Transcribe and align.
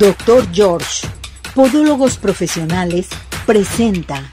Doctor 0.00 0.50
George, 0.50 1.06
Podólogos 1.54 2.16
Profesionales, 2.16 3.10
presenta. 3.44 4.32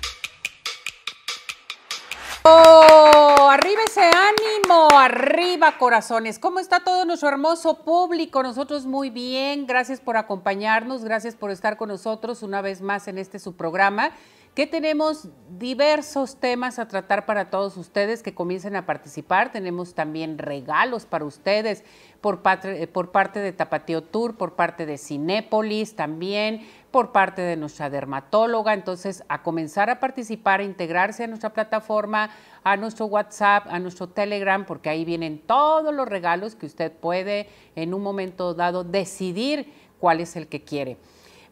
¡Oh! 2.44 3.50
Arriba 3.52 3.82
ese 3.86 4.06
ánimo, 4.06 4.88
arriba 4.98 5.78
corazones. 5.78 6.40
¿Cómo 6.40 6.60
está 6.60 6.86
todo 6.86 7.04
nuestro 7.04 7.28
hermoso 7.28 7.84
público? 7.84 8.44
Nosotros 8.44 8.86
muy 8.86 9.10
bien, 9.10 9.68
gracias 9.68 10.00
por 10.00 10.16
acompañarnos, 10.16 11.04
gracias 11.04 11.36
por 11.36 11.52
estar 11.52 11.76
con 11.76 11.90
nosotros 11.90 12.44
una 12.44 12.62
vez 12.62 12.80
más 12.80 13.10
en 13.10 13.18
este 13.18 13.38
su 13.38 13.58
programa 13.58 14.14
que 14.54 14.66
tenemos 14.66 15.30
diversos 15.58 16.38
temas 16.38 16.80
a 16.80 16.88
tratar 16.88 17.26
para 17.26 17.50
todos 17.50 17.78
ustedes 17.78 18.24
que 18.24 18.34
comiencen 18.34 18.76
a 18.76 18.86
participar. 18.86 19.52
Tenemos 19.52 19.94
también 19.94 20.40
regalos 20.40 21.06
para 21.06 21.26
ustedes 21.26 21.84
por 22.22 22.42
parte, 22.42 22.88
por 22.88 23.12
parte 23.12 23.40
de 23.40 23.54
Tapateo 23.54 24.02
Tour, 24.02 24.36
por 24.36 24.56
parte 24.56 24.86
de 24.86 24.98
Cinépolis 24.98 25.96
también, 25.96 26.68
por 26.90 27.12
parte 27.12 27.44
de 27.44 27.56
nuestra 27.56 27.90
dermatóloga. 27.90 28.74
Entonces, 28.74 29.24
a 29.30 29.44
comenzar 29.44 29.92
a 29.92 30.00
participar, 30.00 30.62
a 30.62 30.64
integrarse 30.64 31.26
a 31.26 31.28
nuestra 31.28 31.54
plataforma, 31.54 32.32
a 32.64 32.78
nuestro 32.78 33.06
WhatsApp, 33.06 33.68
a 33.70 33.78
nuestro 33.80 34.08
Telegram, 34.10 34.66
porque 34.66 34.90
ahí 34.90 35.06
vienen 35.06 35.40
todos 35.40 35.94
los 35.94 36.08
regalos 36.08 36.56
que 36.56 36.66
usted 36.66 36.92
puede 36.92 37.48
en 37.76 37.94
un 37.94 38.02
momento 38.02 38.54
dado 38.56 38.84
decidir 38.84 39.72
cuál 40.00 40.20
es 40.20 40.36
el 40.36 40.48
que 40.48 40.64
quiere. 40.64 40.98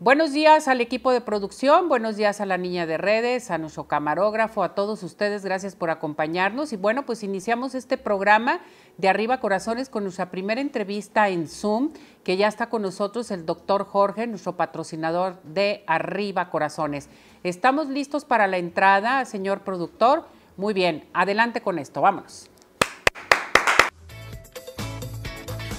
Buenos 0.02 0.34
días 0.34 0.67
al 0.67 0.81
equipo 0.81 1.13
de 1.13 1.22
producción, 1.22 1.88
buenos 1.88 2.17
días 2.17 2.41
a 2.41 2.45
la 2.45 2.58
niña 2.58 2.86
de 2.86 2.98
redes, 2.98 3.49
a 3.49 3.58
nuestro 3.58 3.86
camarógrafo, 3.86 4.62
a 4.62 4.76
todos 4.76 5.03
ustedes, 5.03 5.45
gracias 5.45 5.77
por 5.77 5.90
acompañarnos. 5.90 6.73
Y 6.73 6.76
bueno, 6.76 7.05
pues 7.05 7.23
iniciamos 7.23 7.76
este 7.76 7.98
programa 7.98 8.59
de 8.98 9.08
Arriba 9.08 9.39
Corazones 9.39 9.88
con 9.88 10.03
nuestra 10.03 10.31
primera 10.31 10.59
entrevista 10.59 11.30
en 11.30 11.48
Zoom, 11.48 11.94
que 12.26 12.36
ya 12.36 12.50
está 12.50 12.67
con 12.67 12.81
nosotros 12.81 13.31
el 13.31 13.45
doctor 13.45 13.86
Jorge, 13.86 14.27
nuestro 14.27 14.58
patrocinador 14.58 15.41
de 15.44 15.86
Arriba 15.88 16.50
Corazones. 16.50 17.08
¿Estamos 17.44 17.88
listos 17.88 18.25
para 18.25 18.48
la 18.48 18.58
entrada, 18.58 19.23
señor 19.23 19.61
productor? 19.61 20.25
Muy 20.58 20.73
bien, 20.73 21.08
adelante 21.14 21.61
con 21.61 21.80
esto, 21.80 22.02
vámonos. 22.02 22.50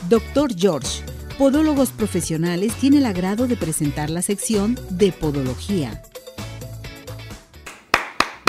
Doctor 0.09 0.55
George 0.57 1.05
Podólogos 1.39 1.93
Profesionales 1.93 2.75
tiene 2.77 2.97
el 2.99 3.05
agrado 3.05 3.47
de 3.47 3.57
presentar 3.57 4.09
la 4.09 4.23
sección 4.23 4.75
de 4.91 5.13
Podología. 5.13 6.03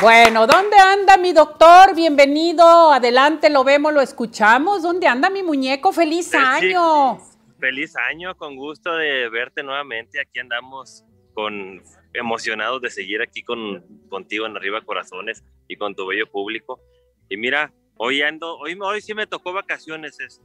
Bueno, 0.02 0.48
¿dónde 0.48 0.78
anda 0.78 1.18
mi 1.18 1.34
doctor? 1.34 1.94
Bienvenido, 1.94 2.94
adelante, 2.94 3.50
lo 3.50 3.66
vemos, 3.66 3.94
lo 3.94 4.00
escuchamos. 4.00 4.84
¿Dónde 4.84 5.08
anda 5.08 5.30
mi 5.30 5.44
muñeco? 5.44 5.92
¡Feliz 5.92 6.34
año! 6.34 7.20
feliz 7.60 7.96
año, 7.96 8.36
con 8.36 8.56
gusto 8.56 8.96
de 8.96 9.28
verte 9.30 9.64
nuevamente. 9.64 10.22
Aquí 10.22 10.40
andamos 10.40 11.04
con 11.34 11.82
emocionados 12.14 12.82
de 12.82 12.90
seguir 12.90 13.22
aquí 13.22 13.44
con, 13.44 13.84
contigo 14.10 14.46
en 14.46 14.56
Arriba 14.56 14.82
Corazones 14.82 15.44
y 15.68 15.76
con 15.76 15.94
tu 15.94 16.06
bello 16.08 16.30
público. 16.32 16.80
Y 17.28 17.36
mira, 17.36 17.74
hoy 17.98 18.22
ando, 18.22 18.58
hoy, 18.58 18.78
hoy 18.80 19.02
sí 19.02 19.14
me 19.14 19.28
tocó 19.28 19.52
vacaciones, 19.52 20.20
es, 20.20 20.42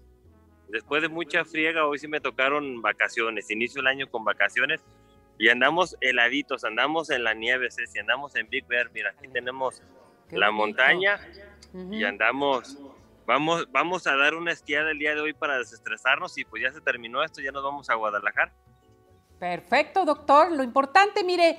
después 0.72 1.02
de 1.02 1.08
mucha 1.08 1.44
friega, 1.44 1.86
hoy 1.86 1.98
sí 1.98 2.08
me 2.08 2.20
tocaron 2.20 2.80
vacaciones, 2.80 3.50
inicio 3.50 3.80
el 3.82 3.86
año 3.86 4.10
con 4.10 4.24
vacaciones 4.24 4.82
y 5.38 5.50
andamos 5.50 5.96
heladitos, 6.00 6.64
andamos 6.64 7.10
en 7.10 7.24
la 7.24 7.34
nieve, 7.34 7.70
Ceci, 7.70 7.98
andamos 7.98 8.34
en 8.36 8.48
Big 8.48 8.66
Bear, 8.66 8.90
mira, 8.92 9.10
aquí 9.10 9.28
tenemos 9.28 9.82
la 10.30 10.50
montaña 10.50 11.20
y 11.90 12.02
andamos, 12.04 12.78
vamos, 13.26 13.70
vamos 13.70 14.06
a 14.06 14.16
dar 14.16 14.34
una 14.34 14.52
esquiada 14.52 14.90
el 14.90 14.98
día 14.98 15.14
de 15.14 15.20
hoy 15.20 15.34
para 15.34 15.58
desestresarnos 15.58 16.38
y 16.38 16.44
pues 16.44 16.62
ya 16.62 16.72
se 16.72 16.80
terminó 16.80 17.22
esto, 17.22 17.42
ya 17.42 17.52
nos 17.52 17.62
vamos 17.62 17.90
a 17.90 17.94
Guadalajara. 17.94 18.52
Perfecto, 19.38 20.04
doctor. 20.06 20.52
Lo 20.52 20.62
importante, 20.62 21.22
mire, 21.22 21.58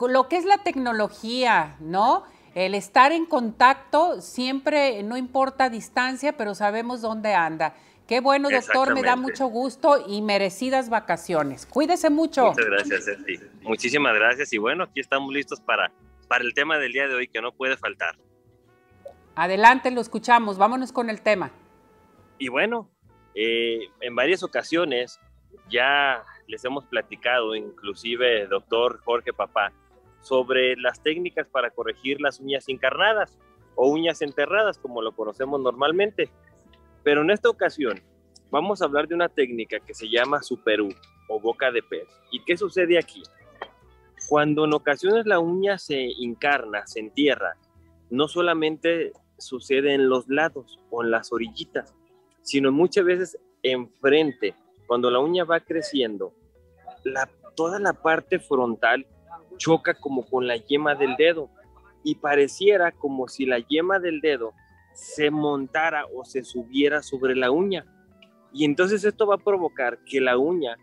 lo 0.00 0.28
que 0.28 0.36
es 0.36 0.44
la 0.44 0.58
tecnología, 0.64 1.76
¿no? 1.78 2.24
El 2.54 2.74
estar 2.74 3.12
en 3.12 3.26
contacto 3.26 4.20
siempre, 4.20 5.04
no 5.04 5.16
importa 5.16 5.70
distancia, 5.70 6.36
pero 6.36 6.56
sabemos 6.56 7.00
dónde 7.00 7.34
anda. 7.34 7.74
Qué 8.10 8.18
bueno, 8.18 8.50
doctor, 8.50 8.92
me 8.92 9.04
da 9.04 9.14
mucho 9.14 9.46
gusto 9.46 10.04
y 10.04 10.20
merecidas 10.20 10.90
vacaciones. 10.90 11.64
Cuídese 11.64 12.10
mucho. 12.10 12.46
Muchas 12.46 12.66
gracias, 12.66 13.04
Ceci. 13.04 13.38
Muchísimas 13.62 14.16
gracias 14.16 14.52
y 14.52 14.58
bueno, 14.58 14.82
aquí 14.82 14.98
estamos 14.98 15.32
listos 15.32 15.60
para, 15.60 15.92
para 16.26 16.42
el 16.42 16.52
tema 16.52 16.76
del 16.78 16.92
día 16.92 17.06
de 17.06 17.14
hoy 17.14 17.28
que 17.28 17.40
no 17.40 17.52
puede 17.52 17.76
faltar. 17.76 18.16
Adelante, 19.36 19.92
lo 19.92 20.00
escuchamos. 20.00 20.58
Vámonos 20.58 20.90
con 20.90 21.08
el 21.08 21.20
tema. 21.20 21.52
Y 22.36 22.48
bueno, 22.48 22.90
eh, 23.36 23.82
en 24.00 24.16
varias 24.16 24.42
ocasiones 24.42 25.20
ya 25.70 26.24
les 26.48 26.64
hemos 26.64 26.86
platicado, 26.86 27.54
inclusive 27.54 28.48
doctor 28.48 29.00
Jorge 29.04 29.32
Papá, 29.32 29.70
sobre 30.20 30.74
las 30.74 31.00
técnicas 31.00 31.46
para 31.46 31.70
corregir 31.70 32.20
las 32.20 32.40
uñas 32.40 32.68
encarnadas 32.68 33.38
o 33.76 33.88
uñas 33.88 34.20
enterradas, 34.20 34.78
como 34.78 35.00
lo 35.00 35.12
conocemos 35.12 35.60
normalmente. 35.60 36.28
Pero 37.02 37.22
en 37.22 37.30
esta 37.30 37.48
ocasión 37.48 38.00
vamos 38.50 38.82
a 38.82 38.84
hablar 38.84 39.08
de 39.08 39.14
una 39.14 39.28
técnica 39.28 39.80
que 39.80 39.94
se 39.94 40.08
llama 40.08 40.42
superú 40.42 40.88
o 41.28 41.40
boca 41.40 41.70
de 41.70 41.82
pez. 41.82 42.08
¿Y 42.30 42.42
qué 42.44 42.56
sucede 42.56 42.98
aquí? 42.98 43.22
Cuando 44.28 44.64
en 44.64 44.74
ocasiones 44.74 45.26
la 45.26 45.38
uña 45.38 45.78
se 45.78 46.10
encarna, 46.20 46.86
se 46.86 47.00
entierra, 47.00 47.56
no 48.10 48.28
solamente 48.28 49.12
sucede 49.38 49.94
en 49.94 50.08
los 50.08 50.28
lados 50.28 50.78
o 50.90 51.02
en 51.02 51.10
las 51.10 51.32
orillitas, 51.32 51.94
sino 52.42 52.70
muchas 52.70 53.04
veces 53.04 53.38
enfrente. 53.62 54.54
Cuando 54.86 55.10
la 55.10 55.20
uña 55.20 55.44
va 55.44 55.60
creciendo, 55.60 56.34
toda 57.54 57.78
la 57.78 57.92
parte 57.92 58.38
frontal 58.38 59.06
choca 59.56 59.94
como 59.94 60.26
con 60.26 60.46
la 60.46 60.56
yema 60.56 60.94
del 60.94 61.16
dedo 61.16 61.50
y 62.02 62.16
pareciera 62.16 62.92
como 62.92 63.28
si 63.28 63.46
la 63.46 63.58
yema 63.58 63.98
del 63.98 64.20
dedo 64.20 64.52
se 64.92 65.30
montara 65.30 66.06
o 66.14 66.24
se 66.24 66.44
subiera 66.44 67.02
sobre 67.02 67.36
la 67.36 67.50
uña. 67.50 67.86
Y 68.52 68.64
entonces 68.64 69.04
esto 69.04 69.26
va 69.26 69.36
a 69.36 69.44
provocar 69.44 70.02
que 70.04 70.20
la 70.20 70.36
uña 70.36 70.76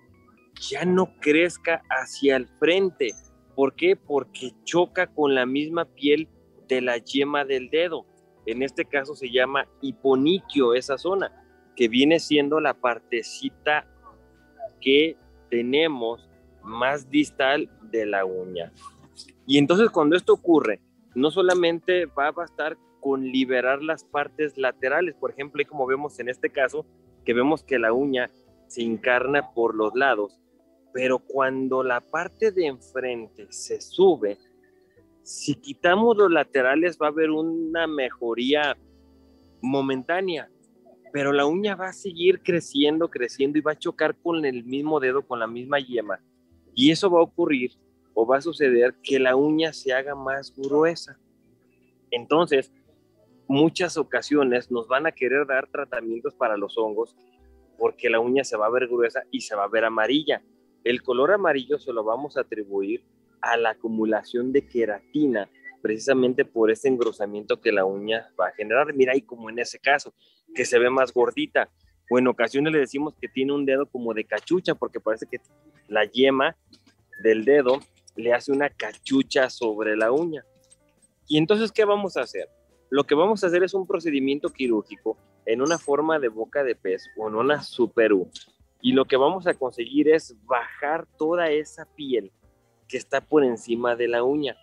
ya 0.69 0.85
no 0.85 1.13
crezca 1.19 1.83
hacia 1.89 2.35
el 2.35 2.47
frente. 2.47 3.13
¿Por 3.55 3.75
qué? 3.75 3.95
Porque 3.95 4.51
choca 4.63 5.07
con 5.07 5.35
la 5.35 5.45
misma 5.45 5.85
piel 5.85 6.27
de 6.67 6.81
la 6.81 6.97
yema 6.97 7.45
del 7.45 7.69
dedo. 7.69 8.05
En 8.45 8.63
este 8.63 8.85
caso 8.85 9.15
se 9.15 9.29
llama 9.29 9.67
hiponiquio 9.81 10.73
esa 10.73 10.97
zona, 10.97 11.31
que 11.75 11.87
viene 11.87 12.19
siendo 12.19 12.59
la 12.59 12.73
partecita 12.73 13.85
que 14.79 15.17
tenemos 15.49 16.29
más 16.63 17.09
distal 17.09 17.69
de 17.83 18.05
la 18.05 18.25
uña. 18.25 18.71
Y 19.45 19.57
entonces 19.57 19.89
cuando 19.89 20.15
esto 20.15 20.33
ocurre, 20.33 20.81
no 21.15 21.31
solamente 21.31 22.05
va 22.05 22.27
a 22.27 22.31
bastar 22.31 22.77
con 22.99 23.23
liberar 23.23 23.81
las 23.81 24.03
partes 24.03 24.57
laterales. 24.57 25.15
Por 25.15 25.31
ejemplo, 25.31 25.63
como 25.67 25.85
vemos 25.85 26.19
en 26.19 26.29
este 26.29 26.49
caso, 26.49 26.85
que 27.25 27.33
vemos 27.33 27.63
que 27.63 27.79
la 27.79 27.93
uña 27.93 28.31
se 28.67 28.83
encarna 28.83 29.53
por 29.53 29.75
los 29.75 29.93
lados, 29.95 30.39
pero 30.93 31.19
cuando 31.19 31.83
la 31.83 32.01
parte 32.01 32.51
de 32.51 32.67
enfrente 32.67 33.47
se 33.49 33.81
sube, 33.81 34.37
si 35.23 35.55
quitamos 35.55 36.15
los 36.17 36.31
laterales 36.31 36.97
va 37.01 37.07
a 37.07 37.09
haber 37.09 37.31
una 37.31 37.85
mejoría 37.85 38.77
momentánea, 39.61 40.49
pero 41.11 41.33
la 41.33 41.45
uña 41.45 41.75
va 41.75 41.89
a 41.89 41.93
seguir 41.93 42.41
creciendo, 42.41 43.09
creciendo 43.09 43.57
y 43.57 43.61
va 43.61 43.73
a 43.73 43.77
chocar 43.77 44.15
con 44.15 44.45
el 44.45 44.63
mismo 44.63 44.99
dedo, 44.99 45.25
con 45.25 45.39
la 45.39 45.47
misma 45.47 45.79
yema. 45.79 46.19
Y 46.73 46.91
eso 46.91 47.09
va 47.09 47.19
a 47.19 47.23
ocurrir 47.23 47.71
o 48.13 48.25
va 48.25 48.37
a 48.37 48.41
suceder 48.41 48.95
que 49.03 49.19
la 49.19 49.35
uña 49.35 49.73
se 49.73 49.93
haga 49.93 50.15
más 50.15 50.53
gruesa. 50.55 51.19
Entonces, 52.11 52.71
muchas 53.47 53.97
ocasiones 53.97 54.71
nos 54.71 54.87
van 54.87 55.07
a 55.07 55.11
querer 55.11 55.45
dar 55.45 55.67
tratamientos 55.67 56.35
para 56.35 56.57
los 56.57 56.77
hongos 56.77 57.15
porque 57.77 58.09
la 58.09 58.19
uña 58.19 58.43
se 58.43 58.57
va 58.57 58.65
a 58.65 58.71
ver 58.71 58.87
gruesa 58.87 59.23
y 59.31 59.41
se 59.41 59.55
va 59.55 59.65
a 59.65 59.69
ver 59.69 59.85
amarilla. 59.85 60.41
El 60.83 61.03
color 61.03 61.31
amarillo 61.31 61.79
se 61.79 61.93
lo 61.93 62.03
vamos 62.03 62.37
a 62.37 62.41
atribuir 62.41 63.03
a 63.41 63.55
la 63.57 63.71
acumulación 63.71 64.51
de 64.51 64.67
queratina, 64.67 65.49
precisamente 65.81 66.43
por 66.43 66.71
ese 66.71 66.87
engrosamiento 66.87 67.61
que 67.61 67.71
la 67.71 67.85
uña 67.85 68.29
va 68.39 68.47
a 68.47 68.51
generar. 68.51 68.93
Mira 68.93 69.13
ahí 69.13 69.21
como 69.21 69.49
en 69.49 69.59
ese 69.59 69.79
caso, 69.79 70.13
que 70.55 70.65
se 70.65 70.79
ve 70.79 70.89
más 70.89 71.13
gordita. 71.13 71.69
O 72.09 72.17
en 72.17 72.27
ocasiones 72.27 72.73
le 72.73 72.79
decimos 72.79 73.13
que 73.19 73.27
tiene 73.27 73.53
un 73.53 73.65
dedo 73.65 73.85
como 73.85 74.13
de 74.13 74.23
cachucha, 74.23 74.75
porque 74.75 74.99
parece 74.99 75.27
que 75.29 75.39
la 75.87 76.05
yema 76.05 76.55
del 77.21 77.45
dedo 77.45 77.79
le 78.15 78.33
hace 78.33 78.51
una 78.51 78.69
cachucha 78.69 79.49
sobre 79.49 79.95
la 79.95 80.11
uña. 80.11 80.43
Y 81.27 81.37
entonces, 81.37 81.71
¿qué 81.71 81.85
vamos 81.85 82.17
a 82.17 82.21
hacer? 82.21 82.47
Lo 82.89 83.03
que 83.03 83.15
vamos 83.15 83.43
a 83.43 83.47
hacer 83.47 83.63
es 83.63 83.73
un 83.73 83.85
procedimiento 83.85 84.49
quirúrgico 84.49 85.17
en 85.45 85.61
una 85.61 85.77
forma 85.77 86.19
de 86.19 86.29
boca 86.29 86.63
de 86.63 86.75
pez 86.75 87.05
o 87.17 87.27
en 87.27 87.35
una 87.35 87.61
super 87.61 88.13
U. 88.13 88.29
Y 88.81 88.93
lo 88.93 89.05
que 89.05 89.17
vamos 89.17 89.45
a 89.45 89.53
conseguir 89.53 90.07
es 90.07 90.35
bajar 90.45 91.05
toda 91.17 91.49
esa 91.49 91.85
piel 91.85 92.31
que 92.87 92.97
está 92.97 93.19
por 93.19 93.43
encima 93.43 93.95
de 93.97 94.07
la 94.07 94.23
uña. 94.23 94.55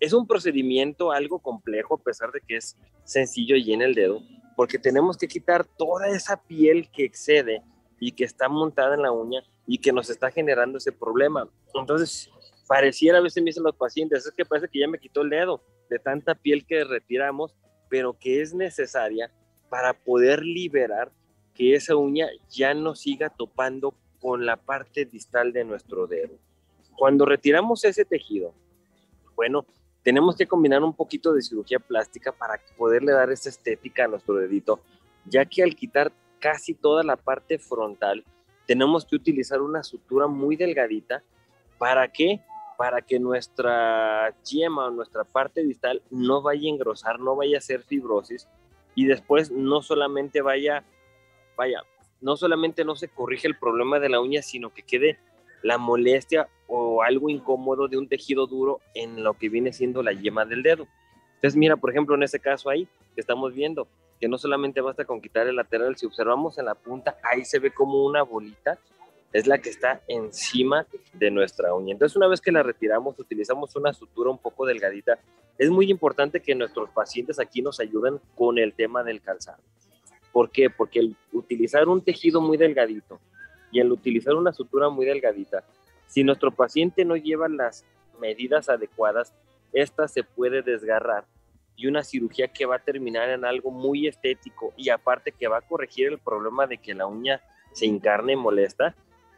Es 0.00 0.12
un 0.12 0.26
procedimiento 0.26 1.12
algo 1.12 1.38
complejo 1.38 1.94
a 1.94 2.02
pesar 2.02 2.32
de 2.32 2.40
que 2.40 2.56
es 2.56 2.76
sencillo 3.04 3.54
y 3.54 3.72
en 3.72 3.82
el 3.82 3.94
dedo, 3.94 4.20
porque 4.56 4.78
tenemos 4.78 5.16
que 5.16 5.28
quitar 5.28 5.64
toda 5.64 6.08
esa 6.08 6.42
piel 6.42 6.90
que 6.90 7.04
excede 7.04 7.62
y 8.00 8.12
que 8.12 8.24
está 8.24 8.48
montada 8.48 8.96
en 8.96 9.02
la 9.02 9.12
uña 9.12 9.44
y 9.66 9.78
que 9.78 9.92
nos 9.92 10.10
está 10.10 10.32
generando 10.32 10.78
ese 10.78 10.90
problema. 10.90 11.48
Entonces, 11.72 12.28
pareciera 12.66 13.18
a 13.18 13.20
veces 13.20 13.42
me 13.42 13.50
dicen 13.50 13.62
los 13.62 13.76
pacientes, 13.76 14.26
es 14.26 14.32
que 14.32 14.44
parece 14.44 14.68
que 14.68 14.80
ya 14.80 14.88
me 14.88 14.98
quitó 14.98 15.22
el 15.22 15.30
dedo 15.30 15.62
de 15.88 15.98
tanta 15.98 16.34
piel 16.34 16.64
que 16.66 16.84
retiramos, 16.84 17.54
pero 17.88 18.14
que 18.18 18.40
es 18.40 18.54
necesaria 18.54 19.30
para 19.68 19.92
poder 19.92 20.44
liberar 20.44 21.12
que 21.54 21.74
esa 21.74 21.96
uña 21.96 22.28
ya 22.50 22.74
no 22.74 22.94
siga 22.94 23.30
topando 23.30 23.94
con 24.20 24.46
la 24.46 24.56
parte 24.56 25.04
distal 25.04 25.52
de 25.52 25.64
nuestro 25.64 26.06
dedo. 26.06 26.38
Cuando 26.96 27.24
retiramos 27.24 27.84
ese 27.84 28.04
tejido, 28.04 28.54
bueno, 29.36 29.66
tenemos 30.02 30.36
que 30.36 30.46
combinar 30.46 30.82
un 30.82 30.94
poquito 30.94 31.32
de 31.32 31.42
cirugía 31.42 31.78
plástica 31.78 32.32
para 32.32 32.60
poderle 32.76 33.12
dar 33.12 33.30
esa 33.30 33.48
estética 33.48 34.04
a 34.04 34.08
nuestro 34.08 34.34
dedito, 34.34 34.80
ya 35.24 35.44
que 35.44 35.62
al 35.62 35.74
quitar 35.74 36.12
casi 36.40 36.74
toda 36.74 37.02
la 37.02 37.16
parte 37.16 37.58
frontal, 37.58 38.24
tenemos 38.66 39.04
que 39.04 39.16
utilizar 39.16 39.60
una 39.60 39.82
sutura 39.82 40.26
muy 40.26 40.56
delgadita. 40.56 41.22
¿Para 41.78 42.08
qué? 42.08 42.40
Para 42.76 43.02
que 43.02 43.20
nuestra 43.20 44.34
yema 44.42 44.86
o 44.86 44.90
nuestra 44.90 45.24
parte 45.24 45.62
distal 45.62 46.02
no 46.10 46.42
vaya 46.42 46.68
a 46.68 46.72
engrosar, 46.72 47.20
no 47.20 47.36
vaya 47.36 47.58
a 47.58 47.60
ser 47.60 47.82
fibrosis 47.82 48.48
y 48.94 49.06
después 49.06 49.50
no 49.50 49.82
solamente 49.82 50.40
vaya, 50.40 50.84
vaya, 51.56 51.82
no 52.20 52.36
solamente 52.36 52.84
no 52.84 52.96
se 52.96 53.08
corrige 53.08 53.46
el 53.46 53.56
problema 53.56 53.98
de 53.98 54.08
la 54.08 54.20
uña, 54.20 54.42
sino 54.42 54.72
que 54.72 54.82
quede 54.82 55.18
la 55.62 55.78
molestia 55.78 56.48
o 56.66 57.02
algo 57.02 57.28
incómodo 57.28 57.88
de 57.88 57.98
un 57.98 58.08
tejido 58.08 58.46
duro 58.46 58.80
en 58.94 59.22
lo 59.22 59.34
que 59.34 59.48
viene 59.48 59.72
siendo 59.72 60.02
la 60.02 60.12
yema 60.12 60.44
del 60.44 60.62
dedo. 60.62 60.86
Entonces, 61.36 61.56
mira, 61.56 61.76
por 61.76 61.90
ejemplo, 61.90 62.14
en 62.14 62.22
ese 62.22 62.40
caso 62.40 62.70
ahí 62.70 62.88
que 63.14 63.20
estamos 63.20 63.54
viendo, 63.54 63.86
que 64.20 64.28
no 64.28 64.38
solamente 64.38 64.80
basta 64.80 65.04
con 65.04 65.20
quitar 65.20 65.46
el 65.46 65.56
lateral, 65.56 65.96
si 65.96 66.06
observamos 66.06 66.58
en 66.58 66.66
la 66.66 66.74
punta, 66.74 67.16
ahí 67.22 67.44
se 67.44 67.58
ve 67.58 67.70
como 67.70 68.04
una 68.04 68.22
bolita, 68.22 68.78
es 69.34 69.48
la 69.48 69.58
que 69.58 69.68
está 69.68 70.00
encima 70.06 70.86
de 71.12 71.28
nuestra 71.28 71.74
uña. 71.74 71.92
Entonces, 71.92 72.16
una 72.16 72.28
vez 72.28 72.40
que 72.40 72.52
la 72.52 72.62
retiramos, 72.62 73.18
utilizamos 73.18 73.74
una 73.74 73.92
sutura 73.92 74.30
un 74.30 74.38
poco 74.38 74.64
delgadita. 74.64 75.18
Es 75.58 75.70
muy 75.70 75.90
importante 75.90 76.40
que 76.40 76.54
nuestros 76.54 76.88
pacientes 76.90 77.40
aquí 77.40 77.60
nos 77.60 77.80
ayuden 77.80 78.20
con 78.36 78.58
el 78.58 78.74
tema 78.74 79.02
del 79.02 79.20
calzado. 79.20 79.58
¿Por 80.32 80.50
qué? 80.50 80.70
Porque 80.70 81.00
el 81.00 81.16
utilizar 81.32 81.88
un 81.88 82.00
tejido 82.00 82.40
muy 82.40 82.56
delgadito 82.56 83.20
y 83.72 83.80
el 83.80 83.90
utilizar 83.90 84.34
una 84.34 84.52
sutura 84.52 84.88
muy 84.88 85.04
delgadita, 85.04 85.64
si 86.06 86.22
nuestro 86.22 86.52
paciente 86.52 87.04
no 87.04 87.16
lleva 87.16 87.48
las 87.48 87.84
medidas 88.20 88.68
adecuadas, 88.68 89.34
esta 89.72 90.06
se 90.06 90.22
puede 90.22 90.62
desgarrar 90.62 91.24
y 91.74 91.88
una 91.88 92.04
cirugía 92.04 92.46
que 92.46 92.66
va 92.66 92.76
a 92.76 92.84
terminar 92.84 93.30
en 93.30 93.44
algo 93.44 93.72
muy 93.72 94.06
estético 94.06 94.72
y 94.76 94.90
aparte 94.90 95.32
que 95.32 95.48
va 95.48 95.58
a 95.58 95.62
corregir 95.62 96.06
el 96.06 96.18
problema 96.20 96.68
de 96.68 96.78
que 96.78 96.94
la 96.94 97.06
uña 97.06 97.40
se 97.72 97.86
encarne 97.86 98.36
molesta, 98.36 98.94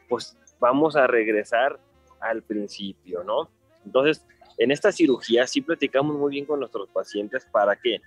pues 0.08 0.36
vamos 0.60 0.96
a 0.96 1.06
regresar 1.06 1.78
al 2.20 2.42
principio, 2.42 3.24
¿no? 3.24 3.48
Entonces, 3.84 4.24
en 4.58 4.70
esta 4.70 4.92
cirugía 4.92 5.46
sí 5.46 5.60
platicamos 5.60 6.16
muy 6.16 6.30
bien 6.30 6.46
con 6.46 6.60
nuestros 6.60 6.88
pacientes 6.88 7.46
para 7.50 7.76
que, 7.76 8.00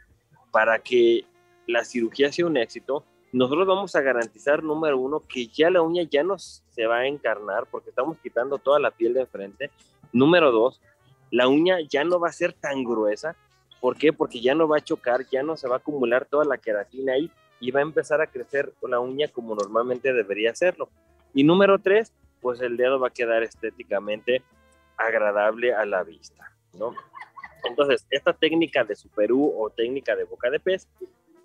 para 0.51 0.79
que 0.79 1.25
la 1.67 1.83
cirugía 1.83 2.31
sea 2.31 2.45
un 2.47 2.57
éxito. 2.57 3.03
Nosotros 3.31 3.67
vamos 3.67 3.95
a 3.95 4.01
garantizar, 4.01 4.63
número 4.63 4.97
uno, 4.97 5.23
que 5.27 5.47
ya 5.47 5.69
la 5.69 5.81
uña 5.81 6.03
ya 6.09 6.23
no 6.23 6.39
se 6.39 6.87
va 6.87 6.99
a 6.99 7.07
encarnar 7.07 7.67
porque 7.69 7.89
estamos 7.89 8.17
quitando 8.23 8.57
toda 8.57 8.79
la 8.79 8.91
piel 8.91 9.13
de 9.13 9.21
enfrente. 9.21 9.69
Número 10.11 10.51
dos, 10.51 10.81
la 11.29 11.47
uña 11.47 11.77
ya 11.87 12.03
no 12.03 12.19
va 12.19 12.29
a 12.29 12.33
ser 12.33 12.53
tan 12.53 12.83
gruesa. 12.83 13.35
¿Por 13.79 13.97
qué? 13.97 14.11
Porque 14.11 14.41
ya 14.41 14.55
no 14.55 14.67
va 14.67 14.77
a 14.77 14.83
chocar, 14.83 15.25
ya 15.29 15.43
no 15.43 15.55
se 15.55 15.67
va 15.67 15.75
a 15.75 15.77
acumular 15.77 16.25
toda 16.25 16.43
la 16.43 16.57
queratina 16.57 17.13
ahí 17.13 17.31
y 17.59 17.71
va 17.71 17.79
a 17.79 17.83
empezar 17.83 18.19
a 18.21 18.27
crecer 18.27 18.73
la 18.81 18.99
uña 18.99 19.27
como 19.27 19.55
normalmente 19.55 20.11
debería 20.11 20.51
hacerlo. 20.51 20.89
Y 21.33 21.43
número 21.43 21.79
tres, 21.79 22.13
pues 22.41 22.61
el 22.61 22.77
dedo 22.77 22.99
va 22.99 23.09
a 23.09 23.13
quedar 23.13 23.43
estéticamente 23.43 24.41
agradable 24.97 25.73
a 25.73 25.85
la 25.85 26.03
vista, 26.03 26.51
¿no? 26.73 26.93
Entonces, 27.63 28.05
esta 28.09 28.33
técnica 28.33 28.83
de 28.83 28.95
superú 28.95 29.53
o 29.57 29.69
técnica 29.69 30.15
de 30.15 30.23
boca 30.23 30.49
de 30.49 30.59
pez 30.59 30.87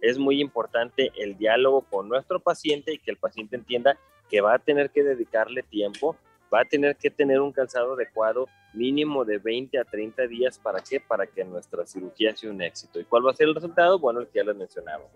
es 0.01 0.19
muy 0.19 0.41
importante 0.41 1.11
el 1.17 1.37
diálogo 1.37 1.83
con 1.83 2.09
nuestro 2.09 2.41
paciente 2.41 2.93
y 2.93 2.99
que 2.99 3.11
el 3.11 3.17
paciente 3.17 3.57
entienda 3.57 3.99
que 4.29 4.41
va 4.41 4.55
a 4.55 4.59
tener 4.59 4.91
que 4.91 5.03
dedicarle 5.03 5.63
tiempo, 5.63 6.17
va 6.53 6.61
a 6.61 6.65
tener 6.65 6.97
que 6.97 7.11
tener 7.11 7.41
un 7.41 7.53
calzado 7.53 7.95
adecuado 7.95 8.49
mínimo 8.73 9.25
de 9.25 9.39
20 9.39 9.79
a 9.79 9.85
30 9.85 10.27
días. 10.27 10.59
¿Para 10.59 10.81
qué? 10.81 11.01
Para 11.01 11.27
que 11.27 11.45
nuestra 11.45 11.87
cirugía 11.87 12.35
sea 12.37 12.51
un 12.51 12.63
éxito. 12.63 13.01
¿Y 13.01 13.05
cuál 13.05 13.27
va 13.27 13.31
a 13.31 13.35
ser 13.35 13.49
el 13.49 13.55
resultado? 13.55 13.99
Bueno, 13.99 14.21
el 14.21 14.29
que 14.29 14.39
ya 14.39 14.45
les 14.45 14.57
mencionábamos. 14.57 15.11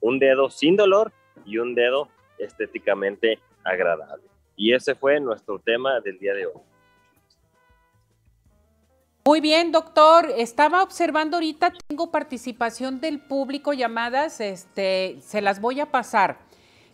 Un 0.00 0.18
dedo 0.18 0.50
sin 0.50 0.76
dolor 0.76 1.12
y 1.44 1.58
un 1.58 1.74
dedo 1.74 2.08
estéticamente 2.40 3.38
agradable. 3.64 4.24
Y 4.56 4.74
ese 4.74 4.94
fue 4.94 5.20
nuestro 5.20 5.58
tema 5.58 6.00
del 6.00 6.18
día 6.18 6.34
de 6.34 6.46
hoy. 6.46 6.60
Muy 9.24 9.40
bien, 9.40 9.70
doctor. 9.70 10.28
Estaba 10.36 10.82
observando 10.82 11.36
ahorita, 11.36 11.72
tengo 11.86 12.10
participación 12.10 13.00
del 13.00 13.20
público, 13.20 13.72
llamadas, 13.72 14.40
este, 14.40 15.18
se 15.20 15.40
las 15.40 15.60
voy 15.60 15.80
a 15.80 15.90
pasar. 15.90 16.38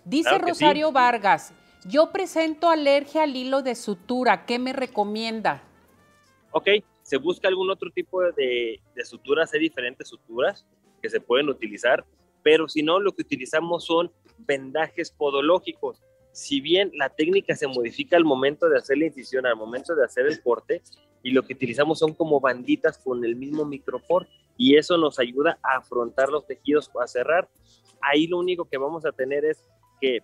Dice 0.04 0.38
Rosario 0.38 0.93
Vargas, 0.93 1.52
yo 1.88 2.12
presento 2.12 2.69
alergia 2.69 3.22
al 3.22 3.34
hilo 3.34 3.62
de 3.62 3.75
sutura, 3.75 4.44
¿qué 4.44 4.58
me 4.58 4.72
recomienda? 4.72 5.62
Ok, 6.50 6.69
se 7.02 7.16
busca 7.16 7.48
algún 7.48 7.70
otro 7.70 7.90
tipo 7.90 8.22
de, 8.22 8.81
de 8.94 9.04
suturas, 9.04 9.52
hay 9.54 9.60
diferentes 9.60 10.08
suturas 10.08 10.66
que 11.00 11.08
se 11.08 11.20
pueden 11.20 11.48
utilizar, 11.48 12.04
pero 12.43 12.69
si 12.69 12.82
no, 12.82 13.00
lo 13.00 13.12
que 13.12 13.22
utilizamos 13.22 13.84
son 13.84 14.12
vendajes 14.38 15.10
podológicos 15.10 16.00
si 16.36 16.60
bien 16.60 16.92
la 16.94 17.08
técnica 17.08 17.56
se 17.56 17.66
modifica 17.66 18.18
al 18.18 18.26
momento 18.26 18.68
de 18.68 18.76
hacer 18.76 18.98
la 18.98 19.06
incisión, 19.06 19.46
al 19.46 19.56
momento 19.56 19.94
de 19.94 20.04
hacer 20.04 20.26
el 20.26 20.42
corte, 20.42 20.82
y 21.22 21.30
lo 21.30 21.42
que 21.42 21.54
utilizamos 21.54 21.98
son 21.98 22.12
como 22.12 22.40
banditas 22.40 22.98
con 22.98 23.24
el 23.24 23.36
mismo 23.36 23.64
micropor, 23.64 24.28
y 24.58 24.76
eso 24.76 24.98
nos 24.98 25.18
ayuda 25.18 25.58
a 25.62 25.78
afrontar 25.78 26.28
los 26.28 26.46
tejidos, 26.46 26.90
a 27.02 27.06
cerrar. 27.06 27.48
Ahí 28.02 28.26
lo 28.26 28.38
único 28.38 28.66
que 28.66 28.76
vamos 28.76 29.06
a 29.06 29.12
tener 29.12 29.46
es 29.46 29.64
que 29.98 30.20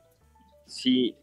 si 0.66 1.16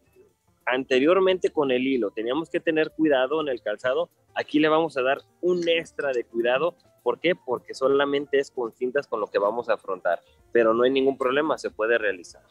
anteriormente 0.66 1.50
con 1.50 1.70
el 1.70 1.86
hilo 1.86 2.10
teníamos 2.10 2.50
que 2.50 2.58
tener 2.58 2.90
cuidado 2.90 3.40
en 3.40 3.46
el 3.46 3.62
calzado, 3.62 4.10
aquí 4.34 4.58
le 4.58 4.68
vamos 4.68 4.96
a 4.96 5.02
dar 5.02 5.18
un 5.40 5.68
extra 5.68 6.10
de 6.10 6.24
cuidado. 6.24 6.74
¿Por 7.04 7.20
qué? 7.20 7.36
Porque 7.36 7.74
solamente 7.74 8.40
es 8.40 8.50
con 8.50 8.72
cintas 8.72 9.06
con 9.06 9.20
lo 9.20 9.28
que 9.28 9.38
vamos 9.38 9.68
a 9.68 9.74
afrontar, 9.74 10.20
pero 10.50 10.74
no 10.74 10.82
hay 10.82 10.90
ningún 10.90 11.16
problema, 11.16 11.58
se 11.58 11.70
puede 11.70 11.96
realizar. 11.96 12.42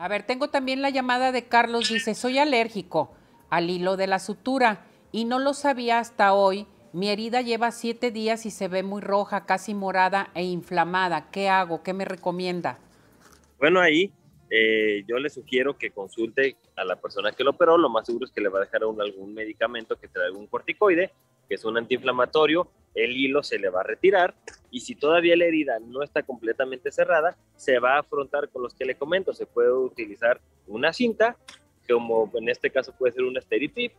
A 0.00 0.08
ver, 0.08 0.22
tengo 0.22 0.48
también 0.48 0.80
la 0.80 0.88
llamada 0.88 1.30
de 1.30 1.46
Carlos, 1.46 1.90
dice, 1.90 2.14
soy 2.14 2.38
alérgico 2.38 3.12
al 3.50 3.68
hilo 3.68 3.98
de 3.98 4.06
la 4.06 4.18
sutura 4.18 4.86
y 5.12 5.26
no 5.26 5.38
lo 5.38 5.52
sabía 5.52 5.98
hasta 5.98 6.32
hoy. 6.32 6.66
Mi 6.94 7.10
herida 7.10 7.42
lleva 7.42 7.70
siete 7.70 8.10
días 8.10 8.46
y 8.46 8.50
se 8.50 8.66
ve 8.66 8.82
muy 8.82 9.02
roja, 9.02 9.44
casi 9.44 9.74
morada 9.74 10.30
e 10.34 10.42
inflamada. 10.42 11.30
¿Qué 11.30 11.50
hago? 11.50 11.82
¿Qué 11.82 11.92
me 11.92 12.06
recomienda? 12.06 12.78
Bueno, 13.58 13.78
ahí 13.78 14.10
eh, 14.48 15.04
yo 15.06 15.18
le 15.18 15.28
sugiero 15.28 15.76
que 15.76 15.90
consulte 15.90 16.56
a 16.76 16.84
la 16.84 16.96
persona 16.96 17.32
que 17.32 17.44
lo 17.44 17.50
operó. 17.50 17.76
Lo 17.76 17.90
más 17.90 18.06
seguro 18.06 18.24
es 18.24 18.32
que 18.32 18.40
le 18.40 18.48
va 18.48 18.60
a 18.60 18.62
dejar 18.62 18.80
algún 18.82 19.34
medicamento 19.34 19.96
que 19.96 20.08
trae 20.08 20.28
algún 20.28 20.46
corticoide, 20.46 21.10
que 21.50 21.56
es 21.56 21.64
un 21.64 21.76
antiinflamatorio. 21.76 22.70
El 22.94 23.16
hilo 23.16 23.42
se 23.42 23.58
le 23.58 23.70
va 23.70 23.80
a 23.80 23.82
retirar 23.82 24.36
y 24.70 24.80
si 24.80 24.94
todavía 24.94 25.36
la 25.36 25.46
herida 25.46 25.80
no 25.80 26.04
está 26.04 26.22
completamente 26.22 26.92
cerrada, 26.92 27.36
se 27.56 27.80
va 27.80 27.96
a 27.96 28.00
afrontar 28.00 28.48
con 28.50 28.62
los 28.62 28.72
que 28.72 28.84
le 28.84 28.94
comento. 28.94 29.34
Se 29.34 29.46
puede 29.46 29.72
utilizar 29.72 30.40
una 30.68 30.92
cinta, 30.92 31.36
como 31.88 32.30
en 32.34 32.48
este 32.48 32.70
caso 32.70 32.94
puede 32.96 33.14
ser 33.14 33.24
una 33.24 33.40
Steritip, 33.40 33.92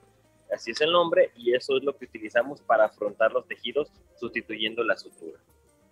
así 0.53 0.71
es 0.71 0.79
el 0.79 0.93
nombre, 0.93 1.31
y 1.35 1.53
eso 1.53 1.75
es 1.75 1.83
lo 1.83 1.97
que 1.97 2.05
utilizamos 2.05 2.61
para 2.61 2.85
afrontar 2.85 3.33
los 3.33 3.45
tejidos 3.47 3.91
sustituyendo 4.17 4.81
la 4.85 4.95
sutura. 4.95 5.37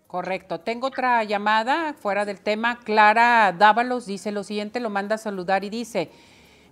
Correcto. 0.08 0.62
Tengo 0.62 0.88
otra 0.88 1.25
llamada 1.25 1.94
fuera 1.94 2.24
del 2.24 2.39
tema. 2.39 2.80
Clara 2.80 3.54
Dávalos 3.58 4.06
dice 4.06 4.32
lo 4.32 4.44
siguiente, 4.44 4.80
lo 4.80 4.89
manda 4.89 5.16
a 5.16 5.18
saludar 5.18 5.66
y 5.66 5.70
dice, 5.70 6.10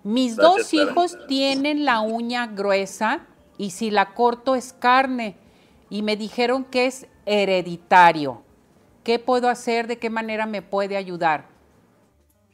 mis 0.02 0.34
dos 0.34 0.72
hijos 0.72 1.18
tienen 1.26 1.84
la 1.84 2.00
uña 2.00 2.46
gruesa 2.46 3.26
y 3.58 3.70
si 3.70 3.90
la 3.90 4.14
corto 4.14 4.54
es 4.54 4.72
carne 4.72 5.36
y 5.90 6.02
me 6.02 6.16
dijeron 6.16 6.64
que 6.64 6.86
es 6.86 7.06
hereditario. 7.26 8.42
¿Qué 9.04 9.18
puedo 9.18 9.48
hacer? 9.48 9.86
¿De 9.86 9.98
qué 9.98 10.10
manera 10.10 10.46
me 10.46 10.62
puede 10.62 10.96
ayudar? 10.96 11.48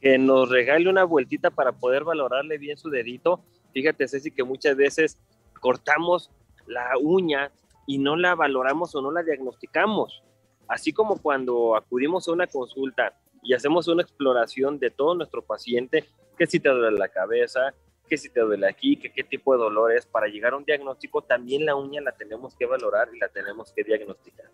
Que 0.01 0.17
nos 0.17 0.49
regale 0.49 0.89
una 0.89 1.03
vueltita 1.03 1.51
para 1.51 1.71
poder 1.71 2.03
valorarle 2.03 2.57
bien 2.57 2.77
su 2.77 2.89
dedito. 2.89 3.41
Fíjate, 3.73 4.07
Ceci, 4.07 4.31
que 4.31 4.43
muchas 4.43 4.75
veces 4.75 5.17
cortamos 5.59 6.31
la 6.65 6.91
uña 6.99 7.51
y 7.85 7.97
no 7.97 8.15
la 8.15 8.35
valoramos 8.35 8.95
o 8.95 9.01
no 9.01 9.11
la 9.11 9.23
diagnosticamos. 9.23 10.23
Así 10.67 10.91
como 10.91 11.21
cuando 11.21 11.75
acudimos 11.75 12.27
a 12.27 12.31
una 12.31 12.47
consulta 12.47 13.13
y 13.43 13.53
hacemos 13.53 13.87
una 13.87 14.01
exploración 14.01 14.79
de 14.79 14.89
todo 14.89 15.13
nuestro 15.13 15.43
paciente, 15.43 16.05
que 16.37 16.47
si 16.47 16.59
te 16.59 16.69
duele 16.69 16.97
la 16.97 17.09
cabeza, 17.09 17.73
que 18.05 18.17
si 18.17 18.29
te 18.29 18.41
duele 18.41 18.67
aquí, 18.67 18.97
que 18.97 19.11
qué 19.11 19.23
tipo 19.23 19.53
de 19.53 19.59
dolor 19.59 19.91
es, 19.91 20.05
para 20.05 20.27
llegar 20.27 20.53
a 20.53 20.57
un 20.57 20.65
diagnóstico, 20.65 21.21
también 21.21 21.65
la 21.65 21.75
uña 21.75 22.01
la 22.01 22.11
tenemos 22.11 22.55
que 22.55 22.65
valorar 22.65 23.09
y 23.13 23.19
la 23.19 23.27
tenemos 23.29 23.71
que 23.73 23.83
diagnosticar. 23.83 24.45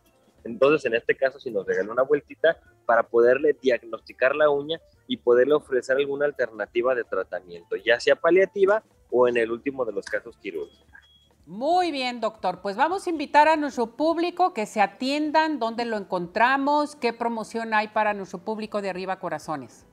Entonces, 0.43 0.85
en 0.85 0.95
este 0.95 1.15
caso, 1.15 1.39
si 1.39 1.51
nos 1.51 1.65
regala 1.65 1.91
una 1.91 2.03
vueltita 2.03 2.57
para 2.85 3.03
poderle 3.03 3.55
diagnosticar 3.61 4.35
la 4.35 4.49
uña 4.49 4.79
y 5.07 5.17
poderle 5.17 5.53
ofrecer 5.53 5.97
alguna 5.97 6.25
alternativa 6.25 6.95
de 6.95 7.03
tratamiento, 7.03 7.75
ya 7.75 7.99
sea 7.99 8.15
paliativa 8.15 8.83
o 9.11 9.27
en 9.27 9.37
el 9.37 9.51
último 9.51 9.85
de 9.85 9.93
los 9.93 10.05
casos 10.05 10.35
quirúrgicos. 10.37 10.87
Muy 11.45 11.91
bien, 11.91 12.21
doctor. 12.21 12.61
Pues 12.61 12.77
vamos 12.77 13.05
a 13.05 13.09
invitar 13.09 13.47
a 13.47 13.55
nuestro 13.55 13.97
público 13.97 14.53
que 14.53 14.65
se 14.65 14.79
atiendan, 14.79 15.59
dónde 15.59 15.85
lo 15.85 15.97
encontramos, 15.97 16.95
qué 16.95 17.13
promoción 17.13 17.73
hay 17.73 17.89
para 17.89 18.13
nuestro 18.13 18.39
público 18.39 18.81
de 18.81 18.89
Arriba 18.89 19.19
Corazones. 19.19 19.85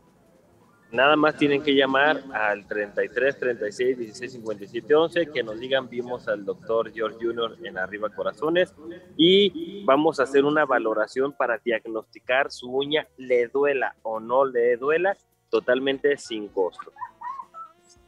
Nada 0.90 1.16
más 1.16 1.36
tienen 1.36 1.62
que 1.62 1.74
llamar 1.74 2.22
al 2.32 2.66
33 2.66 3.38
36 3.38 3.98
16 3.98 4.32
57 4.32 4.94
11 4.94 5.30
que 5.30 5.42
nos 5.42 5.60
digan 5.60 5.88
vimos 5.88 6.28
al 6.28 6.46
doctor 6.46 6.90
George 6.92 7.18
Junior 7.20 7.56
en 7.62 7.76
Arriba 7.76 8.08
Corazones 8.08 8.74
y 9.16 9.84
vamos 9.84 10.18
a 10.18 10.22
hacer 10.22 10.46
una 10.46 10.64
valoración 10.64 11.32
para 11.32 11.58
diagnosticar 11.58 12.50
su 12.50 12.70
uña 12.70 13.06
le 13.18 13.48
duela 13.48 13.96
o 14.02 14.18
no 14.18 14.46
le 14.46 14.78
duela 14.78 15.14
totalmente 15.50 16.16
sin 16.16 16.48
costo. 16.48 16.92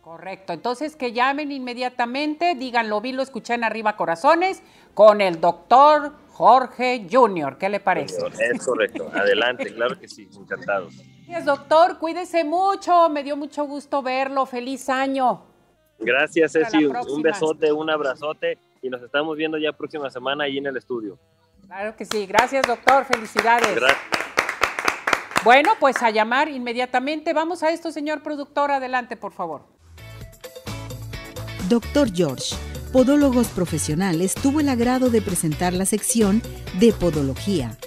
Correcto, 0.00 0.54
entonces 0.54 0.96
que 0.96 1.12
llamen 1.12 1.52
inmediatamente, 1.52 2.54
digan 2.54 2.88
lo 2.88 3.02
vi, 3.02 3.12
lo 3.12 3.22
escuché 3.22 3.54
en 3.54 3.64
Arriba 3.64 3.96
Corazones 3.96 4.62
con 4.94 5.20
el 5.20 5.38
doctor 5.40 6.12
Jorge 6.28 7.06
Junior. 7.10 7.58
¿Qué 7.58 7.68
le 7.68 7.80
parece? 7.80 8.16
Es 8.40 8.66
correcto, 8.66 9.10
adelante, 9.12 9.74
claro 9.74 10.00
que 10.00 10.08
sí, 10.08 10.26
encantado. 10.34 10.88
Gracias, 11.30 11.46
doctor, 11.46 11.98
cuídese 11.98 12.42
mucho, 12.42 13.08
me 13.08 13.22
dio 13.22 13.36
mucho 13.36 13.64
gusto 13.64 14.02
verlo, 14.02 14.46
feliz 14.46 14.88
año. 14.88 15.40
Gracias, 16.00 16.50
Ceci, 16.50 16.84
un 16.84 17.22
besote, 17.22 17.70
un 17.70 17.88
abrazote 17.88 18.58
y 18.82 18.90
nos 18.90 19.00
estamos 19.00 19.36
viendo 19.36 19.56
ya 19.56 19.72
próxima 19.72 20.10
semana 20.10 20.42
ahí 20.42 20.58
en 20.58 20.66
el 20.66 20.76
estudio. 20.76 21.20
Claro 21.68 21.94
que 21.94 22.04
sí, 22.04 22.26
gracias, 22.26 22.66
doctor, 22.66 23.04
felicidades. 23.04 23.76
Gracias. 23.76 24.02
Bueno, 25.44 25.74
pues 25.78 26.02
a 26.02 26.10
llamar 26.10 26.48
inmediatamente. 26.48 27.32
Vamos 27.32 27.62
a 27.62 27.70
esto, 27.70 27.92
señor 27.92 28.24
productor, 28.24 28.72
adelante, 28.72 29.16
por 29.16 29.30
favor. 29.30 29.62
Doctor 31.68 32.12
George, 32.12 32.56
Podólogos 32.92 33.46
Profesionales, 33.50 34.34
tuvo 34.34 34.58
el 34.58 34.68
agrado 34.68 35.10
de 35.10 35.22
presentar 35.22 35.74
la 35.74 35.84
sección 35.84 36.42
de 36.80 36.92
Podología. 36.92 37.78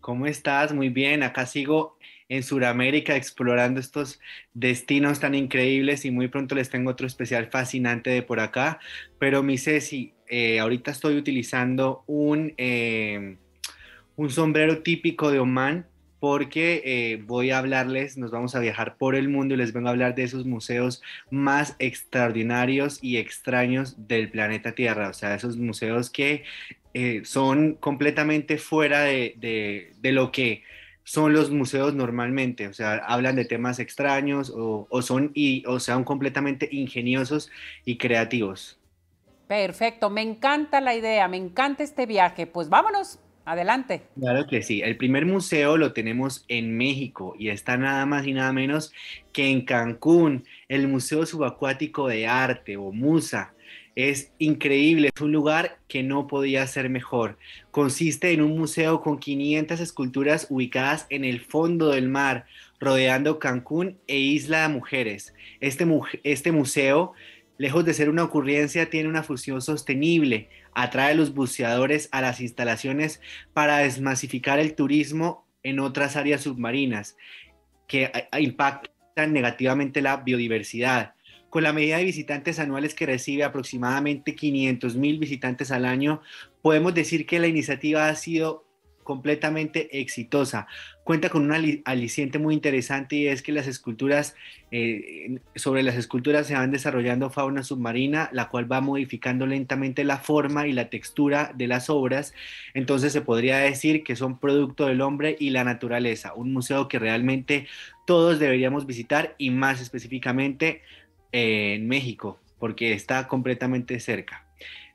¿Cómo 0.00 0.28
estás? 0.28 0.72
Muy 0.72 0.90
bien, 0.90 1.24
acá 1.24 1.44
sigo 1.44 1.98
en 2.28 2.44
Sudamérica 2.44 3.16
explorando 3.16 3.80
estos 3.80 4.20
destinos 4.54 5.18
tan 5.18 5.34
increíbles 5.34 6.04
y 6.04 6.12
muy 6.12 6.28
pronto 6.28 6.54
les 6.54 6.70
tengo 6.70 6.92
otro 6.92 7.08
especial 7.08 7.48
fascinante 7.50 8.10
de 8.10 8.22
por 8.22 8.38
acá. 8.38 8.78
Pero 9.18 9.42
mi 9.42 9.58
Ceci, 9.58 10.14
eh, 10.28 10.60
ahorita 10.60 10.92
estoy 10.92 11.16
utilizando 11.16 12.04
un, 12.06 12.54
eh, 12.58 13.38
un 14.14 14.30
sombrero 14.30 14.84
típico 14.84 15.32
de 15.32 15.40
Oman 15.40 15.84
porque 16.20 16.82
eh, 16.84 17.22
voy 17.26 17.50
a 17.50 17.58
hablarles, 17.58 18.16
nos 18.16 18.30
vamos 18.30 18.54
a 18.54 18.60
viajar 18.60 18.96
por 18.96 19.14
el 19.14 19.28
mundo 19.28 19.54
y 19.54 19.58
les 19.58 19.72
vengo 19.72 19.88
a 19.88 19.90
hablar 19.90 20.14
de 20.14 20.24
esos 20.24 20.46
museos 20.46 21.02
más 21.30 21.76
extraordinarios 21.78 22.98
y 23.02 23.18
extraños 23.18 24.08
del 24.08 24.30
planeta 24.30 24.72
Tierra, 24.72 25.10
o 25.10 25.12
sea, 25.12 25.34
esos 25.34 25.56
museos 25.56 26.10
que 26.10 26.44
eh, 26.94 27.22
son 27.24 27.74
completamente 27.74 28.56
fuera 28.56 29.02
de, 29.02 29.92
lo 30.02 30.32
que 30.32 30.62
son 31.04 31.34
los 31.34 31.50
museos 31.50 31.94
normalmente, 31.94 32.66
o 32.66 32.72
sea, 32.72 32.94
hablan 33.06 33.36
de 33.36 33.44
temas 33.44 33.78
extraños 33.78 34.52
o, 34.54 34.88
son 35.02 35.30
y, 35.34 35.62
o 35.66 35.78
son 35.78 36.04
completamente 36.04 36.68
ingeniosos 36.72 37.50
y 37.84 37.98
creativos. 37.98 38.80
Perfecto, 39.46 40.10
me 40.10 40.22
encanta 40.22 40.80
la 40.80 40.94
idea, 40.94 41.28
me 41.28 41.36
encanta 41.36 41.84
este 41.84 42.06
viaje. 42.06 42.46
Pues 42.48 42.68
vámonos, 42.68 43.20
adelante. 43.46 44.02
Claro 44.18 44.46
que 44.46 44.60
sí, 44.62 44.82
el 44.82 44.96
primer 44.96 45.24
museo 45.24 45.78
lo 45.78 45.92
tenemos 45.92 46.44
en 46.48 46.76
México 46.76 47.34
y 47.38 47.48
está 47.48 47.78
nada 47.78 48.04
más 48.04 48.26
y 48.26 48.34
nada 48.34 48.52
menos 48.52 48.92
que 49.32 49.48
en 49.48 49.62
Cancún, 49.64 50.44
el 50.68 50.88
Museo 50.88 51.24
Subacuático 51.24 52.08
de 52.08 52.26
Arte 52.26 52.76
o 52.76 52.92
MUSA. 52.92 53.54
Es 53.94 54.32
increíble, 54.38 55.10
es 55.14 55.22
un 55.22 55.32
lugar 55.32 55.78
que 55.88 56.02
no 56.02 56.26
podía 56.26 56.66
ser 56.66 56.90
mejor. 56.90 57.38
Consiste 57.70 58.32
en 58.32 58.42
un 58.42 58.58
museo 58.58 59.00
con 59.00 59.18
500 59.18 59.80
esculturas 59.80 60.48
ubicadas 60.50 61.06
en 61.08 61.24
el 61.24 61.40
fondo 61.40 61.90
del 61.90 62.08
mar, 62.08 62.44
rodeando 62.78 63.38
Cancún 63.38 63.96
e 64.06 64.18
Isla 64.18 64.62
de 64.62 64.74
Mujeres. 64.74 65.34
Este, 65.60 65.86
este 66.24 66.52
museo, 66.52 67.14
lejos 67.56 67.86
de 67.86 67.94
ser 67.94 68.10
una 68.10 68.24
ocurrencia, 68.24 68.90
tiene 68.90 69.08
una 69.08 69.22
fusión 69.22 69.62
sostenible, 69.62 70.50
atrae 70.76 71.12
a 71.12 71.14
los 71.14 71.32
buceadores 71.32 72.10
a 72.12 72.20
las 72.20 72.40
instalaciones 72.42 73.22
para 73.54 73.78
desmasificar 73.78 74.58
el 74.58 74.74
turismo 74.74 75.48
en 75.62 75.80
otras 75.80 76.16
áreas 76.16 76.42
submarinas 76.42 77.16
que 77.88 78.12
impactan 78.38 79.32
negativamente 79.32 80.02
la 80.02 80.18
biodiversidad. 80.18 81.14
Con 81.48 81.62
la 81.62 81.72
medida 81.72 81.96
de 81.96 82.04
visitantes 82.04 82.58
anuales 82.58 82.94
que 82.94 83.06
recibe 83.06 83.42
aproximadamente 83.42 84.34
500 84.34 84.96
mil 84.96 85.18
visitantes 85.18 85.70
al 85.70 85.86
año, 85.86 86.20
podemos 86.60 86.92
decir 86.92 87.24
que 87.24 87.40
la 87.40 87.46
iniciativa 87.46 88.10
ha 88.10 88.14
sido 88.14 88.65
completamente 89.06 90.00
exitosa. 90.00 90.66
Cuenta 91.04 91.30
con 91.30 91.44
un 91.44 91.82
aliciente 91.84 92.38
muy 92.40 92.52
interesante 92.52 93.14
y 93.16 93.28
es 93.28 93.40
que 93.40 93.52
las 93.52 93.68
esculturas, 93.68 94.34
eh, 94.72 95.38
sobre 95.54 95.84
las 95.84 95.94
esculturas 95.94 96.48
se 96.48 96.54
van 96.54 96.72
desarrollando 96.72 97.30
fauna 97.30 97.62
submarina, 97.62 98.28
la 98.32 98.48
cual 98.48 98.70
va 98.70 98.80
modificando 98.80 99.46
lentamente 99.46 100.02
la 100.02 100.18
forma 100.18 100.66
y 100.66 100.72
la 100.72 100.90
textura 100.90 101.52
de 101.54 101.68
las 101.68 101.88
obras. 101.88 102.34
Entonces 102.74 103.12
se 103.12 103.22
podría 103.22 103.58
decir 103.58 104.02
que 104.02 104.16
son 104.16 104.38
producto 104.38 104.86
del 104.86 105.00
hombre 105.00 105.36
y 105.38 105.50
la 105.50 105.62
naturaleza, 105.62 106.34
un 106.34 106.52
museo 106.52 106.88
que 106.88 106.98
realmente 106.98 107.68
todos 108.06 108.40
deberíamos 108.40 108.86
visitar 108.86 109.36
y 109.38 109.50
más 109.50 109.80
específicamente 109.80 110.82
en 111.30 111.86
México, 111.86 112.40
porque 112.58 112.92
está 112.92 113.28
completamente 113.28 114.00
cerca. 114.00 114.45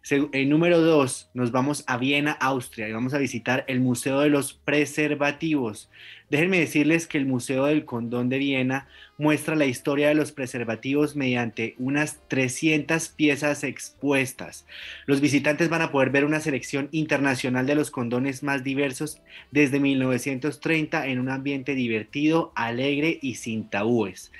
En 0.10 0.50
número 0.50 0.82
dos, 0.82 1.30
nos 1.36 1.52
vamos 1.52 1.84
a 1.86 1.98
Viena, 1.98 2.32
Austria, 2.32 2.90
y 2.90 2.92
vamos 2.92 3.14
a 3.14 3.20
visitar 3.20 3.64
el 3.68 3.82
Museo 3.82 4.20
de 4.20 4.30
los 4.30 4.54
Preservativos. 4.54 5.92
Déjenme 6.32 6.60
decirles 6.60 7.06
que 7.06 7.20
el 7.20 7.28
Museo 7.28 7.66
del 7.66 7.86
Condón 7.86 8.28
de 8.28 8.40
Viena 8.40 8.88
muestra 9.20 9.56
la 9.56 9.68
historia 9.68 10.08
de 10.08 10.16
los 10.16 10.32
preservativos 10.32 11.16
mediante 11.16 11.76
unas 11.78 12.20
300 12.30 13.10
piezas 13.10 13.64
expuestas. 13.64 14.66
Los 15.06 15.22
visitantes 15.22 15.70
van 15.70 15.84
a 15.84 15.92
poder 15.92 16.10
ver 16.10 16.26
una 16.26 16.40
selección 16.40 16.90
internacional 16.92 17.68
de 17.68 17.76
los 17.76 17.92
condones 17.92 18.42
más 18.42 18.64
diversos 18.64 19.22
desde 19.52 19.80
1930 19.80 21.08
en 21.08 21.20
un 21.20 21.30
ambiente 21.30 21.76
divertido, 21.76 22.52
alegre 22.56 23.20
y 23.22 23.36
sin 23.36 23.70
tabúes. 23.70 24.32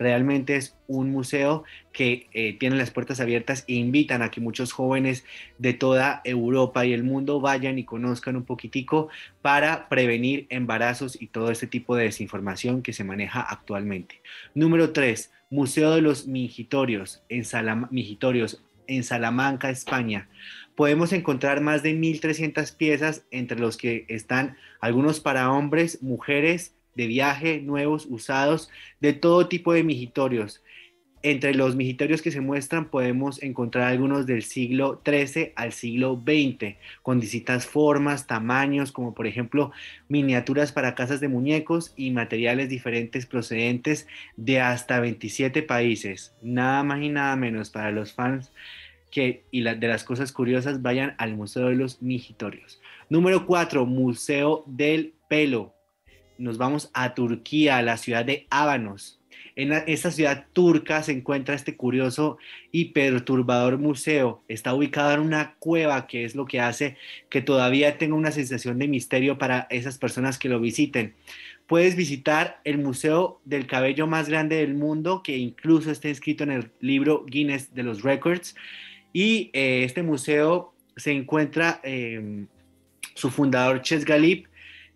Realmente 0.00 0.56
es 0.56 0.78
un 0.86 1.10
museo 1.10 1.62
que 1.92 2.26
eh, 2.32 2.56
tiene 2.58 2.76
las 2.76 2.90
puertas 2.90 3.20
abiertas 3.20 3.66
e 3.68 3.74
invitan 3.74 4.22
a 4.22 4.30
que 4.30 4.40
muchos 4.40 4.72
jóvenes 4.72 5.26
de 5.58 5.74
toda 5.74 6.22
Europa 6.24 6.86
y 6.86 6.94
el 6.94 7.04
mundo 7.04 7.38
vayan 7.38 7.78
y 7.78 7.84
conozcan 7.84 8.34
un 8.36 8.46
poquitico 8.46 9.10
para 9.42 9.90
prevenir 9.90 10.46
embarazos 10.48 11.20
y 11.20 11.26
todo 11.26 11.50
este 11.50 11.66
tipo 11.66 11.96
de 11.96 12.04
desinformación 12.04 12.80
que 12.80 12.94
se 12.94 13.04
maneja 13.04 13.42
actualmente. 13.42 14.22
Número 14.54 14.94
3. 14.94 15.30
Museo 15.50 15.94
de 15.94 16.00
los 16.00 16.26
Mingitorios 16.26 17.22
en, 17.28 17.44
Mingitorios 17.90 18.62
en 18.86 19.04
Salamanca, 19.04 19.68
España. 19.68 20.30
Podemos 20.76 21.12
encontrar 21.12 21.60
más 21.60 21.82
de 21.82 21.94
1.300 21.94 22.74
piezas 22.74 23.26
entre 23.30 23.58
los 23.58 23.76
que 23.76 24.06
están 24.08 24.56
algunos 24.80 25.20
para 25.20 25.52
hombres, 25.52 26.02
mujeres, 26.02 26.74
de 26.94 27.06
viaje, 27.06 27.60
nuevos, 27.60 28.06
usados, 28.08 28.70
de 29.00 29.12
todo 29.12 29.48
tipo 29.48 29.72
de 29.72 29.84
migitorios. 29.84 30.62
Entre 31.22 31.54
los 31.54 31.76
migitorios 31.76 32.22
que 32.22 32.30
se 32.30 32.40
muestran 32.40 32.86
podemos 32.88 33.42
encontrar 33.42 33.88
algunos 33.88 34.24
del 34.24 34.42
siglo 34.42 35.02
XIII 35.04 35.52
al 35.54 35.72
siglo 35.72 36.18
XX, 36.24 36.76
con 37.02 37.20
distintas 37.20 37.66
formas, 37.66 38.26
tamaños, 38.26 38.90
como 38.90 39.12
por 39.12 39.26
ejemplo 39.26 39.70
miniaturas 40.08 40.72
para 40.72 40.94
casas 40.94 41.20
de 41.20 41.28
muñecos 41.28 41.92
y 41.94 42.10
materiales 42.10 42.70
diferentes 42.70 43.26
procedentes 43.26 44.06
de 44.36 44.60
hasta 44.60 44.98
27 44.98 45.62
países. 45.62 46.34
Nada 46.40 46.82
más 46.84 47.02
y 47.02 47.10
nada 47.10 47.36
menos 47.36 47.68
para 47.68 47.90
los 47.90 48.14
fans 48.14 48.50
que, 49.10 49.44
y 49.50 49.62
de 49.62 49.88
las 49.88 50.04
cosas 50.04 50.32
curiosas, 50.32 50.80
vayan 50.80 51.14
al 51.18 51.36
Museo 51.36 51.68
de 51.68 51.74
los 51.74 52.00
Migitorios. 52.00 52.80
Número 53.10 53.44
4, 53.44 53.84
Museo 53.84 54.64
del 54.66 55.12
Pelo 55.28 55.74
nos 56.40 56.58
vamos 56.58 56.90
a 56.94 57.14
Turquía, 57.14 57.76
a 57.76 57.82
la 57.82 57.96
ciudad 57.96 58.24
de 58.24 58.46
Ábanos. 58.50 59.20
En 59.56 59.72
esta 59.72 60.10
ciudad 60.10 60.46
turca 60.52 61.02
se 61.02 61.12
encuentra 61.12 61.54
este 61.54 61.76
curioso 61.76 62.38
y 62.72 62.86
perturbador 62.86 63.78
museo. 63.78 64.42
Está 64.48 64.74
ubicado 64.74 65.12
en 65.12 65.20
una 65.20 65.54
cueva, 65.58 66.06
que 66.06 66.24
es 66.24 66.34
lo 66.34 66.46
que 66.46 66.60
hace 66.60 66.96
que 67.28 67.42
todavía 67.42 67.98
tenga 67.98 68.14
una 68.14 68.30
sensación 68.30 68.78
de 68.78 68.88
misterio 68.88 69.38
para 69.38 69.66
esas 69.70 69.98
personas 69.98 70.38
que 70.38 70.48
lo 70.48 70.60
visiten. 70.60 71.14
Puedes 71.66 71.94
visitar 71.94 72.60
el 72.64 72.78
museo 72.78 73.40
del 73.44 73.66
cabello 73.66 74.06
más 74.06 74.28
grande 74.28 74.56
del 74.56 74.74
mundo, 74.74 75.22
que 75.22 75.36
incluso 75.36 75.90
está 75.90 76.08
inscrito 76.08 76.42
en 76.44 76.52
el 76.52 76.70
libro 76.80 77.24
Guinness 77.26 77.74
de 77.74 77.82
los 77.82 78.02
Records. 78.02 78.56
Y 79.12 79.50
eh, 79.52 79.84
este 79.84 80.02
museo 80.02 80.74
se 80.96 81.12
encuentra, 81.12 81.80
em, 81.82 82.46
su 83.14 83.30
fundador, 83.30 83.82
Ches 83.82 84.04
Galip, 84.04 84.46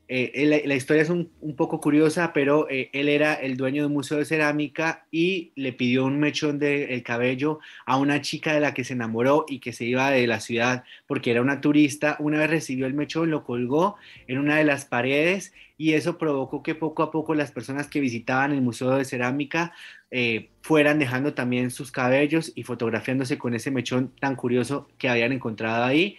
eh, 0.08 0.62
la, 0.66 0.74
historia 0.74 1.02
es 1.02 1.08
un, 1.08 1.30
poco 1.56 1.80
curiosa, 1.80 2.32
pero 2.32 2.68
eh, 2.68 2.90
él 2.92 3.08
era 3.08 3.34
el 3.34 3.56
dueño 3.56 3.82
de 3.82 3.86
un 3.86 3.94
museo 3.94 4.18
de 4.18 4.24
cerámica 4.24 5.06
y 5.10 5.52
le 5.56 5.72
pidió 5.72 6.04
un 6.04 6.18
mechón 6.20 6.58
del 6.58 7.02
cabello 7.02 7.58
a 7.86 7.96
una 7.96 8.20
chica 8.20 8.52
de 8.52 8.60
la 8.60 8.74
que 8.74 8.84
se 8.84 8.92
enamoró 8.92 9.46
y 9.48 9.60
que 9.60 9.72
se 9.72 9.84
iba 9.84 10.10
de 10.10 10.26
la 10.26 10.40
ciudad 10.40 10.84
porque 11.06 11.30
era 11.30 11.40
una 11.40 11.60
turista. 11.60 12.16
Una 12.18 12.38
vez 12.38 12.50
recibió 12.50 12.86
el 12.86 12.94
mechón, 12.94 13.30
lo 13.30 13.44
colgó 13.44 13.96
en 14.26 14.38
una 14.38 14.56
de 14.56 14.64
las 14.64 14.84
paredes 14.84 15.54
y 15.76 15.94
eso 15.94 16.18
provocó 16.18 16.62
que 16.62 16.74
poco 16.74 17.02
a 17.02 17.10
poco 17.10 17.34
las 17.34 17.50
personas 17.50 17.88
que 17.88 18.00
visitaban 18.00 18.52
el 18.52 18.62
museo 18.62 18.90
de 18.90 19.04
cerámica 19.04 19.72
eh, 20.10 20.50
fueran 20.60 20.98
dejando 20.98 21.34
también 21.34 21.70
sus 21.70 21.90
cabellos 21.90 22.52
y 22.54 22.62
fotografiándose 22.62 23.38
con 23.38 23.54
ese 23.54 23.70
mechón 23.70 24.12
tan 24.20 24.36
curioso 24.36 24.88
que 24.98 25.08
habían 25.08 25.32
encontrado 25.32 25.84
ahí. 25.84 26.18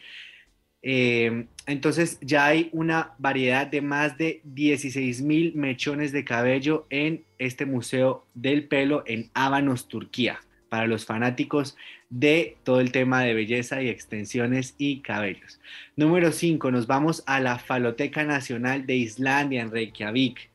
Eh, 0.88 1.48
entonces 1.66 2.20
ya 2.22 2.46
hay 2.46 2.70
una 2.72 3.16
variedad 3.18 3.66
de 3.66 3.82
más 3.82 4.20
de 4.20 4.42
16 4.44 5.24
mil 5.24 5.56
mechones 5.56 6.12
de 6.12 6.24
cabello 6.24 6.86
en 6.92 7.24
este 7.40 7.66
Museo 7.66 8.28
del 8.36 8.68
Pelo 8.68 9.02
en 9.08 9.32
Ábanos, 9.34 9.88
Turquía, 9.88 10.40
para 10.70 10.86
los 10.86 11.08
fanáticos 11.08 11.76
de 12.12 12.58
todo 12.64 12.82
el 12.82 12.92
tema 12.92 13.24
de 13.24 13.34
belleza 13.34 13.82
y 13.82 13.90
extensiones 13.90 14.76
y 14.78 15.00
cabellos. 15.00 15.60
Número 15.96 16.32
5, 16.32 16.70
nos 16.70 16.86
vamos 16.86 17.24
a 17.26 17.40
la 17.40 17.58
Faloteca 17.58 18.24
Nacional 18.24 18.86
de 18.86 18.98
Islandia 18.98 19.64
en 19.64 19.72
Reykjavik. 19.72 20.52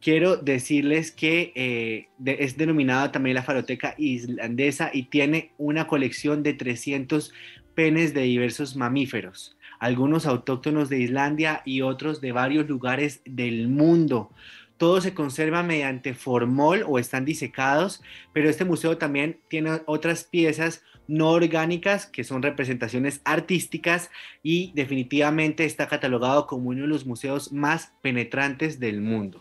Quiero 0.00 0.36
decirles 0.38 1.10
que 1.10 1.52
eh, 1.54 2.08
es 2.24 2.56
denominada 2.56 3.12
también 3.12 3.34
la 3.34 3.42
Faloteca 3.42 3.94
Islandesa 3.98 4.88
y 4.90 5.04
tiene 5.04 5.50
una 5.58 5.86
colección 5.86 6.42
de 6.42 6.54
300 6.54 7.34
penes 7.74 8.14
de 8.14 8.22
diversos 8.22 8.74
mamíferos 8.74 9.55
algunos 9.86 10.26
autóctonos 10.26 10.88
de 10.88 10.98
Islandia 10.98 11.62
y 11.64 11.82
otros 11.82 12.20
de 12.20 12.32
varios 12.32 12.68
lugares 12.68 13.22
del 13.24 13.68
mundo. 13.68 14.32
Todo 14.78 15.00
se 15.00 15.14
conserva 15.14 15.62
mediante 15.62 16.12
formol 16.12 16.84
o 16.88 16.98
están 16.98 17.24
disecados, 17.24 18.02
pero 18.32 18.50
este 18.50 18.64
museo 18.64 18.98
también 18.98 19.38
tiene 19.48 19.80
otras 19.86 20.24
piezas 20.24 20.82
no 21.06 21.30
orgánicas 21.30 22.06
que 22.06 22.24
son 22.24 22.42
representaciones 22.42 23.20
artísticas 23.24 24.10
y 24.42 24.72
definitivamente 24.74 25.64
está 25.64 25.86
catalogado 25.86 26.48
como 26.48 26.70
uno 26.70 26.82
de 26.82 26.88
los 26.88 27.06
museos 27.06 27.52
más 27.52 27.92
penetrantes 28.02 28.80
del 28.80 29.00
mundo. 29.00 29.40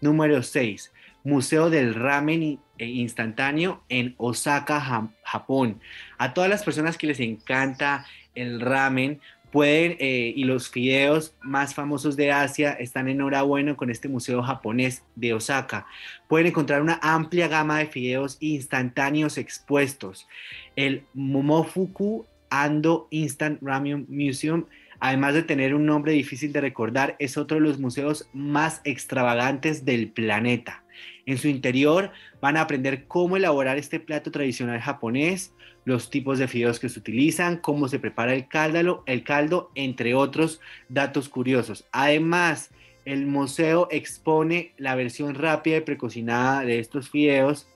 Número 0.00 0.42
6. 0.42 0.92
Museo 1.22 1.70
del 1.70 1.94
Ramen 1.94 2.58
e 2.78 2.86
Instantáneo 2.86 3.84
en 3.88 4.14
Osaka, 4.16 5.10
Japón. 5.22 5.80
A 6.18 6.34
todas 6.34 6.50
las 6.50 6.64
personas 6.64 6.98
que 6.98 7.06
les 7.06 7.20
encanta 7.20 8.04
el 8.36 8.60
ramen, 8.60 9.20
Pueden, 9.50 9.96
eh, 10.00 10.32
y 10.36 10.44
los 10.44 10.68
fideos 10.68 11.34
más 11.40 11.74
famosos 11.74 12.16
de 12.16 12.32
Asia 12.32 12.72
están 12.72 13.08
enhorabuena 13.08 13.76
con 13.76 13.90
este 13.90 14.08
museo 14.08 14.42
japonés 14.42 15.02
de 15.14 15.34
Osaka. 15.34 15.86
Pueden 16.28 16.48
encontrar 16.48 16.82
una 16.82 16.98
amplia 17.02 17.48
gama 17.48 17.78
de 17.78 17.86
fideos 17.86 18.36
instantáneos 18.40 19.38
expuestos. 19.38 20.26
El 20.74 21.04
Momofuku 21.14 22.26
Ando 22.50 23.08
Instant 23.10 23.60
Ramen 23.62 24.06
Museum, 24.08 24.66
además 25.00 25.34
de 25.34 25.42
tener 25.42 25.74
un 25.74 25.86
nombre 25.86 26.12
difícil 26.12 26.52
de 26.52 26.60
recordar, 26.60 27.16
es 27.18 27.36
otro 27.36 27.56
de 27.56 27.62
los 27.62 27.78
museos 27.78 28.28
más 28.32 28.80
extravagantes 28.84 29.84
del 29.84 30.08
planeta. 30.08 30.82
En 31.26 31.38
su 31.38 31.48
interior 31.48 32.12
van 32.40 32.56
a 32.56 32.62
aprender 32.62 33.06
cómo 33.06 33.36
elaborar 33.36 33.78
este 33.78 34.00
plato 34.00 34.30
tradicional 34.30 34.80
japonés, 34.80 35.52
los 35.86 36.10
tipos 36.10 36.38
de 36.38 36.48
fideos 36.48 36.80
que 36.80 36.88
se 36.88 36.98
utilizan, 36.98 37.58
cómo 37.58 37.88
se 37.88 38.00
prepara 38.00 38.34
el 38.34 38.48
caldo, 38.48 39.04
el 39.06 39.22
caldo, 39.22 39.70
entre 39.76 40.14
otros 40.14 40.60
datos 40.88 41.28
curiosos. 41.28 41.86
Además, 41.92 42.70
el 43.04 43.26
museo 43.26 43.86
expone 43.92 44.72
la 44.78 44.96
versión 44.96 45.36
rápida 45.36 45.76
y 45.76 45.82
precocinada 45.82 46.62
de 46.62 46.80
estos 46.80 47.08
fideos 47.08 47.68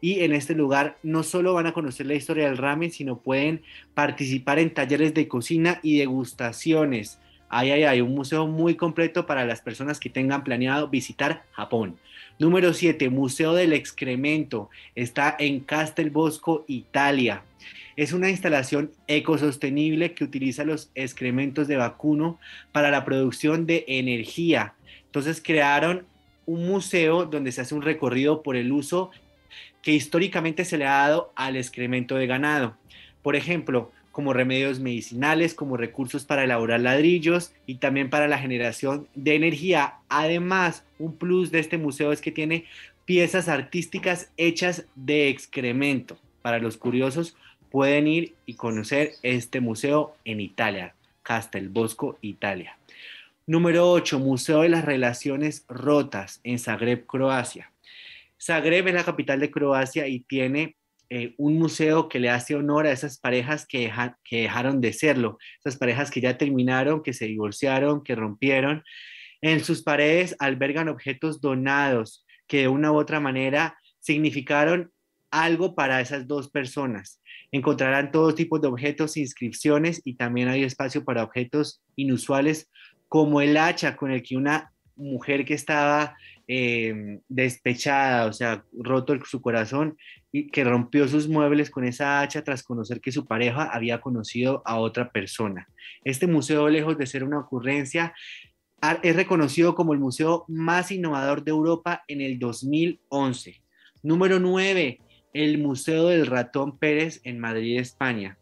y 0.00 0.20
en 0.20 0.32
este 0.32 0.54
lugar 0.54 0.96
no 1.02 1.24
solo 1.24 1.54
van 1.54 1.66
a 1.66 1.72
conocer 1.72 2.06
la 2.06 2.14
historia 2.14 2.46
del 2.46 2.56
ramen, 2.56 2.92
sino 2.92 3.18
pueden 3.18 3.62
participar 3.94 4.60
en 4.60 4.72
talleres 4.72 5.12
de 5.12 5.26
cocina 5.26 5.80
y 5.82 5.98
degustaciones. 5.98 7.18
Ahí 7.48 7.72
hay 7.72 8.00
un 8.00 8.14
museo 8.14 8.46
muy 8.46 8.76
completo 8.76 9.26
para 9.26 9.44
las 9.44 9.60
personas 9.60 9.98
que 9.98 10.08
tengan 10.08 10.44
planeado 10.44 10.88
visitar 10.88 11.44
Japón. 11.50 11.98
Número 12.38 12.74
7, 12.74 13.08
Museo 13.08 13.54
del 13.54 13.72
Excremento. 13.72 14.68
Está 14.94 15.34
en 15.38 15.60
Castelbosco, 15.60 16.66
Italia. 16.68 17.42
Es 17.96 18.12
una 18.12 18.28
instalación 18.28 18.92
ecosostenible 19.06 20.12
que 20.12 20.24
utiliza 20.24 20.62
los 20.64 20.90
excrementos 20.94 21.66
de 21.66 21.78
vacuno 21.78 22.38
para 22.72 22.90
la 22.90 23.06
producción 23.06 23.64
de 23.64 23.86
energía. 23.88 24.74
Entonces 25.06 25.40
crearon 25.42 26.04
un 26.44 26.66
museo 26.66 27.24
donde 27.24 27.52
se 27.52 27.62
hace 27.62 27.74
un 27.74 27.80
recorrido 27.80 28.42
por 28.42 28.56
el 28.56 28.70
uso 28.70 29.10
que 29.80 29.92
históricamente 29.92 30.66
se 30.66 30.76
le 30.76 30.84
ha 30.84 31.08
dado 31.08 31.32
al 31.36 31.56
excremento 31.56 32.16
de 32.16 32.26
ganado. 32.26 32.76
Por 33.22 33.34
ejemplo, 33.34 33.92
como 34.16 34.32
remedios 34.32 34.80
medicinales, 34.80 35.52
como 35.52 35.76
recursos 35.76 36.24
para 36.24 36.44
elaborar 36.44 36.80
ladrillos 36.80 37.52
y 37.66 37.74
también 37.74 38.08
para 38.08 38.28
la 38.28 38.38
generación 38.38 39.08
de 39.14 39.34
energía. 39.34 39.96
Además, 40.08 40.86
un 40.98 41.18
plus 41.18 41.50
de 41.50 41.58
este 41.58 41.76
museo 41.76 42.12
es 42.12 42.22
que 42.22 42.32
tiene 42.32 42.64
piezas 43.04 43.46
artísticas 43.46 44.32
hechas 44.38 44.86
de 44.94 45.28
excremento. 45.28 46.16
Para 46.40 46.60
los 46.60 46.78
curiosos, 46.78 47.36
pueden 47.70 48.06
ir 48.06 48.34
y 48.46 48.54
conocer 48.54 49.12
este 49.22 49.60
museo 49.60 50.16
en 50.24 50.40
Italia, 50.40 50.94
Castelbosco, 51.22 52.16
Italia. 52.22 52.78
Número 53.46 53.92
8, 53.92 54.18
Museo 54.18 54.62
de 54.62 54.70
las 54.70 54.86
Relaciones 54.86 55.66
Rotas 55.68 56.40
en 56.42 56.58
Zagreb, 56.58 57.04
Croacia. 57.04 57.70
Zagreb 58.40 58.88
es 58.88 58.94
la 58.94 59.04
capital 59.04 59.40
de 59.40 59.50
Croacia 59.50 60.08
y 60.08 60.20
tiene 60.20 60.74
eh, 61.08 61.34
un 61.38 61.58
museo 61.58 62.08
que 62.08 62.18
le 62.18 62.30
hace 62.30 62.54
honor 62.54 62.86
a 62.86 62.92
esas 62.92 63.18
parejas 63.18 63.66
que, 63.66 63.92
que 64.24 64.42
dejaron 64.42 64.80
de 64.80 64.92
serlo, 64.92 65.38
esas 65.60 65.76
parejas 65.76 66.10
que 66.10 66.20
ya 66.20 66.36
terminaron, 66.36 67.02
que 67.02 67.12
se 67.12 67.26
divorciaron, 67.26 68.02
que 68.02 68.14
rompieron. 68.14 68.82
En 69.40 69.62
sus 69.62 69.82
paredes 69.82 70.34
albergan 70.38 70.88
objetos 70.88 71.40
donados 71.40 72.24
que 72.46 72.62
de 72.62 72.68
una 72.68 72.92
u 72.92 72.96
otra 72.96 73.20
manera 73.20 73.78
significaron 74.00 74.92
algo 75.30 75.74
para 75.74 76.00
esas 76.00 76.26
dos 76.26 76.50
personas. 76.50 77.20
Encontrarán 77.52 78.10
todo 78.10 78.34
tipo 78.34 78.58
de 78.58 78.68
objetos, 78.68 79.16
inscripciones 79.16 80.00
y 80.04 80.14
también 80.14 80.48
hay 80.48 80.64
espacio 80.64 81.04
para 81.04 81.22
objetos 81.22 81.82
inusuales 81.94 82.68
como 83.08 83.40
el 83.40 83.56
hacha 83.56 83.96
con 83.96 84.10
el 84.10 84.22
que 84.22 84.36
una 84.36 84.72
mujer 84.96 85.44
que 85.44 85.54
estaba 85.54 86.16
eh, 86.48 87.20
despechada, 87.28 88.26
o 88.26 88.32
sea, 88.32 88.64
roto 88.72 89.16
su 89.24 89.40
corazón, 89.40 89.96
y 90.32 90.48
que 90.48 90.64
rompió 90.64 91.08
sus 91.08 91.28
muebles 91.28 91.70
con 91.70 91.84
esa 91.84 92.20
hacha 92.20 92.44
tras 92.44 92.62
conocer 92.62 93.00
que 93.00 93.12
su 93.12 93.26
pareja 93.26 93.70
había 93.72 94.00
conocido 94.00 94.62
a 94.64 94.78
otra 94.78 95.10
persona. 95.10 95.68
Este 96.04 96.26
museo, 96.26 96.68
lejos 96.68 96.98
de 96.98 97.06
ser 97.06 97.24
una 97.24 97.38
ocurrencia, 97.38 98.14
es 99.02 99.16
reconocido 99.16 99.74
como 99.74 99.94
el 99.94 99.98
museo 99.98 100.44
más 100.48 100.90
innovador 100.90 101.42
de 101.42 101.50
Europa 101.50 102.04
en 102.06 102.20
el 102.20 102.38
2011. 102.38 103.62
Número 104.02 104.38
9, 104.38 105.00
el 105.32 105.58
Museo 105.58 106.08
del 106.08 106.26
Ratón 106.26 106.78
Pérez 106.78 107.20
en 107.24 107.40
Madrid, 107.40 107.80
España. 107.80 108.38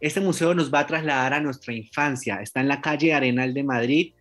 Este 0.00 0.20
museo 0.20 0.52
nos 0.52 0.74
va 0.74 0.80
a 0.80 0.86
trasladar 0.86 1.32
a 1.32 1.40
nuestra 1.40 1.72
infancia. 1.72 2.42
Está 2.42 2.60
en 2.60 2.68
la 2.68 2.80
calle 2.80 3.14
Arenal 3.14 3.54
de 3.54 3.62
Madrid 3.62 4.14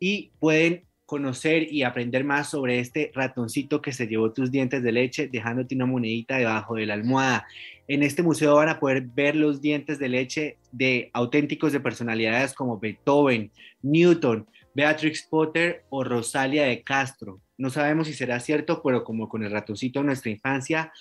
y 0.00 0.32
pueden 0.40 0.85
conocer 1.06 1.72
y 1.72 1.84
aprender 1.84 2.24
más 2.24 2.50
sobre 2.50 2.80
este 2.80 3.12
ratoncito 3.14 3.80
que 3.80 3.92
se 3.92 4.08
llevó 4.08 4.32
tus 4.32 4.50
dientes 4.50 4.82
de 4.82 4.92
leche 4.92 5.28
dejándote 5.28 5.76
una 5.76 5.86
monedita 5.86 6.36
debajo 6.36 6.74
de 6.74 6.86
la 6.86 6.94
almohada. 6.94 7.46
En 7.88 8.02
este 8.02 8.24
museo 8.24 8.56
van 8.56 8.68
a 8.68 8.80
poder 8.80 9.02
ver 9.02 9.36
los 9.36 9.60
dientes 9.62 10.00
de 10.00 10.08
leche 10.08 10.58
de 10.72 11.10
auténticos 11.12 11.72
de 11.72 11.80
personalidades 11.80 12.52
como 12.52 12.80
Beethoven, 12.80 13.52
Newton, 13.82 14.46
Beatrix 14.74 15.22
Potter 15.22 15.84
o 15.88 16.02
Rosalia 16.02 16.64
de 16.64 16.82
Castro. 16.82 17.40
No 17.56 17.70
sabemos 17.70 18.08
si 18.08 18.12
será 18.12 18.40
cierto, 18.40 18.82
pero 18.82 19.04
como 19.04 19.28
con 19.28 19.44
el 19.44 19.52
ratoncito 19.52 20.00
de 20.00 20.06
nuestra 20.06 20.30
infancia, 20.30 20.92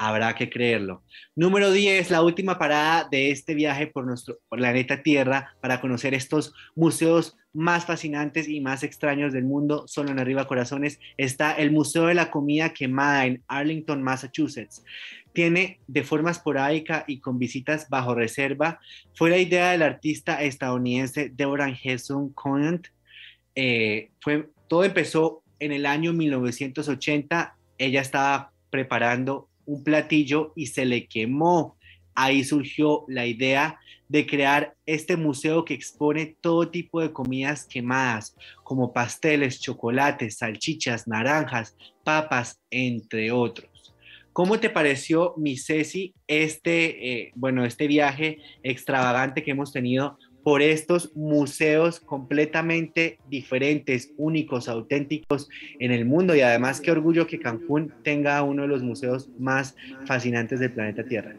habrá 0.00 0.34
que 0.34 0.48
creerlo. 0.48 1.02
Número 1.36 1.70
10, 1.70 2.10
la 2.10 2.22
última 2.22 2.58
parada 2.58 3.06
de 3.10 3.30
este 3.30 3.54
viaje 3.54 3.86
por 3.86 4.06
nuestro 4.06 4.38
planeta 4.48 5.02
Tierra 5.02 5.54
para 5.60 5.78
conocer 5.82 6.14
estos 6.14 6.54
museos 6.74 7.36
más 7.52 7.84
fascinantes 7.84 8.48
y 8.48 8.62
más 8.62 8.82
extraños 8.82 9.34
del 9.34 9.44
mundo, 9.44 9.84
solo 9.86 10.10
en 10.10 10.18
Arriba 10.18 10.46
Corazones, 10.46 10.98
está 11.18 11.52
el 11.52 11.70
Museo 11.70 12.06
de 12.06 12.14
la 12.14 12.30
Comida 12.30 12.72
Quemada 12.72 13.26
en 13.26 13.42
Arlington, 13.46 14.02
Massachusetts. 14.02 14.82
Tiene 15.34 15.80
de 15.86 16.02
forma 16.02 16.30
esporádica 16.30 17.04
y 17.06 17.20
con 17.20 17.38
visitas 17.38 17.86
bajo 17.90 18.14
reserva. 18.14 18.80
Fue 19.14 19.28
la 19.28 19.36
idea 19.36 19.72
del 19.72 19.82
artista 19.82 20.42
estadounidense 20.42 21.28
Deborah 21.28 21.76
Hesson 21.84 22.32
Conant. 22.32 22.86
Eh, 23.54 24.08
todo 24.66 24.82
empezó 24.82 25.42
en 25.58 25.72
el 25.72 25.84
año 25.84 26.14
1980. 26.14 27.54
Ella 27.76 28.00
estaba 28.00 28.52
preparando 28.70 29.49
un 29.66 29.84
platillo 29.84 30.52
y 30.56 30.66
se 30.66 30.84
le 30.84 31.06
quemó. 31.06 31.76
Ahí 32.14 32.44
surgió 32.44 33.04
la 33.08 33.26
idea 33.26 33.78
de 34.08 34.26
crear 34.26 34.74
este 34.86 35.16
museo 35.16 35.64
que 35.64 35.74
expone 35.74 36.36
todo 36.40 36.68
tipo 36.68 37.00
de 37.00 37.12
comidas 37.12 37.64
quemadas, 37.64 38.36
como 38.64 38.92
pasteles, 38.92 39.60
chocolates, 39.60 40.38
salchichas, 40.38 41.06
naranjas, 41.06 41.76
papas, 42.02 42.60
entre 42.70 43.30
otros. 43.30 43.70
¿Cómo 44.32 44.58
te 44.58 44.70
pareció, 44.70 45.34
mi 45.36 45.56
Ceci, 45.56 46.14
este, 46.26 47.12
eh, 47.12 47.32
bueno, 47.34 47.64
este 47.64 47.86
viaje 47.86 48.38
extravagante 48.62 49.42
que 49.42 49.52
hemos 49.52 49.72
tenido 49.72 50.18
por 50.42 50.62
estos 50.62 51.14
museos 51.14 52.00
completamente 52.00 53.18
diferentes, 53.28 54.12
únicos, 54.16 54.68
auténticos 54.68 55.48
en 55.78 55.92
el 55.92 56.04
mundo. 56.04 56.34
Y 56.34 56.40
además, 56.40 56.80
qué 56.80 56.90
orgullo 56.90 57.26
que 57.26 57.38
Cancún 57.38 57.92
tenga 58.02 58.42
uno 58.42 58.62
de 58.62 58.68
los 58.68 58.82
museos 58.82 59.28
más 59.38 59.76
fascinantes 60.06 60.60
del 60.60 60.72
planeta 60.72 61.04
Tierra. 61.04 61.34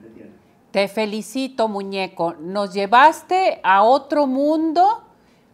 Te 0.72 0.88
felicito, 0.88 1.68
muñeco. 1.68 2.36
Nos 2.40 2.74
llevaste 2.74 3.60
a 3.64 3.84
otro 3.84 4.26
mundo, 4.26 5.04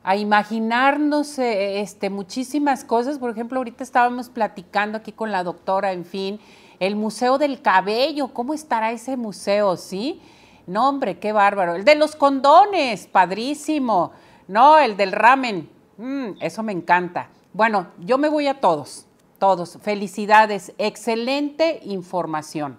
a 0.04 0.16
imaginarnos 0.16 1.40
eh, 1.40 1.82
este, 1.82 2.10
muchísimas 2.10 2.84
cosas. 2.84 3.18
Por 3.18 3.32
ejemplo, 3.32 3.58
ahorita 3.58 3.84
estábamos 3.84 4.30
platicando 4.30 4.98
aquí 4.98 5.12
con 5.12 5.32
la 5.32 5.44
doctora, 5.44 5.92
en 5.94 6.06
fin, 6.06 6.40
el 6.80 6.96
Museo 6.96 7.38
del 7.40 7.62
Cabello. 7.62 8.28
¿Cómo 8.28 8.54
estará 8.54 8.92
ese 8.92 9.18
museo, 9.18 9.76
sí? 9.78 10.22
No, 10.68 10.90
hombre, 10.90 11.18
qué 11.18 11.32
bárbaro. 11.32 11.76
El 11.76 11.86
de 11.86 11.96
los 11.96 12.16
condones, 12.16 13.08
padrísimo. 13.08 14.12
No, 14.50 14.78
el 14.78 14.98
del 14.98 15.14
ramen. 15.14 15.70
Mm, 15.98 16.42
eso 16.42 16.62
me 16.62 16.74
encanta. 16.74 17.30
Bueno, 17.54 17.88
yo 18.00 18.18
me 18.18 18.28
voy 18.28 18.48
a 18.48 18.60
todos, 18.60 19.08
todos. 19.40 19.80
Felicidades, 19.82 20.74
excelente 20.78 21.80
información. 21.86 22.78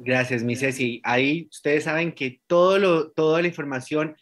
Gracias, 0.00 0.42
mi 0.42 0.56
Ceci. 0.56 1.00
Ahí 1.04 1.46
ustedes 1.50 1.84
saben 1.84 2.12
que 2.12 2.40
todo 2.48 2.78
lo, 2.78 3.10
toda 3.12 3.40
la 3.40 3.48
información, 3.48 4.16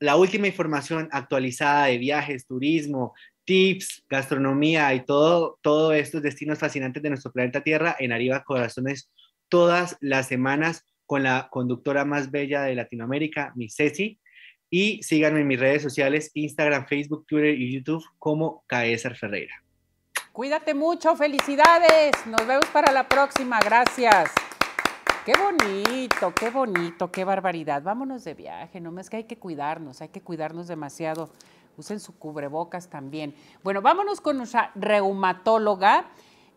la 0.00 0.16
última 0.16 0.46
información 0.46 1.08
actualizada 1.12 1.86
de 1.86 1.98
viajes, 1.98 2.46
turismo, 2.46 3.14
tips, 3.44 4.04
gastronomía 4.08 4.92
y 4.94 5.04
todo, 5.04 5.58
todos 5.60 5.94
estos 5.94 6.22
destinos 6.22 6.58
fascinantes 6.58 7.02
de 7.02 7.10
nuestro 7.10 7.30
planeta 7.30 7.62
Tierra 7.62 7.94
en 7.98 8.12
Arriba 8.12 8.42
Corazones 8.42 9.10
todas 9.48 9.96
las 10.00 10.26
semanas 10.26 10.84
con 11.06 11.22
la 11.22 11.48
conductora 11.50 12.04
más 12.04 12.30
bella 12.30 12.62
de 12.62 12.74
Latinoamérica, 12.74 13.52
mi 13.54 13.70
Ceci. 13.70 14.18
Y 14.68 15.02
síganme 15.02 15.40
en 15.40 15.46
mis 15.46 15.60
redes 15.60 15.82
sociales, 15.82 16.30
Instagram, 16.34 16.86
Facebook, 16.86 17.24
Twitter 17.26 17.54
y 17.54 17.72
YouTube 17.72 18.04
como 18.18 18.64
Caesar 18.66 19.16
Ferreira. 19.16 19.54
Cuídate 20.32 20.74
mucho, 20.74 21.16
felicidades. 21.16 22.14
Nos 22.26 22.46
vemos 22.46 22.66
para 22.66 22.92
la 22.92 23.08
próxima. 23.08 23.58
Gracias. 23.60 24.32
Qué 25.24 25.32
bonito, 25.32 26.32
qué 26.34 26.50
bonito, 26.50 27.10
qué 27.10 27.24
barbaridad. 27.24 27.82
Vámonos 27.82 28.22
de 28.22 28.34
viaje, 28.34 28.80
no 28.80 28.92
más 28.92 29.10
que 29.10 29.16
hay 29.16 29.24
que 29.24 29.38
cuidarnos, 29.38 30.00
hay 30.00 30.10
que 30.10 30.20
cuidarnos 30.20 30.68
demasiado. 30.68 31.30
Usen 31.76 31.98
su 32.00 32.16
cubrebocas 32.16 32.88
también. 32.88 33.34
Bueno, 33.64 33.82
vámonos 33.82 34.20
con 34.20 34.36
nuestra 34.36 34.70
reumatóloga. 34.74 36.10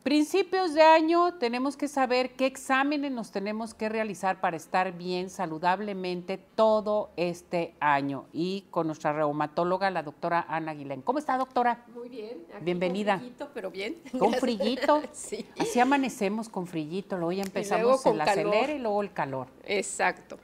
Principios 0.03 0.73
de 0.73 0.81
año 0.81 1.33
tenemos 1.33 1.75
que 1.75 1.89
saber 1.89 2.31
qué 2.31 2.45
exámenes 2.45 3.11
nos 3.11 3.31
tenemos 3.31 3.73
que 3.73 3.89
realizar 3.89 4.39
para 4.39 4.55
estar 4.55 4.93
bien 4.93 5.29
saludablemente 5.29 6.37
todo 6.55 7.09
este 7.17 7.73
año. 7.81 8.25
Y 8.31 8.63
con 8.71 8.87
nuestra 8.87 9.11
reumatóloga, 9.11 9.89
la 9.89 10.01
doctora 10.01 10.45
Ana 10.47 10.71
Aguilén. 10.71 11.01
¿Cómo 11.01 11.19
está, 11.19 11.37
doctora? 11.37 11.83
Muy 11.93 12.07
bien. 12.07 12.37
Bienvenida. 12.61 13.15
Con 13.15 13.19
frillito, 13.19 13.49
pero 13.53 13.71
bien. 13.71 13.97
¿Con 14.17 14.33
frillito? 14.39 15.01
sí. 15.11 15.45
Así 15.59 15.81
amanecemos 15.81 16.47
con 16.47 16.65
frillito, 16.65 17.17
luego 17.17 17.33
ya 17.33 17.43
empezamos 17.43 18.05
el 18.05 18.21
acelere 18.21 18.75
y 18.75 18.79
luego 18.79 19.01
el 19.01 19.11
calor. 19.11 19.47
Exacto. 19.65 20.39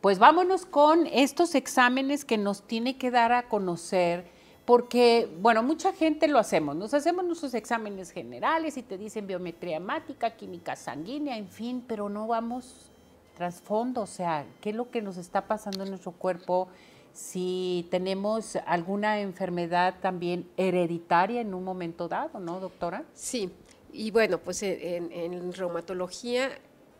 Pues 0.00 0.20
vámonos 0.20 0.64
con 0.64 1.08
estos 1.08 1.56
exámenes 1.56 2.24
que 2.24 2.38
nos 2.38 2.62
tiene 2.62 2.96
que 2.96 3.10
dar 3.10 3.32
a 3.32 3.48
conocer 3.48 4.37
porque, 4.68 5.26
bueno, 5.40 5.62
mucha 5.62 5.94
gente 5.94 6.28
lo 6.28 6.38
hacemos, 6.38 6.76
nos 6.76 6.92
hacemos 6.92 7.24
nuestros 7.24 7.54
exámenes 7.54 8.10
generales 8.10 8.76
y 8.76 8.82
te 8.82 8.98
dicen 8.98 9.26
biometría 9.26 9.78
hemática, 9.78 10.36
química 10.36 10.76
sanguínea, 10.76 11.38
en 11.38 11.48
fin, 11.48 11.82
pero 11.88 12.10
no 12.10 12.26
vamos 12.26 12.90
trasfondo, 13.34 14.02
o 14.02 14.06
sea, 14.06 14.44
qué 14.60 14.68
es 14.68 14.76
lo 14.76 14.90
que 14.90 15.00
nos 15.00 15.16
está 15.16 15.46
pasando 15.46 15.84
en 15.84 15.88
nuestro 15.88 16.12
cuerpo, 16.12 16.68
si 17.14 17.88
tenemos 17.90 18.56
alguna 18.66 19.20
enfermedad 19.20 19.94
también 20.02 20.46
hereditaria 20.58 21.40
en 21.40 21.54
un 21.54 21.64
momento 21.64 22.06
dado, 22.06 22.38
¿no, 22.38 22.60
doctora? 22.60 23.04
Sí, 23.14 23.50
y 23.90 24.10
bueno, 24.10 24.36
pues 24.36 24.62
en, 24.62 25.50
reumatología 25.54 26.50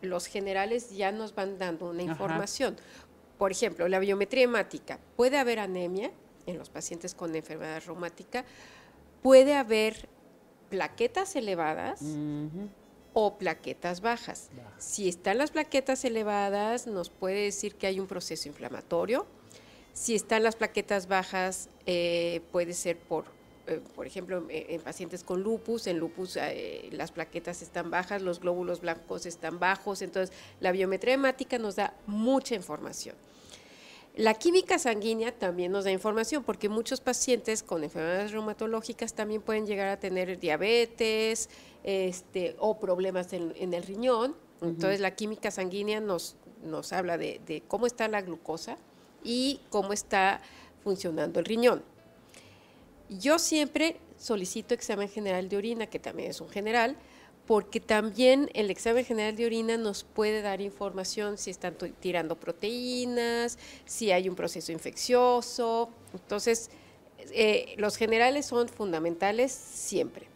los 0.01 0.25
generales 0.25 0.89
ya 0.89 1.11
nos 1.11 1.35
van 1.35 1.59
dando 1.59 1.91
una 1.91 2.01
información. 2.01 2.77
Por 3.37 3.51
ejemplo, 3.51 3.87
la 3.87 3.99
biometría 3.99 4.45
hemática, 4.45 4.97
puede 5.15 5.37
haber 5.37 5.59
anemia, 5.59 6.09
en 6.49 6.57
los 6.57 6.69
pacientes 6.69 7.15
con 7.15 7.35
enfermedad 7.35 7.81
reumática, 7.85 8.45
puede 9.21 9.55
haber 9.55 10.07
plaquetas 10.69 11.35
elevadas 11.35 12.01
o 13.13 13.37
plaquetas 13.37 14.01
bajas. 14.01 14.49
Si 14.77 15.09
están 15.09 15.37
las 15.37 15.51
plaquetas 15.51 16.05
elevadas, 16.05 16.87
nos 16.87 17.09
puede 17.09 17.43
decir 17.43 17.75
que 17.75 17.87
hay 17.87 17.99
un 17.99 18.07
proceso 18.07 18.47
inflamatorio. 18.47 19.25
Si 19.93 20.15
están 20.15 20.43
las 20.43 20.55
plaquetas 20.55 21.07
bajas, 21.07 21.69
eh, 21.85 22.41
puede 22.51 22.73
ser 22.73 22.97
por, 22.97 23.25
eh, 23.67 23.81
por 23.95 24.05
ejemplo, 24.05 24.45
en, 24.49 24.81
pacientes 24.81 25.23
con 25.23 25.41
lupus, 25.41 25.87
en 25.87 25.97
lupus 25.97 26.37
eh, 26.37 26.87
las 26.91 27.11
plaquetas 27.11 27.61
están 27.61 27.89
bajas, 27.89 28.21
los 28.21 28.39
glóbulos 28.39 28.81
blancos 28.81 29.25
están 29.25 29.59
bajos, 29.59 30.01
entonces 30.01 30.35
la 30.59 30.71
biometría 30.71 31.15
hemática 31.15 31.57
nos 31.57 31.75
da 31.75 31.93
mucha 32.05 32.55
información. 32.55 33.15
La 34.15 34.33
química 34.33 34.79
sanguínea 34.79 35.31
también 35.31 35.71
nos 35.71 35.85
da 35.85 35.91
información 35.91 36.43
porque 36.43 36.67
muchos 36.67 36.99
pacientes 36.99 37.63
con 37.63 37.83
enfermedades 37.83 38.31
reumatológicas 38.31 39.13
también 39.13 39.41
pueden 39.41 39.65
llegar 39.65 39.87
a 39.87 39.99
tener 39.99 40.39
diabetes 40.39 41.49
este, 41.83 42.55
o 42.59 42.79
problemas 42.79 43.31
en, 43.33 43.73
el 43.73 43.83
riñón. 43.83 44.35
Entonces 44.61 44.99
la 44.99 45.15
química 45.15 45.51
sanguínea 45.51 46.01
nos, 46.01 46.35
nos 46.63 46.91
habla 46.91 47.17
de, 47.17 47.63
cómo 47.67 47.85
está 47.85 48.07
la 48.07 48.21
glucosa 48.21 48.77
y 49.23 49.61
cómo 49.69 49.93
está 49.93 50.41
funcionando 50.83 51.39
el 51.39 51.45
riñón. 51.45 51.83
Yo 53.09 53.39
siempre 53.39 53.97
solicito 54.17 54.73
examen 54.73 55.09
general 55.09 55.47
de 55.47 55.57
orina, 55.57 55.87
que 55.87 55.99
también 55.99 56.31
es 56.31 56.41
un 56.41 56.49
general, 56.49 56.97
porque 57.49 57.79
también 57.79 58.51
el 58.53 58.69
examen 58.69 59.03
general 59.03 59.35
de 59.35 59.47
orina 59.47 59.75
nos 59.75 60.03
puede 60.03 60.43
dar 60.43 60.61
información 60.61 61.35
si 61.35 61.49
están 61.49 61.75
tirando 61.99 62.35
proteínas, 62.35 63.57
si 63.85 64.11
hay 64.11 64.29
un 64.29 64.35
proceso 64.35 64.71
infeccioso. 64.71 65.89
Entonces, 66.13 66.69
eh, 67.31 67.73
los 67.77 67.97
generales 67.97 68.45
son 68.45 68.69
fundamentales 68.69 69.51
siempre. 69.51 70.27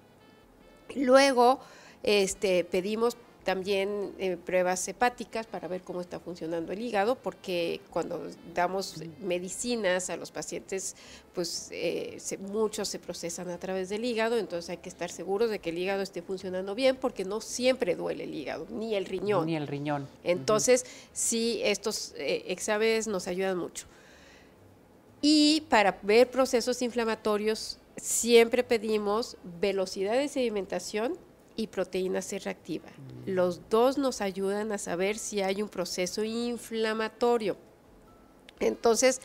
Luego, 0.95 1.59
este, 2.01 2.63
pedimos 2.63 3.15
también 3.43 4.13
eh, 4.17 4.37
pruebas 4.37 4.87
hepáticas 4.87 5.45
para 5.45 5.67
ver 5.67 5.81
cómo 5.81 6.01
está 6.01 6.19
funcionando 6.19 6.71
el 6.71 6.81
hígado, 6.81 7.15
porque 7.15 7.81
cuando 7.89 8.29
damos 8.53 8.95
medicinas 9.19 10.09
a 10.09 10.17
los 10.17 10.31
pacientes, 10.31 10.95
pues 11.33 11.69
eh, 11.71 12.17
muchos 12.39 12.87
se 12.87 12.99
procesan 12.99 13.49
a 13.49 13.57
través 13.57 13.89
del 13.89 14.05
hígado, 14.05 14.37
entonces 14.37 14.69
hay 14.69 14.77
que 14.77 14.89
estar 14.89 15.11
seguros 15.11 15.49
de 15.49 15.59
que 15.59 15.71
el 15.71 15.77
hígado 15.77 16.01
esté 16.01 16.21
funcionando 16.21 16.73
bien, 16.75 16.95
porque 16.95 17.25
no 17.25 17.41
siempre 17.41 17.95
duele 17.95 18.23
el 18.23 18.33
hígado, 18.33 18.67
ni 18.69 18.95
el 18.95 19.05
riñón. 19.05 19.45
Ni 19.45 19.55
el 19.55 19.67
riñón. 19.67 20.07
Entonces, 20.23 20.85
sí, 21.11 21.59
estos 21.63 22.13
eh, 22.17 22.45
exámenes 22.47 23.07
nos 23.07 23.27
ayudan 23.27 23.57
mucho. 23.57 23.85
Y 25.21 25.61
para 25.69 25.99
ver 26.01 26.29
procesos 26.29 26.81
inflamatorios, 26.81 27.77
siempre 27.97 28.63
pedimos 28.63 29.37
velocidad 29.61 30.13
de 30.13 30.27
sedimentación 30.27 31.17
y 31.55 31.67
proteína 31.67 32.21
C 32.21 32.39
reactiva. 32.39 32.89
Los 33.25 33.69
dos 33.69 33.97
nos 33.97 34.21
ayudan 34.21 34.71
a 34.71 34.77
saber 34.77 35.17
si 35.17 35.41
hay 35.41 35.61
un 35.61 35.69
proceso 35.69 36.23
inflamatorio. 36.23 37.57
Entonces, 38.59 39.21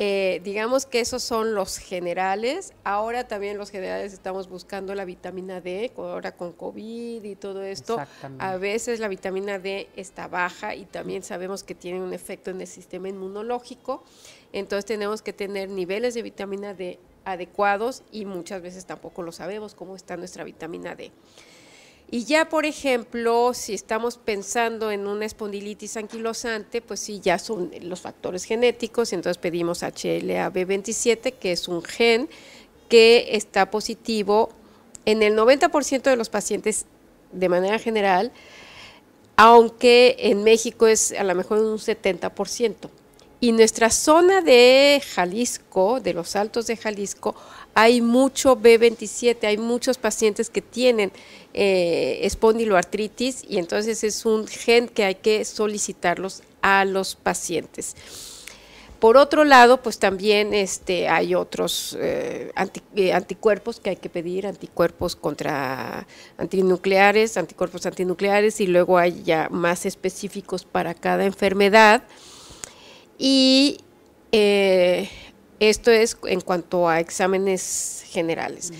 eh, 0.00 0.40
digamos 0.44 0.86
que 0.86 1.00
esos 1.00 1.24
son 1.24 1.54
los 1.54 1.78
generales. 1.78 2.72
Ahora 2.84 3.26
también 3.26 3.58
los 3.58 3.70
generales 3.70 4.12
estamos 4.12 4.48
buscando 4.48 4.94
la 4.94 5.04
vitamina 5.04 5.60
D, 5.60 5.90
ahora 5.96 6.36
con 6.36 6.52
COVID 6.52 7.24
y 7.24 7.34
todo 7.34 7.64
esto. 7.64 7.98
A 8.38 8.56
veces 8.58 9.00
la 9.00 9.08
vitamina 9.08 9.58
D 9.58 9.88
está 9.96 10.28
baja 10.28 10.76
y 10.76 10.84
también 10.84 11.24
sabemos 11.24 11.64
que 11.64 11.74
tiene 11.74 12.00
un 12.00 12.12
efecto 12.12 12.52
en 12.52 12.60
el 12.60 12.68
sistema 12.68 13.08
inmunológico. 13.08 14.04
Entonces 14.52 14.84
tenemos 14.84 15.20
que 15.20 15.32
tener 15.32 15.68
niveles 15.68 16.14
de 16.14 16.22
vitamina 16.22 16.74
D 16.74 17.00
adecuados 17.24 18.04
y 18.12 18.24
muchas 18.24 18.62
veces 18.62 18.86
tampoco 18.86 19.22
lo 19.22 19.32
sabemos 19.32 19.74
cómo 19.74 19.96
está 19.96 20.16
nuestra 20.16 20.44
vitamina 20.44 20.94
D. 20.94 21.10
Y 22.10 22.24
ya, 22.24 22.48
por 22.48 22.64
ejemplo, 22.64 23.52
si 23.52 23.74
estamos 23.74 24.16
pensando 24.16 24.90
en 24.90 25.06
una 25.06 25.26
espondilitis 25.26 25.98
anquilosante, 25.98 26.80
pues 26.80 27.00
sí, 27.00 27.20
ya 27.20 27.38
son 27.38 27.70
los 27.82 28.00
factores 28.00 28.44
genéticos, 28.44 29.12
entonces 29.12 29.36
pedimos 29.36 29.82
HLA-B27, 29.82 31.34
que 31.34 31.52
es 31.52 31.68
un 31.68 31.82
gen 31.82 32.30
que 32.88 33.28
está 33.32 33.70
positivo 33.70 34.48
en 35.04 35.22
el 35.22 35.36
90% 35.36 36.02
de 36.02 36.16
los 36.16 36.30
pacientes 36.30 36.86
de 37.32 37.48
manera 37.50 37.78
general, 37.78 38.32
aunque 39.36 40.16
en 40.18 40.44
México 40.44 40.86
es 40.86 41.12
a 41.12 41.24
lo 41.24 41.34
mejor 41.34 41.58
un 41.58 41.76
70%. 41.76 42.88
Y 43.40 43.52
nuestra 43.52 43.90
zona 43.90 44.40
de 44.40 45.02
Jalisco, 45.14 46.00
de 46.00 46.14
los 46.14 46.34
altos 46.36 46.66
de 46.66 46.76
Jalisco, 46.76 47.36
hay 47.80 48.00
mucho 48.00 48.56
B27, 48.56 49.44
hay 49.44 49.56
muchos 49.56 49.98
pacientes 49.98 50.50
que 50.50 50.60
tienen 50.60 51.12
eh, 51.54 52.18
espondiloartritis 52.22 53.44
y 53.48 53.58
entonces 53.58 54.02
es 54.02 54.26
un 54.26 54.48
gen 54.48 54.88
que 54.88 55.04
hay 55.04 55.14
que 55.14 55.44
solicitarlos 55.44 56.42
a 56.60 56.84
los 56.84 57.14
pacientes. 57.14 57.94
Por 58.98 59.16
otro 59.16 59.44
lado, 59.44 59.80
pues 59.80 60.00
también 60.00 60.54
este, 60.54 61.08
hay 61.08 61.36
otros 61.36 61.96
eh, 62.00 62.50
eh, 62.96 63.12
anticuerpos 63.12 63.78
que 63.78 63.90
hay 63.90 63.96
que 63.96 64.08
pedir, 64.08 64.48
anticuerpos 64.48 65.14
contra 65.14 66.04
antinucleares, 66.36 67.36
anticuerpos 67.36 67.86
antinucleares 67.86 68.60
y 68.60 68.66
luego 68.66 68.98
hay 68.98 69.22
ya 69.22 69.46
más 69.52 69.86
específicos 69.86 70.64
para 70.64 70.94
cada 70.94 71.24
enfermedad. 71.24 72.02
Y 73.20 73.78
esto 75.60 75.90
es 75.90 76.16
en 76.24 76.40
cuanto 76.40 76.88
a 76.88 77.00
exámenes 77.00 78.04
generales 78.06 78.72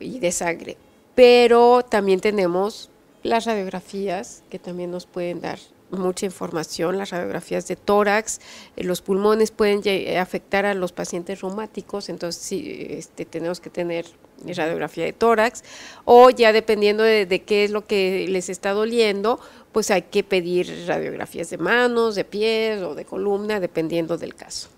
y 0.00 0.18
de 0.18 0.32
sangre. 0.32 0.76
Pero 1.14 1.82
también 1.82 2.20
tenemos 2.20 2.90
las 3.22 3.44
radiografías 3.44 4.42
que 4.50 4.58
también 4.58 4.90
nos 4.90 5.06
pueden 5.06 5.40
dar 5.40 5.58
mucha 5.90 6.26
información, 6.26 6.96
las 6.96 7.10
radiografías 7.10 7.68
de 7.68 7.76
tórax, 7.76 8.40
eh, 8.76 8.84
los 8.84 9.02
pulmones 9.02 9.50
pueden 9.50 9.82
afectar 10.16 10.64
a 10.64 10.74
los 10.74 10.92
pacientes 10.92 11.42
reumáticos, 11.42 12.08
entonces 12.08 12.42
sí, 12.42 12.86
este, 12.90 13.26
tenemos 13.26 13.60
que 13.60 13.70
tener 13.70 14.06
radiografía 14.44 15.04
de 15.04 15.12
tórax, 15.12 15.62
o 16.04 16.30
ya 16.30 16.52
dependiendo 16.52 17.02
de, 17.02 17.26
de, 17.26 17.42
qué 17.42 17.64
es 17.64 17.70
lo 17.70 17.84
que 17.84 18.26
les 18.28 18.48
está 18.48 18.72
doliendo, 18.72 19.38
pues 19.70 19.90
hay 19.90 20.02
que 20.02 20.24
pedir 20.24 20.86
radiografías 20.86 21.50
de 21.50 21.58
manos, 21.58 22.14
de 22.14 22.24
pies 22.24 22.80
o 22.82 22.94
de 22.94 23.04
columna, 23.04 23.60
dependiendo 23.60 24.16
del 24.16 24.34
caso. 24.34 24.68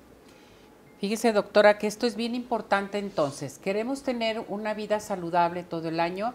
Fíjese, 1.05 1.35
doctora, 1.35 1.77
que 1.77 1.87
esto 1.87 2.07
es 2.07 2.17
bien 2.17 2.35
importante 2.35 2.97
entonces. 2.97 3.59
Queremos 3.59 4.03
tener 4.03 4.43
una 4.49 4.73
vida 4.73 5.01
saludable 5.01 5.63
todo 5.63 5.91
el 5.91 6.01
año, 6.01 6.33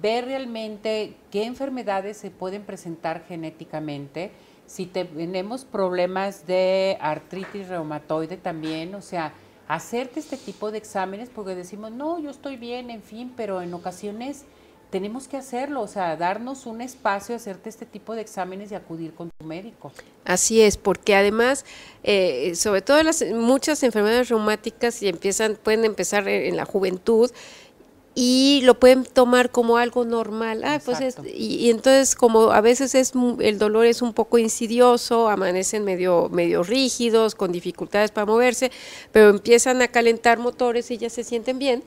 ver 0.00 0.26
realmente 0.26 1.16
qué 1.32 1.42
enfermedades 1.42 2.16
se 2.16 2.30
pueden 2.30 2.62
presentar 2.62 3.24
genéticamente, 3.26 4.30
si 4.64 4.86
tenemos 4.86 5.64
problemas 5.64 6.46
de 6.46 6.98
artritis 7.00 7.66
reumatoide 7.66 8.36
también, 8.36 8.94
o 8.94 9.02
sea, 9.02 9.32
hacerte 9.66 10.20
este 10.20 10.36
tipo 10.36 10.70
de 10.70 10.78
exámenes 10.78 11.28
porque 11.28 11.56
decimos, 11.56 11.90
no, 11.90 12.20
yo 12.20 12.30
estoy 12.30 12.56
bien, 12.56 12.90
en 12.90 13.02
fin, 13.02 13.32
pero 13.36 13.60
en 13.60 13.74
ocasiones 13.74 14.44
tenemos 14.90 15.28
que 15.28 15.36
hacerlo, 15.36 15.82
o 15.82 15.86
sea, 15.88 16.16
darnos 16.16 16.66
un 16.66 16.80
espacio, 16.80 17.36
hacerte 17.36 17.68
este 17.68 17.86
tipo 17.86 18.14
de 18.14 18.20
exámenes 18.20 18.72
y 18.72 18.74
acudir 18.74 19.14
con 19.14 19.30
tu 19.30 19.46
médico. 19.46 19.92
Así 20.24 20.60
es, 20.60 20.76
porque 20.76 21.14
además, 21.14 21.64
eh, 22.02 22.54
sobre 22.56 22.82
todo 22.82 23.02
las 23.02 23.24
muchas 23.32 23.82
enfermedades 23.82 24.28
reumáticas 24.28 25.02
y 25.02 25.08
empiezan, 25.08 25.56
pueden 25.62 25.84
empezar 25.84 26.28
en 26.28 26.56
la 26.56 26.64
juventud 26.64 27.30
y 28.14 28.60
lo 28.64 28.78
pueden 28.78 29.04
tomar 29.04 29.50
como 29.50 29.76
algo 29.76 30.04
normal. 30.04 30.62
Ah, 30.64 30.80
pues 30.84 30.98
y, 31.32 31.70
entonces 31.70 32.14
como 32.14 32.50
a 32.50 32.60
veces 32.60 32.94
es 32.94 33.12
el 33.38 33.58
dolor 33.58 33.86
es 33.86 34.02
un 34.02 34.12
poco 34.12 34.38
insidioso, 34.38 35.28
amanecen 35.28 35.84
medio 35.84 36.28
medio 36.28 36.62
rígidos, 36.62 37.34
con 37.34 37.52
dificultades 37.52 38.10
para 38.10 38.26
moverse, 38.26 38.72
pero 39.12 39.30
empiezan 39.30 39.80
a 39.82 39.88
calentar 39.88 40.38
motores 40.38 40.90
y 40.90 40.98
ya 40.98 41.08
se 41.08 41.22
sienten 41.22 41.58
bien 41.58 41.84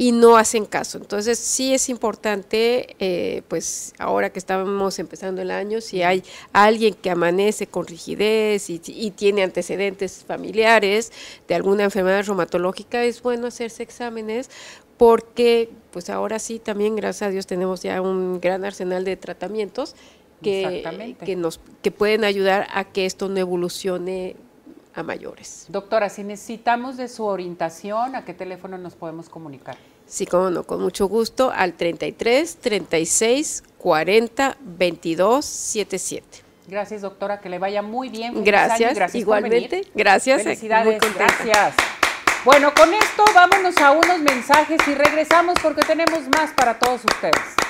y 0.00 0.12
no 0.12 0.38
hacen 0.38 0.64
caso. 0.64 0.96
Entonces 0.96 1.38
sí 1.38 1.74
es 1.74 1.90
importante, 1.90 2.96
eh, 3.00 3.42
pues 3.48 3.92
ahora 3.98 4.30
que 4.30 4.38
estamos 4.38 4.98
empezando 4.98 5.42
el 5.42 5.50
año, 5.50 5.82
si 5.82 6.02
hay 6.02 6.24
alguien 6.54 6.94
que 6.94 7.10
amanece 7.10 7.66
con 7.66 7.86
rigidez 7.86 8.70
y, 8.70 8.78
tiene 9.10 9.42
antecedentes 9.42 10.24
familiares 10.26 11.12
de 11.46 11.54
alguna 11.54 11.84
enfermedad 11.84 12.24
reumatológica, 12.24 13.04
es 13.04 13.20
bueno 13.20 13.48
hacerse 13.48 13.82
exámenes 13.82 14.48
porque 14.96 15.68
pues 15.92 16.08
ahora 16.08 16.38
sí 16.38 16.60
también, 16.60 16.96
gracias 16.96 17.28
a 17.28 17.30
Dios, 17.30 17.46
tenemos 17.46 17.82
ya 17.82 18.00
un 18.00 18.40
gran 18.40 18.64
arsenal 18.64 19.04
de 19.04 19.18
tratamientos 19.18 19.94
que, 20.40 21.14
que, 21.22 21.36
nos, 21.36 21.60
que 21.82 21.90
pueden 21.90 22.24
ayudar 22.24 22.68
a 22.72 22.84
que 22.84 23.04
esto 23.04 23.28
no 23.28 23.36
evolucione 23.36 24.36
a 24.94 25.02
mayores. 25.02 25.66
Doctora, 25.68 26.08
si 26.08 26.24
necesitamos 26.24 26.96
de 26.96 27.08
su 27.08 27.24
orientación, 27.26 28.16
¿a 28.16 28.24
qué 28.24 28.32
teléfono 28.32 28.78
nos 28.78 28.94
podemos 28.94 29.28
comunicar? 29.28 29.76
Sí, 30.10 30.26
como 30.26 30.50
no, 30.50 30.64
con 30.64 30.82
mucho 30.82 31.06
gusto, 31.06 31.52
al 31.54 31.74
33 31.74 32.56
36 32.56 33.62
40 33.78 34.56
22 34.60 35.44
77. 35.44 36.26
Gracias, 36.66 37.02
doctora, 37.02 37.40
que 37.40 37.48
le 37.48 37.60
vaya 37.60 37.80
muy 37.80 38.08
bien. 38.08 38.42
Gracias, 38.42 38.94
gracias 38.94 39.22
igualmente. 39.22 39.86
Gracias. 39.94 40.42
Felicidades, 40.42 41.00
gracias. 41.14 41.74
Bueno, 42.44 42.74
con 42.74 42.92
esto 42.92 43.22
vámonos 43.34 43.76
a 43.78 43.92
unos 43.92 44.18
mensajes 44.18 44.80
y 44.88 44.94
regresamos 44.94 45.54
porque 45.62 45.82
tenemos 45.82 46.20
más 46.36 46.50
para 46.54 46.78
todos 46.78 47.02
ustedes. 47.04 47.69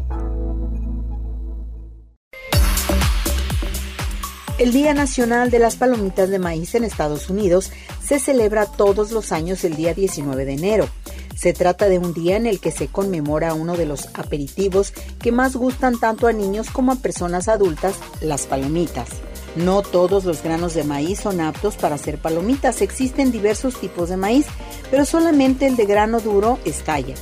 El 4.61 4.73
Día 4.73 4.93
Nacional 4.93 5.49
de 5.49 5.57
las 5.57 5.75
Palomitas 5.75 6.29
de 6.29 6.37
Maíz 6.37 6.75
en 6.75 6.83
Estados 6.83 7.31
Unidos 7.31 7.71
se 7.99 8.19
celebra 8.19 8.67
todos 8.67 9.11
los 9.11 9.31
años 9.31 9.63
el 9.63 9.75
día 9.75 9.95
19 9.95 10.45
de 10.45 10.53
enero. 10.53 10.87
Se 11.35 11.51
trata 11.51 11.89
de 11.89 11.97
un 11.97 12.13
día 12.13 12.37
en 12.37 12.45
el 12.45 12.59
que 12.59 12.69
se 12.69 12.87
conmemora 12.87 13.55
uno 13.55 13.75
de 13.75 13.87
los 13.87 14.09
aperitivos 14.13 14.93
que 15.19 15.31
más 15.31 15.55
gustan 15.55 15.99
tanto 15.99 16.27
a 16.27 16.31
niños 16.31 16.69
como 16.69 16.91
a 16.91 16.97
personas 16.97 17.47
adultas, 17.47 17.95
las 18.21 18.45
palomitas. 18.45 19.09
No 19.55 19.81
todos 19.81 20.25
los 20.25 20.43
granos 20.43 20.75
de 20.75 20.83
maíz 20.83 21.21
son 21.21 21.41
aptos 21.41 21.75
para 21.75 21.95
hacer 21.95 22.19
palomitas, 22.19 22.83
existen 22.83 23.31
diversos 23.31 23.79
tipos 23.79 24.09
de 24.09 24.17
maíz, 24.17 24.45
pero 24.91 25.05
solamente 25.05 25.65
el 25.65 25.75
de 25.75 25.87
grano 25.87 26.19
duro 26.19 26.59
estalla. 26.65 27.15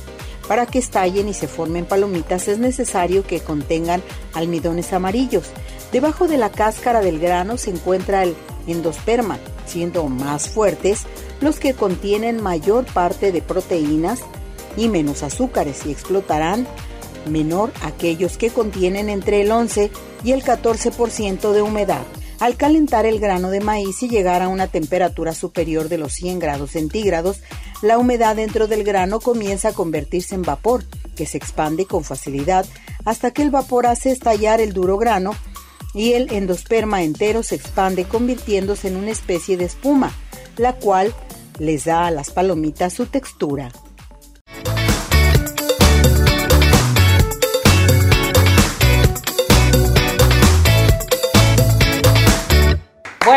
Para 0.46 0.66
que 0.66 0.78
estallen 0.78 1.28
y 1.28 1.32
se 1.32 1.48
formen 1.48 1.86
palomitas 1.86 2.48
es 2.48 2.58
necesario 2.58 3.26
que 3.26 3.40
contengan 3.40 4.02
almidones 4.34 4.92
amarillos. 4.92 5.44
Debajo 5.92 6.28
de 6.28 6.38
la 6.38 6.50
cáscara 6.50 7.00
del 7.00 7.18
grano 7.18 7.56
se 7.56 7.70
encuentra 7.70 8.22
el 8.22 8.36
endosperma, 8.66 9.38
siendo 9.66 10.06
más 10.06 10.48
fuertes 10.48 11.02
los 11.40 11.58
que 11.58 11.74
contienen 11.74 12.42
mayor 12.42 12.84
parte 12.84 13.32
de 13.32 13.42
proteínas 13.42 14.20
y 14.76 14.88
menos 14.88 15.22
azúcares 15.22 15.84
y 15.86 15.90
explotarán 15.90 16.66
menor 17.28 17.72
aquellos 17.82 18.36
que 18.36 18.50
contienen 18.50 19.08
entre 19.08 19.42
el 19.42 19.50
11 19.50 19.90
y 20.22 20.32
el 20.32 20.44
14% 20.44 21.52
de 21.52 21.62
humedad. 21.62 22.02
Al 22.38 22.56
calentar 22.56 23.04
el 23.04 23.20
grano 23.20 23.50
de 23.50 23.60
maíz 23.60 24.02
y 24.02 24.08
llegar 24.08 24.42
a 24.42 24.48
una 24.48 24.66
temperatura 24.66 25.34
superior 25.34 25.88
de 25.88 25.98
los 25.98 26.12
100 26.14 26.38
grados 26.38 26.70
centígrados, 26.70 27.42
la 27.82 27.98
humedad 27.98 28.36
dentro 28.36 28.66
del 28.66 28.84
grano 28.84 29.20
comienza 29.20 29.68
a 29.68 29.72
convertirse 29.72 30.34
en 30.36 30.42
vapor, 30.42 30.84
que 31.16 31.26
se 31.26 31.36
expande 31.36 31.84
con 31.84 32.04
facilidad 32.04 32.64
hasta 33.04 33.30
que 33.30 33.42
el 33.42 33.50
vapor 33.50 33.86
hace 33.86 34.10
estallar 34.10 34.60
el 34.60 34.72
duro 34.72 34.96
grano 34.96 35.34
y 35.94 36.12
el 36.12 36.32
endosperma 36.32 37.02
entero 37.02 37.42
se 37.42 37.56
expande 37.56 38.04
convirtiéndose 38.04 38.88
en 38.88 38.96
una 38.96 39.10
especie 39.10 39.56
de 39.56 39.64
espuma, 39.64 40.12
la 40.56 40.74
cual 40.74 41.14
les 41.58 41.84
da 41.84 42.06
a 42.06 42.10
las 42.10 42.30
palomitas 42.30 42.92
su 42.92 43.06
textura. 43.06 43.70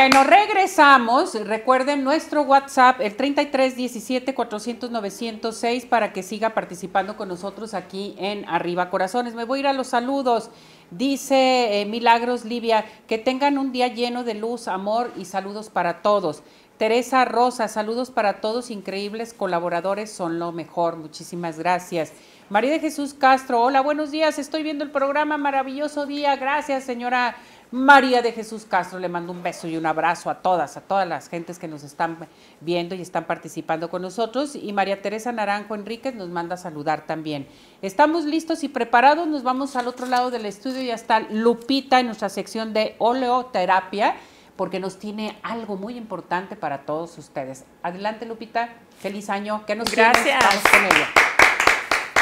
Bueno, 0.06 0.26
regresamos. 0.26 1.34
Recuerden 1.34 2.04
nuestro 2.04 2.42
WhatsApp, 2.42 3.00
el 3.00 3.16
33 3.16 3.78
17 3.78 4.36
400 4.36 4.92
906, 4.92 5.86
para 5.86 6.12
que 6.12 6.24
siga 6.24 6.50
participando 6.50 7.16
con 7.16 7.30
nosotros 7.30 7.74
aquí 7.74 8.14
en 8.20 8.44
Arriba 8.50 8.90
Corazones. 8.90 9.34
Me 9.34 9.46
voy 9.46 9.60
a 9.60 9.62
ir 9.62 9.68
a 9.68 9.72
los 9.72 9.88
saludos. 9.88 10.50
Dice 10.92 11.80
eh, 11.80 11.86
Milagros 11.86 12.44
Livia, 12.44 12.84
que 13.08 13.18
tengan 13.18 13.58
un 13.58 13.72
día 13.72 13.88
lleno 13.88 14.26
de 14.26 14.34
luz, 14.34 14.68
amor 14.68 15.10
y 15.16 15.24
saludos 15.24 15.70
para 15.70 16.02
todos. 16.02 16.44
Teresa 16.78 17.24
Rosa, 17.24 17.70
saludos 17.70 18.12
para 18.12 18.42
todos, 18.42 18.72
increíbles 18.72 19.34
colaboradores, 19.34 20.12
son 20.12 20.38
lo 20.38 20.52
mejor. 20.52 20.98
Muchísimas 20.98 21.58
gracias. 21.58 22.12
María 22.50 22.72
de 22.72 22.80
Jesús 22.82 23.14
Castro, 23.14 23.62
hola, 23.62 23.80
buenos 23.80 24.12
días, 24.12 24.38
estoy 24.38 24.64
viendo 24.64 24.84
el 24.84 24.92
programa, 24.92 25.38
maravilloso 25.38 26.06
día. 26.06 26.36
Gracias, 26.36 26.84
señora 26.84 27.38
María 27.74 28.22
de 28.22 28.32
Jesús 28.34 28.66
Castro, 28.70 29.00
le 29.00 29.10
mando 29.10 29.32
un 29.32 29.42
beso 29.42 29.68
y 29.68 29.78
un 29.78 29.88
abrazo 29.88 30.30
a 30.30 30.44
todas, 30.44 30.78
a 30.78 30.82
todas 30.82 31.08
las 31.08 31.28
gentes 31.28 31.58
que 31.58 31.68
nos 31.68 31.82
están 31.82 32.20
viendo 32.62 32.94
y 32.94 33.02
están 33.02 33.26
participando 33.26 33.90
con 33.90 34.04
nosotros. 34.04 34.56
Y 34.56 34.72
María 34.74 35.02
Teresa 35.02 35.32
Naranjo 35.32 35.74
Enríquez 35.74 36.14
nos 36.14 36.30
manda 36.30 36.54
a 36.54 36.60
saludar 36.60 37.08
también. 37.08 37.48
Estamos 37.82 38.26
listos 38.26 38.64
y 38.64 38.70
preparados, 38.70 39.28
nos 39.28 39.42
vamos 39.42 39.76
al 39.76 39.88
otro 39.88 40.06
lado 40.06 40.30
del 40.30 40.46
estudio 40.46 40.84
y 40.84 40.92
está 40.92 41.22
Lupita 41.22 42.00
en 42.00 42.06
nuestra 42.06 42.30
sección 42.30 42.74
de 42.74 42.96
oleoterapia, 43.00 44.18
porque 44.56 44.80
nos 44.80 45.00
tiene 45.00 45.40
algo 45.42 45.76
muy 45.76 45.98
importante 45.98 46.56
para 46.56 46.86
todos 46.86 47.18
ustedes. 47.18 47.66
Adelante, 47.82 48.28
Lupita, 48.28 48.70
feliz 49.00 49.32
año. 49.32 49.64
¿Qué 49.66 49.76
nos 49.76 49.90
Gracias. 49.90 50.44
con 50.70 50.86
ella. 50.86 51.33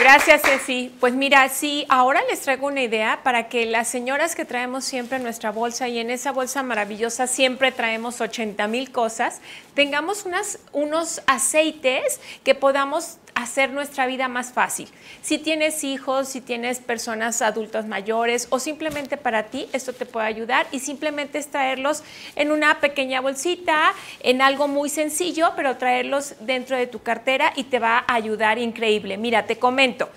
Gracias, 0.01 0.41
Ceci. 0.41 0.91
Pues 0.99 1.13
mira, 1.13 1.47
sí, 1.49 1.85
ahora 1.87 2.23
les 2.27 2.41
traigo 2.41 2.65
una 2.65 2.81
idea 2.81 3.19
para 3.21 3.49
que 3.49 3.67
las 3.67 3.87
señoras 3.87 4.33
que 4.33 4.45
traemos 4.45 4.83
siempre 4.83 5.17
en 5.17 5.23
nuestra 5.23 5.51
bolsa 5.51 5.89
y 5.89 5.99
en 5.99 6.09
esa 6.09 6.31
bolsa 6.31 6.63
maravillosa 6.63 7.27
siempre 7.27 7.71
traemos 7.71 8.19
80 8.19 8.67
mil 8.67 8.91
cosas, 8.91 9.41
tengamos 9.75 10.25
unas, 10.25 10.57
unos 10.71 11.21
aceites 11.27 12.19
que 12.43 12.55
podamos 12.55 13.19
hacer 13.41 13.71
nuestra 13.71 14.05
vida 14.05 14.27
más 14.27 14.53
fácil. 14.53 14.87
Si 15.21 15.37
tienes 15.37 15.83
hijos, 15.83 16.29
si 16.29 16.41
tienes 16.41 16.79
personas 16.79 17.41
adultas 17.41 17.85
mayores 17.85 18.47
o 18.49 18.59
simplemente 18.59 19.17
para 19.17 19.43
ti, 19.43 19.67
esto 19.73 19.93
te 19.93 20.05
puede 20.05 20.27
ayudar 20.27 20.67
y 20.71 20.79
simplemente 20.79 21.37
es 21.37 21.47
traerlos 21.47 22.03
en 22.35 22.51
una 22.51 22.79
pequeña 22.79 23.21
bolsita, 23.21 23.93
en 24.21 24.41
algo 24.41 24.67
muy 24.67 24.89
sencillo, 24.89 25.53
pero 25.55 25.77
traerlos 25.77 26.35
dentro 26.39 26.77
de 26.77 26.87
tu 26.87 27.01
cartera 27.01 27.53
y 27.55 27.65
te 27.65 27.79
va 27.79 28.05
a 28.07 28.15
ayudar 28.15 28.57
increíble. 28.57 29.17
Mira, 29.17 29.45
te 29.45 29.57
comento. 29.57 30.09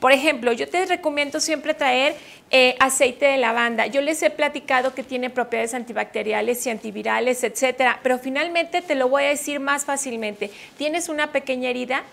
Por 0.00 0.12
ejemplo, 0.12 0.52
yo 0.52 0.68
te 0.68 0.86
recomiendo 0.86 1.40
siempre 1.40 1.74
traer 1.74 2.14
eh, 2.50 2.76
aceite 2.78 3.26
de 3.26 3.36
lavanda. 3.36 3.86
Yo 3.88 4.00
les 4.00 4.22
he 4.22 4.30
platicado 4.30 4.94
que 4.94 5.02
tiene 5.02 5.28
propiedades 5.28 5.74
antibacteriales 5.74 6.64
y 6.66 6.70
antivirales, 6.70 7.42
etcétera, 7.44 8.00
pero 8.02 8.18
finalmente 8.18 8.80
te 8.80 8.94
lo 8.94 9.08
voy 9.08 9.24
a 9.24 9.28
decir 9.28 9.60
más 9.60 9.84
fácilmente. 9.84 10.50
Tienes 10.76 11.08
una 11.08 11.32
pequeña 11.32 11.68
herida, 11.68 12.04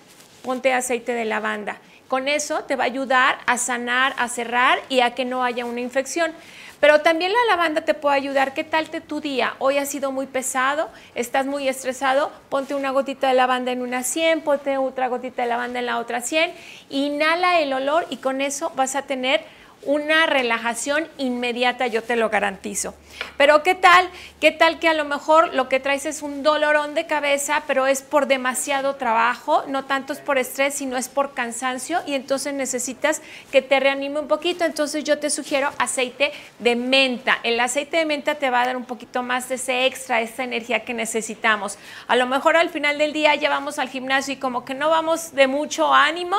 ponte 0.45 0.71
aceite 0.73 1.13
de 1.13 1.25
lavanda. 1.25 1.77
Con 2.07 2.27
eso 2.27 2.63
te 2.65 2.75
va 2.75 2.83
a 2.83 2.87
ayudar 2.87 3.39
a 3.47 3.57
sanar, 3.57 4.13
a 4.17 4.29
cerrar 4.29 4.79
y 4.89 4.99
a 4.99 5.15
que 5.15 5.25
no 5.25 5.43
haya 5.43 5.65
una 5.65 5.81
infección. 5.81 6.31
Pero 6.79 7.01
también 7.01 7.31
la 7.31 7.55
lavanda 7.55 7.81
te 7.81 7.95
puede 7.95 8.15
ayudar. 8.17 8.53
¿Qué 8.53 8.63
tal 8.63 8.89
te 8.89 9.01
tu 9.01 9.21
día? 9.21 9.55
Hoy 9.57 9.79
ha 9.79 9.85
sido 9.87 10.11
muy 10.11 10.27
pesado, 10.27 10.89
estás 11.15 11.47
muy 11.47 11.67
estresado, 11.67 12.31
ponte 12.49 12.75
una 12.75 12.91
gotita 12.91 13.27
de 13.27 13.33
lavanda 13.33 13.71
en 13.71 13.81
una 13.81 14.03
100, 14.03 14.41
ponte 14.41 14.77
otra 14.77 15.07
gotita 15.07 15.41
de 15.41 15.47
lavanda 15.47 15.79
en 15.79 15.87
la 15.87 15.97
otra 15.97 16.21
100, 16.21 16.53
inhala 16.89 17.59
el 17.59 17.73
olor 17.73 18.05
y 18.11 18.17
con 18.17 18.39
eso 18.39 18.71
vas 18.75 18.95
a 18.95 19.01
tener 19.01 19.43
una 19.86 20.25
relajación 20.25 21.07
inmediata, 21.17 21.88
yo 21.88 22.03
te 22.03 22.15
lo 22.15 22.29
garantizo. 22.29 22.93
Pero 23.38 23.63
¿qué 23.63 23.75
tal? 23.75 24.09
¿Qué 24.41 24.51
tal 24.51 24.79
que 24.79 24.88
a 24.88 24.93
lo 24.93 25.05
mejor 25.05 25.53
lo 25.53 25.69
que 25.69 25.79
traes 25.79 26.05
es 26.05 26.21
un 26.21 26.43
dolorón 26.43 26.95
de 26.95 27.05
cabeza, 27.05 27.63
pero 27.67 27.88
es 27.88 28.01
por 28.01 28.27
demasiado 28.27 28.95
trabajo, 28.95 29.63
no 29.67 29.86
tanto 29.86 30.13
es 30.13 30.19
por 30.19 30.38
estrés, 30.38 30.73
sino 30.73 30.97
es 30.97 31.07
por 31.07 31.33
cansancio 31.33 32.01
y 32.05 32.13
entonces 32.13 32.53
necesitas 32.53 33.21
que 33.51 33.61
te 33.61 33.79
reanime 33.79 34.19
un 34.19 34.27
poquito? 34.27 34.65
Entonces 34.65 35.03
yo 35.03 35.19
te 35.19 35.29
sugiero 35.29 35.71
aceite 35.77 36.31
de 36.59 36.75
menta. 36.75 37.39
El 37.43 37.59
aceite 37.59 37.97
de 37.97 38.05
menta 38.05 38.36
te 38.36 38.49
va 38.49 38.61
a 38.61 38.65
dar 38.65 38.77
un 38.77 38.86
poquito 38.86 39.23
más 39.23 39.49
de 39.49 39.55
ese 39.55 39.86
extra, 39.86 40.21
esa 40.21 40.43
energía 40.43 40.83
que 40.83 40.93
necesitamos. 40.93 41.77
A 42.07 42.15
lo 42.15 42.25
mejor 42.25 42.57
al 42.57 42.69
final 42.69 42.97
del 42.97 43.13
día 43.13 43.36
ya 43.36 43.49
vamos 43.49 43.79
al 43.79 43.89
gimnasio 43.89 44.33
y 44.33 44.38
como 44.38 44.65
que 44.65 44.73
no 44.73 44.89
vamos 44.89 45.33
de 45.33 45.47
mucho 45.47 45.93
ánimo, 45.93 46.38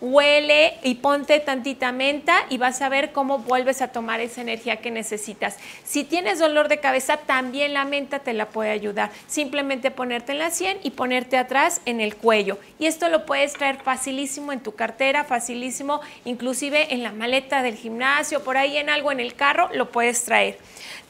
huele 0.00 0.74
y 0.82 0.96
ponte 0.96 1.40
tantita 1.40 1.92
menta 1.92 2.46
y 2.50 2.58
vas 2.58 2.82
a 2.82 2.88
ver 2.88 3.12
cómo 3.12 3.38
vuelves 3.38 3.82
a 3.82 3.88
tomar 3.88 4.20
esa 4.20 4.40
energía 4.40 4.76
que 4.76 4.90
necesitas. 4.90 5.56
Si 5.84 6.04
tienes 6.04 6.38
dolor 6.38 6.68
de 6.68 6.80
cabeza, 6.80 7.16
también 7.18 7.74
la 7.74 7.84
menta 7.84 8.18
te 8.18 8.32
la 8.32 8.48
puede 8.48 8.70
ayudar. 8.70 9.10
Simplemente 9.26 9.90
ponerte 9.90 10.32
en 10.32 10.38
la 10.38 10.50
sien 10.50 10.78
y 10.82 10.90
ponerte 10.90 11.36
atrás 11.36 11.80
en 11.84 12.00
el 12.00 12.16
cuello. 12.16 12.58
Y 12.78 12.86
esto 12.86 13.08
lo 13.08 13.26
puedes 13.26 13.54
traer 13.54 13.76
facilísimo 13.76 14.52
en 14.52 14.60
tu 14.60 14.74
cartera, 14.74 15.24
facilísimo 15.24 16.00
inclusive 16.24 16.92
en 16.94 17.02
la 17.02 17.12
maleta 17.12 17.62
del 17.62 17.76
gimnasio, 17.76 18.42
por 18.42 18.56
ahí 18.56 18.76
en 18.76 18.90
algo 18.90 19.12
en 19.12 19.20
el 19.20 19.34
carro, 19.34 19.68
lo 19.74 19.90
puedes 19.90 20.24
traer. 20.24 20.58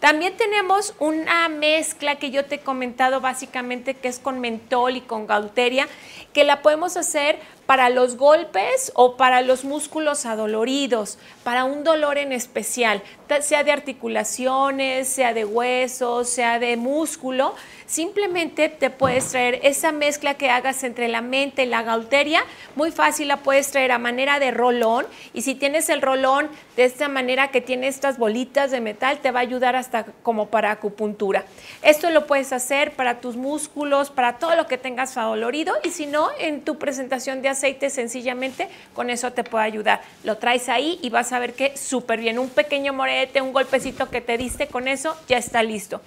También 0.05 0.37
tenemos 0.37 0.93
una 0.99 1.49
mezcla 1.49 2.17
que 2.17 2.31
yo 2.31 2.45
te 2.45 2.57
he 2.57 2.61
comentado 2.61 3.23
básicamente 3.23 3.95
que 3.95 4.09
es 4.09 4.19
con 4.19 4.39
mentol 4.39 4.97
y 4.97 5.01
con 5.01 5.27
gauteria, 5.27 5.89
que 6.35 6.45
la 6.45 6.61
podemos 6.61 6.99
hacer 6.99 7.39
para 7.65 7.89
los 7.89 8.19
golpes 8.19 8.93
o 8.97 9.17
para 9.17 9.41
los 9.41 9.65
músculos 9.65 10.27
adoloridos, 10.27 11.17
para 11.43 11.65
un 11.65 11.85
dolor 11.85 12.19
en 12.19 12.33
especial, 12.33 13.03
sea 13.41 13.65
de 13.65 13.73
articulaciones, 13.73 15.09
sea 15.09 15.33
de 15.33 15.47
huesos, 15.47 16.29
sea 16.29 16.59
de 16.59 16.77
músculo, 16.77 17.55
simplemente 17.95 18.69
te 18.69 18.91
puedes 18.91 19.31
traer 19.31 19.61
esa 19.63 19.93
mezcla 19.93 20.35
que 20.35 20.51
hagas 20.51 20.83
entre 20.83 21.07
la 21.07 21.21
mente 21.21 21.63
y 21.63 21.67
la 21.67 21.83
gauteria, 21.83 22.45
muy 22.75 22.91
fácil 22.91 23.29
la 23.29 23.37
puedes 23.37 23.71
traer 23.71 23.93
a 23.93 23.99
manera 23.99 24.41
de 24.41 24.51
rolón 24.51 25.07
y 25.33 25.43
si 25.43 25.55
tienes 25.55 25.89
el 25.89 26.03
rolón 26.03 26.49
de 26.77 26.87
esta 26.87 27.07
manera 27.07 27.53
que 27.53 27.61
tiene 27.61 27.87
estas 27.87 28.19
bolitas 28.19 28.73
de 28.73 28.81
metal, 28.81 29.21
te 29.21 29.31
va 29.31 29.39
a 29.39 29.43
ayudar 29.43 29.77
hasta 29.77 30.07
como 30.25 30.49
para 30.49 30.73
acupuntura. 30.73 31.45
Esto 31.83 32.11
lo 32.11 32.27
puedes 32.27 32.53
hacer 32.53 32.95
para 32.95 33.21
tus 33.21 33.37
músculos, 33.37 34.11
para 34.11 34.39
todo 34.39 34.57
lo 34.57 34.67
que 34.67 34.77
tengas 34.77 35.17
adolorido 35.17 35.73
y 35.85 35.91
si 35.91 36.07
no, 36.07 36.31
en 36.41 36.63
tu 36.63 36.79
presentación 36.79 37.43
de 37.43 37.51
aceite 37.51 37.91
sencillamente 37.91 38.69
con 38.93 39.09
eso 39.09 39.33
te 39.33 39.45
puede 39.45 39.67
ayudar. 39.67 40.03
Lo 40.25 40.39
traes 40.39 40.69
ahí 40.69 40.99
y 41.01 41.11
vas 41.11 41.33
a 41.33 41.39
ver 41.39 41.55
que 41.55 41.77
súper 41.77 42.19
bien. 42.19 42.41
Un 42.41 42.49
pequeño 42.49 42.93
morete, 42.93 43.41
un 43.41 43.53
golpecito 43.53 44.11
que 44.11 44.21
te 44.21 44.37
diste 44.37 44.67
con 44.67 44.89
eso, 44.89 45.17
ya 45.29 45.39
está 45.39 45.63
listo. 45.63 46.01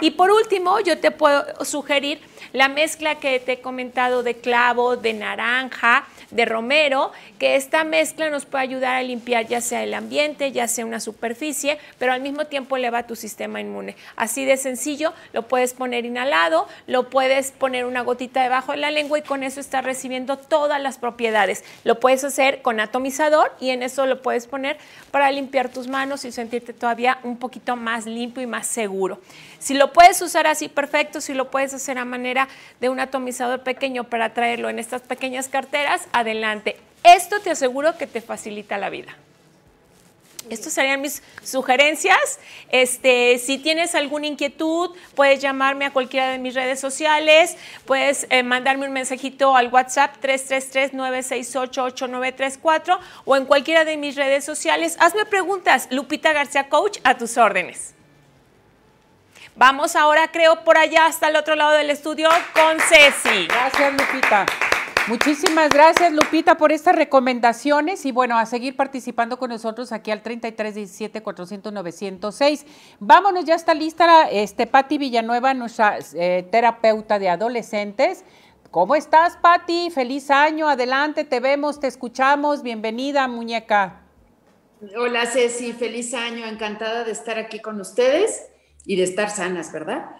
Y 0.00 0.12
por 0.12 0.30
último, 0.30 0.80
yo 0.80 0.98
te 0.98 1.10
puedo 1.10 1.44
sugerir 1.64 2.20
la 2.52 2.68
mezcla 2.68 3.16
que 3.16 3.38
te 3.38 3.52
he 3.52 3.60
comentado 3.60 4.22
de 4.22 4.36
clavo, 4.36 4.96
de 4.96 5.12
naranja, 5.12 6.06
de 6.30 6.44
romero, 6.44 7.12
que 7.38 7.56
esta 7.56 7.84
mezcla 7.84 8.30
nos 8.30 8.46
puede 8.46 8.64
ayudar 8.64 8.96
a 8.96 9.02
limpiar 9.02 9.46
ya 9.46 9.60
sea 9.60 9.82
el 9.82 9.94
ambiente, 9.94 10.52
ya 10.52 10.68
sea 10.68 10.86
una 10.86 11.00
superficie, 11.00 11.78
pero 11.98 12.12
al 12.12 12.20
mismo 12.20 12.46
tiempo 12.46 12.76
eleva 12.76 13.06
tu 13.06 13.16
sistema 13.16 13.60
inmune. 13.60 13.96
Así 14.16 14.44
de 14.44 14.56
sencillo, 14.56 15.12
lo 15.32 15.48
puedes 15.48 15.74
poner 15.74 16.04
inhalado, 16.04 16.66
lo 16.86 17.10
puedes 17.10 17.50
poner 17.52 17.84
una 17.84 18.02
gotita 18.02 18.42
debajo 18.42 18.72
de 18.72 18.78
la 18.78 18.90
lengua 18.90 19.18
y 19.18 19.22
con 19.22 19.42
eso 19.42 19.60
estás 19.60 19.84
recibiendo 19.84 20.36
todas 20.38 20.80
las 20.80 20.98
propiedades. 20.98 21.64
Lo 21.84 22.00
puedes 22.00 22.24
hacer 22.24 22.62
con 22.62 22.80
atomizador 22.80 23.52
y 23.60 23.70
en 23.70 23.82
eso 23.82 24.06
lo 24.06 24.22
puedes 24.22 24.46
poner 24.46 24.78
para 25.10 25.30
limpiar 25.30 25.68
tus 25.68 25.88
manos 25.88 26.24
y 26.24 26.32
sentirte 26.32 26.72
todavía 26.72 27.18
un 27.22 27.36
poquito 27.36 27.76
más 27.76 28.06
limpio 28.06 28.42
y 28.42 28.46
más 28.46 28.66
seguro. 28.66 29.20
Si 29.60 29.74
lo 29.74 29.92
puedes 29.92 30.20
usar 30.22 30.48
así, 30.48 30.68
perfecto. 30.68 31.20
Si 31.20 31.34
lo 31.34 31.50
puedes 31.50 31.74
hacer 31.74 31.98
a 31.98 32.04
manera 32.04 32.48
de 32.80 32.88
un 32.88 32.98
atomizador 32.98 33.62
pequeño 33.62 34.04
para 34.04 34.34
traerlo 34.34 34.70
en 34.70 34.78
estas 34.78 35.02
pequeñas 35.02 35.48
carteras, 35.48 36.08
adelante. 36.12 36.76
Esto 37.04 37.40
te 37.40 37.50
aseguro 37.50 37.96
que 37.96 38.06
te 38.06 38.22
facilita 38.22 38.78
la 38.78 38.90
vida. 38.90 39.16
Estas 40.48 40.72
serían 40.72 41.02
mis 41.02 41.22
sugerencias. 41.44 42.40
Este, 42.70 43.38
si 43.38 43.58
tienes 43.58 43.94
alguna 43.94 44.26
inquietud, 44.26 44.96
puedes 45.14 45.40
llamarme 45.40 45.84
a 45.84 45.92
cualquiera 45.92 46.30
de 46.30 46.38
mis 46.38 46.54
redes 46.54 46.80
sociales, 46.80 47.58
puedes 47.84 48.26
eh, 48.30 48.42
mandarme 48.42 48.86
un 48.86 48.94
mensajito 48.94 49.54
al 49.54 49.68
WhatsApp 49.68 50.16
333-968-8934 50.22 52.98
o 53.26 53.36
en 53.36 53.44
cualquiera 53.44 53.84
de 53.84 53.98
mis 53.98 54.16
redes 54.16 54.42
sociales. 54.44 54.96
Hazme 54.98 55.26
preguntas, 55.26 55.88
Lupita 55.90 56.32
García 56.32 56.70
Coach, 56.70 56.98
a 57.04 57.18
tus 57.18 57.36
órdenes. 57.36 57.92
Vamos 59.56 59.96
ahora, 59.96 60.30
creo, 60.30 60.64
por 60.64 60.78
allá 60.78 61.06
hasta 61.06 61.28
el 61.28 61.36
otro 61.36 61.54
lado 61.54 61.72
del 61.72 61.90
estudio 61.90 62.28
con 62.54 62.78
Ceci. 62.80 63.46
Gracias, 63.46 63.92
Lupita. 63.92 64.46
Muchísimas 65.08 65.70
gracias, 65.70 66.12
Lupita, 66.12 66.56
por 66.56 66.70
estas 66.70 66.94
recomendaciones 66.94 68.06
y 68.06 68.12
bueno, 68.12 68.38
a 68.38 68.46
seguir 68.46 68.76
participando 68.76 69.38
con 69.38 69.50
nosotros 69.50 69.90
aquí 69.92 70.12
al 70.12 70.22
3317 70.22 71.22
400 71.22 71.72
906. 71.72 72.64
Vámonos, 73.00 73.44
ya 73.44 73.56
está 73.56 73.74
lista 73.74 74.28
este 74.30 74.68
Patti 74.68 74.98
Villanueva, 74.98 75.52
nuestra 75.52 75.98
eh, 76.14 76.46
terapeuta 76.50 77.18
de 77.18 77.28
adolescentes. 77.28 78.24
¿Cómo 78.70 78.94
estás, 78.94 79.36
Patti? 79.36 79.90
Feliz 79.90 80.30
año, 80.30 80.68
adelante, 80.68 81.24
te 81.24 81.40
vemos, 81.40 81.80
te 81.80 81.88
escuchamos. 81.88 82.62
Bienvenida, 82.62 83.26
muñeca. 83.26 84.02
Hola, 84.96 85.26
Ceci, 85.26 85.72
feliz 85.72 86.14
año, 86.14 86.46
encantada 86.46 87.02
de 87.02 87.10
estar 87.10 87.36
aquí 87.36 87.58
con 87.58 87.80
ustedes 87.80 88.49
y 88.90 88.96
de 88.96 89.04
estar 89.04 89.30
sanas, 89.30 89.72
¿verdad? 89.72 90.16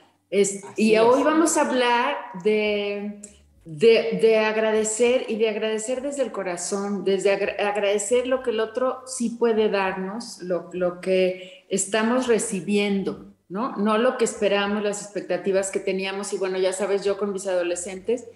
y 0.76 0.96
hoy 0.96 1.24
vamos 1.24 1.56
a 1.56 1.62
hablar 1.62 2.16
de, 2.44 3.20
de, 3.64 4.38
agradecer 4.38 5.24
y 5.26 5.34
de 5.38 5.48
agradecer 5.48 6.02
desde 6.02 6.22
el 6.22 6.30
corazón, 6.30 7.02
desde 7.02 7.32
agradecer 7.32 8.28
lo 8.28 8.44
que 8.44 8.50
el 8.50 8.60
otro 8.60 9.02
sí 9.06 9.30
puede 9.30 9.70
darnos, 9.70 10.40
lo, 10.42 10.70
lo 10.72 11.00
que 11.00 11.66
estamos 11.68 12.28
recibiendo, 12.28 13.34
¿no? 13.48 13.76
No 13.76 13.98
lo 13.98 14.16
que 14.16 14.24
esperamos, 14.24 14.84
las 14.84 15.02
expectativas 15.02 15.72
que 15.72 15.80
teníamos. 15.80 16.32
Y 16.32 16.38
bueno, 16.38 16.56
ya 16.56 16.72
sabes, 16.72 17.02
yo 17.02 17.18
con 17.18 17.32
mis 17.32 17.48
adolescentes, 17.48 18.28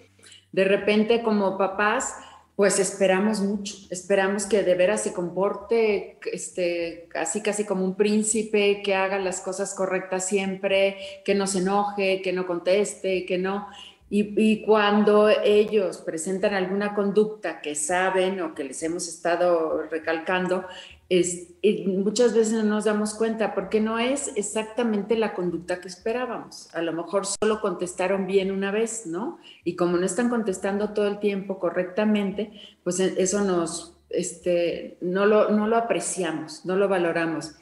de 0.51 0.65
repente 0.65 1.23
como 1.23 1.57
papás, 1.57 2.13
pues 2.55 2.79
esperamos 2.79 3.41
mucho, 3.41 3.75
esperamos 3.89 4.45
que 4.45 4.63
de 4.63 4.75
veras 4.75 5.03
se 5.03 5.11
comporte 5.11 6.17
este, 6.31 7.07
casi 7.09 7.41
casi 7.41 7.65
como 7.65 7.83
un 7.83 7.95
príncipe, 7.95 8.81
que 8.81 8.95
haga 8.95 9.19
las 9.19 9.41
cosas 9.41 9.73
correctas 9.73 10.25
siempre, 10.25 10.97
que 11.25 11.35
no 11.35 11.47
se 11.47 11.59
enoje, 11.59 12.21
que 12.21 12.31
no 12.31 12.47
conteste, 12.47 13.25
que 13.25 13.37
no. 13.37 13.67
Y, 14.07 14.63
cuando 14.63 15.29
ellos 15.29 15.97
presentan 15.97 16.53
alguna 16.53 16.93
conducta 16.93 17.59
que 17.59 17.73
saben 17.73 18.39
o 18.39 18.53
que 18.53 18.63
les 18.63 18.81
hemos 18.83 19.07
estado 19.09 19.81
recalcando, 19.89 20.65
es, 21.09 21.49
muchas 21.85 22.33
veces 22.33 22.53
no 22.53 22.63
nos 22.63 22.85
damos 22.85 23.13
cuenta 23.13 23.53
porque 23.53 23.79
no 23.79 23.99
es 23.99 24.31
exactamente 24.35 25.15
la 25.15 25.33
conducta 25.33 25.79
que 25.79 25.87
esperábamos. 25.87 26.73
A 26.73 26.81
lo 26.81 26.93
mejor 26.93 27.25
solo 27.25 27.61
contestaron 27.61 28.25
bien 28.25 28.51
una 28.51 28.71
vez, 28.71 29.05
¿no? 29.05 29.39
Y 29.63 29.75
como 29.75 29.97
no 29.97 30.05
están 30.05 30.29
contestando 30.29 30.93
todo 30.93 31.07
el 31.07 31.19
tiempo 31.19 31.59
correctamente, 31.59 32.51
pues 32.83 32.99
e, 32.99 33.21
eso 33.21 33.41
nos, 33.41 33.97
este, 34.09 34.97
no, 35.01 35.25
lo, 35.27 35.51
no 35.51 35.67
lo 35.67 35.77
apreciamos, 35.77 36.65
no 36.65 36.75
lo 36.75 36.87
valoramos. 36.87 37.55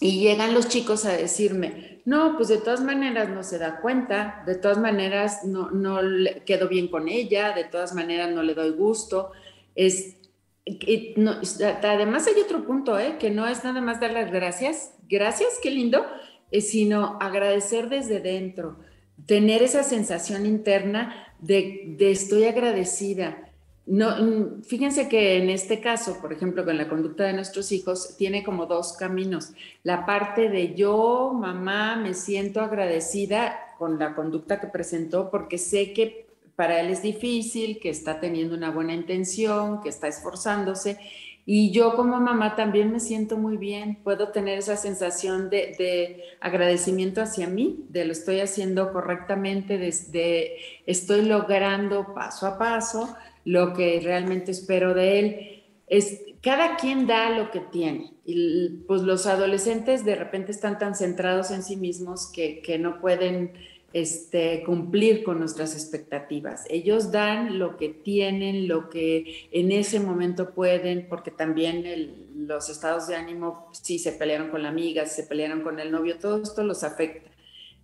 Y 0.00 0.20
llegan 0.20 0.54
los 0.54 0.68
chicos 0.68 1.04
a 1.04 1.12
decirme, 1.12 2.00
no, 2.06 2.36
pues 2.36 2.48
de 2.48 2.58
todas 2.58 2.80
maneras 2.80 3.28
no 3.28 3.44
se 3.44 3.58
da 3.58 3.80
cuenta, 3.80 4.42
de 4.46 4.56
todas 4.56 4.78
maneras 4.78 5.44
no, 5.44 5.70
no 5.70 6.00
quedo 6.44 6.68
bien 6.68 6.88
con 6.88 7.08
ella, 7.08 7.52
de 7.52 7.64
todas 7.64 7.94
maneras 7.94 8.30
no 8.30 8.42
le 8.42 8.54
doy 8.54 8.70
gusto. 8.70 9.30
Es, 9.76 10.16
además 11.82 12.26
hay 12.26 12.40
otro 12.40 12.64
punto, 12.64 12.98
¿eh? 12.98 13.16
que 13.18 13.30
no 13.30 13.46
es 13.46 13.64
nada 13.64 13.80
más 13.80 14.00
dar 14.00 14.12
las 14.12 14.30
gracias, 14.30 14.94
gracias, 15.08 15.58
qué 15.62 15.70
lindo, 15.70 16.04
eh, 16.50 16.60
sino 16.60 17.18
agradecer 17.20 17.88
desde 17.88 18.20
dentro, 18.20 18.78
tener 19.26 19.62
esa 19.62 19.82
sensación 19.82 20.46
interna 20.46 21.34
de, 21.40 21.94
de 21.98 22.10
estoy 22.10 22.44
agradecida. 22.44 23.48
No, 23.84 24.62
fíjense 24.62 25.08
que 25.08 25.38
en 25.38 25.50
este 25.50 25.80
caso, 25.80 26.18
por 26.20 26.32
ejemplo, 26.32 26.64
con 26.64 26.78
la 26.78 26.88
conducta 26.88 27.24
de 27.24 27.32
nuestros 27.32 27.72
hijos, 27.72 28.16
tiene 28.16 28.44
como 28.44 28.66
dos 28.66 28.92
caminos. 28.92 29.54
La 29.82 30.06
parte 30.06 30.48
de 30.48 30.74
yo, 30.74 31.32
mamá, 31.34 31.96
me 31.96 32.14
siento 32.14 32.60
agradecida 32.60 33.58
con 33.78 33.98
la 33.98 34.14
conducta 34.14 34.60
que 34.60 34.68
presentó 34.68 35.30
porque 35.30 35.58
sé 35.58 35.92
que 35.92 36.31
para 36.56 36.80
él 36.80 36.90
es 36.90 37.02
difícil, 37.02 37.78
que 37.80 37.90
está 37.90 38.20
teniendo 38.20 38.54
una 38.54 38.70
buena 38.70 38.94
intención, 38.94 39.80
que 39.80 39.88
está 39.88 40.08
esforzándose. 40.08 40.98
Y 41.44 41.72
yo 41.72 41.96
como 41.96 42.20
mamá 42.20 42.54
también 42.54 42.92
me 42.92 43.00
siento 43.00 43.36
muy 43.36 43.56
bien, 43.56 43.98
puedo 44.04 44.28
tener 44.28 44.58
esa 44.58 44.76
sensación 44.76 45.50
de, 45.50 46.22
agradecimiento 46.40 47.20
hacia 47.20 47.48
mí, 47.48 47.84
de 47.88 48.04
lo 48.04 48.12
estoy 48.12 48.40
haciendo 48.40 48.92
correctamente, 48.92 49.76
de, 49.76 50.56
estoy 50.86 51.24
logrando 51.24 52.14
paso 52.14 52.46
a 52.46 52.58
paso 52.58 53.16
lo 53.44 53.72
que 53.72 54.00
realmente 54.02 54.52
espero 54.52 54.94
de 54.94 55.18
él. 55.18 55.62
Es, 55.88 56.20
cada 56.42 56.76
quien 56.76 57.06
da 57.08 57.30
lo 57.30 57.50
que 57.50 57.60
tiene. 57.60 58.12
Y 58.24 58.84
pues 58.86 59.02
los 59.02 59.26
adolescentes 59.26 60.04
de 60.04 60.14
repente 60.14 60.52
están 60.52 60.78
tan 60.78 60.94
centrados 60.94 61.50
en 61.50 61.64
sí 61.64 61.76
mismos 61.76 62.30
que 62.32 62.78
no 62.78 63.00
pueden 63.00 63.52
este, 63.92 64.62
cumplir 64.64 65.22
con 65.22 65.38
nuestras 65.38 65.74
expectativas. 65.74 66.64
Ellos 66.70 67.12
dan 67.12 67.58
lo 67.58 67.76
que 67.76 67.90
tienen, 67.90 68.68
lo 68.68 68.88
que 68.88 69.48
en 69.52 69.70
ese 69.70 70.00
momento 70.00 70.50
pueden, 70.54 71.06
porque 71.08 71.30
también 71.30 72.46
los 72.46 72.68
estados 72.70 73.06
de 73.06 73.16
ánimo, 73.16 73.68
si 73.72 73.98
se 73.98 74.12
pelearon 74.12 74.50
con 74.50 74.62
la 74.62 74.70
amiga, 74.70 75.06
si 75.06 75.22
se 75.22 75.28
pelearon 75.28 75.62
con 75.62 75.78
el 75.78 75.90
novio, 75.90 76.18
todo 76.18 76.42
esto 76.42 76.64
los 76.64 76.84
afecta. 76.84 77.30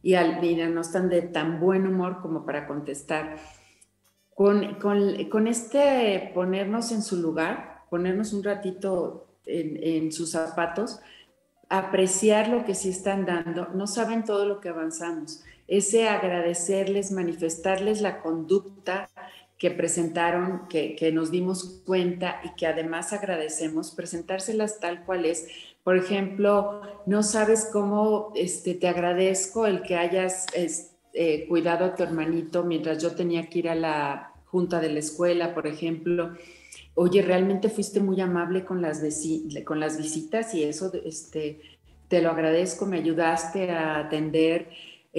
Y 0.03 0.15
al 0.15 0.41
mira, 0.41 0.69
no 0.69 0.81
están 0.81 1.09
de 1.09 1.23
tan 1.23 1.61
buen 1.61 1.87
humor 1.87 2.21
como 2.23 2.47
para 2.47 2.67
contestar. 2.67 3.37
Con, 4.35 4.77
con, 4.77 5.25
con 5.25 5.47
este 5.49 6.31
ponernos 6.33 6.93
en 6.93 7.03
su 7.03 7.17
lugar, 7.17 7.83
ponernos 7.91 8.33
un 8.33 8.45
ratito 8.45 9.27
en, 9.45 9.77
en 9.83 10.13
sus 10.13 10.31
zapatos, 10.31 11.01
apreciar 11.69 12.49
lo 12.49 12.65
que 12.65 12.75
sí 12.75 12.91
están 12.91 13.27
dando, 13.27 13.69
no 13.75 13.87
saben 13.87 14.25
todo 14.25 14.47
lo 14.47 14.61
que 14.61 14.69
avanzamos 14.69 15.43
ese 15.69 16.09
agradecerles, 16.09 17.13
manifestarles 17.13 18.01
la 18.01 18.21
conducta 18.21 19.11
que 19.59 19.71
presentaron, 19.71 20.69
que, 20.69 21.11
nos 21.13 21.31
dimos 21.31 21.83
cuenta 21.85 22.41
y 22.45 22.55
que 22.55 22.67
además 22.67 23.13
agradecemos, 23.13 23.91
presentárselas 23.91 24.81
tal 24.81 25.05
cual 25.05 25.27
es. 25.27 25.49
Por 25.85 25.97
ejemplo, 25.97 26.81
no 27.07 27.23
sabes 27.23 27.69
cómo 27.73 28.33
este, 28.35 28.75
te 28.75 28.89
agradezco 28.89 29.67
el 29.67 29.83
que 29.83 29.97
hayas 29.97 30.47
eh, 31.13 31.47
cuidado 31.49 31.85
a 31.85 31.95
tu 31.95 32.03
hermanito 32.03 32.65
mientras 32.65 33.03
yo 33.03 33.15
tenía 33.15 33.49
que 33.49 33.59
ir 33.59 33.69
a 33.69 33.75
la 33.75 34.33
junta 34.47 34.81
de 34.81 34.91
la 34.91 35.01
escuela, 35.01 35.55
por 35.55 35.67
ejemplo. 35.67 36.35
Oye, 36.95 37.23
realmente 37.23 37.69
fuiste 37.69 38.01
muy 38.01 38.21
amable 38.21 38.65
con 38.65 38.81
las, 38.81 39.03
con 39.65 39.81
las 39.81 39.99
visitas 39.99 40.55
y 40.55 40.65
eso 40.65 40.93
este, 41.05 41.61
te 42.09 42.23
lo 42.23 42.31
agradezco, 42.31 42.87
me 42.87 42.99
ayudaste 42.99 43.71
a 43.71 43.99
atender 43.99 44.69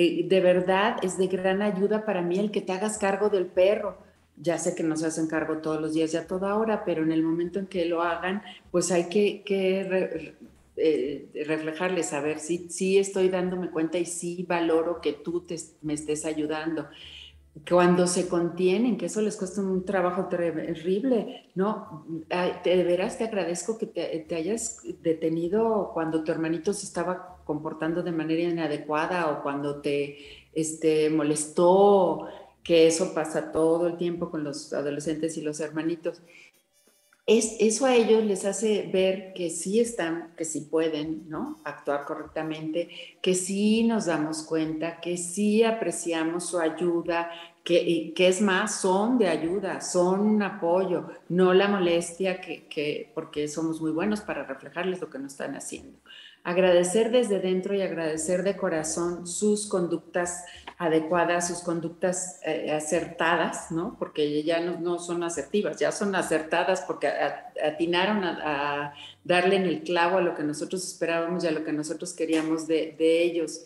eh, 0.02 0.24
de 0.30 0.40
verdad 0.40 0.96
es 1.02 1.18
de 1.18 1.28
gran 1.28 1.62
ayuda 1.62 2.06
para 2.06 2.22
mí 2.22 2.40
el 2.40 2.52
que 2.52 2.62
te 2.62 2.72
hagas 2.72 2.98
cargo 2.98 3.28
del 3.28 3.48
perro. 3.48 3.98
Ya 4.38 4.58
sé 4.58 4.74
que 4.74 4.82
no 4.82 4.96
se 4.96 5.08
hacen 5.08 5.28
cargo 5.28 5.58
todos 5.58 5.82
los 5.82 5.94
días 5.94 6.14
y 6.14 6.18
a 6.18 6.26
toda 6.26 6.56
hora, 6.56 6.86
pero 6.86 7.04
en 7.04 7.12
el 7.12 7.22
momento 7.22 7.60
en 7.60 7.68
que 7.68 7.84
lo 7.84 8.02
hagan, 8.02 8.42
pues 8.72 8.94
hay 8.94 9.10
que, 9.10 9.44
que 9.44 10.34
eh, 10.78 11.44
reflejarles, 11.46 12.06
saber 12.06 12.40
si 12.40 12.70
sí 12.70 12.98
estoy 12.98 13.28
dándome 13.28 13.72
cuenta 13.72 13.98
y 13.98 14.06
sí 14.06 14.46
valoro 14.48 15.02
que 15.02 15.12
tú 15.12 15.46
me 15.82 15.96
estés 15.96 16.24
ayudando 16.24 16.88
cuando 17.68 18.08
se 18.08 18.28
contienen, 18.28 18.98
que 18.98 19.08
eso 19.08 19.22
les 19.22 19.36
cuesta 19.36 19.62
un 19.62 19.84
trabajo 19.84 20.26
terrible, 20.28 21.52
¿no? 21.56 22.06
de 22.64 22.84
veras 22.84 23.18
te 23.18 23.26
agradezco 23.26 23.78
que 23.78 23.86
te, 23.88 24.36
hayas 24.36 24.82
detenido 25.02 25.92
cuando 25.94 26.24
tu 26.24 26.32
hermanito 26.32 26.74
se 26.74 26.86
estaba 26.86 27.38
comportando 27.44 28.04
de 28.04 28.12
manera 28.12 28.44
inadecuada 28.44 29.32
o 29.32 29.44
cuando 29.44 29.82
te 29.82 30.18
este, 30.54 31.10
molestó, 31.10 32.28
que 32.64 32.88
eso 32.88 33.14
pasa 33.14 33.52
todo 33.52 33.88
el 33.88 33.98
tiempo 33.98 34.30
con 34.30 34.44
los 34.44 34.74
adolescentes 34.74 35.38
y 35.38 35.42
los 35.42 35.60
hermanitos. 35.60 36.22
Es, 37.32 37.58
eso 37.60 37.86
a 37.86 37.94
ellos 37.94 38.24
les 38.24 38.44
hace 38.44 38.90
ver 38.92 39.34
que 39.36 39.52
sí 39.52 39.80
están, 39.80 40.34
que 40.36 40.46
sí 40.46 40.62
pueden, 40.62 41.30
¿no? 41.30 41.60
Actuar 41.64 42.04
correctamente, 42.04 42.90
que 43.22 43.36
sí 43.36 43.84
nos 43.84 44.08
damos 44.08 44.42
cuenta, 44.42 45.00
que 45.00 45.16
sí 45.16 45.64
apreciamos 45.64 46.48
su 46.48 46.58
ayuda, 46.58 47.30
que, 47.64 48.14
que, 48.16 48.28
es 48.28 48.42
más, 48.42 48.82
son 48.82 49.20
de 49.20 49.28
ayuda, 49.28 49.80
son 49.80 50.22
un 50.22 50.42
apoyo, 50.42 51.08
no 51.28 51.54
la 51.54 51.68
molestia, 51.68 52.42
que, 52.42 52.66
que, 52.66 53.12
porque 53.14 53.48
somos 53.48 53.80
muy 53.80 53.92
buenos 53.92 54.22
para 54.22 54.44
reflejarles 54.44 55.00
lo 55.00 55.12
que 55.12 55.20
nos 55.20 55.34
están 55.34 55.56
haciendo. 55.56 56.00
Agradecer 56.44 57.12
desde 57.12 57.40
dentro 57.40 57.76
y 57.76 57.82
agradecer 57.82 58.44
de 58.44 58.56
corazón 58.56 59.28
sus 59.28 59.68
conductas 59.68 60.46
adecuadas, 60.78 61.50
sus 61.50 61.60
conductas 61.60 62.40
eh, 62.46 62.72
acertadas, 62.72 63.70
¿no? 63.72 63.98
Porque 64.00 64.42
ya 64.44 64.62
no, 64.62 64.98
son 65.00 65.24
asertivas, 65.24 65.78
ya 65.78 65.92
son 65.92 66.16
acertadas 66.16 66.82
porque 66.88 67.10
atinaron 67.64 68.24
a, 68.24 68.94
darle 69.24 69.58
en 69.58 69.64
el 69.64 69.84
clavo 69.84 70.18
a 70.18 70.22
lo 70.22 70.36
que 70.36 70.44
nosotros 70.44 70.88
esperábamos 70.88 71.44
y 71.44 71.48
a 71.48 71.52
lo 71.52 71.64
que 71.64 71.74
nosotros 71.74 72.14
queríamos 72.14 72.66
de, 72.68 72.96
de 72.98 73.24
ellos. 73.24 73.66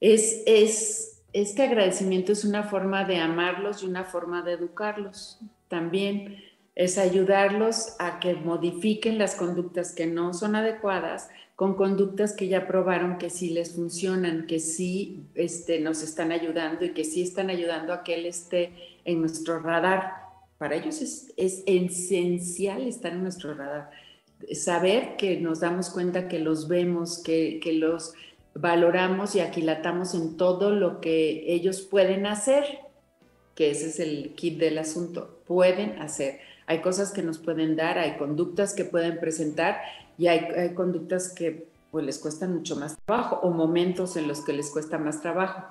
Es, 0.00 0.42
es 0.46 1.18
este 1.32 1.62
agradecimiento 1.62 2.32
es 2.32 2.44
una 2.44 2.64
forma 2.64 3.04
de 3.04 3.18
amarlos 3.18 3.82
y 3.82 3.86
una 3.86 4.04
forma 4.04 4.42
de 4.42 4.52
educarlos 4.52 5.38
también. 5.68 6.42
Es 6.74 6.96
ayudarlos 6.96 7.96
a 7.98 8.18
que 8.20 8.34
modifiquen 8.34 9.18
las 9.18 9.34
conductas 9.34 9.92
que 9.92 10.06
no 10.06 10.32
son 10.32 10.56
adecuadas 10.56 11.28
con 11.58 11.74
conductas 11.74 12.34
que 12.34 12.46
ya 12.46 12.68
probaron 12.68 13.18
que 13.18 13.30
sí 13.30 13.50
les 13.50 13.74
funcionan, 13.74 14.46
que 14.46 14.60
sí 14.60 15.24
este, 15.34 15.80
nos 15.80 16.04
están 16.04 16.30
ayudando 16.30 16.84
y 16.84 16.90
que 16.90 17.02
sí 17.02 17.20
están 17.20 17.50
ayudando 17.50 17.92
a 17.92 18.04
que 18.04 18.14
él 18.14 18.26
esté 18.26 19.00
en 19.04 19.18
nuestro 19.18 19.58
radar. 19.58 20.12
Para 20.56 20.76
ellos 20.76 21.02
es, 21.02 21.34
es 21.36 21.64
esencial 21.66 22.86
estar 22.86 23.12
en 23.12 23.24
nuestro 23.24 23.54
radar. 23.54 23.90
Saber 24.52 25.16
que 25.16 25.40
nos 25.40 25.58
damos 25.58 25.90
cuenta 25.90 26.28
que 26.28 26.38
los 26.38 26.68
vemos, 26.68 27.20
que, 27.24 27.58
que 27.60 27.72
los 27.72 28.14
valoramos 28.54 29.34
y 29.34 29.40
aquilatamos 29.40 30.14
en 30.14 30.36
todo 30.36 30.70
lo 30.70 31.00
que 31.00 31.52
ellos 31.52 31.80
pueden 31.80 32.26
hacer, 32.26 32.66
que 33.56 33.72
ese 33.72 33.88
es 33.88 33.98
el 33.98 34.36
kit 34.36 34.60
del 34.60 34.78
asunto, 34.78 35.40
pueden 35.44 36.00
hacer. 36.00 36.38
Hay 36.66 36.82
cosas 36.82 37.10
que 37.10 37.24
nos 37.24 37.38
pueden 37.38 37.74
dar, 37.74 37.98
hay 37.98 38.16
conductas 38.16 38.74
que 38.74 38.84
pueden 38.84 39.18
presentar 39.18 39.80
y 40.18 40.26
hay, 40.26 40.74
conductas 40.74 41.32
que 41.32 41.68
pues 41.90 42.04
les 42.04 42.18
cuestan 42.18 42.54
mucho 42.54 42.76
más 42.76 42.98
trabajo 43.06 43.36
o 43.42 43.50
momentos 43.50 44.16
en 44.16 44.28
los 44.28 44.40
que 44.40 44.52
les 44.52 44.70
cuesta 44.70 44.98
más 44.98 45.22
trabajo. 45.22 45.62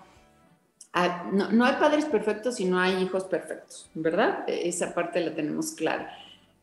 Ah, 0.94 1.30
no, 1.32 1.66
hay 1.66 1.76
padres 1.76 2.06
perfectos 2.06 2.60
y 2.60 2.66
no 2.66 2.80
hay 2.80 3.04
hijos 3.04 3.26
perfectos, 3.26 3.90
¿verdad? 3.94 4.46
Esa 4.48 4.96
parte 4.96 5.20
la 5.20 5.36
tenemos 5.36 5.72
clara. 5.74 6.12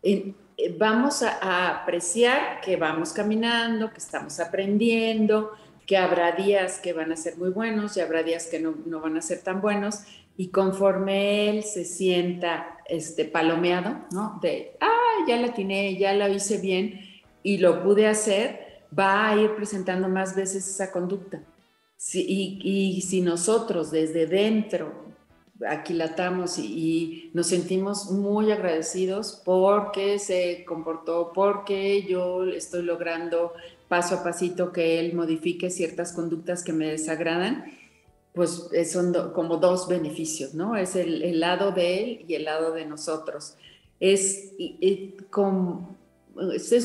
Eh, 0.02 0.32
vamos 0.76 1.22
a, 1.22 1.38
a 1.40 1.82
apreciar 1.82 2.60
que 2.62 2.76
vamos 2.76 3.12
caminando, 3.12 3.90
que 3.90 3.98
estamos 3.98 4.40
aprendiendo, 4.40 5.52
que 5.86 5.96
habrá 5.96 6.32
días 6.32 6.80
que 6.80 6.94
van 6.94 7.12
a 7.12 7.16
ser 7.16 7.36
muy 7.36 7.50
buenos 7.50 7.96
y 7.96 8.00
habrá 8.00 8.22
días 8.22 8.46
que 8.46 8.58
no, 8.58 8.74
van 9.00 9.16
a 9.16 9.22
ser 9.22 9.42
tan 9.42 9.60
buenos. 9.60 10.00
Y 10.36 10.48
conforme 10.48 11.48
él 11.50 11.62
se 11.62 11.84
sienta 11.84 12.78
este, 12.88 13.24
palomeado, 13.24 13.98
¿no? 14.10 14.40
De, 14.42 14.76
ah, 14.80 15.24
ya 15.28 15.36
la 15.36 15.52
tiene, 15.52 15.96
ya 15.96 16.12
la 16.12 16.28
hice 16.28 16.58
bien 16.58 17.13
y 17.44 17.58
lo 17.58 17.84
pude 17.84 18.08
hacer, 18.08 18.82
va 18.98 19.28
a 19.28 19.36
ir 19.36 19.54
presentando 19.54 20.08
más 20.08 20.34
veces 20.34 20.66
esa 20.66 20.90
conducta. 20.90 21.40
y, 22.12 23.00
si 23.06 23.20
nosotros 23.20 23.92
desde 23.92 24.26
dentro 24.26 25.04
aquilatamos 25.68 26.58
y, 26.58 27.30
nos 27.32 27.46
sentimos 27.48 28.10
muy 28.10 28.50
agradecidos 28.50 29.40
porque 29.44 30.18
se 30.18 30.64
comportó, 30.66 31.32
porque 31.32 32.02
yo 32.02 32.44
estoy 32.44 32.82
logrando 32.82 33.52
paso 33.88 34.16
a 34.16 34.24
pasito 34.24 34.72
que 34.72 34.98
él 34.98 35.14
modifique 35.14 35.70
ciertas 35.70 36.12
conductas 36.12 36.64
que 36.64 36.72
me 36.72 36.88
desagradan, 36.88 37.64
pues 38.32 38.68
eh, 38.72 38.84
son 38.84 39.12
como 39.32 39.58
dos 39.58 39.86
beneficios, 39.86 40.54
¿no? 40.54 40.76
Es 40.76 40.96
el, 40.96 41.38
lado 41.38 41.70
de 41.70 42.02
él 42.02 42.24
y 42.26 42.34
el 42.34 42.44
lado 42.44 42.72
de 42.72 42.84
nosotros. 42.84 43.54
Es, 44.00 44.52
es 44.58 45.12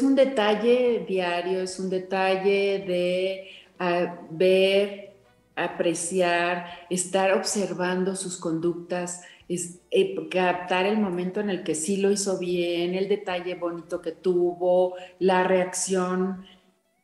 un 0.02 0.16
detalle 0.16 1.06
diario, 1.08 1.62
es 1.62 1.80
un 1.80 1.90
detalle 1.90 2.84
de 2.88 3.50
ah, 3.80 4.20
ver, 4.30 5.14
apreciar, 5.56 6.66
estar 6.90 7.34
observando 7.34 8.16
sus 8.16 8.38
conductas, 8.38 9.22
es, 9.48 9.80
eh, 9.92 10.16
captar 10.30 10.86
el 10.86 10.98
momento 10.98 11.40
en 11.40 11.50
el 11.50 11.64
que 11.64 11.76
sí 11.76 11.98
lo 11.98 12.12
hizo 12.12 12.38
bien, 12.38 12.96
el 12.96 13.10
detalle 13.10 13.56
bonito 13.56 14.02
que 14.02 14.12
tuvo, 14.12 14.96
la 15.20 15.44
reacción 15.44 16.46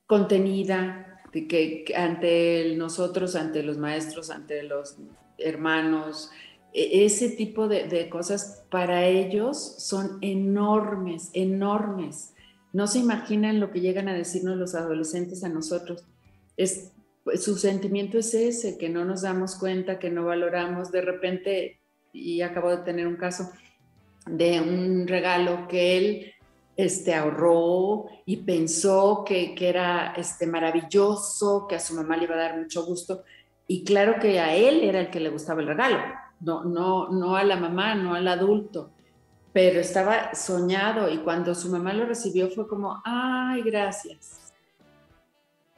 contenida 0.05 1.05
que, 1.43 1.85
ante 1.95 2.73
nosotros, 2.77 3.35
ante 3.35 3.63
los 3.63 3.77
maestros, 3.77 4.29
ante 4.29 4.63
los 4.63 4.97
hermanos, 5.37 6.31
e, 6.73 7.05
ese 7.05 7.29
tipo 7.29 7.67
de, 7.67 8.09
cosas 8.09 8.63
para 8.69 9.05
ellos 9.05 9.75
son 9.79 10.17
enormes, 10.21 11.29
enormes. 11.33 12.33
No 12.75 12.87
se 12.87 12.99
imaginan 12.99 13.59
lo 13.59 13.71
que 13.71 13.79
llegan 13.79 14.09
a 14.09 14.13
decirnos 14.13 14.57
los 14.57 14.75
adolescentes 14.75 15.43
a 15.43 15.49
nosotros. 15.49 16.03
Es, 16.57 16.91
pues, 17.23 17.43
su 17.43 17.55
sentimiento 17.55 18.17
es 18.17 18.33
ese, 18.33 18.77
que 18.77 18.89
no 18.89 19.05
nos 19.05 19.21
damos 19.21 19.55
cuenta, 19.55 19.97
que 19.97 20.09
no 20.09 20.25
valoramos. 20.25 20.91
De 20.91 21.01
repente 21.01 21.79
y 22.15 22.41
acabo 22.41 22.69
de 22.69 22.77
tener 22.77 23.07
un 23.07 23.17
caso 23.17 23.51
de 24.25 24.59
un 24.61 25.07
regalo 25.07 25.67
que 25.67 25.97
él 25.97 26.33
este, 26.77 27.13
ahorró 27.13 28.05
y 28.25 28.37
pensó 28.37 29.23
que, 29.25 29.53
que, 29.53 29.69
era 29.69 30.13
este, 30.17 30.47
maravilloso, 30.47 31.67
que 31.67 31.75
a 31.75 31.79
su 31.79 31.93
mamá 31.93 32.17
le 32.17 32.23
iba 32.23 32.35
a 32.35 32.39
dar 32.39 32.57
mucho 32.57 32.85
gusto. 32.85 33.23
Y 33.67 33.83
claro 33.83 34.19
que 34.19 34.39
a 34.39 34.55
él 34.55 34.83
era 34.83 34.99
el 34.99 35.09
que 35.09 35.19
le 35.19 35.29
gustaba 35.29 35.61
el 35.61 35.67
regalo, 35.67 35.97
no, 36.39 36.63
no, 36.63 37.09
no 37.09 37.35
a 37.35 37.43
la 37.43 37.55
mamá, 37.55 37.95
no 37.95 38.15
al 38.15 38.27
adulto, 38.27 38.91
pero 39.55 39.79
estaba 39.79 40.35
soñado 40.35 41.09
y 41.09 41.19
cuando 41.19 41.55
su 41.55 41.69
mamá 41.69 41.93
lo 41.93 42.05
recibió 42.05 42.49
fue 42.49 42.67
como, 42.67 43.01
ay, 43.05 43.61
gracias. 43.61 44.53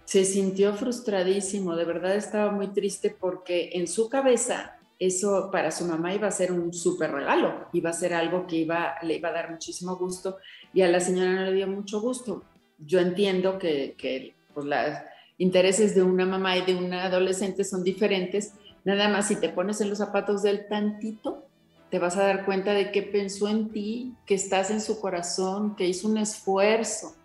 Se 0.04 0.26
sintió 0.26 0.74
frustradísimo, 0.74 1.76
de 1.76 1.86
verdad 1.86 2.16
estaba 2.16 2.52
muy 2.52 2.70
triste 2.70 3.16
porque 3.20 3.70
en 3.74 3.88
su 3.88 4.10
cabeza 4.10 4.80
eso 4.98 5.52
para 5.52 5.70
su 5.70 5.86
mamá 5.86 6.16
iba 6.16 6.28
a 6.28 6.32
ser 6.32 6.52
un 6.52 6.74
súper 6.74 7.12
regalo, 7.12 7.68
iba 7.72 7.92
a 7.92 7.94
ser 7.94 8.16
algo 8.16 8.48
que 8.48 8.56
iba, 8.56 8.96
le 9.04 9.18
iba 9.18 9.30
a 9.30 9.34
dar 9.34 9.52
muchísimo 9.52 9.96
gusto 9.96 10.38
y 10.74 10.82
a 10.82 10.88
la 10.88 11.00
señora 11.00 11.36
no 11.36 11.44
le 11.44 11.54
dio 11.54 11.68
mucho 11.68 12.02
gusto. 12.02 12.42
Yo 12.80 13.00
entiendo 13.00 13.60
que, 13.60 13.94
que 13.96 14.34
pues, 14.56 14.66
los 14.66 14.98
intereses 15.38 15.94
de 15.94 16.02
una 16.02 16.26
mamá 16.26 16.58
y 16.58 16.66
de 16.66 16.74
una 16.74 17.04
adolescente 17.04 17.64
son 17.64 17.84
diferentes, 17.84 18.54
nada 18.86 19.08
más 19.08 19.28
si 19.28 19.36
te 19.36 19.50
pones 19.50 19.82
en 19.82 19.90
los 19.90 20.00
zapatos 20.00 20.42
del 20.42 20.68
tantito, 20.68 21.47
te 21.90 22.00
vas 22.00 22.18
a 22.18 22.24
dar 22.24 22.46
cuenta 22.46 22.74
de 22.74 22.92
que 22.92 23.02
pensó 23.02 23.48
en 23.48 23.72
ti, 23.72 24.16
que 24.26 24.36
estás 24.36 24.72
en 24.72 24.82
su 24.82 25.00
corazón, 25.00 25.76
que 25.76 25.88
hizo 25.88 26.08
un 26.08 26.18
esfuerzo. 26.18 27.16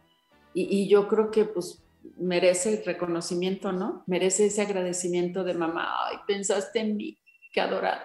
Y, 0.54 0.82
y 0.82 0.88
yo 0.88 1.08
creo 1.08 1.30
que 1.30 1.44
pues 1.44 1.82
merece 2.16 2.78
el 2.78 2.84
reconocimiento, 2.84 3.72
¿no? 3.72 4.02
Merece 4.06 4.46
ese 4.46 4.62
agradecimiento 4.62 5.44
de 5.44 5.54
mamá, 5.54 5.88
ay, 6.06 6.18
pensaste 6.26 6.80
en 6.80 6.96
mí, 6.96 7.18
qué 7.52 7.60
adorada. 7.60 8.02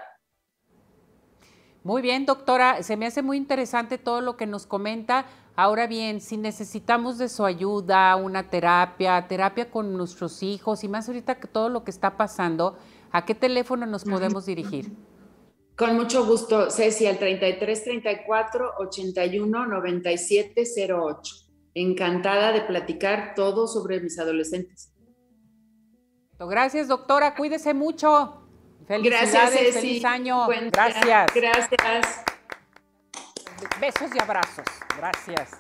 Muy 1.84 2.02
bien, 2.02 2.26
doctora, 2.26 2.84
se 2.84 2.98
me 2.98 3.06
hace 3.06 3.22
muy 3.22 3.38
interesante 3.38 3.98
todo 3.98 4.20
lo 4.22 4.36
que 4.36 4.46
nos 4.46 4.66
comenta. 4.66 5.26
Ahora 5.56 5.88
bien, 5.88 6.20
si 6.20 6.36
necesitamos 6.36 7.18
de 7.18 7.30
su 7.30 7.46
ayuda, 7.46 8.16
una 8.18 8.50
terapia, 8.50 9.26
terapia 9.28 9.72
con 9.72 9.96
nuestros 9.96 10.44
hijos 10.44 10.84
y 10.84 10.90
más 10.90 11.08
ahorita 11.08 11.36
que 11.40 11.48
todo 11.48 11.70
lo 11.70 11.84
que 11.84 11.92
está 11.92 12.18
pasando, 12.18 12.78
¿a 13.12 13.26
qué 13.26 13.36
teléfono 13.36 13.86
nos 13.86 14.04
podemos 14.04 14.46
dirigir? 14.46 14.92
Con 15.78 15.96
mucho 15.96 16.26
gusto, 16.26 16.72
Ceci, 16.72 17.06
al 17.06 17.20
33 17.20 17.84
34 17.84 18.74
81 18.80 19.68
97 19.68 20.64
08. 20.92 21.36
Encantada 21.76 22.52
de 22.52 22.62
platicar 22.62 23.36
todo 23.36 23.68
sobre 23.68 24.00
mis 24.00 24.18
adolescentes. 24.18 24.92
Gracias, 26.40 26.88
doctora. 26.88 27.36
Cuídese 27.36 27.76
mucho. 27.76 28.42
Gracias, 28.90 29.52
Ceci. 29.52 29.72
Feliz 29.74 30.06
año. 30.06 30.48
Gracias. 30.72 31.32
Gracias. 31.36 32.24
Besos 33.80 34.10
y 34.16 34.20
abrazos. 34.20 34.66
Gracias. 34.98 35.52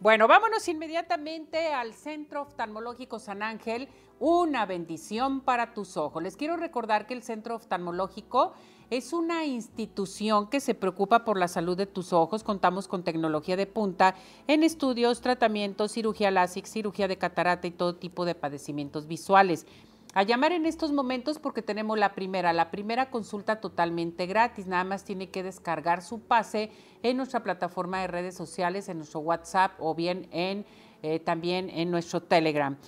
Bueno, 0.00 0.28
vámonos 0.28 0.68
inmediatamente 0.68 1.72
al 1.72 1.94
Centro 1.94 2.42
Oftalmológico 2.42 3.18
San 3.18 3.42
Ángel. 3.42 3.88
Una 4.18 4.66
bendición 4.66 5.40
para 5.40 5.72
tus 5.72 5.96
ojos. 5.96 6.22
Les 6.22 6.36
quiero 6.36 6.58
recordar 6.58 7.06
que 7.06 7.14
el 7.14 7.22
Centro 7.22 7.56
Oftalmológico 7.56 8.52
es 8.90 9.12
una 9.12 9.44
institución 9.44 10.48
que 10.48 10.60
se 10.60 10.74
preocupa 10.74 11.24
por 11.24 11.38
la 11.38 11.48
salud 11.48 11.76
de 11.76 11.86
tus 11.86 12.12
ojos. 12.12 12.42
Contamos 12.42 12.88
con 12.88 13.02
tecnología 13.02 13.56
de 13.56 13.66
punta 13.66 14.14
en 14.46 14.62
estudios, 14.62 15.20
tratamientos, 15.20 15.92
cirugía 15.92 16.30
láser, 16.30 16.66
cirugía 16.66 17.08
de 17.08 17.18
catarata 17.18 17.66
y 17.66 17.70
todo 17.70 17.96
tipo 17.96 18.24
de 18.24 18.34
padecimientos 18.34 19.06
visuales 19.06 19.66
a 20.14 20.22
llamar 20.22 20.52
en 20.52 20.64
estos 20.64 20.92
momentos 20.92 21.40
porque 21.40 21.60
tenemos 21.60 21.98
la 21.98 22.14
primera, 22.14 22.52
la 22.52 22.70
primera 22.70 23.10
consulta 23.10 23.60
totalmente 23.60 24.26
gratis. 24.26 24.66
Nada 24.66 24.84
más 24.84 25.04
tiene 25.04 25.28
que 25.28 25.42
descargar 25.42 26.02
su 26.02 26.20
pase 26.20 26.70
en 27.02 27.16
nuestra 27.16 27.42
plataforma 27.42 28.00
de 28.00 28.06
redes 28.06 28.36
sociales, 28.36 28.88
en 28.88 28.98
nuestro 28.98 29.20
WhatsApp 29.20 29.72
o 29.80 29.94
bien 29.94 30.28
en 30.30 30.64
eh, 31.02 31.18
también 31.18 31.68
en 31.68 31.90
nuestro 31.90 32.22
Telegram. 32.22 32.78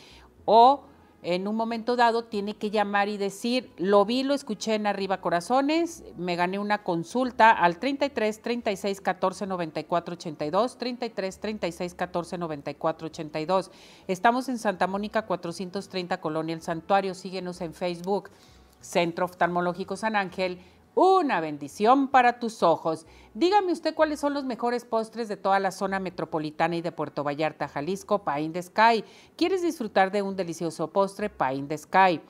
O 0.44 0.84
en 1.26 1.48
un 1.48 1.56
momento 1.56 1.96
dado 1.96 2.22
tiene 2.22 2.54
que 2.54 2.70
llamar 2.70 3.08
y 3.08 3.16
decir, 3.16 3.72
lo 3.78 4.04
vi, 4.04 4.22
lo 4.22 4.32
escuché 4.32 4.76
en 4.76 4.86
Arriba 4.86 5.20
Corazones, 5.20 6.04
me 6.16 6.36
gané 6.36 6.60
una 6.60 6.84
consulta 6.84 7.50
al 7.50 7.78
33 7.78 8.42
36 8.42 9.00
14 9.00 9.46
94 9.48 10.14
82, 10.14 10.78
33 10.78 11.40
36 11.40 11.94
14 11.94 12.38
94 12.38 13.06
82. 13.08 13.70
Estamos 14.06 14.48
en 14.48 14.58
Santa 14.58 14.86
Mónica 14.86 15.26
430 15.26 16.20
Colonia 16.20 16.54
El 16.54 16.62
Santuario, 16.62 17.12
síguenos 17.12 17.60
en 17.60 17.74
Facebook, 17.74 18.30
Centro 18.80 19.24
Oftalmológico 19.24 19.96
San 19.96 20.14
Ángel 20.14 20.60
una 20.96 21.40
bendición 21.40 22.08
para 22.08 22.40
tus 22.40 22.62
ojos. 22.62 23.06
Dígame 23.34 23.70
usted 23.70 23.94
cuáles 23.94 24.18
son 24.18 24.32
los 24.32 24.46
mejores 24.46 24.86
postres 24.86 25.28
de 25.28 25.36
toda 25.36 25.60
la 25.60 25.70
zona 25.70 26.00
metropolitana 26.00 26.74
y 26.74 26.80
de 26.80 26.90
Puerto 26.90 27.22
Vallarta, 27.22 27.68
Jalisco, 27.68 28.24
Pine 28.24 28.48
the 28.48 28.62
Sky. 28.62 29.04
¿Quieres 29.36 29.60
disfrutar 29.60 30.10
de 30.10 30.22
un 30.22 30.36
delicioso 30.36 30.90
postre? 30.90 31.28
Pine 31.28 31.68
the 31.68 31.76
Sky. 31.76 32.22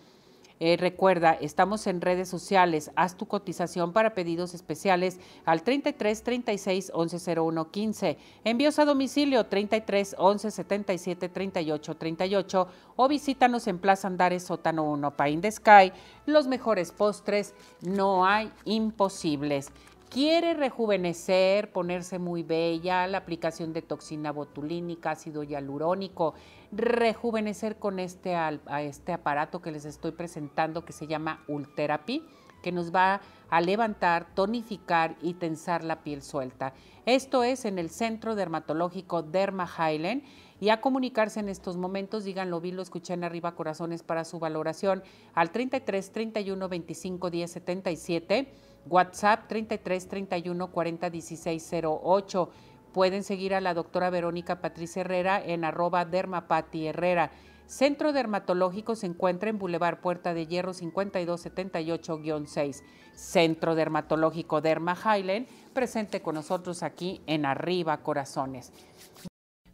Eh, 0.59 0.79
recuerda, 0.79 1.33
estamos 1.33 1.87
en 1.87 2.01
redes 2.01 2.29
sociales. 2.29 2.91
Haz 2.97 3.17
tu 3.17 3.27
cotización 3.27 3.93
para 3.93 4.15
pedidos 4.15 4.55
especiales 4.55 5.21
al 5.45 5.63
33 5.63 6.23
36 6.23 6.93
11 6.95 7.35
01 7.41 7.71
15. 7.71 8.19
Envíos 8.45 8.79
a 8.79 8.87
domicilio 8.87 9.45
33 9.45 10.17
11 10.19 10.51
77 10.51 11.29
38 11.29 11.97
38 11.97 12.69
o 12.97 13.09
visítanos 13.09 13.67
en 13.67 13.79
Plaza 13.79 14.09
Andares 14.09 14.45
Sótano 14.45 14.85
1 14.85 15.11
Pain 15.17 15.43
de 15.43 15.53
Sky. 15.53 15.93
Los 16.25 16.47
mejores 16.47 16.91
postres, 16.91 17.55
no 17.83 18.25
hay 18.25 18.51
imposibles 18.65 19.71
quiere 20.09 20.55
rejuvenecer, 20.55 21.73
ponerse 21.73 22.19
muy 22.19 22.43
bella, 22.43 23.07
la 23.07 23.19
aplicación 23.19 23.73
de 23.73 23.83
toxina 23.83 24.33
botulínica, 24.33 25.11
ácido 25.11 25.43
hialurónico, 25.43 26.35
rejuvenecer 26.73 27.79
con 27.79 27.99
este, 27.99 28.37
este 28.81 29.13
aparato 29.13 29.61
que 29.63 29.71
les 29.71 29.85
estoy 29.85 30.13
presentando 30.13 30.85
que 30.85 30.93
se 30.93 31.07
llama 31.07 31.43
Ultherapy, 31.49 32.25
que 32.63 32.73
nos 32.73 32.95
va 32.95 33.21
a 33.49 33.61
levantar, 33.61 34.35
tonificar 34.35 35.17
y 35.23 35.35
tensar 35.35 35.85
la 35.85 36.03
piel 36.03 36.23
suelta. 36.23 36.73
Esto 37.05 37.45
es 37.45 37.65
en 37.65 37.79
el 37.79 37.91
Centro 37.91 38.35
Dermatológico 38.35 39.23
Derma 39.23 39.69
Highland 39.69 40.25
y 40.59 40.71
a 40.71 40.81
comunicarse 40.81 41.41
en 41.41 41.49
estos 41.49 41.77
momentos, 41.77 42.25
díganlo, 42.25 42.61
vi, 42.61 42.73
lo 42.73 42.83
escuché 42.83 43.15
en 43.15 43.25
arriba, 43.25 43.55
corazones 43.55 44.03
para 44.03 44.25
su 44.25 44.39
valoración 44.39 45.03
al 45.35 45.51
33 45.51 46.13
31 46.13 46.69
25 46.69 47.31
10 47.31 47.51
77, 47.51 48.53
WhatsApp 48.89 49.47
33 49.49 50.09
31 50.09 50.71
40 50.71 51.11
16 51.11 51.73
08 51.85 52.51
Pueden 52.97 53.23
seguir 53.25 53.55
a 53.55 53.61
la 53.61 53.75
doctora 53.75 54.09
Verónica 54.09 54.63
Patricia 54.63 55.03
Herrera 55.03 55.39
en 55.45 55.67
arroba 55.67 56.07
dermapati 56.07 56.87
Herrera. 56.87 57.31
Centro 57.67 58.15
Dermatológico 58.15 58.97
se 58.97 59.05
encuentra 59.05 59.51
en 59.51 59.59
Boulevard 59.59 60.01
Puerta 60.01 60.33
de 60.33 60.47
Hierro 60.47 60.73
5278-6. 60.73 62.83
Centro 63.13 63.75
Dermatológico 63.75 64.63
Derma 64.63 64.97
Highland, 64.97 65.47
presente 65.75 66.23
con 66.23 66.37
nosotros 66.37 66.83
aquí 66.83 67.21
en 67.27 67.45
Arriba 67.45 67.99
Corazones. 67.99 68.73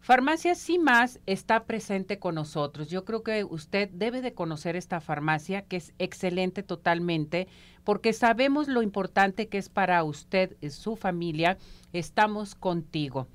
Farmacia 0.03 0.55
más 0.81 1.21
está 1.27 1.63
presente 1.63 2.19
con 2.19 2.35
nosotros. 2.35 2.91
Yo 2.91 3.05
creo 3.05 3.23
que 3.23 3.45
usted 3.45 3.89
debe 3.93 4.21
de 4.21 4.35
conocer 4.35 4.75
esta 4.75 5.01
farmacia, 5.01 5.63
que 5.63 5.77
es 5.77 5.95
excelente 6.01 6.65
totalmente, 6.65 7.47
porque 7.85 8.13
sabemos 8.13 8.67
lo 8.67 8.83
importante 8.83 9.47
que 9.47 9.59
es 9.59 9.69
para 9.69 10.03
usted, 10.03 10.57
y 10.61 10.71
su 10.71 10.97
familia. 10.97 11.57
Estamos 11.93 12.57
contigo. 12.57 13.29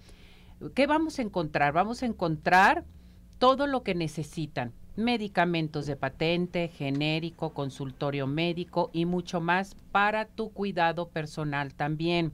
¿Qué 0.76 0.88
vamos 0.88 1.20
a 1.20 1.22
encontrar? 1.22 1.72
Vamos 1.72 2.03
a 2.03 2.05
encontrar 2.05 2.84
todo 3.39 3.65
lo 3.65 3.84
que 3.84 3.95
necesitan. 3.95 4.74
Medicamentos 4.97 5.86
de 5.86 5.95
patente, 5.95 6.68
genérico, 6.68 7.53
consultorio 7.53 8.28
médico 8.28 8.89
y 8.91 9.05
mucho 9.05 9.39
más 9.39 9.74
para 9.93 10.26
tu 10.26 10.51
cuidado 10.51 11.07
personal 11.07 11.74
también. 11.74 12.34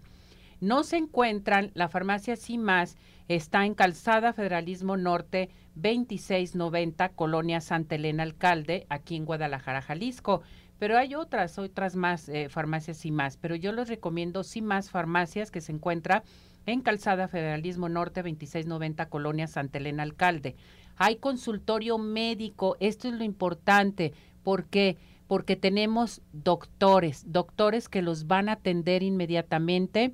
No 0.63 0.85
se 0.85 0.95
encuentran, 0.95 1.71
la 1.73 1.89
farmacia 1.89 2.35
más 2.57 2.95
Está 3.27 3.65
en 3.65 3.73
Calzada 3.73 4.31
Federalismo 4.31 4.95
Norte 4.95 5.49
2690, 5.75 7.09
Colonia 7.09 7.59
Santa 7.59 7.95
Elena 7.95 8.23
Alcalde, 8.23 8.85
aquí 8.87 9.17
en 9.17 9.25
Guadalajara, 9.25 9.81
Jalisco. 9.81 10.41
Pero 10.79 10.97
hay 10.97 11.15
otras, 11.15 11.59
otras 11.59 11.97
más 11.97 12.29
eh, 12.29 12.47
farmacias 12.47 13.05
y 13.05 13.11
más. 13.11 13.35
Pero 13.35 13.55
yo 13.55 13.73
les 13.73 13.89
recomiendo 13.89 14.45
sí 14.45 14.61
más 14.61 14.89
farmacias 14.89 15.51
que 15.51 15.59
se 15.59 15.73
encuentra 15.73 16.23
en 16.65 16.79
Calzada 16.79 17.27
Federalismo 17.27 17.89
Norte 17.89 18.21
2690, 18.21 19.09
Colonia 19.09 19.47
Santa 19.47 19.79
Elena 19.79 20.03
Alcalde. 20.03 20.55
Hay 20.95 21.17
consultorio 21.17 21.97
médico, 21.97 22.77
esto 22.79 23.09
es 23.09 23.15
lo 23.15 23.25
importante. 23.25 24.13
¿Por 24.43 24.63
qué? 24.67 24.97
Porque 25.27 25.57
tenemos 25.57 26.21
doctores, 26.31 27.25
doctores 27.27 27.89
que 27.89 28.01
los 28.01 28.27
van 28.27 28.47
a 28.47 28.53
atender 28.53 29.03
inmediatamente, 29.03 30.13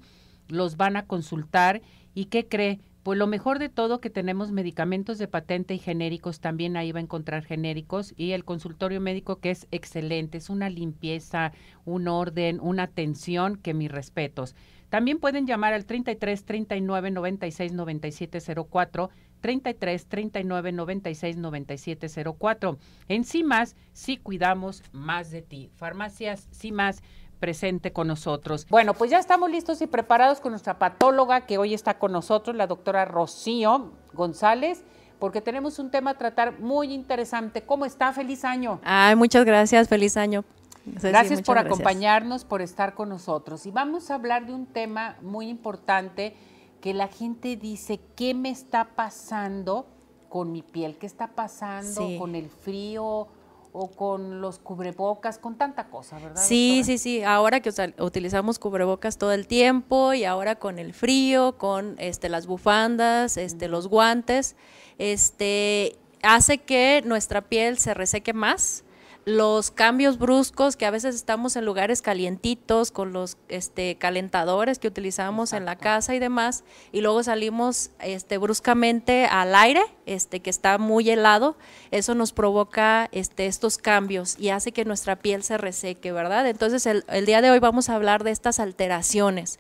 los 0.49 0.77
van 0.77 0.97
a 0.97 1.05
consultar 1.05 1.81
¿Y 2.13 2.25
qué 2.25 2.47
cree? 2.47 2.79
Pues 3.03 3.17
lo 3.17 3.27
mejor 3.27 3.59
de 3.59 3.69
todo 3.69 4.01
que 4.01 4.09
tenemos 4.09 4.51
medicamentos 4.51 5.17
de 5.17 5.27
patente 5.27 5.73
y 5.73 5.79
genéricos, 5.79 6.41
también 6.41 6.75
ahí 6.75 6.91
va 6.91 6.99
a 6.99 7.03
encontrar 7.03 7.45
genéricos 7.45 8.13
y 8.17 8.31
el 8.31 8.43
consultorio 8.43 8.99
médico 8.99 9.37
que 9.37 9.51
es 9.51 9.67
excelente, 9.71 10.37
es 10.37 10.49
una 10.49 10.69
limpieza, 10.69 11.53
un 11.85 12.07
orden, 12.07 12.59
una 12.61 12.83
atención 12.83 13.55
que 13.55 13.73
mis 13.73 13.89
respetos. 13.89 14.53
También 14.89 15.19
pueden 15.19 15.47
llamar 15.47 15.73
al 15.73 15.85
33 15.85 16.43
39 16.43 17.11
96 17.11 17.71
97 17.71 18.39
04 18.69 19.09
33 19.39 20.05
39 20.05 20.71
96 20.73 21.37
97 21.37 22.07
04. 22.37 22.77
En 23.07 23.23
CIMAS, 23.23 23.75
sí 23.93 24.17
cuidamos 24.17 24.83
más 24.91 25.31
de 25.31 25.41
ti. 25.41 25.69
Farmacias 25.75 26.49
CIMAS 26.53 27.01
presente 27.39 27.91
con 27.91 28.07
nosotros. 28.07 28.67
Bueno, 28.69 28.93
pues 28.93 29.09
ya 29.09 29.19
estamos 29.19 29.49
listos 29.49 29.81
y 29.81 29.87
preparados 29.87 30.39
con 30.39 30.51
nuestra 30.51 30.77
patóloga 30.77 31.45
que 31.45 31.57
hoy 31.57 31.73
está 31.73 31.97
con 31.97 32.11
nosotros, 32.11 32.55
la 32.55 32.67
doctora 32.67 33.05
Rocío 33.05 33.91
González, 34.13 34.83
porque 35.19 35.41
tenemos 35.41 35.79
un 35.79 35.89
tema 35.91 36.11
a 36.11 36.17
tratar 36.17 36.59
muy 36.59 36.93
interesante. 36.93 37.63
¿Cómo 37.63 37.85
está? 37.85 38.13
Feliz 38.13 38.45
año. 38.45 38.79
Ay, 38.83 39.15
muchas 39.15 39.45
gracias, 39.45 39.87
feliz 39.87 40.17
año. 40.17 40.43
gracias 40.85 41.41
por 41.41 41.57
acompañarnos, 41.57 42.45
por 42.45 42.61
estar 42.61 42.93
con 42.93 43.09
nosotros. 43.09 43.65
Y 43.65 43.71
vamos 43.71 44.11
a 44.11 44.15
hablar 44.15 44.45
de 44.45 44.53
un 44.53 44.65
tema 44.65 45.17
muy 45.21 45.49
importante 45.49 46.35
que 46.81 46.93
la 46.93 47.07
gente 47.07 47.57
dice, 47.57 47.99
¿qué 48.15 48.33
me 48.33 48.49
está 48.49 48.95
pasando 48.95 49.87
con 50.29 50.51
mi 50.51 50.61
piel? 50.61 50.97
¿Qué 50.97 51.05
está 51.05 51.27
pasando 51.27 52.17
con 52.17 52.35
el 52.35 52.49
frío? 52.49 53.27
O 53.71 53.91
con 53.91 54.41
los 54.41 54.59
cubrebocas, 54.59 55.37
con 55.37 55.57
tanta 55.57 55.89
cosa, 55.89 56.17
¿verdad? 56.19 56.41
Sí, 56.41 56.81
sí, 56.83 56.97
sí. 56.97 57.23
Ahora 57.23 57.59
que 57.59 57.71
utilizamos 57.99 58.59
cubrebocas 58.59 59.17
todo 59.17 59.31
el 59.31 59.47
tiempo 59.47 60.13
y 60.13 60.25
ahora 60.25 60.55
con 60.55 60.79
el 60.79 60.93
frío, 60.93 61.57
con 61.57 61.95
este, 61.99 62.29
las 62.29 62.47
bufandas, 62.47 63.37
este, 63.37 63.67
los 63.67 63.87
guantes, 63.87 64.55
este, 64.97 65.97
hace 66.23 66.57
que 66.57 67.03
nuestra 67.05 67.41
piel 67.41 67.77
se 67.77 67.93
reseque 67.93 68.33
más 68.33 68.83
los 69.25 69.69
cambios 69.69 70.17
bruscos 70.17 70.75
que 70.75 70.85
a 70.85 70.91
veces 70.91 71.13
estamos 71.13 71.55
en 71.55 71.65
lugares 71.65 72.01
calientitos 72.01 72.89
con 72.89 73.13
los 73.13 73.37
este, 73.47 73.95
calentadores 73.95 74.79
que 74.79 74.87
utilizamos 74.87 75.53
en 75.53 75.65
la 75.65 75.75
casa 75.75 76.15
y 76.15 76.19
demás 76.19 76.63
y 76.91 77.01
luego 77.01 77.21
salimos 77.21 77.91
este, 77.99 78.37
bruscamente 78.37 79.25
al 79.25 79.55
aire 79.55 79.81
este, 80.05 80.39
que 80.39 80.49
está 80.49 80.77
muy 80.77 81.09
helado 81.09 81.57
eso 81.91 82.15
nos 82.15 82.31
provoca 82.31 83.09
este, 83.11 83.45
estos 83.45 83.77
cambios 83.77 84.35
y 84.39 84.49
hace 84.49 84.71
que 84.71 84.85
nuestra 84.85 85.17
piel 85.17 85.43
se 85.43 85.57
reseque 85.57 86.11
verdad 86.11 86.47
entonces 86.47 86.85
el, 86.85 87.03
el 87.09 87.25
día 87.25 87.41
de 87.41 87.51
hoy 87.51 87.59
vamos 87.59 87.89
a 87.89 87.95
hablar 87.95 88.23
de 88.23 88.31
estas 88.31 88.59
alteraciones. 88.59 89.59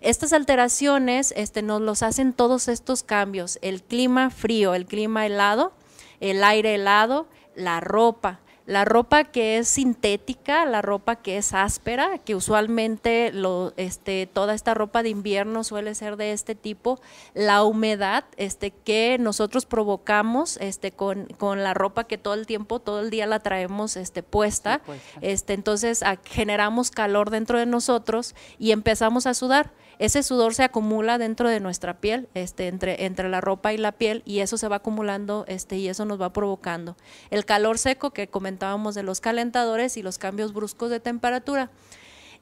Estas 0.00 0.34
alteraciones 0.34 1.32
este, 1.36 1.62
nos 1.62 1.80
los 1.80 2.02
hacen 2.02 2.32
todos 2.32 2.68
estos 2.68 3.02
cambios 3.02 3.58
el 3.62 3.82
clima 3.82 4.30
frío 4.30 4.74
el 4.74 4.86
clima 4.86 5.24
helado 5.24 5.72
el 6.20 6.42
aire 6.42 6.74
helado 6.74 7.26
la 7.54 7.80
ropa 7.80 8.40
la 8.66 8.86
ropa 8.86 9.24
que 9.24 9.58
es 9.58 9.68
sintética, 9.68 10.64
la 10.64 10.80
ropa 10.80 11.16
que 11.16 11.36
es 11.36 11.52
áspera, 11.52 12.18
que 12.18 12.34
usualmente 12.34 13.30
lo, 13.32 13.74
este, 13.76 14.26
toda 14.26 14.54
esta 14.54 14.72
ropa 14.72 15.02
de 15.02 15.10
invierno 15.10 15.64
suele 15.64 15.94
ser 15.94 16.16
de 16.16 16.32
este 16.32 16.54
tipo, 16.54 16.98
la 17.34 17.62
humedad 17.62 18.24
este, 18.36 18.70
que 18.70 19.18
nosotros 19.20 19.66
provocamos 19.66 20.56
este, 20.58 20.92
con, 20.92 21.26
con 21.38 21.62
la 21.62 21.74
ropa 21.74 22.04
que 22.04 22.16
todo 22.16 22.34
el 22.34 22.46
tiempo, 22.46 22.80
todo 22.80 23.00
el 23.00 23.10
día 23.10 23.26
la 23.26 23.40
traemos 23.40 23.96
este, 23.96 24.22
puesta, 24.22 24.80
Este, 25.20 25.52
entonces 25.52 26.02
generamos 26.24 26.90
calor 26.90 27.30
dentro 27.30 27.58
de 27.58 27.66
nosotros 27.66 28.34
y 28.58 28.72
empezamos 28.72 29.26
a 29.26 29.34
sudar 29.34 29.72
ese 29.98 30.22
sudor 30.22 30.54
se 30.54 30.64
acumula 30.64 31.18
dentro 31.18 31.48
de 31.48 31.60
nuestra 31.60 32.00
piel, 32.00 32.28
este, 32.34 32.68
entre, 32.68 33.04
entre 33.04 33.28
la 33.28 33.40
ropa 33.40 33.72
y 33.72 33.78
la 33.78 33.92
piel, 33.92 34.22
y 34.24 34.40
eso 34.40 34.56
se 34.56 34.68
va 34.68 34.76
acumulando 34.76 35.44
este, 35.48 35.76
y 35.76 35.88
eso 35.88 36.04
nos 36.04 36.20
va 36.20 36.32
provocando. 36.32 36.96
El 37.30 37.44
calor 37.44 37.78
seco 37.78 38.10
que 38.10 38.28
comentábamos 38.28 38.94
de 38.94 39.02
los 39.02 39.20
calentadores 39.20 39.96
y 39.96 40.02
los 40.02 40.18
cambios 40.18 40.52
bruscos 40.52 40.90
de 40.90 41.00
temperatura. 41.00 41.70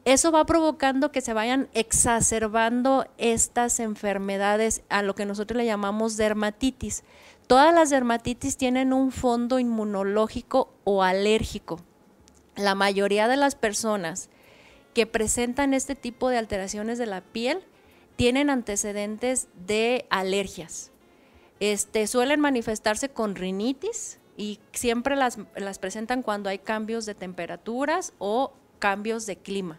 Eso 0.05 0.33
va 0.33 0.45
provocando 0.47 1.13
que 1.13 1.21
se 1.21 1.33
vayan 1.33 1.69
exacerbando 1.75 3.07
estas 3.19 3.79
enfermedades 3.79 4.83
a 4.89 5.03
lo 5.03 5.15
que 5.15 5.27
nosotros 5.27 5.57
le 5.57 5.65
llamamos 5.65 6.17
dermatitis. 6.17 7.05
Todas 7.47 7.73
las 7.73 7.91
dermatitis 7.91 8.57
tienen 8.57 8.93
un 8.93 9.13
fondo 9.13 9.61
inmunológico 9.61 10.73
o 10.83 11.05
alérgico. 11.05 11.81
La 12.57 12.75
mayoría 12.75 13.29
de 13.29 13.37
las 13.37 13.55
personas 13.55 14.29
que 14.95 15.07
presentan 15.07 15.75
este 15.75 15.95
tipo 15.95 16.29
de 16.29 16.39
alteraciones 16.39 16.99
de 16.99 17.07
la 17.07 17.21
piel 17.21 17.65
tienen 18.17 18.51
antecedentes 18.51 19.49
de 19.67 20.07
alergias. 20.11 20.91
Este, 21.61 22.07
suelen 22.07 22.41
manifestarse 22.41 23.09
con 23.09 23.35
rinitis 23.37 24.19
y 24.37 24.61
siempre 24.73 25.17
las, 25.17 25.39
las 25.57 25.79
presentan 25.79 26.23
cuando 26.23 26.51
hay 26.51 26.59
cambios 26.59 27.07
de 27.07 27.15
temperaturas 27.15 28.13
o 28.19 28.53
cambios 28.83 29.27
de 29.27 29.37
clima. 29.37 29.79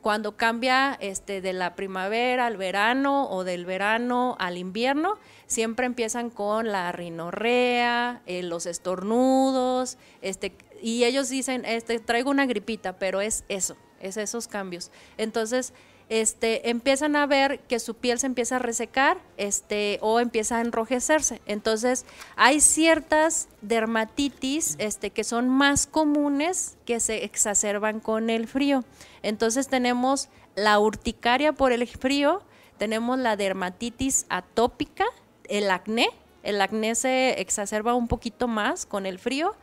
Cuando 0.00 0.36
cambia 0.36 0.98
este, 1.00 1.40
de 1.40 1.52
la 1.52 1.76
primavera 1.76 2.46
al 2.46 2.56
verano 2.56 3.30
o 3.30 3.44
del 3.44 3.66
verano 3.66 4.34
al 4.40 4.58
invierno, 4.58 5.16
siempre 5.46 5.86
empiezan 5.86 6.28
con 6.28 6.72
la 6.72 6.90
rinorrea, 6.90 8.20
eh, 8.26 8.42
los 8.42 8.66
estornudos, 8.66 9.96
este, 10.22 10.56
y 10.82 11.04
ellos 11.04 11.28
dicen, 11.28 11.64
este, 11.64 12.00
traigo 12.00 12.30
una 12.30 12.44
gripita, 12.46 12.98
pero 12.98 13.20
es 13.20 13.44
eso, 13.48 13.76
es 14.02 14.16
esos 14.16 14.48
cambios. 14.48 14.90
Entonces, 15.16 15.72
este, 16.08 16.68
empiezan 16.68 17.16
a 17.16 17.26
ver 17.26 17.60
que 17.60 17.78
su 17.78 17.94
piel 17.94 18.18
se 18.18 18.26
empieza 18.26 18.56
a 18.56 18.58
resecar 18.58 19.18
este, 19.38 19.98
o 20.02 20.20
empieza 20.20 20.58
a 20.58 20.60
enrojecerse. 20.60 21.40
Entonces, 21.46 22.04
hay 22.36 22.60
ciertas 22.60 23.48
dermatitis 23.62 24.76
este, 24.78 25.08
que 25.08 25.24
son 25.24 25.48
más 25.48 25.86
comunes 25.86 26.76
que 26.84 27.00
se 27.00 27.24
exacerban 27.24 28.00
con 28.00 28.28
el 28.28 28.46
frío. 28.46 28.84
Entonces, 29.22 29.68
tenemos 29.68 30.28
la 30.54 30.78
urticaria 30.78 31.54
por 31.54 31.72
el 31.72 31.86
frío, 31.86 32.42
tenemos 32.76 33.18
la 33.18 33.36
dermatitis 33.36 34.26
atópica, 34.28 35.06
el 35.48 35.70
acné. 35.70 36.10
El 36.42 36.60
acné 36.60 36.94
se 36.94 37.40
exacerba 37.40 37.94
un 37.94 38.08
poquito 38.08 38.48
más 38.48 38.84
con 38.84 39.06
el 39.06 39.18
frío 39.18 39.54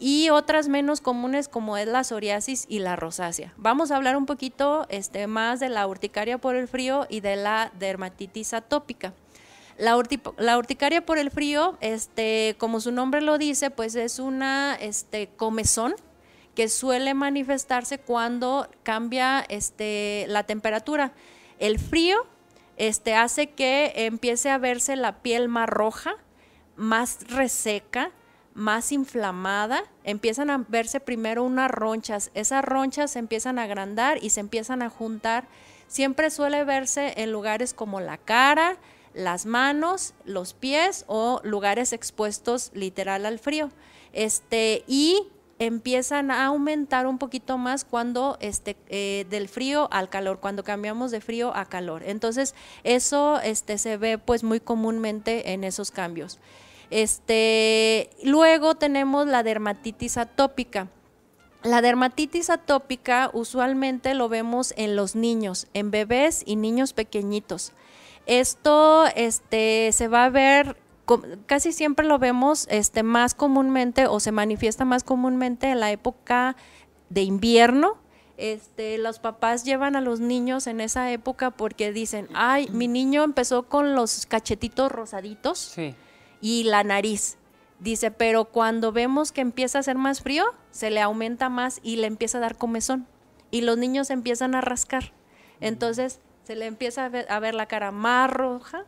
y 0.00 0.30
otras 0.30 0.68
menos 0.68 1.02
comunes 1.02 1.46
como 1.46 1.76
es 1.76 1.86
la 1.86 2.02
psoriasis 2.02 2.64
y 2.68 2.78
la 2.78 2.96
rosácea. 2.96 3.52
Vamos 3.58 3.90
a 3.90 3.96
hablar 3.96 4.16
un 4.16 4.24
poquito 4.24 4.86
este, 4.88 5.26
más 5.26 5.60
de 5.60 5.68
la 5.68 5.86
urticaria 5.86 6.38
por 6.38 6.56
el 6.56 6.66
frío 6.68 7.06
y 7.10 7.20
de 7.20 7.36
la 7.36 7.70
dermatitis 7.78 8.54
atópica. 8.54 9.12
La, 9.76 9.96
urticaria 9.96 11.04
por 11.04 11.18
el 11.18 11.30
frío, 11.30 11.76
este, 11.80 12.56
como 12.58 12.80
su 12.80 12.92
nombre 12.92 13.20
lo 13.20 13.38
dice, 13.38 13.70
pues 13.70 13.94
es 13.94 14.18
una 14.18 14.74
este, 14.74 15.28
comezón 15.28 15.94
que 16.54 16.68
suele 16.68 17.14
manifestarse 17.14 17.98
cuando 17.98 18.68
cambia 18.82 19.44
este, 19.48 20.24
la 20.28 20.44
temperatura. 20.44 21.12
El 21.58 21.78
frío 21.78 22.26
este, 22.76 23.14
hace 23.14 23.50
que 23.50 23.92
empiece 23.96 24.50
a 24.50 24.58
verse 24.58 24.96
la 24.96 25.20
piel 25.22 25.48
más 25.48 25.68
roja, 25.68 26.14
más 26.76 27.28
reseca, 27.28 28.12
más 28.54 28.92
inflamada, 28.92 29.84
empiezan 30.04 30.50
a 30.50 30.64
verse 30.68 31.00
primero 31.00 31.44
unas 31.44 31.70
ronchas, 31.70 32.30
esas 32.34 32.64
ronchas 32.64 33.12
se 33.12 33.18
empiezan 33.18 33.58
a 33.58 33.64
agrandar 33.64 34.22
y 34.22 34.30
se 34.30 34.40
empiezan 34.40 34.82
a 34.82 34.90
juntar. 34.90 35.46
Siempre 35.86 36.30
suele 36.30 36.64
verse 36.64 37.14
en 37.16 37.32
lugares 37.32 37.74
como 37.74 38.00
la 38.00 38.16
cara, 38.16 38.76
las 39.14 39.46
manos, 39.46 40.14
los 40.24 40.54
pies 40.54 41.04
o 41.08 41.40
lugares 41.42 41.92
expuestos 41.92 42.70
literal 42.74 43.26
al 43.26 43.38
frío. 43.38 43.70
Este, 44.12 44.84
y 44.86 45.28
empiezan 45.58 46.30
a 46.30 46.46
aumentar 46.46 47.06
un 47.06 47.18
poquito 47.18 47.58
más 47.58 47.84
cuando 47.84 48.38
este, 48.40 48.76
eh, 48.88 49.26
del 49.28 49.48
frío 49.48 49.88
al 49.92 50.08
calor, 50.08 50.40
cuando 50.40 50.64
cambiamos 50.64 51.10
de 51.10 51.20
frío 51.20 51.54
a 51.54 51.66
calor. 51.66 52.02
Entonces, 52.04 52.54
eso 52.82 53.40
este, 53.40 53.76
se 53.78 53.96
ve 53.96 54.16
pues 54.16 54.42
muy 54.42 54.58
comúnmente 54.58 55.52
en 55.52 55.64
esos 55.64 55.90
cambios. 55.90 56.38
Este, 56.90 58.10
luego 58.24 58.74
tenemos 58.74 59.26
la 59.26 59.42
dermatitis 59.42 60.16
atópica. 60.16 60.88
La 61.62 61.82
dermatitis 61.82 62.50
atópica 62.50 63.30
usualmente 63.32 64.14
lo 64.14 64.28
vemos 64.28 64.74
en 64.76 64.96
los 64.96 65.14
niños, 65.14 65.68
en 65.72 65.90
bebés 65.90 66.42
y 66.46 66.56
niños 66.56 66.92
pequeñitos. 66.92 67.72
Esto 68.26 69.06
este, 69.14 69.92
se 69.92 70.08
va 70.08 70.24
a 70.24 70.30
ver, 70.30 70.76
casi 71.46 71.72
siempre 71.72 72.06
lo 72.06 72.18
vemos 72.18 72.66
este, 72.70 73.02
más 73.02 73.34
comúnmente 73.34 74.06
o 74.06 74.20
se 74.20 74.32
manifiesta 74.32 74.84
más 74.84 75.04
comúnmente 75.04 75.70
en 75.70 75.80
la 75.80 75.90
época 75.90 76.56
de 77.08 77.22
invierno. 77.22 77.98
Este, 78.36 78.96
los 78.96 79.18
papás 79.18 79.64
llevan 79.64 79.96
a 79.96 80.00
los 80.00 80.18
niños 80.18 80.66
en 80.66 80.80
esa 80.80 81.12
época 81.12 81.50
porque 81.50 81.92
dicen, 81.92 82.26
ay, 82.32 82.68
mi 82.72 82.88
niño 82.88 83.22
empezó 83.22 83.64
con 83.64 83.94
los 83.94 84.24
cachetitos 84.24 84.90
rosaditos. 84.90 85.58
Sí 85.58 85.94
y 86.40 86.64
la 86.64 86.84
nariz. 86.84 87.36
Dice, 87.78 88.10
pero 88.10 88.44
cuando 88.44 88.92
vemos 88.92 89.32
que 89.32 89.40
empieza 89.40 89.78
a 89.78 89.80
hacer 89.80 89.96
más 89.96 90.22
frío, 90.22 90.44
se 90.70 90.90
le 90.90 91.00
aumenta 91.00 91.48
más 91.48 91.80
y 91.82 91.96
le 91.96 92.06
empieza 92.06 92.38
a 92.38 92.42
dar 92.42 92.56
comezón. 92.56 93.06
Y 93.50 93.62
los 93.62 93.78
niños 93.78 94.10
empiezan 94.10 94.54
a 94.54 94.60
rascar. 94.60 95.12
Entonces 95.60 96.20
se 96.44 96.56
le 96.56 96.66
empieza 96.66 97.06
a 97.06 97.38
ver, 97.40 97.54
la 97.54 97.66
cara 97.66 97.90
más 97.90 98.30
roja 98.30 98.84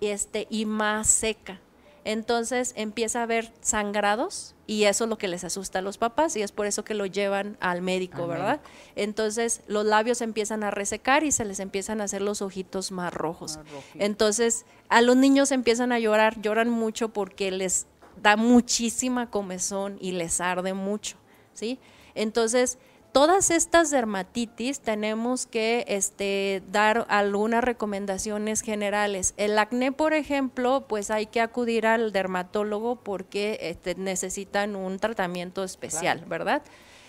este, 0.00 0.46
y 0.50 0.66
más 0.66 1.06
seca. 1.06 1.60
Entonces 2.04 2.72
empieza 2.76 3.20
a 3.20 3.22
haber 3.22 3.52
sangrados 3.60 4.54
y 4.66 4.84
eso 4.84 5.04
es 5.04 5.10
lo 5.10 5.18
que 5.18 5.28
les 5.28 5.44
asusta 5.44 5.78
a 5.78 5.82
los 5.82 5.98
papás 5.98 6.34
y 6.36 6.42
es 6.42 6.50
por 6.50 6.66
eso 6.66 6.84
que 6.84 6.94
lo 6.94 7.06
llevan 7.06 7.56
al 7.60 7.80
médico, 7.80 8.26
¿verdad? 8.26 8.60
Entonces 8.96 9.62
los 9.68 9.84
labios 9.84 10.20
empiezan 10.20 10.64
a 10.64 10.70
resecar 10.70 11.22
y 11.22 11.30
se 11.30 11.44
les 11.44 11.60
empiezan 11.60 12.00
a 12.00 12.04
hacer 12.04 12.22
los 12.22 12.42
ojitos 12.42 12.90
más 12.90 13.14
rojos. 13.14 13.60
Entonces 13.94 14.66
a 14.88 15.00
los 15.00 15.16
niños 15.16 15.52
empiezan 15.52 15.92
a 15.92 15.98
llorar, 15.98 16.40
lloran 16.40 16.70
mucho 16.70 17.10
porque 17.10 17.50
les 17.50 17.86
da 18.20 18.36
muchísima 18.36 19.30
comezón 19.30 19.96
y 20.00 20.12
les 20.12 20.40
arde 20.40 20.74
mucho, 20.74 21.16
¿sí? 21.54 21.78
Entonces 22.14 22.78
todas 23.12 23.50
estas 23.50 23.90
dermatitis 23.90 24.80
tenemos 24.80 25.46
que 25.46 25.84
este, 25.86 26.62
dar 26.72 27.06
algunas 27.08 27.62
recomendaciones 27.62 28.62
generales. 28.62 29.34
El 29.36 29.58
acné, 29.58 29.92
por 29.92 30.14
ejemplo, 30.14 30.86
pues 30.88 31.10
hay 31.10 31.26
que 31.26 31.40
acudir 31.40 31.86
al 31.86 32.12
dermatólogo 32.12 32.96
porque 32.96 33.58
este, 33.60 33.94
necesitan 33.94 34.74
un 34.74 34.98
tratamiento 34.98 35.62
especial, 35.62 36.24
¿verdad? 36.26 36.62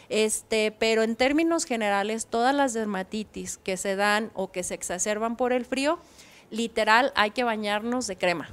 Este, 0.09 0.71
pero 0.71 1.01
en 1.03 1.15
términos 1.15 1.65
generales, 1.65 2.27
todas 2.27 2.53
las 2.53 2.73
dermatitis 2.73 3.57
que 3.57 3.77
se 3.77 3.95
dan 3.95 4.31
o 4.33 4.51
que 4.51 4.63
se 4.63 4.73
exacerban 4.73 5.37
por 5.37 5.53
el 5.53 5.65
frío, 5.65 5.99
literal 6.51 7.13
hay 7.15 7.31
que 7.31 7.43
bañarnos 7.43 8.05
de 8.07 8.17
crema. 8.17 8.49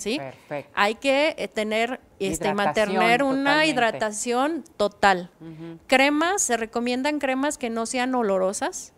¿Sí? 0.00 0.18
Perfecto. 0.18 0.72
Hay 0.74 0.96
que 0.96 1.34
eh, 1.38 1.48
tener, 1.48 2.00
este, 2.18 2.52
mantener 2.54 3.22
una 3.22 3.66
hidratación 3.66 4.64
total. 4.76 5.30
Cremas, 5.86 6.42
se 6.42 6.56
recomiendan 6.56 7.18
cremas 7.18 7.58
que 7.58 7.70
no 7.70 7.86
sean 7.86 8.14
olorosas, 8.14 8.92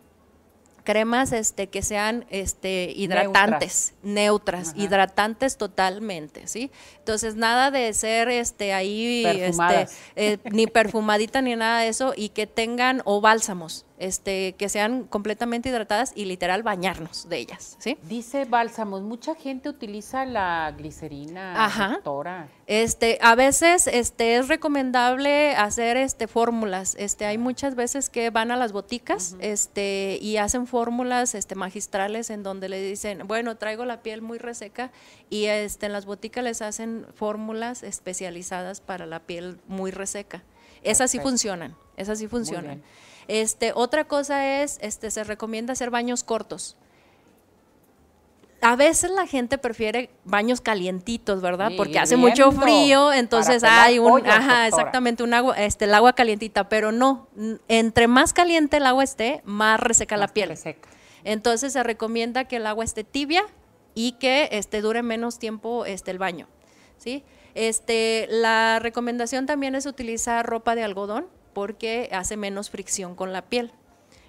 cremas 0.83 1.31
este 1.31 1.67
que 1.67 1.81
sean 1.81 2.25
este 2.29 2.93
hidratantes, 2.95 3.93
neutras, 4.03 4.73
hidratantes 4.75 5.57
totalmente, 5.57 6.47
¿sí? 6.47 6.71
Entonces 6.99 7.35
nada 7.35 7.71
de 7.71 7.93
ser 7.93 8.29
este 8.29 8.73
ahí 8.73 9.25
este, 9.25 9.87
eh, 10.15 10.37
ni 10.51 10.67
perfumadita 10.67 11.41
ni 11.41 11.55
nada 11.55 11.79
de 11.79 11.87
eso 11.87 12.13
y 12.15 12.29
que 12.29 12.47
tengan 12.47 13.01
o 13.05 13.21
bálsamos, 13.21 13.85
este, 13.97 14.53
que 14.53 14.69
sean 14.69 15.03
completamente 15.03 15.69
hidratadas 15.69 16.13
y 16.15 16.25
literal 16.25 16.63
bañarnos 16.63 17.29
de 17.29 17.37
ellas, 17.37 17.77
¿sí? 17.79 17.97
Dice 18.03 18.45
bálsamos, 18.45 19.01
mucha 19.01 19.35
gente 19.35 19.69
utiliza 19.69 20.25
la 20.25 20.73
glicerina, 20.77 21.65
Ajá. 21.65 21.99
Este, 22.65 23.19
a 23.21 23.35
veces 23.35 23.87
este 23.87 24.37
es 24.37 24.47
recomendable 24.47 25.55
hacer 25.55 25.97
este 25.97 26.27
fórmulas. 26.27 26.95
Este, 26.97 27.25
hay 27.25 27.37
muchas 27.37 27.75
veces 27.75 28.09
que 28.09 28.29
van 28.29 28.51
a 28.51 28.57
las 28.57 28.71
boticas, 28.71 29.35
este, 29.39 30.17
y 30.21 30.37
hacen 30.37 30.67
fórmulas 30.67 31.35
este 31.35 31.55
magistrales 31.55 32.29
en 32.29 32.43
donde 32.43 32.69
le 32.69 32.81
dicen, 32.81 33.27
bueno, 33.27 33.57
traigo 33.57 33.85
la 33.85 34.01
piel 34.01 34.21
muy 34.21 34.37
reseca 34.37 34.91
y 35.29 35.45
este 35.45 35.85
en 35.85 35.93
las 35.93 36.05
boticas 36.05 36.43
les 36.43 36.61
hacen 36.61 37.05
fórmulas 37.15 37.83
especializadas 37.83 38.81
para 38.81 39.05
la 39.05 39.19
piel 39.19 39.59
muy 39.67 39.91
reseca. 39.91 40.43
Esas 40.83 41.11
sí 41.11 41.19
funcionan, 41.19 41.75
esas 41.97 42.19
sí 42.19 42.27
funcionan. 42.27 42.83
Este, 43.27 43.71
otra 43.75 44.05
cosa 44.05 44.61
es, 44.61 44.77
este, 44.81 45.11
se 45.11 45.23
recomienda 45.23 45.73
hacer 45.73 45.89
baños 45.89 46.23
cortos. 46.23 46.75
A 48.61 48.77
veces 48.77 49.11
la 49.11 49.27
gente 49.27 49.57
prefiere 49.57 50.09
baños 50.23 50.61
calientitos, 50.61 51.41
¿verdad? 51.41 51.73
Porque 51.75 51.99
hace 51.99 52.15
mucho 52.15 52.53
frío, 52.53 53.11
entonces 53.11 53.61
hay 53.61 53.99
un, 53.99 54.25
ajá, 54.25 54.67
exactamente, 54.67 55.21
un 55.21 55.33
agua, 55.33 55.57
este, 55.57 55.83
el 55.83 55.93
agua 55.93 56.13
calientita, 56.13 56.69
pero 56.69 56.93
no, 56.93 57.27
entre 57.67 58.07
más 58.07 58.31
caliente 58.31 58.77
el 58.77 58.85
agua 58.85 59.03
esté, 59.03 59.41
más 59.43 59.81
reseca 59.81 60.15
la 60.15 60.29
piel. 60.29 60.57
Entonces 61.25 61.73
se 61.73 61.83
recomienda 61.83 62.45
que 62.45 62.55
el 62.55 62.65
agua 62.65 62.85
esté 62.85 63.03
tibia 63.03 63.43
y 63.95 64.13
que 64.13 64.47
este, 64.53 64.79
dure 64.79 65.03
menos 65.03 65.39
tiempo 65.39 65.85
este, 65.85 66.11
el 66.11 66.17
baño, 66.17 66.47
¿sí? 66.97 67.25
Este, 67.55 68.27
la 68.29 68.79
recomendación 68.79 69.45
también 69.45 69.75
es 69.75 69.85
utilizar 69.85 70.45
ropa 70.45 70.73
de 70.73 70.83
algodón, 70.83 71.27
porque 71.53 72.09
hace 72.11 72.37
menos 72.37 72.69
fricción 72.69 73.15
con 73.15 73.33
la 73.33 73.43
piel. 73.43 73.71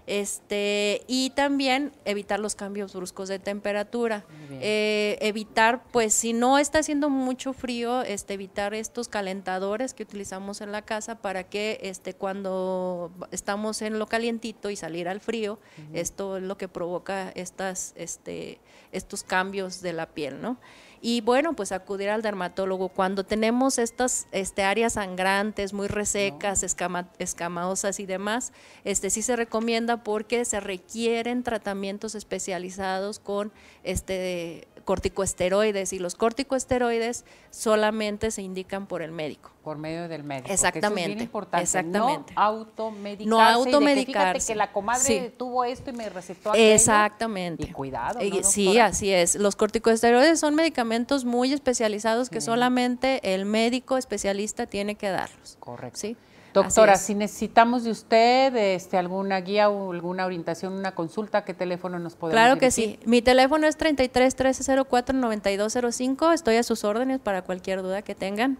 Este, 0.07 1.03
y 1.07 1.31
también 1.31 1.93
evitar 2.05 2.39
los 2.39 2.55
cambios 2.55 2.95
bruscos 2.95 3.29
de 3.29 3.39
temperatura. 3.39 4.25
Eh, 4.51 5.17
evitar, 5.21 5.83
pues, 5.93 6.13
si 6.13 6.35
no 6.35 6.59
está 6.59 6.81
haciendo 6.81 7.09
mucho 7.09 7.55
frío, 7.55 8.03
este, 8.03 8.35
evitar 8.35 8.75
estos 8.75 9.09
calentadores 9.09 9.95
que 9.95 10.03
utilizamos 10.03 10.61
en 10.61 10.73
la 10.73 10.83
casa 10.83 11.17
para 11.17 11.45
que 11.45 11.79
este, 11.83 12.13
cuando 12.13 13.13
estamos 13.31 13.81
en 13.81 13.99
lo 13.99 14.07
calientito 14.07 14.69
y 14.69 14.77
salir 14.77 15.09
al 15.09 15.21
frío, 15.21 15.59
esto 15.95 16.37
es 16.37 16.43
lo 16.43 16.59
que 16.59 16.69
provoca 16.69 17.31
estas, 17.31 17.95
este, 17.97 18.61
estos 18.93 19.23
cambios 19.23 19.81
de 19.81 19.95
la 19.95 20.07
piel, 20.07 20.43
¿no? 20.43 20.59
Y 21.07 21.21
bueno, 21.21 21.53
pues 21.53 21.71
acudir 21.71 22.09
al 22.09 22.23
dermatólogo. 22.23 22.89
Cuando 22.89 23.25
tenemos 23.25 23.77
estas 23.77 24.27
este, 24.33 24.63
áreas 24.63 24.95
sangrantes, 24.95 25.75
muy 25.75 25.87
resecas, 25.87 26.63
escama, 26.63 27.11
escamosas 27.19 28.01
y 28.01 28.07
demás, 28.07 28.55
este, 28.85 29.11
sí 29.11 29.21
se 29.21 29.37
recomienda 29.37 30.03
porque 30.03 30.47
se 30.47 30.61
requieren 30.61 31.43
tratamientos 31.43 32.15
especializados 32.15 33.19
con 33.19 33.53
este 33.83 34.67
corticoesteroides 34.85 35.93
y 35.93 35.99
los 35.99 36.15
corticoesteroides 36.15 37.25
solamente 37.51 38.31
se 38.31 38.43
indican 38.43 38.87
por 38.87 39.03
el 39.03 39.11
médico. 39.11 39.51
Por 39.63 39.79
medio 39.79 40.09
del 40.09 40.25
médico. 40.25 40.53
Exactamente. 40.53 41.13
es 41.17 41.23
importante. 41.23 41.65
Exactamente. 41.65 42.35
No 42.35 42.41
automedicarse. 42.41 43.29
No 43.29 43.41
automedicarse. 43.41 44.47
Que, 44.47 44.53
que 44.53 44.59
la 44.59 44.73
comadre 44.73 45.31
tuvo 45.37 45.65
esto 45.65 45.91
y 45.91 45.95
me 45.95 46.09
recetó 46.09 46.51
aquello. 46.51 46.75
Exactamente. 46.75 47.65
Y 47.65 47.73
cuidado. 47.73 48.21
sí, 48.43 48.79
así 48.79 49.11
es. 49.13 49.37
Los 49.37 49.57
corticoesteroides 49.57 50.39
son 50.39 50.55
medicamentos 50.55 51.25
muy 51.25 51.53
especializados 51.53 52.31
que 52.31 52.41
solamente 52.41 53.35
el 53.35 53.47
médico 53.47 53.97
especialista 53.97 54.67
tiene 54.67 54.95
que 54.97 55.09
darlos. 55.09 55.57
Correcto. 55.61 55.99
Sí. 55.99 56.17
Doctora, 56.55 56.95
si 56.97 57.17
necesitamos 57.17 57.83
de 57.83 57.91
usted 57.91 58.55
este, 58.55 58.97
alguna 58.97 59.41
guía 59.41 59.69
o 59.69 59.93
alguna 59.93 60.25
orientación, 60.25 60.73
una 60.73 60.95
consulta, 60.95 61.45
¿qué 61.45 61.53
teléfono 61.53 61.99
nos 61.99 62.15
podemos 62.15 62.41
Claro 62.41 62.59
que 62.61 62.71
sí. 62.71 63.01
Mi 63.05 63.23
teléfono 63.23 63.67
es 63.67 63.77
33 63.77 64.35
1304 64.35 65.19
9205. 65.19 66.33
Estoy 66.33 66.57
a 66.57 66.63
sus 66.63 66.85
órdenes 66.85 67.19
para 67.19 67.43
cualquier 67.43 67.83
duda 67.83 68.03
que 68.03 68.15
tengan. 68.15 68.59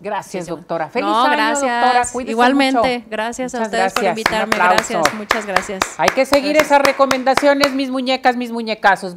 Gracias, 0.00 0.46
doctora. 0.46 0.88
Feliz 0.88 1.06
no, 1.06 1.24
año, 1.24 1.32
gracias. 1.32 2.12
doctora. 2.12 2.30
Igualmente, 2.30 3.04
gracias 3.10 3.54
a 3.54 3.62
ustedes 3.62 3.92
por 3.92 4.04
invitarme. 4.04 4.56
Gracias, 4.56 5.14
muchas 5.14 5.44
gracias. 5.44 5.82
Hay 5.98 6.08
que 6.08 6.24
seguir 6.24 6.56
esas 6.56 6.80
recomendaciones, 6.80 7.72
mis 7.72 7.90
muñecas, 7.90 8.36
mis 8.36 8.52
muñecazos. 8.52 9.16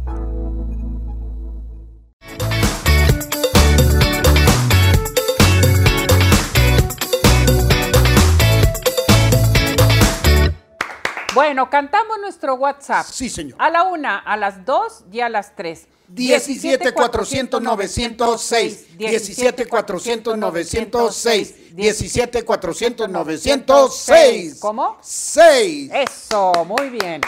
Bueno, 11.51 11.69
cantamos 11.69 12.17
nuestro 12.21 12.55
WhatsApp. 12.55 13.05
Sí, 13.05 13.29
señor. 13.29 13.57
A 13.59 13.69
la 13.69 13.83
una, 13.83 14.19
a 14.19 14.37
las 14.37 14.65
dos 14.65 15.03
y 15.11 15.19
a 15.19 15.27
las 15.27 15.53
tres. 15.53 15.85
17 16.07 16.93
400 16.93 17.61
906 17.61 18.97
17 18.97 19.65
400 19.67 20.37
906 20.37 21.75
17 21.75 22.45
400 22.45 23.09
906 23.09 24.59
¿Cómo? 24.61 24.97
6 25.01 25.91
Eso, 25.93 26.53
muy 26.65 26.87
bien. 26.87 27.19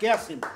¿Qué 0.00 0.08
hacemos? 0.08 0.48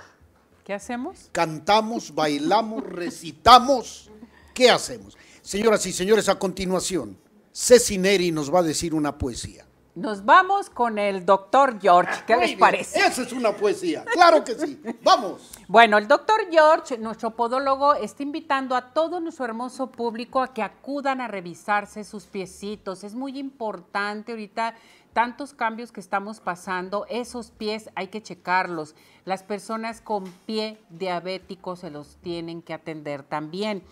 ¿Qué 0.64 0.72
hacemos? 0.72 1.28
Cantamos, 1.30 2.14
bailamos, 2.14 2.84
recitamos. 2.84 4.10
¿Qué 4.54 4.70
hacemos? 4.70 5.14
Señoras 5.42 5.84
y 5.84 5.92
señores, 5.92 6.30
a 6.30 6.38
continuación, 6.38 7.18
Ceci 7.52 7.98
Neri 7.98 8.32
nos 8.32 8.50
va 8.50 8.60
a 8.60 8.62
decir 8.62 8.94
una 8.94 9.18
poesía. 9.18 9.66
Nos 9.96 10.24
vamos 10.24 10.70
con 10.70 10.98
el 10.98 11.26
doctor 11.26 11.80
George. 11.80 12.22
¿Qué 12.24 12.34
Muy 12.34 12.42
les 12.42 12.50
bien, 12.50 12.60
parece? 12.60 13.00
Esa 13.00 13.22
es 13.22 13.32
una 13.32 13.50
poesía. 13.56 14.04
Claro 14.04 14.44
que 14.44 14.54
sí. 14.54 14.80
Vamos. 15.02 15.50
Bueno, 15.66 15.98
el 15.98 16.06
doctor 16.06 16.42
George, 16.48 16.96
nuestro 16.96 17.32
podólogo, 17.32 17.94
está 17.94 18.22
invitando 18.22 18.76
a 18.76 18.92
todo 18.92 19.18
nuestro 19.18 19.46
hermoso 19.46 19.90
público 19.90 20.40
a 20.42 20.54
que 20.54 20.62
acudan 20.62 21.20
a 21.20 21.26
revisarse 21.26 22.04
sus 22.04 22.26
piecitos. 22.26 23.02
Es 23.02 23.16
muy 23.16 23.36
importante 23.36 24.30
ahorita 24.30 24.76
tantos 25.12 25.54
cambios 25.54 25.90
que 25.90 25.98
estamos 25.98 26.38
pasando, 26.38 27.04
esos 27.08 27.50
pies 27.50 27.90
hay 27.96 28.08
que 28.08 28.22
checarlos. 28.22 28.94
Las 29.24 29.42
personas 29.42 30.00
con 30.00 30.24
pie 30.46 30.80
diabético 30.88 31.74
se 31.74 31.90
los 31.90 32.16
tienen 32.22 32.62
que 32.62 32.74
atender 32.74 33.24
también. 33.24 33.82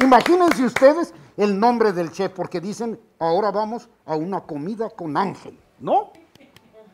Imagínense 0.00 0.64
ustedes 0.64 1.14
el 1.36 1.58
nombre 1.58 1.92
del 1.92 2.12
chef, 2.12 2.32
porque 2.32 2.60
dicen, 2.60 3.00
ahora 3.18 3.50
vamos 3.50 3.88
a 4.04 4.14
una 4.14 4.40
comida 4.42 4.90
con 4.90 5.16
Ángel, 5.16 5.58
¿no? 5.80 6.12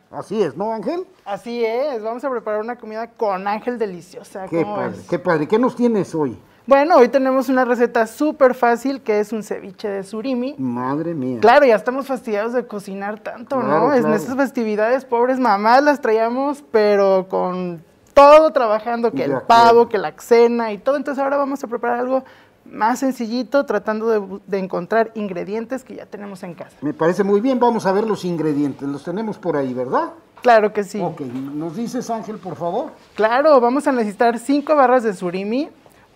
Así 0.09 0.41
es, 0.41 0.55
¿no, 0.57 0.73
Ángel? 0.73 1.05
Así 1.25 1.63
es, 1.63 2.01
vamos 2.01 2.23
a 2.23 2.29
preparar 2.31 2.61
una 2.61 2.77
comida 2.77 3.11
con 3.11 3.47
ángel 3.47 3.77
deliciosa. 3.77 4.47
Qué 4.47 4.63
¿cómo 4.63 4.75
padre, 4.75 4.97
qué 5.07 5.19
padre. 5.19 5.47
¿Qué 5.47 5.59
nos 5.59 5.75
tienes 5.75 6.15
hoy? 6.15 6.35
Bueno, 6.69 6.97
hoy 6.97 7.07
tenemos 7.09 7.49
una 7.49 7.65
receta 7.65 8.05
súper 8.05 8.53
fácil 8.53 9.01
que 9.01 9.19
es 9.19 9.33
un 9.33 9.41
ceviche 9.41 9.89
de 9.89 10.03
surimi. 10.03 10.53
Madre 10.59 11.15
mía. 11.15 11.39
Claro, 11.41 11.65
ya 11.65 11.73
estamos 11.73 12.05
fastidiados 12.05 12.53
de 12.53 12.67
cocinar 12.67 13.19
tanto, 13.21 13.59
Claro, 13.59 13.87
¿no? 13.87 13.93
En 13.95 14.13
estas 14.13 14.35
festividades, 14.35 15.03
pobres 15.03 15.39
mamás 15.39 15.83
las 15.83 15.99
traíamos, 15.99 16.63
pero 16.71 17.25
con 17.27 17.83
todo 18.13 18.51
trabajando, 18.51 19.11
que 19.11 19.23
el 19.23 19.41
pavo, 19.47 19.89
que 19.89 19.97
la 19.97 20.13
cena 20.19 20.71
y 20.71 20.77
todo. 20.77 20.95
Entonces 20.95 21.23
ahora 21.23 21.37
vamos 21.37 21.63
a 21.63 21.67
preparar 21.67 22.01
algo 22.01 22.23
más 22.65 22.99
sencillito, 22.99 23.65
tratando 23.65 24.39
de 24.45 24.59
encontrar 24.59 25.09
ingredientes 25.15 25.83
que 25.83 25.95
ya 25.95 26.05
tenemos 26.05 26.43
en 26.43 26.53
casa. 26.53 26.77
Me 26.81 26.93
parece 26.93 27.23
muy 27.23 27.41
bien. 27.41 27.59
Vamos 27.59 27.87
a 27.87 27.91
ver 27.93 28.05
los 28.05 28.23
ingredientes. 28.25 28.87
Los 28.87 29.03
tenemos 29.03 29.39
por 29.39 29.57
ahí, 29.57 29.73
¿verdad? 29.73 30.11
Claro 30.43 30.71
que 30.71 30.83
sí. 30.83 31.01
Ok, 31.01 31.21
¿nos 31.21 31.75
dices, 31.75 32.09
Ángel, 32.09 32.37
por 32.37 32.55
favor? 32.55 32.91
Claro, 33.15 33.59
vamos 33.59 33.87
a 33.87 33.91
necesitar 33.91 34.37
cinco 34.37 34.75
barras 34.75 35.03
de 35.03 35.13
surimi, 35.13 35.69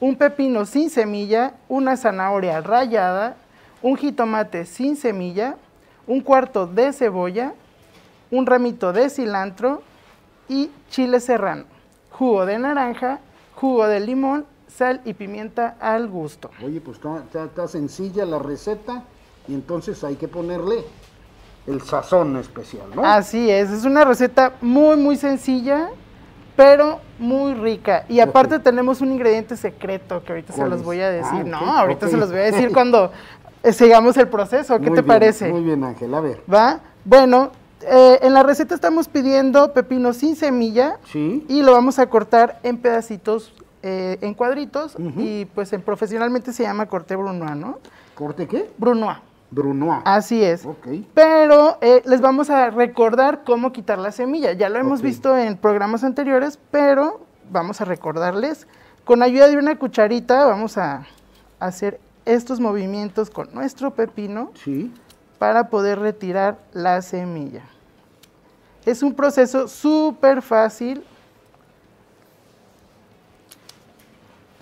un 0.03 0.17
pepino 0.17 0.65
sin 0.65 0.89
semilla, 0.89 1.53
una 1.69 1.95
zanahoria 1.95 2.59
rallada, 2.59 3.37
un 3.81 3.95
jitomate 3.95 4.65
sin 4.65 4.97
semilla, 4.97 5.55
un 6.05 6.19
cuarto 6.19 6.67
de 6.67 6.91
cebolla, 6.91 7.53
un 8.29 8.45
ramito 8.45 8.91
de 8.91 9.09
cilantro 9.09 9.81
y 10.49 10.69
chile 10.89 11.21
serrano, 11.21 11.63
jugo 12.11 12.45
de 12.45 12.59
naranja 12.59 13.19
jugo 13.55 13.87
de 13.87 14.01
limón, 14.01 14.45
sal 14.67 14.99
y 15.05 15.13
pimienta 15.13 15.77
al 15.79 16.09
gusto. 16.09 16.49
Oye, 16.61 16.81
pues 16.81 16.97
está, 16.97 17.19
está- 17.19 17.43
está 17.45 17.67
sencilla 17.69 18.25
la 18.25 18.39
receta 18.39 19.03
y 19.47 19.53
entonces 19.53 20.03
hay 20.03 20.15
que 20.15 20.27
ponerle 20.27 20.83
el 21.65 21.81
sazón 21.81 22.35
especial, 22.35 22.87
¿no? 22.93 23.05
Así 23.05 23.49
es, 23.49 23.69
es 23.69 23.85
una 23.85 24.03
receta 24.03 24.51
muy 24.59 24.97
muy 24.97 25.15
sencilla, 25.15 25.91
pero 26.55 26.99
muy 27.19 27.53
rica. 27.53 28.05
Y 28.09 28.19
aparte 28.19 28.59
tenemos 28.59 29.01
un 29.01 29.11
ingrediente 29.11 29.57
secreto 29.57 30.23
que 30.23 30.31
ahorita 30.33 30.53
se 30.53 30.59
¿Cuál 30.59 30.69
los 30.71 30.79
es? 30.79 30.85
voy 30.85 30.99
a 31.01 31.09
decir. 31.09 31.39
Ah, 31.41 31.43
no, 31.45 31.57
ahorita 31.57 32.07
se 32.07 32.17
los 32.17 32.29
voy 32.29 32.39
a 32.39 32.43
decir 32.43 32.71
cuando 32.73 33.11
eh, 33.63 33.73
sigamos 33.73 34.17
el 34.17 34.27
proceso. 34.27 34.75
¿Qué 34.79 34.87
Muy 34.89 34.95
te 34.95 35.01
bien, 35.01 35.05
parece? 35.07 35.49
Muy 35.51 35.63
bien, 35.63 35.83
Ángel, 35.83 36.13
a 36.13 36.19
ver. 36.21 36.41
¿Va? 36.51 36.79
Bueno, 37.05 37.51
eh, 37.81 38.19
en 38.21 38.33
la 38.33 38.43
receta 38.43 38.75
estamos 38.75 39.07
pidiendo 39.07 39.73
pepino 39.73 40.13
sin 40.13 40.35
semilla 40.35 40.97
Sí. 41.11 41.45
y 41.49 41.61
lo 41.63 41.71
vamos 41.73 41.99
a 41.99 42.07
cortar 42.07 42.59
en 42.63 42.77
pedacitos, 42.77 43.53
eh, 43.81 44.17
en 44.21 44.33
cuadritos 44.33 44.95
y 45.17 45.45
pues 45.45 45.73
en, 45.73 45.81
profesionalmente 45.81 46.53
se 46.53 46.63
llama 46.63 46.85
corte 46.85 47.15
brunois, 47.15 47.55
¿no? 47.55 47.79
¿Corte 48.15 48.47
qué? 48.47 48.69
Brunois. 48.77 49.17
Brunois. 49.53 50.01
Así 50.05 50.43
es. 50.43 50.67
Pero 51.13 51.77
eh, 51.81 52.01
les 52.05 52.21
vamos 52.21 52.49
a 52.49 52.69
recordar 52.69 53.43
cómo 53.43 53.71
quitar 53.71 53.99
la 53.99 54.11
semilla. 54.11 54.53
Ya 54.53 54.69
lo 54.69 54.79
hemos 54.79 55.01
visto 55.01 55.37
en 55.37 55.57
programas 55.57 56.03
anteriores, 56.03 56.59
pero 56.71 57.21
vamos 57.51 57.81
a 57.81 57.85
recordarles. 57.85 58.67
Con 59.05 59.21
ayuda 59.21 59.47
de 59.47 59.57
una 59.57 59.77
cucharita 59.77 60.45
vamos 60.45 60.77
a 60.77 61.05
hacer 61.59 61.99
estos 62.25 62.59
movimientos 62.59 63.29
con 63.29 63.53
nuestro 63.53 63.91
pepino 63.91 64.51
Sí. 64.63 64.93
para 65.39 65.69
poder 65.69 65.99
retirar 65.99 66.57
la 66.71 67.01
semilla. 67.01 67.61
Es 68.85 69.03
un 69.03 69.13
proceso 69.13 69.67
súper 69.67 70.41
fácil 70.41 71.03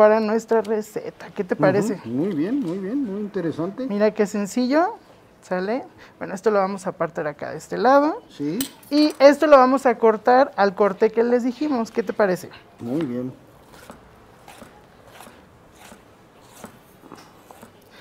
para 0.01 0.19
nuestra 0.19 0.61
receta. 0.61 1.27
¿Qué 1.29 1.43
te 1.43 1.55
parece? 1.55 2.01
Muy 2.05 2.33
bien, 2.33 2.59
muy 2.59 2.79
bien, 2.79 3.03
muy 3.05 3.21
interesante. 3.21 3.85
Mira 3.85 4.11
qué 4.11 4.25
sencillo, 4.25 4.95
¿sale? 5.43 5.83
Bueno, 6.17 6.33
esto 6.33 6.49
lo 6.49 6.57
vamos 6.57 6.87
a 6.87 6.89
apartar 6.89 7.27
acá 7.27 7.51
de 7.51 7.57
este 7.59 7.77
lado. 7.77 8.23
Sí, 8.27 8.57
Y 8.89 9.13
esto 9.19 9.45
lo 9.45 9.57
vamos 9.57 9.85
a 9.85 9.99
cortar 9.99 10.53
al 10.55 10.73
corte 10.73 11.11
que 11.11 11.23
les 11.23 11.43
dijimos. 11.43 11.91
¿Qué 11.91 12.01
te 12.01 12.13
parece? 12.13 12.49
muy 12.79 13.05
bien. 13.05 13.31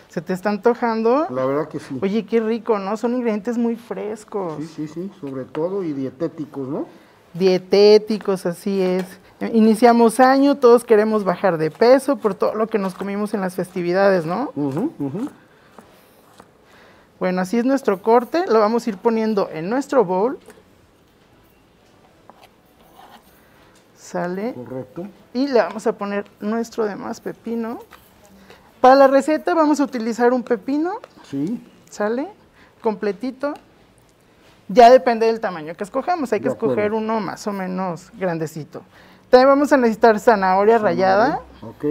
¿Se 0.09 0.23
te 0.23 0.33
está 0.33 0.49
antojando? 0.49 1.27
La 1.29 1.45
verdad 1.45 1.69
que 1.69 1.81
sí. 1.81 1.99
Oye, 2.01 2.25
qué 2.25 2.41
rico, 2.41 2.79
¿no? 2.79 2.97
Son 2.97 3.13
ingredientes 3.13 3.59
muy 3.59 3.77
frescos. 3.77 4.55
Sí, 4.57 4.67
sí, 4.67 4.89
sí, 4.89 5.11
sobre 5.21 5.45
todo 5.45 5.85
y 5.85 5.93
dietéticos, 5.93 6.67
¿no? 6.67 6.87
Dietéticos, 7.35 8.47
así 8.47 8.81
es. 8.81 9.05
Iniciamos 9.41 10.21
año, 10.21 10.57
todos 10.57 10.85
queremos 10.85 11.25
bajar 11.25 11.57
de 11.57 11.71
peso 11.71 12.17
por 12.17 12.35
todo 12.35 12.55
lo 12.55 12.67
que 12.67 12.79
nos 12.79 12.95
comimos 12.95 13.33
en 13.33 13.41
las 13.41 13.55
festividades, 13.55 14.27
¿no? 14.27 14.53
Bueno, 17.19 17.41
así 17.41 17.59
es 17.59 17.65
nuestro 17.65 18.03
corte. 18.03 18.45
Lo 18.47 18.61
vamos 18.61 18.87
a 18.87 18.91
ir 18.91 18.99
poniendo 18.99 19.49
en 19.51 19.71
nuestro 19.71 20.05
bowl. 20.05 20.39
Sale. 23.97 24.53
Correcto. 24.55 25.07
Y 25.33 25.49
le 25.49 25.61
vamos 25.61 25.87
a 25.87 25.93
poner 25.93 26.27
nuestro 26.41 26.85
demás 26.85 27.21
pepino. 27.21 27.79
Para 28.81 28.95
la 28.95 29.07
receta 29.07 29.55
vamos 29.55 29.81
a 29.81 29.85
utilizar 29.85 30.33
un 30.33 30.43
pepino, 30.43 30.95
Sí, 31.23 31.63
¿sale? 31.89 32.29
Completito. 32.83 33.55
Ya 34.69 34.91
depende 34.91 35.27
del 35.27 35.41
tamaño 35.41 35.75
que 35.77 35.85
escojamos. 35.85 36.33
Hay 36.33 36.41
que 36.41 36.49
escoger 36.49 36.93
uno 36.93 37.21
más 37.21 37.47
o 37.47 37.53
menos 37.53 38.11
grandecito. 38.19 38.83
También 39.31 39.49
vamos 39.49 39.73
a 39.73 39.77
necesitar 39.77 40.19
zanahoria 40.19 40.79
rallada. 40.79 41.41
ok. 41.63 41.85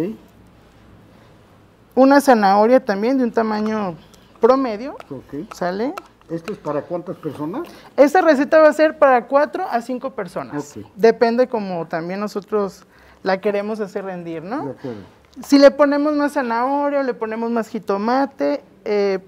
Una 1.95 2.21
zanahoria 2.21 2.83
también 2.83 3.17
de 3.17 3.23
un 3.25 3.31
tamaño 3.31 3.95
promedio, 4.39 4.95
Ok. 5.09 5.51
¿sale? 5.53 5.93
¿Esto 6.29 6.53
es 6.53 6.59
para 6.59 6.81
cuántas 6.83 7.17
personas? 7.17 7.67
Esta 7.97 8.21
receta 8.21 8.59
va 8.59 8.69
a 8.69 8.73
ser 8.73 8.97
para 8.99 9.25
4 9.27 9.65
a 9.69 9.81
5 9.81 10.11
personas. 10.11 10.75
Depende 10.95 11.47
como 11.47 11.87
también 11.87 12.19
nosotros 12.19 12.85
la 13.23 13.41
queremos 13.41 13.79
hacer 13.79 14.05
rendir, 14.05 14.43
De 14.43 14.49
¿no? 14.49 14.55
acuerdo. 14.61 15.01
Si 15.43 15.57
le 15.57 15.71
ponemos 15.71 16.13
más 16.13 16.33
zanahoria 16.33 16.99
o 16.99 17.03
le 17.03 17.13
ponemos 17.13 17.49
más 17.51 17.67
jitomate, 17.67 18.63
eh, 18.85 19.19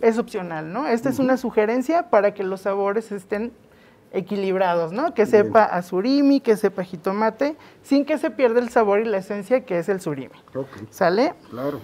es 0.00 0.18
opcional, 0.18 0.72
¿no? 0.72 0.86
Esta 0.86 1.08
es 1.08 1.18
una 1.18 1.36
sugerencia 1.36 2.10
para 2.10 2.34
que 2.34 2.42
los 2.44 2.60
sabores 2.62 3.10
estén 3.10 3.52
equilibrados, 4.14 4.92
¿no? 4.92 5.12
Que 5.12 5.26
sepa 5.26 5.64
a 5.64 5.82
surimi, 5.82 6.40
que 6.40 6.56
sepa 6.56 6.82
a 6.82 6.84
jitomate, 6.84 7.56
sin 7.82 8.04
que 8.04 8.16
se 8.16 8.30
pierda 8.30 8.60
el 8.60 8.68
sabor 8.70 9.00
y 9.00 9.04
la 9.04 9.18
esencia 9.18 9.64
que 9.64 9.78
es 9.78 9.88
el 9.88 10.00
surimi. 10.00 10.34
¿Sale? 10.90 11.34
claro. 11.50 11.80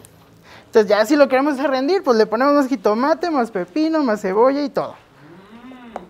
Entonces 0.66 0.88
ya 0.88 1.04
si 1.04 1.16
lo 1.16 1.28
queremos 1.28 1.58
rendir, 1.60 2.02
pues 2.04 2.16
le 2.16 2.26
ponemos 2.26 2.54
más 2.54 2.68
jitomate, 2.68 3.28
más 3.30 3.50
pepino, 3.50 4.04
más 4.04 4.20
cebolla 4.22 4.62
y 4.62 4.70
todo. 4.70 4.94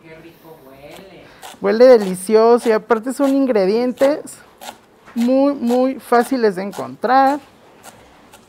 qué 0.02 0.14
rico 0.16 0.58
huele. 0.68 1.24
Huele 1.62 1.86
delicioso 1.86 2.68
y 2.68 2.72
aparte 2.72 3.14
son 3.14 3.30
ingredientes 3.34 4.20
muy, 5.14 5.54
muy 5.54 5.94
fáciles 5.98 6.56
de 6.56 6.62
encontrar. 6.64 7.40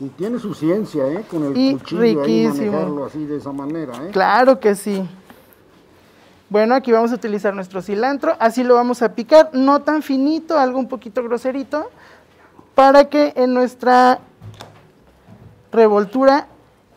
Y 0.00 0.08
tiene 0.08 0.38
su 0.38 0.52
ciencia, 0.52 1.06
¿eh? 1.06 1.24
Con 1.30 1.44
el 1.44 1.56
Y 1.56 1.74
cuchillo 1.74 2.02
ahí 2.02 2.14
riquísimo. 2.16 2.72
manejarlo 2.72 3.04
así 3.06 3.24
de 3.24 3.36
esa 3.38 3.52
manera, 3.52 3.94
¿eh? 4.04 4.10
Claro 4.12 4.60
que 4.60 4.74
sí. 4.74 5.08
Bueno, 6.52 6.74
aquí 6.74 6.92
vamos 6.92 7.10
a 7.12 7.14
utilizar 7.14 7.54
nuestro 7.54 7.80
cilantro, 7.80 8.36
así 8.38 8.62
lo 8.62 8.74
vamos 8.74 9.00
a 9.00 9.14
picar, 9.14 9.48
no 9.54 9.80
tan 9.80 10.02
finito, 10.02 10.58
algo 10.58 10.78
un 10.78 10.86
poquito 10.86 11.22
groserito, 11.22 11.90
para 12.74 13.06
que 13.06 13.32
en 13.36 13.54
nuestra 13.54 14.18
revoltura 15.72 16.48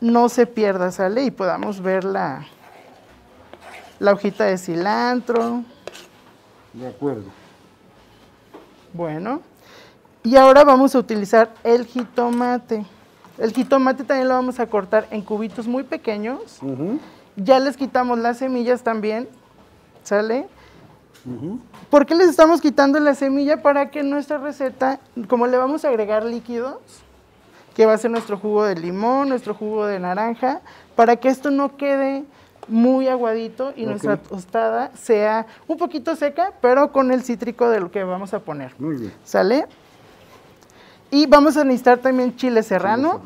no 0.02 0.28
se 0.28 0.46
pierda, 0.46 0.92
¿sale? 0.92 1.24
Y 1.24 1.32
podamos 1.32 1.82
ver 1.82 2.04
la, 2.04 2.46
la 4.00 4.12
hojita 4.12 4.44
de 4.44 4.58
cilantro. 4.58 5.64
De 6.74 6.90
acuerdo. 6.90 7.30
Bueno, 8.92 9.40
y 10.22 10.36
ahora 10.36 10.66
vamos 10.66 10.96
a 10.96 11.00
utilizar 11.00 11.54
el 11.64 11.86
jitomate. 11.86 12.86
El 13.38 13.54
jitomate 13.54 14.04
también 14.04 14.28
lo 14.28 14.34
vamos 14.34 14.60
a 14.60 14.68
cortar 14.68 15.08
en 15.12 15.22
cubitos 15.22 15.66
muy 15.66 15.84
pequeños. 15.84 16.60
Ya 17.38 17.58
les 17.62 17.78
quitamos 17.78 18.20
las 18.20 18.40
semillas 18.40 18.84
también, 18.84 19.30
¿sale? 20.06 20.48
¿Por 21.90 22.06
qué 22.06 22.16
les 22.16 22.30
estamos 22.30 22.62
quitando 22.62 23.00
la 23.00 23.16
semilla? 23.16 23.62
Para 23.62 23.90
que 23.90 24.04
nuestra 24.04 24.38
receta, 24.38 25.00
como 25.28 25.48
le 25.48 25.58
vamos 25.58 25.84
a 25.84 25.90
agregar 25.90 26.24
líquidos, 26.24 26.78
que 27.76 27.86
va 27.86 27.94
a 27.94 27.98
ser 27.98 28.12
nuestro 28.12 28.38
jugo 28.38 28.64
de 28.64 28.76
limón, 28.76 29.30
nuestro 29.30 29.54
jugo 29.54 29.86
de 29.88 30.00
naranja, 30.00 30.62
para 30.96 31.18
que 31.18 31.28
esto 31.28 31.52
no 31.52 31.76
quede 31.76 32.24
muy 32.68 33.08
aguadito 33.08 33.74
y 33.76 33.86
nuestra 33.86 34.18
tostada 34.18 34.92
sea 34.96 35.46
un 35.68 35.78
poquito 35.78 36.16
seca, 36.16 36.54
pero 36.62 36.92
con 36.92 37.12
el 37.12 37.24
cítrico 37.24 37.70
de 37.70 37.80
lo 37.80 37.92
que 37.92 38.04
vamos 38.04 38.34
a 38.34 38.40
poner. 38.40 38.74
Muy 38.80 38.96
bien. 38.96 39.14
¿Sale? 39.24 39.66
Y 41.12 41.26
vamos 41.28 41.58
a 41.58 41.64
necesitar 41.64 41.98
también 41.98 42.36
chile 42.36 42.64
serrano. 42.64 43.22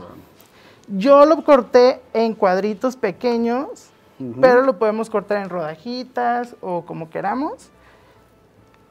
Yo 0.87 1.25
lo 1.25 1.43
corté 1.43 2.01
en 2.13 2.33
cuadritos 2.33 2.95
pequeños, 2.95 3.88
Pero 4.41 4.63
lo 4.63 4.77
podemos 4.77 5.09
cortar 5.09 5.37
en 5.41 5.49
rodajitas 5.49 6.55
o 6.61 6.85
como 6.85 7.09
queramos. 7.09 7.71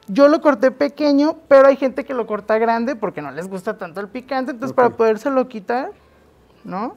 Yo 0.07 0.27
lo 0.27 0.41
corté 0.41 0.71
pequeño, 0.71 1.37
pero 1.47 1.67
hay 1.67 1.75
gente 1.75 2.03
que 2.03 2.15
lo 2.15 2.25
corta 2.25 2.57
grande 2.57 2.95
porque 2.95 3.21
no 3.21 3.31
les 3.31 3.47
gusta 3.47 3.77
tanto 3.77 4.01
el 4.01 4.07
picante, 4.07 4.51
entonces 4.51 4.75
para 4.75 4.89
podérselo 4.89 5.47
quitar, 5.47 5.91
¿no? 6.63 6.95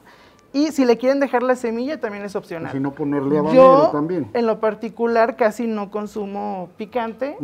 Y 0.51 0.71
si 0.71 0.85
le 0.85 0.97
quieren 0.97 1.19
dejar 1.19 1.43
la 1.43 1.55
semilla 1.55 1.99
también 1.99 2.23
es 2.25 2.35
opcional. 2.35 2.71
si 2.71 2.79
no 2.79 2.91
ponerle 2.91 3.37
habanero 3.37 3.83
Yo, 3.83 3.89
también. 3.91 4.29
en 4.33 4.47
lo 4.47 4.59
particular, 4.59 5.35
casi 5.35 5.67
no 5.67 5.91
consumo 5.91 6.69
picante 6.77 7.37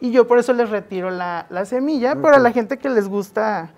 y 0.00 0.10
yo 0.10 0.26
por 0.26 0.38
eso 0.38 0.52
les 0.52 0.70
retiro 0.70 1.10
la, 1.10 1.46
la 1.50 1.64
semilla, 1.66 2.14
pero 2.16 2.36
a 2.36 2.38
la 2.38 2.52
gente 2.52 2.78
que 2.78 2.88
les 2.88 3.08
gusta 3.08 3.72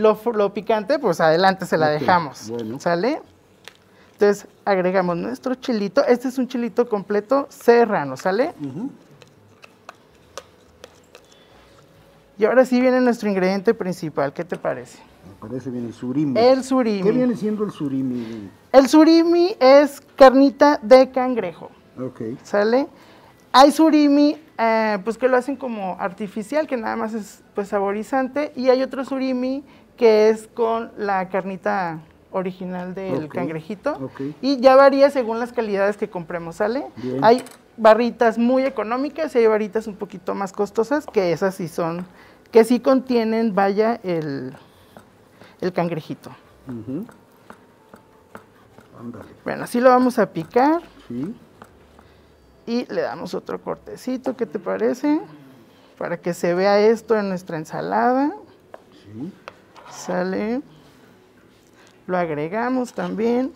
lo, 0.00 0.54
picante, 0.54 0.98
pues 0.98 1.20
adelante 1.20 1.66
se 1.66 1.76
la 1.76 1.88
dejamos. 1.88 2.50
bueno. 2.50 2.80
¿Sale? 2.80 3.20
Entonces 4.12 4.46
agregamos 4.70 5.16
nuestro 5.16 5.54
chilito. 5.54 6.04
Este 6.04 6.28
es 6.28 6.38
un 6.38 6.46
chilito 6.48 6.88
completo 6.88 7.46
serrano, 7.48 8.16
¿sale? 8.16 8.54
Y 12.38 12.44
ahora 12.44 12.64
sí 12.64 12.80
viene 12.80 13.00
nuestro 13.00 13.28
ingrediente 13.28 13.74
principal. 13.74 14.32
¿Qué 14.32 14.44
te 14.44 14.56
parece? 14.56 14.98
Me 15.28 15.48
parece 15.48 15.70
bien 15.70 15.86
el 15.86 15.92
surimi. 15.92 16.40
El 16.40 16.64
surimi. 16.64 17.02
¿Qué 17.02 17.12
viene 17.12 17.36
siendo 17.36 17.64
el 17.64 17.70
surimi? 17.70 18.50
El 18.72 18.88
surimi 18.88 19.56
es 19.60 20.00
carnita 20.16 20.78
de 20.82 21.10
cangrejo. 21.10 21.70
Ok. 22.00 22.22
¿Sale? 22.42 22.86
Hay 23.52 23.72
surimi, 23.72 24.36
eh, 24.56 24.98
pues 25.02 25.18
que 25.18 25.28
lo 25.28 25.36
hacen 25.36 25.56
como 25.56 25.96
artificial, 25.98 26.66
que 26.66 26.76
nada 26.76 26.94
más 26.96 27.14
es 27.14 27.42
pues 27.54 27.68
saborizante, 27.68 28.52
y 28.54 28.68
hay 28.68 28.82
otro 28.82 29.04
surimi 29.04 29.64
que 29.96 30.30
es 30.30 30.46
con 30.46 30.92
la 30.96 31.28
carnita 31.28 31.98
original 32.32 32.94
del 32.94 33.28
cangrejito, 33.28 34.10
y 34.40 34.58
ya 34.60 34.76
varía 34.76 35.10
según 35.10 35.38
las 35.40 35.52
calidades 35.52 35.96
que 35.96 36.08
compremos, 36.08 36.56
¿sale? 36.56 36.86
Bien. 36.96 37.22
Hay 37.24 37.42
barritas 37.76 38.38
muy 38.38 38.64
económicas 38.64 39.34
y 39.34 39.38
hay 39.38 39.46
barritas 39.46 39.86
un 39.86 39.96
poquito 39.96 40.34
más 40.34 40.52
costosas, 40.52 41.06
que 41.06 41.32
esas 41.32 41.54
sí 41.54 41.68
son 41.68 42.06
que 42.50 42.64
sí 42.64 42.80
contienen, 42.80 43.54
vaya, 43.54 44.00
el, 44.02 44.52
el 45.60 45.72
cangrejito. 45.72 46.30
Bueno, 49.44 49.64
así 49.64 49.80
lo 49.80 49.88
vamos 49.90 50.18
a 50.18 50.26
picar 50.30 50.82
Sí. 51.08 51.34
y 52.66 52.92
le 52.92 53.00
damos 53.02 53.34
otro 53.34 53.60
cortecito, 53.60 54.36
¿qué 54.36 54.46
te 54.46 54.58
parece? 54.58 55.20
Para 55.96 56.16
que 56.18 56.34
se 56.34 56.54
vea 56.54 56.78
esto 56.80 57.16
en 57.16 57.28
nuestra 57.28 57.56
ensalada. 57.56 58.32
Sí. 58.92 59.32
Sale. 59.90 60.60
Lo 62.10 62.18
agregamos 62.18 62.92
también. 62.92 63.52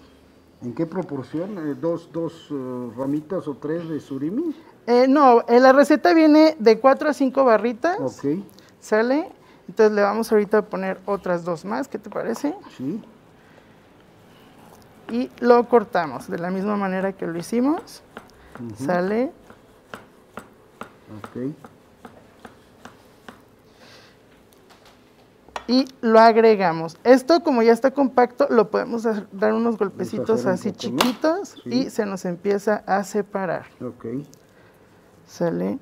¿En 0.62 0.76
qué 0.76 0.86
proporción? 0.86 1.58
Eh, 1.58 1.74
¿Dos, 1.74 2.08
dos 2.12 2.46
eh, 2.52 2.90
ramitas 2.96 3.48
o 3.48 3.56
tres 3.56 3.88
de 3.88 3.98
surimi? 3.98 4.54
Eh, 4.86 5.06
no, 5.08 5.42
en 5.48 5.60
la 5.60 5.72
receta 5.72 6.14
viene 6.14 6.54
de 6.60 6.78
4 6.78 7.08
a 7.08 7.12
5 7.12 7.44
barritas. 7.44 7.98
Ok. 7.98 8.44
¿Sale? 8.78 9.28
Entonces 9.66 9.92
le 9.96 10.02
vamos 10.02 10.30
ahorita 10.30 10.58
a 10.58 10.62
poner 10.62 11.00
otras 11.04 11.44
dos 11.44 11.64
más, 11.64 11.88
¿qué 11.88 11.98
te 11.98 12.10
parece? 12.10 12.54
Sí. 12.76 13.02
Y 15.10 15.30
lo 15.40 15.68
cortamos 15.68 16.30
de 16.30 16.38
la 16.38 16.52
misma 16.52 16.76
manera 16.76 17.12
que 17.12 17.26
lo 17.26 17.36
hicimos. 17.36 18.04
¿Sale? 18.76 19.32
Ok. 21.18 21.73
Y 25.66 25.86
lo 26.02 26.20
agregamos. 26.20 26.98
Esto 27.04 27.42
como 27.42 27.62
ya 27.62 27.72
está 27.72 27.90
compacto, 27.92 28.46
lo 28.50 28.70
podemos 28.70 29.04
dar 29.32 29.54
unos 29.54 29.78
golpecitos 29.78 30.42
un 30.44 30.50
así 30.50 30.72
chiquitos 30.72 31.56
Sí. 31.64 31.70
y 31.72 31.90
se 31.90 32.04
nos 32.04 32.24
empieza 32.26 32.82
a 32.86 33.02
separar. 33.04 33.66
Ok. 33.80 34.04
¿Sale? 35.26 35.78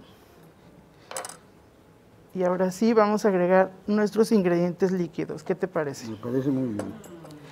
Y 2.34 2.44
ahora 2.44 2.70
sí 2.70 2.94
vamos 2.94 3.24
a 3.24 3.28
agregar 3.28 3.72
nuestros 3.86 4.32
ingredientes 4.32 4.90
líquidos. 4.92 5.42
¿Qué 5.42 5.54
te 5.54 5.68
parece? 5.68 6.09
Me 6.09 6.16
parece 6.16 6.48
muy 6.50 6.68
bien. 6.68 6.86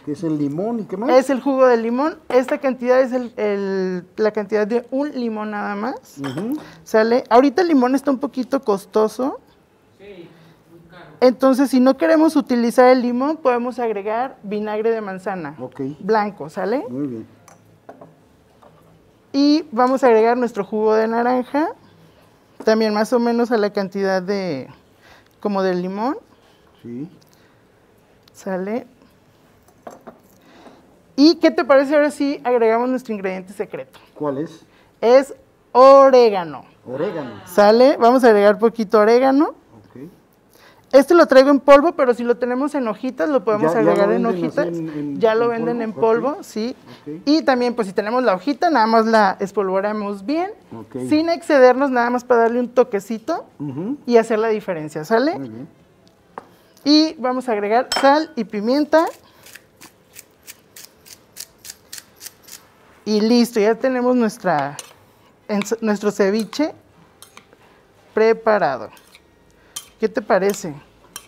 ¿Qué 0.07 0.13
es 0.13 0.23
el 0.25 0.39
limón 0.39 0.81
y 0.81 0.85
qué 0.85 0.97
más? 0.97 1.11
Es 1.11 1.29
el 1.29 1.43
jugo 1.43 1.67
de 1.67 1.77
limón. 1.77 2.17
Esta 2.31 2.57
cantidad 2.59 3.01
es 3.03 3.13
el- 3.13 3.35
el- 3.37 4.07
la 4.17 4.31
cantidad 4.31 4.67
de 4.67 4.87
un 4.91 5.11
limón 5.13 5.51
nada 5.51 5.75
más. 5.75 5.97
¿Sale? 6.85 7.25
Ahorita 7.29 7.61
el 7.61 7.69
limón 7.69 7.95
está 7.95 8.11
un 8.11 8.19
poquito 8.19 8.63
costoso. 8.63 9.41
Entonces, 11.21 11.71
si 11.71 11.81
no 11.81 11.97
queremos 11.97 12.35
utilizar 12.35 12.89
el 12.89 13.03
limón, 13.03 13.37
podemos 13.37 13.79
agregar 13.79 14.39
vinagre 14.43 14.91
de 14.91 15.01
manzana. 15.03 15.55
Ok. 15.61 15.81
Blanco, 16.01 16.49
¿sale? 16.49 16.85
Muy 16.89 17.07
bien. 17.07 17.27
Y 19.33 19.65
vamos 19.71 20.03
a 20.03 20.07
agregar 20.07 20.37
nuestro 20.37 20.65
jugo 20.65 20.95
de 20.95 21.07
naranja. 21.07 21.69
También 22.65 22.95
más 22.95 23.13
o 23.13 23.19
menos 23.19 23.51
a 23.53 23.59
la 23.59 23.71
cantidad 23.71 24.23
de, 24.23 24.69
como 25.41 25.63
del 25.63 25.83
limón. 25.83 26.17
Sí. 26.83 27.09
¿Sale? 28.33 28.87
¿Y 31.17 31.35
qué 31.37 31.51
te 31.51 31.65
parece 31.65 31.95
ahora 31.95 32.11
si 32.11 32.41
agregamos 32.45 32.89
nuestro 32.89 33.13
ingrediente 33.13 33.53
secreto? 33.53 34.01
¿Cuál 34.15 34.39
es? 34.39 34.65
Es 35.03 35.35
orégano. 35.73 36.65
Orégano. 36.87 37.43
¿Sale? 37.45 37.99
Vamos 37.99 38.25
a 38.25 38.29
agregar 38.29 38.59
poquito 38.59 39.01
orégano. 39.01 39.55
Este 40.93 41.15
lo 41.15 41.27
traigo 41.27 41.51
en 41.51 41.61
polvo, 41.61 41.93
pero 41.93 42.15
si 42.15 42.25
lo 42.25 42.37
tenemos 42.37 42.75
en 42.75 42.89
hojitas, 42.89 43.29
lo 43.29 43.45
podemos 43.45 43.73
Ya- 43.73 43.79
ya 43.79 43.85
lo 43.85 43.91
agregar 43.93 44.13
en 44.13 44.27
hojitas. 44.27 44.67
así 44.69 44.79
en- 44.79 44.89
en- 44.89 45.21
ya 45.21 45.37
lo 45.37 45.45
en 45.53 45.65
venden 45.65 45.93
polvo, 45.93 46.29
en 46.29 46.33
polvo, 46.33 46.43
sí. 46.43 46.75
Y 47.25 47.43
también, 47.43 47.75
pues 47.75 47.87
si 47.87 47.95
tenemos 47.95 48.25
la 48.25 48.35
hojita, 48.35 48.71
nada 48.71 48.87
más 48.89 49.07
la 49.07 49.37
espolvoreamos 49.39 50.27
bien, 50.27 50.51
sin 51.09 51.29
excedernos, 51.29 51.91
nada 51.93 52.11
más 52.11 52.25
para 52.25 52.43
darle 52.43 52.59
un 52.59 52.69
toquecito 52.71 53.45
y 54.05 54.17
hacer 54.17 54.41
la 54.41 54.49
diferencia, 54.49 55.05
¿sale? 55.05 55.39
Muy 55.39 55.49
bien. 55.49 55.69
Y 56.85 57.15
vamos 57.19 57.49
a 57.49 57.53
agregar 57.53 57.89
sal 58.01 58.33
y 58.35 58.43
pimienta. 58.45 59.07
Y 63.05 63.21
listo, 63.21 63.61
ya 63.61 63.75
tenemos 63.77 64.17
nuestra, 64.17 64.77
nuestro 65.81 66.11
ceviche 66.11 66.73
preparado. 68.15 68.91
¿Qué 70.01 70.09
te 70.09 70.23
parece? 70.23 70.75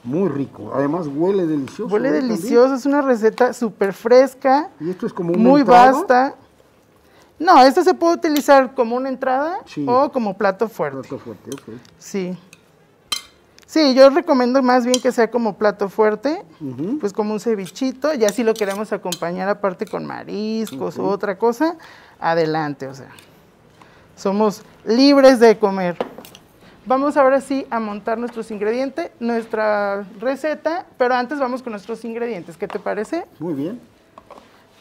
Muy 0.02 0.28
rico. 0.28 0.72
Además 0.74 1.06
huele 1.06 1.46
delicioso. 1.46 1.92
Huele 1.92 2.08
¿eh? 2.08 2.12
También. 2.12 2.36
delicioso, 2.36 2.74
es 2.74 2.86
una 2.86 3.02
receta 3.02 3.52
súper 3.52 3.92
fresca, 3.92 4.70
Y 4.80 4.90
esto 4.90 5.06
es 5.06 5.12
como 5.12 5.32
un 5.32 5.42
muy 5.42 5.60
entrado? 5.60 5.98
vasta. 6.00 6.34
No, 7.38 7.62
esta 7.62 7.84
se 7.84 7.94
puede 7.94 8.14
utilizar 8.14 8.74
como 8.74 8.96
una 8.96 9.08
entrada 9.08 9.58
Sí. 9.66 9.84
o 9.88 10.10
como 10.10 10.36
plato 10.36 10.68
fuerte. 10.68 11.00
Plato 11.08 11.18
fuerte, 11.18 11.50
ok. 11.54 11.76
Sí. 11.98 12.36
Sí, 13.66 13.94
yo 13.94 14.10
recomiendo 14.10 14.62
más 14.62 14.84
bien 14.84 15.00
que 15.00 15.10
sea 15.12 15.30
como 15.30 15.56
plato 15.56 15.88
fuerte, 15.88 16.44
pues 17.00 17.12
como 17.14 17.32
un 17.32 17.40
cevichito, 17.40 18.12
ya 18.12 18.28
si 18.28 18.44
lo 18.44 18.52
queremos 18.54 18.92
acompañar 18.92 19.48
aparte 19.48 19.86
con 19.86 20.04
mariscos 20.04 20.98
o 20.98 21.04
Ok. 21.04 21.10
otra 21.10 21.38
cosa, 21.38 21.76
adelante, 22.20 22.86
o 22.86 22.94
sea. 22.94 23.08
Somos 24.14 24.62
libres 24.84 25.40
de 25.40 25.58
comer. 25.58 25.96
Vamos 26.84 27.16
ahora 27.16 27.40
sí 27.40 27.64
a 27.70 27.78
montar 27.78 28.18
nuestros 28.18 28.50
ingredientes, 28.50 29.10
nuestra 29.20 30.04
receta, 30.18 30.84
pero 30.98 31.14
antes 31.14 31.38
vamos 31.38 31.62
con 31.62 31.70
nuestros 31.72 32.04
ingredientes, 32.04 32.56
¿qué 32.56 32.66
te 32.66 32.80
parece? 32.80 33.24
Muy 33.38 33.54
bien. 33.54 33.80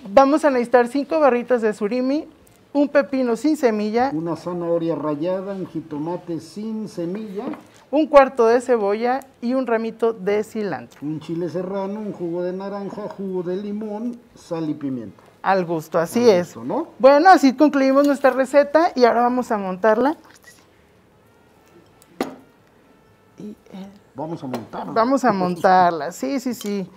Vamos 0.10 0.44
a 0.44 0.50
necesitar 0.50 0.88
cinco 0.88 1.20
barritas 1.20 1.62
de 1.62 1.74
surimi, 1.74 2.28
un 2.74 2.88
pepino 2.88 3.36
sin 3.36 3.56
semilla, 3.56 4.10
Una 4.14 4.36
zanahoria 4.36 4.96
rallada, 4.96 5.54
un 5.54 5.68
jitomate 5.68 6.40
sin 6.40 6.88
semilla, 6.88 7.44
un 7.92 8.08
cuarto 8.08 8.48
de 8.48 8.62
cebolla 8.62 9.20
y 9.40 9.54
un 9.54 9.68
ramito 9.68 10.12
de 10.12 10.44
cilantro. 10.44 11.00
un 11.04 11.20
chile 11.20 11.50
serrano, 11.50 12.00
un 12.00 12.14
jugo 12.14 12.42
de 12.42 12.54
naranja, 12.54 13.04
jugo 13.10 13.44
de 13.44 13.58
limón, 13.58 14.18
sal 14.34 14.68
y 14.70 14.74
pimienta. 14.74 15.22
Al 15.44 15.66
gusto, 15.66 16.00
así 16.00 16.24
Al 16.24 16.36
es. 16.36 16.58
¿no? 16.58 16.88
Bueno, 16.98 17.30
así 17.30 17.54
concluimos 17.54 18.08
nuestra 18.08 18.32
receta 18.32 18.92
y 18.96 19.04
ahora 19.06 19.22
vamos 19.22 19.52
a 19.52 19.58
montarla. 19.58 20.16
Y, 23.42 23.56
eh, 23.74 23.88
Vamos 24.14 24.44
a 24.44 24.48
montar. 24.48 24.94
vamos 24.94 25.24
a 25.26 25.32
montarla, 25.34 26.12
sí, 26.12 26.40
sí, 26.40 26.54
sí. 26.54 26.88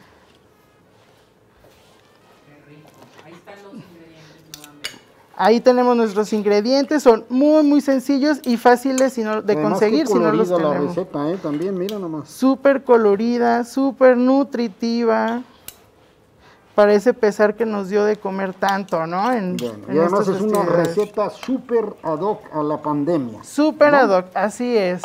Ahí 5.37 5.61
tenemos 5.61 5.97
nuestros 5.97 6.33
ingredientes, 6.33 7.03
son 7.03 7.25
muy, 7.29 7.65
muy 7.65 7.81
sencillos 7.81 8.39
y 8.45 8.57
fáciles 8.57 9.15
si 9.15 9.25
no- 9.25 9.43
de 9.43 9.55
Además, 9.55 9.73
conseguir 9.73 10.07
si 10.07 10.15
no 10.15 10.31
los 10.31 10.49
colorida 10.49 10.59
la 10.59 10.71
tenemos. 10.75 10.97
receta, 10.97 11.31
¿eh? 11.31 11.39
También, 11.43 11.77
mira 11.77 11.99
nomás. 11.99 12.29
Súper 12.29 12.85
colorida, 12.85 13.65
súper 13.65 14.17
nutritiva. 14.17 15.43
Parece 16.77 17.15
pesar 17.15 17.57
que 17.57 17.67
nos 17.67 17.89
dio 17.89 18.05
de 18.05 18.17
comer 18.17 18.53
tanto, 18.55 19.07
¿no? 19.09 19.33
En, 19.33 19.57
Bueno, 19.57 19.75
en 19.89 19.97
y 19.97 19.99
además 19.99 20.29
es 20.29 20.41
una 20.41 20.63
receta 20.67 21.31
súper 21.31 21.85
ad 22.05 22.21
hoc 22.21 22.41
a 22.55 22.63
la 22.63 22.81
pandemia. 22.81 23.43
Súper 23.43 23.91
¿no? 23.93 23.99
ad 23.99 24.11
hoc, 24.19 24.27
así 24.35 24.77
es. 24.77 25.03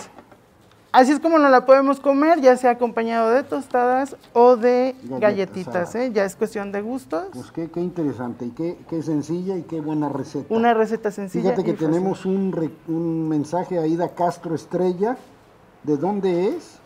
Así 0.91 1.11
es 1.11 1.19
como 1.19 1.37
nos 1.37 1.51
la 1.51 1.65
podemos 1.67 1.99
comer, 1.99 2.41
ya 2.41 2.57
sea 2.57 2.71
acompañado 2.71 3.29
de 3.29 3.43
tostadas 3.43 4.15
o 4.33 4.55
de 4.55 4.95
galletitas. 5.19 5.93
¿eh? 5.93 6.09
Ya 6.11 6.25
es 6.25 6.35
cuestión 6.35 6.71
de 6.71 6.81
gustos. 6.81 7.27
Pues 7.31 7.51
qué, 7.51 7.69
qué 7.69 7.79
interesante 7.79 8.45
y 8.47 8.49
qué, 8.49 8.75
qué 8.89 9.03
sencilla 9.03 9.55
y 9.55 9.61
qué 9.61 9.81
buena 9.81 10.09
receta. 10.09 10.51
Una 10.51 10.73
receta 10.73 11.11
sencilla. 11.11 11.51
Fíjate 11.51 11.63
que 11.63 11.71
y 11.71 11.73
tenemos 11.75 12.25
un, 12.25 12.51
re- 12.51 12.71
un 12.87 13.29
mensaje 13.29 13.77
a 13.77 13.85
Ida 13.85 14.09
Castro 14.15 14.55
Estrella. 14.55 15.15
¿De 15.83 15.95
dónde 15.95 16.47
es? 16.49 16.78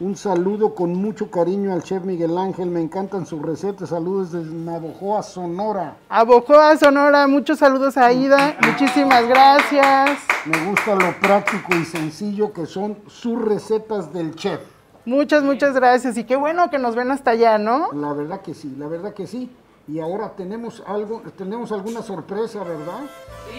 Un 0.00 0.16
saludo 0.16 0.74
con 0.74 0.92
mucho 0.92 1.30
cariño 1.30 1.72
al 1.72 1.84
chef 1.84 2.02
Miguel 2.02 2.36
Ángel. 2.36 2.68
Me 2.68 2.80
encantan 2.80 3.26
sus 3.26 3.40
recetas. 3.40 3.90
Saludos 3.90 4.32
desde 4.32 4.52
Navojoa, 4.52 5.22
Sonora. 5.22 5.96
A 6.08 6.24
Bocoa, 6.24 6.76
Sonora, 6.76 7.28
muchos 7.28 7.60
saludos 7.60 7.96
a 7.96 8.12
Ida. 8.12 8.56
Muchísimas 8.66 9.24
gracias. 9.28 10.18
Me 10.46 10.66
gusta 10.66 10.96
lo 10.96 11.12
práctico 11.20 11.76
y 11.76 11.84
sencillo 11.84 12.52
que 12.52 12.66
son 12.66 12.98
sus 13.06 13.40
recetas 13.40 14.12
del 14.12 14.34
chef. 14.34 14.60
Muchas, 15.04 15.44
muchas 15.44 15.74
gracias. 15.74 16.16
Y 16.16 16.24
qué 16.24 16.34
bueno 16.34 16.70
que 16.70 16.78
nos 16.80 16.96
ven 16.96 17.12
hasta 17.12 17.30
allá, 17.30 17.58
¿no? 17.58 17.92
La 17.92 18.12
verdad 18.14 18.40
que 18.40 18.54
sí, 18.54 18.74
la 18.76 18.88
verdad 18.88 19.14
que 19.14 19.28
sí. 19.28 19.48
Y 19.86 20.00
ahora 20.00 20.32
tenemos 20.34 20.82
algo, 20.86 21.20
tenemos 21.36 21.70
alguna 21.70 22.00
sorpresa, 22.00 22.64
¿verdad? 22.64 23.02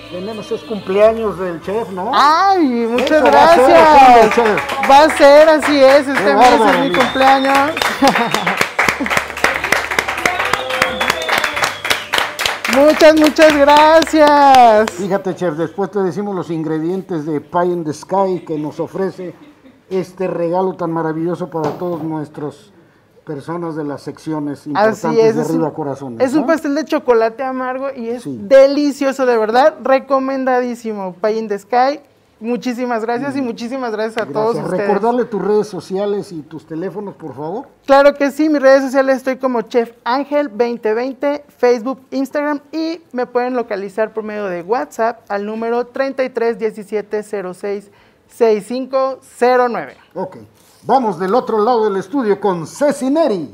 Tenemos 0.10 0.52
es 0.52 0.62
cumpleaños 0.62 1.38
del 1.38 1.62
chef, 1.62 1.92
¿no? 1.92 2.10
Ay, 2.16 2.88
muchas 2.90 3.12
Eso 3.12 3.32
va 3.32 3.44
a 3.44 3.56
ser 3.56 3.68
gracias. 3.68 4.58
Va 4.90 5.04
a 5.04 5.10
ser, 5.18 5.50
así 5.50 5.84
es. 5.84 6.08
Este 6.08 6.34
mes 6.34 6.62
es 6.62 6.80
mi 6.80 6.92
cumpleaños. 6.92 7.70
muchas, 12.76 13.16
muchas 13.20 13.56
gracias. 13.56 14.92
Fíjate, 14.94 15.36
chef, 15.36 15.54
después 15.58 15.92
te 15.92 16.00
decimos 16.00 16.36
los 16.36 16.50
ingredientes 16.50 17.28
de 17.28 17.40
Pie 17.40 17.66
in 17.66 17.84
the 17.84 17.94
Sky 17.94 18.44
que 18.48 18.58
nos 18.58 18.80
ofrece 18.80 19.36
este 19.92 20.26
regalo 20.26 20.74
tan 20.74 20.92
maravilloso 20.92 21.52
para 21.52 21.78
todos 21.78 22.02
nuestros 22.02 22.74
personas 23.26 23.76
de 23.76 23.84
las 23.84 24.02
secciones 24.02 24.66
importantes 24.68 25.06
Así 25.06 25.20
es. 25.20 25.36
de 25.36 25.42
es 25.42 25.50
arriba 25.50 25.68
un, 25.68 25.74
corazones. 25.74 26.22
es 26.28 26.36
un 26.36 26.46
pastel 26.46 26.76
de 26.76 26.86
chocolate 26.86 27.44
amargo 27.44 27.88
y 27.96 28.10
es 28.10 28.24
Sí. 28.24 28.38
delicioso, 28.42 29.26
de 29.26 29.38
verdad. 29.38 29.76
Recomendadísimo. 29.84 31.14
Pie 31.22 31.40
in 31.40 31.48
the 31.48 31.58
Sky. 31.60 32.00
Muchísimas 32.40 33.02
gracias 33.04 33.36
y 33.38 33.42
muchísimas 33.42 33.94
gracias 33.94 34.28
a 34.28 34.30
todos 34.32 34.58
ustedes. 34.58 34.70
Recordarle 34.82 35.24
tus 35.24 35.42
redes 35.42 35.68
sociales 35.68 36.34
y 36.34 36.42
tus 36.42 36.66
teléfonos, 36.68 37.16
por 37.16 37.34
favor. 37.34 37.68
Claro 37.86 38.14
que 38.14 38.30
sí, 38.30 38.50
mis 38.50 38.62
redes 38.62 38.84
sociales 38.84 39.18
estoy 39.18 39.38
como 39.38 39.62
Chef 39.62 39.94
Ángel 40.04 40.50
2020, 40.50 41.46
Facebook, 41.58 42.02
Instagram 42.12 42.60
y 42.74 43.00
me 43.14 43.26
pueden 43.26 43.54
localizar 43.56 44.14
por 44.14 44.26
medio 44.26 44.46
de 44.46 44.62
WhatsApp 44.64 45.22
al 45.30 45.46
número 45.46 45.86
33 45.88 46.60
17 46.60 47.24
06 47.24 47.90
6509. 48.28 49.96
Ok, 50.14 50.38
vamos 50.86 51.20
del 51.20 51.34
otro 51.34 51.64
lado 51.64 51.86
del 51.86 51.98
estudio 51.98 52.40
con 52.40 52.68
Ceci 52.68 53.10
Neri. 53.10 53.50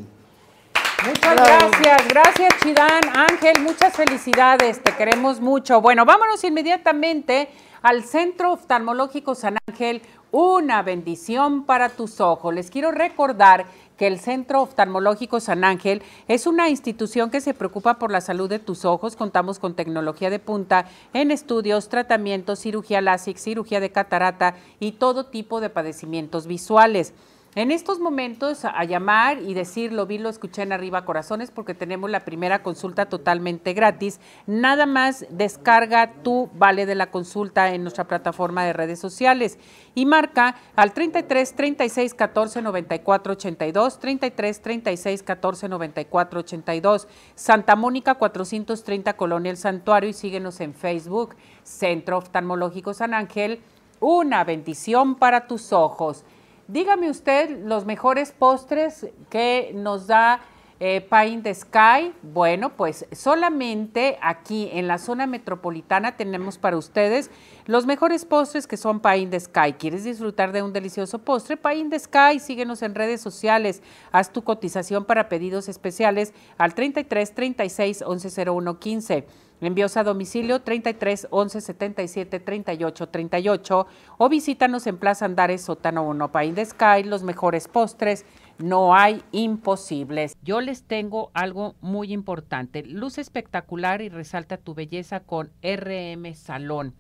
Muchas 1.06 1.36
gracias, 1.36 2.08
gracias 2.10 2.54
Chidán, 2.62 3.02
Ángel, 3.16 3.60
muchas 3.62 3.96
felicidades, 3.96 4.84
te 4.84 4.96
queremos 4.96 5.40
mucho. 5.40 5.82
Bueno, 5.82 6.06
vámonos 6.06 6.44
inmediatamente 6.44 7.50
al 7.82 8.04
Centro 8.04 8.52
Oftalmológico 8.54 9.34
San 9.34 9.58
Ángel, 9.68 10.04
una 10.30 10.84
bendición 10.84 11.64
para 11.64 11.90
tus 11.90 12.22
ojos. 12.22 12.54
Les 12.54 12.70
quiero 12.70 12.92
recordar 12.92 13.66
que 14.02 14.08
el 14.08 14.20
Centro 14.20 14.64
Oftalmológico 14.64 15.40
San 15.40 15.64
Ángel 15.64 16.02
es 16.28 16.48
una 16.48 16.70
institución 16.70 17.30
que 17.30 17.40
se 17.40 17.54
preocupa 17.54 18.00
por 18.00 18.12
la 18.12 18.20
salud 18.20 18.50
de 18.50 18.58
tus 18.58 18.84
ojos. 18.84 19.16
Contamos 19.16 19.60
con 19.60 19.76
tecnología 19.76 20.32
de 20.32 20.40
punta 20.40 20.88
en 21.14 21.30
estudios, 21.30 21.88
tratamientos, 21.88 22.58
cirugía 22.58 23.00
láser, 23.00 23.38
cirugía 23.38 23.80
de 23.80 23.92
catarata 23.92 24.56
y 24.80 24.94
todo 24.94 25.28
tipo 25.28 25.62
de 25.62 25.70
padecimientos 25.70 26.48
visuales. 26.48 27.14
En 27.54 27.70
estos 27.70 28.00
momentos 28.00 28.64
a 28.64 28.82
llamar 28.86 29.42
y 29.42 29.54
decir 29.54 29.92
lo 29.92 30.06
vi, 30.06 30.18
lo 30.18 30.30
escuché 30.30 30.62
en 30.62 30.72
arriba 30.72 31.04
corazones 31.04 31.52
porque 31.52 31.74
tenemos 31.74 32.10
la 32.10 32.22
primera 32.22 32.64
consulta 32.64 33.08
totalmente 33.08 33.74
gratis. 33.74 34.22
Nada 34.48 34.86
más 34.86 35.26
descarga 35.30 36.14
tu 36.24 36.50
vale 36.54 36.86
de 36.86 36.96
la 36.96 37.12
consulta 37.12 37.74
en 37.74 37.82
nuestra 37.82 38.06
plataforma 38.08 38.64
de 38.64 38.72
redes 38.72 39.00
sociales 39.00 39.60
y 39.96 40.06
marca 40.06 40.56
al 40.78 40.94
33 40.94 41.54
36 41.54 42.14
14 42.14 42.62
94 42.62 43.34
82 43.34 44.00
33 44.00 44.62
36 44.62 45.22
14 45.24 45.68
94 45.68 46.40
82 46.40 47.08
Santa 47.36 47.76
Mónica 47.76 48.16
430 48.16 49.18
Colonia 49.18 49.52
El 49.52 49.58
Santuario 49.58 50.10
y 50.10 50.14
síguenos 50.14 50.62
en 50.62 50.74
Facebook 50.74 51.36
Centro 51.64 52.18
Oftalmológico 52.18 52.94
San 52.94 53.14
Ángel. 53.14 53.60
Una 54.00 54.46
bendición 54.46 55.16
para 55.16 55.48
tus 55.48 55.74
ojos. 55.74 56.24
Dígame 56.72 57.10
usted 57.10 57.66
los 57.66 57.86
mejores 57.86 58.32
postres 58.32 59.06
que 59.30 59.74
nos 59.76 60.08
da 60.08 60.40
eh, 60.80 61.02
Pine 61.02 61.42
the 61.42 61.54
Sky. 61.54 62.14
Bueno, 62.24 62.78
pues 62.78 63.06
solamente 63.12 64.18
aquí 64.22 64.70
en 64.72 64.88
la 64.88 64.98
zona 64.98 65.28
metropolitana 65.28 66.16
tenemos 66.16 66.58
para 66.58 66.78
ustedes 66.78 67.30
los 67.66 67.86
mejores 67.86 68.24
postres 68.24 68.68
que 68.68 68.78
son 68.78 69.02
Pine 69.02 69.28
the 69.28 69.40
Sky. 69.42 69.74
¿Quieres 69.78 70.06
disfrutar 70.06 70.54
de 70.54 70.64
un 70.64 70.72
delicioso 70.72 71.20
postre? 71.20 71.58
Pine 71.58 71.90
the 71.90 72.00
Sky, 72.00 72.40
síguenos 72.40 72.82
en 72.84 72.96
redes 72.96 73.20
sociales. 73.20 73.82
Haz 74.14 74.32
tu 74.32 74.46
cotización 74.46 75.04
para 75.04 75.28
pedidos 75.28 75.68
especiales 75.68 76.34
al 76.58 76.74
33 76.74 77.36
36 77.36 78.02
11 78.02 78.50
01 78.50 78.80
15. 78.80 79.28
Envíos 79.62 79.96
a 79.96 80.04
domicilio 80.04 80.64
33 80.64 81.28
11 81.30 81.62
77 81.62 82.40
38 82.40 83.10
38 83.10 83.88
o 84.18 84.28
visítanos 84.28 84.88
en 84.88 84.98
Plaza 84.98 85.26
Andares, 85.26 85.62
Sótano 85.62 86.02
1, 86.08 86.32
Pain 86.32 86.56
de 86.56 86.66
Sky, 86.66 87.04
los 87.06 87.22
mejores 87.22 87.68
postres. 87.68 88.26
No 88.58 88.96
hay 88.96 89.22
imposibles. 89.32 90.36
Yo 90.42 90.62
les 90.62 90.82
tengo 90.82 91.30
algo 91.36 91.76
muy 91.80 92.12
importante. 92.12 92.82
Luz 92.82 93.20
espectacular 93.20 94.02
y 94.02 94.10
resalta 94.10 94.58
tu 94.58 94.74
belleza 94.74 95.20
con 95.20 95.52
RM 95.62 96.34
Salón. 96.34 96.96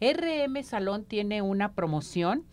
RM 0.00 0.64
Salón 0.64 1.04
tiene 1.04 1.42
una 1.42 1.74
promoción 1.74 2.44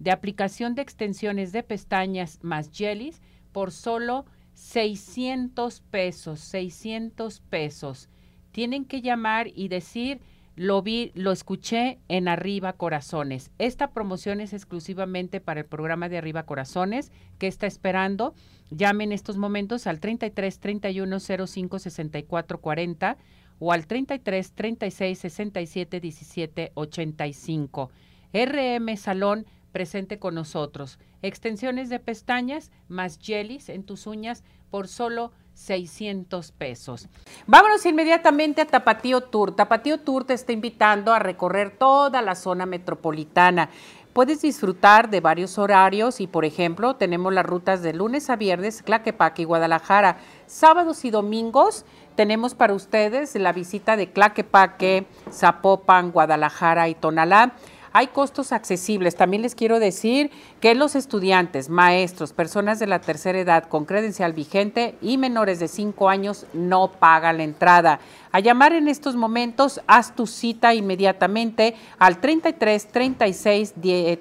de 0.00 0.10
aplicación 0.10 0.74
de 0.74 0.82
extensiones 0.82 1.52
de 1.52 1.62
pestañas 1.62 2.40
más 2.42 2.70
jellies 2.70 3.22
por 3.52 3.72
solo 3.72 4.26
600 4.52 5.80
pesos. 5.80 6.40
600 6.40 7.40
pesos 7.40 8.10
tienen 8.52 8.84
que 8.84 9.02
llamar 9.02 9.48
y 9.54 9.68
decir, 9.68 10.20
lo 10.58 10.82
vi, 10.82 11.12
lo 11.14 11.30
escuché 11.30 11.98
en 12.08 12.26
Arriba 12.26 12.72
Corazones. 12.72 13.52
Esta 13.58 13.92
promoción 13.92 14.40
es 14.40 14.52
exclusivamente 14.52 15.40
para 15.40 15.60
el 15.60 15.66
programa 15.66 16.08
de 16.08 16.18
Arriba 16.18 16.42
Corazones 16.44 17.12
que 17.38 17.46
está 17.46 17.66
esperando. 17.66 18.34
Llamen 18.70 19.10
en 19.10 19.12
estos 19.12 19.36
momentos 19.36 19.86
al 19.86 20.00
33 20.00 20.58
31 20.58 21.20
05 21.20 21.78
64 21.78 22.60
40 22.60 23.16
o 23.60 23.72
al 23.72 23.86
33 23.86 24.52
36 24.52 25.18
67 25.18 26.00
17 26.00 26.72
85. 26.74 27.90
RM 28.32 28.96
Salón 28.96 29.46
presente 29.70 30.18
con 30.18 30.34
nosotros. 30.34 30.98
Extensiones 31.22 31.88
de 31.88 32.00
pestañas 32.00 32.72
más 32.88 33.18
jellies 33.20 33.68
en 33.68 33.84
tus 33.84 34.08
uñas 34.08 34.42
por 34.70 34.88
solo 34.88 35.32
600 35.58 36.52
pesos. 36.52 37.08
Vámonos 37.46 37.84
inmediatamente 37.84 38.60
a 38.62 38.66
Tapatío 38.66 39.22
Tour. 39.22 39.56
Tapatío 39.56 39.98
Tour 39.98 40.24
te 40.24 40.34
está 40.34 40.52
invitando 40.52 41.12
a 41.12 41.18
recorrer 41.18 41.76
toda 41.76 42.22
la 42.22 42.36
zona 42.36 42.64
metropolitana. 42.64 43.68
Puedes 44.12 44.40
disfrutar 44.40 45.10
de 45.10 45.20
varios 45.20 45.58
horarios 45.58 46.20
y, 46.20 46.26
por 46.26 46.44
ejemplo, 46.44 46.94
tenemos 46.94 47.32
las 47.32 47.44
rutas 47.44 47.82
de 47.82 47.92
lunes 47.92 48.30
a 48.30 48.36
viernes, 48.36 48.82
Claquepaque 48.82 49.42
y 49.42 49.44
Guadalajara. 49.44 50.18
Sábados 50.46 51.04
y 51.04 51.10
domingos 51.10 51.84
tenemos 52.14 52.54
para 52.54 52.74
ustedes 52.74 53.34
la 53.34 53.52
visita 53.52 53.96
de 53.96 54.10
Claquepaque, 54.10 55.06
Zapopan, 55.30 56.12
Guadalajara 56.12 56.88
y 56.88 56.94
Tonalá 56.94 57.54
hay 57.98 58.06
costos 58.06 58.52
accesibles. 58.52 59.16
También 59.16 59.42
les 59.42 59.56
quiero 59.56 59.80
decir 59.80 60.30
que 60.60 60.76
los 60.76 60.94
estudiantes, 60.94 61.68
maestros, 61.68 62.32
personas 62.32 62.78
de 62.78 62.86
la 62.86 63.00
tercera 63.00 63.40
edad 63.40 63.64
con 63.64 63.86
credencial 63.86 64.34
vigente 64.34 64.94
y 65.02 65.18
menores 65.18 65.58
de 65.58 65.66
5 65.66 66.08
años 66.08 66.46
no 66.52 66.92
pagan 66.92 67.38
la 67.38 67.42
entrada. 67.42 67.98
A 68.30 68.38
llamar 68.38 68.72
en 68.72 68.86
estos 68.86 69.16
momentos, 69.16 69.80
haz 69.88 70.14
tu 70.14 70.28
cita 70.28 70.74
inmediatamente 70.74 71.74
al 71.98 72.20
33 72.20 72.86
36 72.86 73.74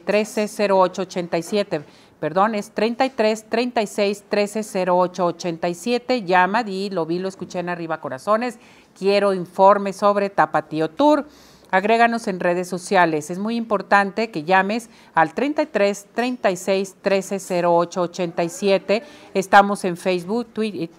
13 0.03 0.71
08 0.71 1.01
87 1.03 1.85
perdón, 2.19 2.55
es 2.55 2.71
33 2.71 3.47
36 3.47 4.23
13 4.27 4.85
08 4.89 5.23
87. 5.23 6.23
Llama, 6.23 6.63
di, 6.63 6.89
lo 6.89 7.05
vi, 7.05 7.19
lo 7.19 7.27
escuché 7.27 7.59
en 7.59 7.69
Arriba 7.69 8.01
Corazones. 8.01 8.57
Quiero 8.97 9.35
informe 9.35 9.93
sobre 9.93 10.31
Tapatío 10.31 10.89
Tour. 10.89 11.27
Agréganos 11.69 12.27
en 12.27 12.39
redes 12.39 12.69
sociales. 12.69 13.29
Es 13.29 13.39
muy 13.39 13.55
importante 13.55 14.31
que 14.31 14.43
llames 14.43 14.89
al 15.13 15.33
33 15.33 16.07
36 16.13 16.95
13 17.01 17.65
08 17.65 18.01
87. 18.01 19.03
Estamos 19.33 19.83
en 19.83 19.97
Facebook, 19.97 20.47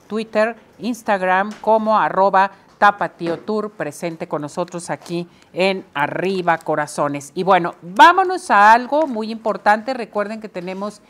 Twitter, 0.07 0.57
Instagram 0.78 1.53
como 1.61 1.99
arroba 1.99 2.53
Tapatío 2.78 3.40
Tour, 3.40 3.70
presente 3.70 4.28
con 4.28 4.43
nosotros 4.43 4.90
aquí 4.90 5.27
en 5.53 5.85
Arriba 5.95 6.59
Corazones. 6.59 7.32
Y 7.35 7.43
bueno, 7.43 7.74
vámonos 7.82 8.51
a 8.51 8.73
algo 8.73 9.07
muy 9.07 9.31
importante. 9.31 9.95
Recuerden 9.95 10.40
que 10.40 10.49
tenemos 10.49 11.01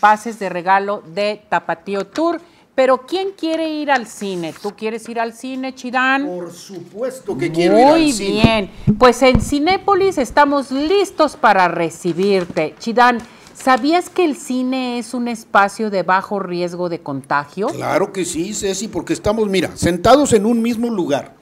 pases 0.00 0.38
de 0.38 0.48
regalo 0.48 1.02
de 1.06 1.42
Tapatío 1.48 2.06
Tour. 2.06 2.40
Pero 2.78 2.98
¿quién 2.98 3.32
quiere 3.32 3.68
ir 3.70 3.90
al 3.90 4.06
cine? 4.06 4.54
¿Tú 4.62 4.76
quieres 4.76 5.08
ir 5.08 5.18
al 5.18 5.32
cine, 5.32 5.74
Chidán? 5.74 6.24
Por 6.24 6.52
supuesto 6.52 7.36
que 7.36 7.50
quiero 7.50 7.76
ir 7.76 7.86
al 7.86 8.12
cine. 8.12 8.30
Muy 8.30 8.40
bien. 8.40 8.70
Pues 8.96 9.20
en 9.22 9.40
Cinépolis 9.40 10.16
estamos 10.16 10.70
listos 10.70 11.36
para 11.36 11.66
recibirte. 11.66 12.76
Chidán, 12.78 13.18
¿sabías 13.52 14.08
que 14.08 14.24
el 14.24 14.36
cine 14.36 15.00
es 15.00 15.12
un 15.12 15.26
espacio 15.26 15.90
de 15.90 16.04
bajo 16.04 16.38
riesgo 16.38 16.88
de 16.88 17.00
contagio? 17.00 17.66
Claro 17.66 18.12
que 18.12 18.24
sí, 18.24 18.54
Ceci, 18.54 18.86
porque 18.86 19.12
estamos, 19.12 19.48
mira, 19.48 19.76
sentados 19.76 20.32
en 20.32 20.46
un 20.46 20.62
mismo 20.62 20.88
lugar, 20.88 21.34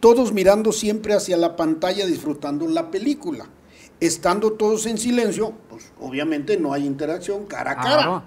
todos 0.00 0.32
mirando 0.32 0.72
siempre 0.72 1.12
hacia 1.12 1.36
la 1.36 1.54
pantalla 1.54 2.06
disfrutando 2.06 2.66
la 2.66 2.90
película. 2.90 3.44
Estando 4.00 4.52
todos 4.52 4.86
en 4.86 4.96
silencio, 4.96 5.52
pues 5.68 5.92
obviamente 6.00 6.56
no 6.56 6.72
hay 6.72 6.86
interacción 6.86 7.44
cara 7.44 7.72
a 7.72 7.76
cara 7.76 8.24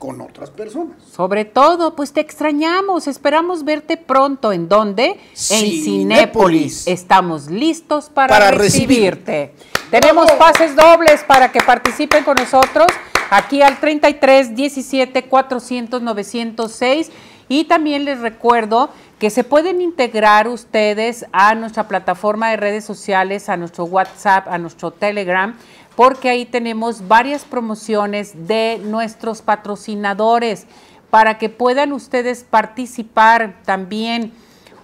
con 0.00 0.20
otras 0.20 0.50
personas. 0.50 0.96
Sobre 1.14 1.44
todo, 1.44 1.94
pues 1.94 2.12
te 2.12 2.20
extrañamos, 2.20 3.06
esperamos 3.06 3.62
verte 3.62 3.96
pronto. 3.96 4.50
¿En 4.50 4.68
dónde? 4.68 5.20
En 5.50 5.70
Cinépolis. 5.70 6.88
Estamos 6.88 7.48
listos 7.48 8.08
para, 8.08 8.50
recibirte. 8.50 9.54
Tenemos 9.90 10.32
pases 10.32 10.74
dobles 10.74 11.22
para 11.22 11.52
que 11.52 11.60
participen 11.60 12.24
con 12.24 12.36
nosotros 12.36 12.86
aquí 13.30 13.62
al 13.62 13.78
33 13.78 14.56
17 14.56 15.24
400 15.24 16.02
906 16.02 17.10
y 17.48 17.64
también 17.64 18.04
les 18.04 18.20
recuerdo 18.20 18.90
que 19.18 19.28
se 19.28 19.44
pueden 19.44 19.82
integrar 19.82 20.48
ustedes 20.48 21.26
a 21.32 21.54
nuestra 21.54 21.88
plataforma 21.88 22.50
de 22.50 22.56
redes 22.56 22.84
sociales, 22.84 23.50
a 23.50 23.56
nuestro 23.58 23.84
WhatsApp, 23.84 24.48
a 24.48 24.56
nuestro 24.56 24.92
Telegram 24.92 25.54
porque 26.00 26.30
ahí 26.30 26.46
tenemos 26.46 27.08
varias 27.08 27.44
promociones 27.44 28.46
de 28.48 28.80
nuestros 28.82 29.42
patrocinadores 29.42 30.66
para 31.10 31.36
que 31.36 31.50
puedan 31.50 31.92
ustedes 31.92 32.42
participar 32.42 33.60
también 33.66 34.32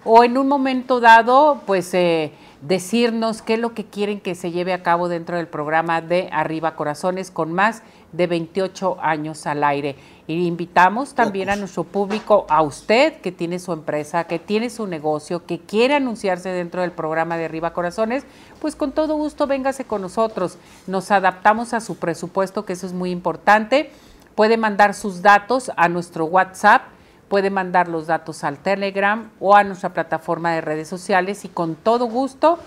o 0.04 0.24
en 0.24 0.36
un 0.36 0.46
momento 0.46 1.00
dado, 1.00 1.62
pues 1.64 1.94
eh, 1.94 2.32
decirnos 2.60 3.40
qué 3.40 3.54
es 3.54 3.60
lo 3.60 3.72
que 3.72 3.86
quieren 3.86 4.20
que 4.20 4.34
se 4.34 4.50
lleve 4.50 4.74
a 4.74 4.82
cabo 4.82 5.08
dentro 5.08 5.38
del 5.38 5.48
programa 5.48 6.02
de 6.02 6.28
Arriba 6.32 6.76
Corazones 6.76 7.30
con 7.30 7.50
más 7.50 7.82
de 8.12 8.26
28 8.26 8.98
años 9.00 9.46
al 9.46 9.64
aire. 9.64 9.96
Y 10.26 10.46
invitamos 10.46 11.14
también 11.14 11.50
a 11.50 11.56
nuestro 11.56 11.84
público, 11.84 12.46
a 12.48 12.62
usted 12.62 13.20
que 13.20 13.30
tiene 13.32 13.58
su 13.58 13.72
empresa, 13.72 14.24
que 14.24 14.38
tiene 14.38 14.70
su 14.70 14.86
negocio, 14.86 15.46
que 15.46 15.60
quiere 15.60 15.94
anunciarse 15.94 16.48
dentro 16.48 16.80
del 16.80 16.92
programa 16.92 17.36
de 17.36 17.44
Arriba 17.44 17.72
Corazones, 17.72 18.24
pues 18.60 18.74
con 18.74 18.92
todo 18.92 19.14
gusto 19.14 19.46
véngase 19.46 19.84
con 19.84 20.02
nosotros. 20.02 20.58
Nos 20.86 21.10
adaptamos 21.10 21.74
a 21.74 21.80
su 21.80 21.96
presupuesto, 21.96 22.64
que 22.64 22.72
eso 22.72 22.86
es 22.86 22.92
muy 22.92 23.10
importante. 23.10 23.90
Puede 24.34 24.56
mandar 24.56 24.94
sus 24.94 25.22
datos 25.22 25.70
a 25.76 25.88
nuestro 25.88 26.24
WhatsApp, 26.24 26.82
puede 27.28 27.50
mandar 27.50 27.88
los 27.88 28.06
datos 28.06 28.44
al 28.44 28.58
Telegram 28.58 29.30
o 29.40 29.54
a 29.54 29.64
nuestra 29.64 29.92
plataforma 29.92 30.52
de 30.52 30.60
redes 30.60 30.88
sociales 30.88 31.44
y 31.44 31.48
con 31.48 31.74
todo 31.74 32.06
gusto 32.06 32.58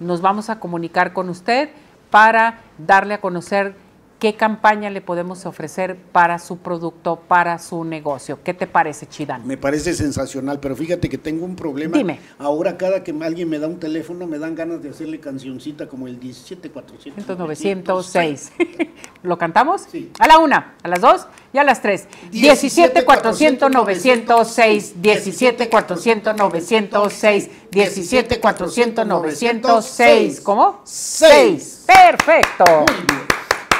nos 0.00 0.20
vamos 0.20 0.50
a 0.50 0.60
comunicar 0.60 1.12
con 1.12 1.28
usted 1.28 1.70
para 2.10 2.60
darle 2.78 3.14
a 3.14 3.20
conocer 3.20 3.74
qué 4.18 4.34
campaña 4.34 4.90
le 4.90 5.00
podemos 5.00 5.46
ofrecer 5.46 5.96
para 5.96 6.38
su 6.38 6.58
producto, 6.58 7.16
para 7.28 7.58
su 7.58 7.84
negocio. 7.84 8.40
¿Qué 8.42 8.52
te 8.52 8.66
parece, 8.66 9.06
Chidán? 9.06 9.46
Me 9.46 9.56
parece 9.56 9.94
sensacional, 9.94 10.58
pero 10.60 10.74
fíjate 10.74 11.08
que 11.08 11.18
tengo 11.18 11.44
un 11.44 11.54
problema. 11.54 11.96
Dime. 11.96 12.18
Ahora 12.38 12.76
cada 12.76 13.04
que 13.04 13.14
alguien 13.20 13.48
me 13.48 13.58
da 13.58 13.68
un 13.68 13.78
teléfono 13.78 14.26
me 14.26 14.38
dan 14.38 14.54
ganas 14.54 14.82
de 14.82 14.90
hacerle 14.90 15.20
cancioncita 15.20 15.88
como 15.88 16.08
el 16.08 16.18
17400. 16.18 17.38
906. 17.38 18.52
¿Lo 19.22 19.38
cantamos? 19.38 19.86
Sí. 19.90 20.10
A 20.18 20.26
la 20.26 20.38
una, 20.38 20.74
a 20.82 20.88
las 20.88 21.00
dos 21.00 21.26
y 21.52 21.58
a 21.58 21.64
las 21.64 21.80
tres. 21.80 22.08
17 22.30 23.04
400 23.04 23.70
906, 23.70 25.00
17 25.00 25.68
400 25.68 26.36
906, 26.36 27.50
17 27.70 28.40
400 28.40 29.06
906. 29.06 30.40
¿Cómo? 30.40 30.80
6. 30.84 31.84
Perfecto. 31.86 32.64
Muy 32.66 33.06
bien. 33.06 33.27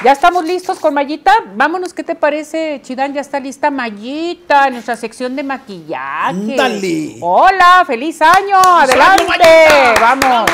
¿Ya 0.05 0.12
estamos 0.12 0.45
listos 0.45 0.79
con 0.79 0.95
Mayita? 0.95 1.33
Vámonos, 1.57 1.93
¿qué 1.93 2.05
te 2.05 2.15
parece, 2.15 2.81
Chidán? 2.85 3.12
Ya 3.15 3.20
está 3.20 3.41
lista 3.41 3.69
Mayita, 3.69 4.70
nuestra 4.70 4.95
sección 4.95 5.35
de 5.35 5.43
maquillaje. 5.43 6.55
¡Dale! 6.57 7.16
Hola, 7.20 7.83
feliz 7.85 8.23
año, 8.23 8.59
adelante, 8.59 9.35
vamos. 10.01 10.49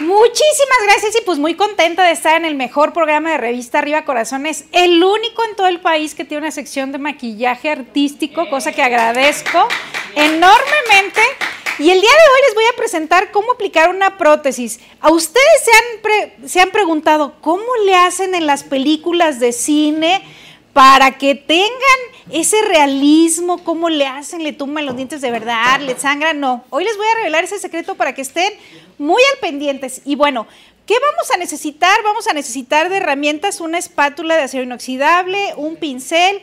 Muchísimas 0.00 0.78
gracias 0.82 1.14
y 1.14 1.24
pues 1.24 1.38
muy 1.38 1.54
contenta 1.54 2.02
de 2.02 2.10
estar 2.10 2.34
en 2.34 2.44
el 2.44 2.56
mejor 2.56 2.92
programa 2.92 3.30
de 3.30 3.38
revista 3.38 3.78
Arriba 3.78 4.04
Corazones, 4.04 4.64
el 4.72 5.04
único 5.04 5.44
en 5.44 5.54
todo 5.54 5.68
el 5.68 5.80
país 5.80 6.16
que 6.16 6.24
tiene 6.24 6.42
una 6.42 6.50
sección 6.50 6.90
de 6.90 6.98
maquillaje 6.98 7.70
artístico, 7.70 8.50
cosa 8.50 8.72
que 8.72 8.82
agradezco 8.82 9.68
enormemente. 10.16 11.20
Y 11.78 11.90
el 11.90 12.00
día 12.00 12.10
de 12.10 12.32
hoy 12.32 12.40
les 12.46 12.54
voy 12.54 12.64
a 12.72 12.76
presentar 12.76 13.32
cómo 13.32 13.52
aplicar 13.52 13.90
una 13.90 14.16
prótesis. 14.16 14.78
A 15.00 15.10
ustedes 15.10 15.44
se 15.64 15.70
han, 15.72 16.48
se 16.48 16.60
han 16.60 16.70
preguntado 16.70 17.34
cómo 17.40 17.64
le 17.84 17.96
hacen 17.96 18.36
en 18.36 18.46
las 18.46 18.62
películas 18.62 19.40
de 19.40 19.52
cine 19.52 20.22
para 20.72 21.18
que 21.18 21.34
tengan 21.34 21.70
ese 22.30 22.62
realismo, 22.62 23.64
cómo 23.64 23.88
le 23.88 24.06
hacen, 24.06 24.44
le 24.44 24.52
tumban 24.52 24.86
los 24.86 24.94
dientes 24.94 25.20
de 25.20 25.32
verdad, 25.32 25.80
le 25.80 25.98
sangran. 25.98 26.38
No, 26.38 26.64
hoy 26.70 26.84
les 26.84 26.96
voy 26.96 27.06
a 27.06 27.16
revelar 27.16 27.42
ese 27.42 27.58
secreto 27.58 27.96
para 27.96 28.14
que 28.14 28.22
estén 28.22 28.52
muy 28.96 29.22
al 29.32 29.40
pendientes. 29.40 30.00
Y 30.04 30.14
bueno, 30.14 30.46
¿qué 30.86 30.94
vamos 30.94 31.28
a 31.32 31.38
necesitar? 31.38 32.02
Vamos 32.04 32.28
a 32.28 32.34
necesitar 32.34 32.88
de 32.88 32.98
herramientas 32.98 33.60
una 33.60 33.78
espátula 33.78 34.36
de 34.36 34.42
acero 34.42 34.62
inoxidable, 34.62 35.54
un 35.56 35.74
pincel, 35.76 36.40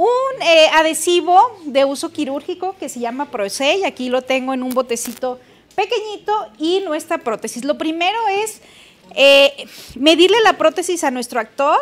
un 0.00 0.42
eh, 0.42 0.68
adhesivo 0.72 1.38
de 1.66 1.84
uso 1.84 2.10
quirúrgico 2.10 2.74
que 2.80 2.88
se 2.88 3.00
llama 3.00 3.30
Prosei, 3.30 3.84
aquí 3.84 4.08
lo 4.08 4.22
tengo 4.22 4.54
en 4.54 4.62
un 4.62 4.70
botecito 4.70 5.38
pequeñito 5.74 6.32
y 6.58 6.80
nuestra 6.80 7.18
prótesis. 7.18 7.66
Lo 7.66 7.76
primero 7.76 8.18
es 8.28 8.62
eh, 9.14 9.66
medirle 9.96 10.38
la 10.42 10.56
prótesis 10.56 11.04
a 11.04 11.10
nuestro 11.10 11.38
actor, 11.38 11.78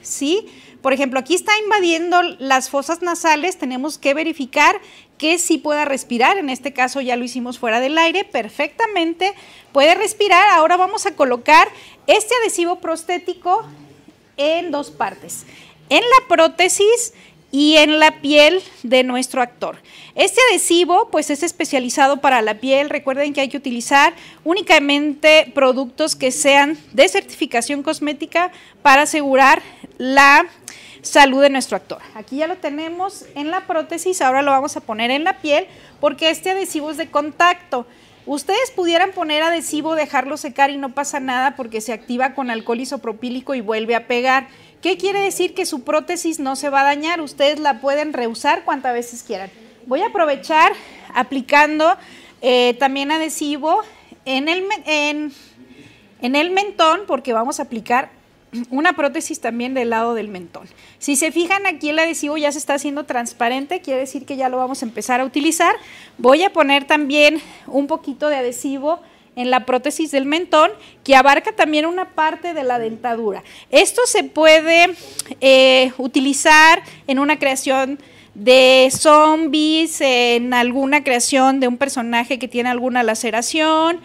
¿sí? 0.00 0.46
Por 0.80 0.92
ejemplo, 0.92 1.18
aquí 1.18 1.34
está 1.34 1.58
invadiendo 1.58 2.22
las 2.38 2.70
fosas 2.70 3.02
nasales, 3.02 3.58
tenemos 3.58 3.98
que 3.98 4.14
verificar 4.14 4.80
que 5.18 5.36
sí 5.36 5.58
pueda 5.58 5.84
respirar, 5.84 6.38
en 6.38 6.50
este 6.50 6.72
caso 6.72 7.00
ya 7.00 7.16
lo 7.16 7.24
hicimos 7.24 7.58
fuera 7.58 7.80
del 7.80 7.98
aire, 7.98 8.22
perfectamente 8.22 9.34
puede 9.72 9.96
respirar. 9.96 10.50
Ahora 10.50 10.76
vamos 10.76 11.04
a 11.04 11.16
colocar 11.16 11.66
este 12.06 12.32
adhesivo 12.42 12.76
prostético 12.76 13.64
en 14.36 14.70
dos 14.70 14.92
partes. 14.92 15.46
En 15.88 16.02
la 16.02 16.28
prótesis 16.28 17.12
y 17.58 17.78
en 17.78 18.00
la 18.00 18.20
piel 18.20 18.62
de 18.82 19.02
nuestro 19.02 19.40
actor. 19.40 19.78
Este 20.14 20.38
adhesivo 20.50 21.08
pues 21.10 21.30
es 21.30 21.42
especializado 21.42 22.18
para 22.18 22.42
la 22.42 22.60
piel. 22.60 22.90
Recuerden 22.90 23.32
que 23.32 23.40
hay 23.40 23.48
que 23.48 23.56
utilizar 23.56 24.12
únicamente 24.44 25.50
productos 25.54 26.16
que 26.16 26.32
sean 26.32 26.76
de 26.92 27.08
certificación 27.08 27.82
cosmética 27.82 28.52
para 28.82 29.02
asegurar 29.02 29.62
la 29.96 30.44
salud 31.00 31.40
de 31.40 31.48
nuestro 31.48 31.78
actor. 31.78 32.02
Aquí 32.14 32.36
ya 32.36 32.46
lo 32.46 32.56
tenemos 32.56 33.24
en 33.34 33.50
la 33.50 33.66
prótesis, 33.66 34.20
ahora 34.20 34.42
lo 34.42 34.50
vamos 34.50 34.76
a 34.76 34.82
poner 34.82 35.10
en 35.10 35.24
la 35.24 35.38
piel 35.38 35.66
porque 35.98 36.28
este 36.28 36.50
adhesivo 36.50 36.90
es 36.90 36.98
de 36.98 37.08
contacto. 37.08 37.86
Ustedes 38.26 38.72
pudieran 38.72 39.12
poner 39.12 39.42
adhesivo, 39.42 39.94
dejarlo 39.94 40.36
secar 40.36 40.70
y 40.70 40.76
no 40.76 40.92
pasa 40.92 41.20
nada 41.20 41.56
porque 41.56 41.80
se 41.80 41.94
activa 41.94 42.34
con 42.34 42.50
alcohol 42.50 42.80
isopropílico 42.80 43.54
y 43.54 43.62
vuelve 43.62 43.94
a 43.94 44.08
pegar. 44.08 44.48
¿Qué 44.86 44.96
quiere 44.96 45.18
decir? 45.18 45.52
Que 45.52 45.66
su 45.66 45.82
prótesis 45.82 46.38
no 46.38 46.54
se 46.54 46.70
va 46.70 46.82
a 46.82 46.84
dañar, 46.84 47.20
ustedes 47.20 47.58
la 47.58 47.80
pueden 47.80 48.12
reusar 48.12 48.64
cuantas 48.64 48.94
veces 48.94 49.24
quieran. 49.24 49.50
Voy 49.86 50.00
a 50.02 50.06
aprovechar 50.06 50.74
aplicando 51.12 51.96
eh, 52.40 52.76
también 52.78 53.10
adhesivo 53.10 53.80
en 54.24 54.48
el, 54.48 54.64
en, 54.84 55.32
en 56.22 56.36
el 56.36 56.52
mentón 56.52 57.00
porque 57.08 57.32
vamos 57.32 57.58
a 57.58 57.64
aplicar 57.64 58.10
una 58.70 58.92
prótesis 58.92 59.40
también 59.40 59.74
del 59.74 59.90
lado 59.90 60.14
del 60.14 60.28
mentón. 60.28 60.68
Si 61.00 61.16
se 61.16 61.32
fijan 61.32 61.66
aquí 61.66 61.90
el 61.90 61.98
adhesivo 61.98 62.36
ya 62.36 62.52
se 62.52 62.58
está 62.58 62.74
haciendo 62.74 63.06
transparente, 63.06 63.80
quiere 63.80 63.98
decir 63.98 64.24
que 64.24 64.36
ya 64.36 64.48
lo 64.48 64.58
vamos 64.58 64.82
a 64.82 64.86
empezar 64.86 65.20
a 65.20 65.24
utilizar. 65.24 65.74
Voy 66.16 66.44
a 66.44 66.52
poner 66.52 66.86
también 66.86 67.42
un 67.66 67.88
poquito 67.88 68.28
de 68.28 68.36
adhesivo 68.36 69.00
en 69.36 69.50
la 69.50 69.66
prótesis 69.66 70.10
del 70.10 70.24
mentón, 70.24 70.70
que 71.04 71.14
abarca 71.14 71.52
también 71.52 71.86
una 71.86 72.10
parte 72.10 72.54
de 72.54 72.64
la 72.64 72.78
dentadura. 72.78 73.44
Esto 73.70 74.02
se 74.06 74.24
puede 74.24 74.94
eh, 75.40 75.92
utilizar 75.98 76.82
en 77.06 77.18
una 77.18 77.38
creación 77.38 78.00
de 78.34 78.90
zombies, 78.90 80.00
en 80.00 80.52
alguna 80.52 81.04
creación 81.04 81.60
de 81.60 81.68
un 81.68 81.76
personaje 81.76 82.38
que 82.38 82.48
tiene 82.48 82.70
alguna 82.70 83.02
laceración 83.02 84.00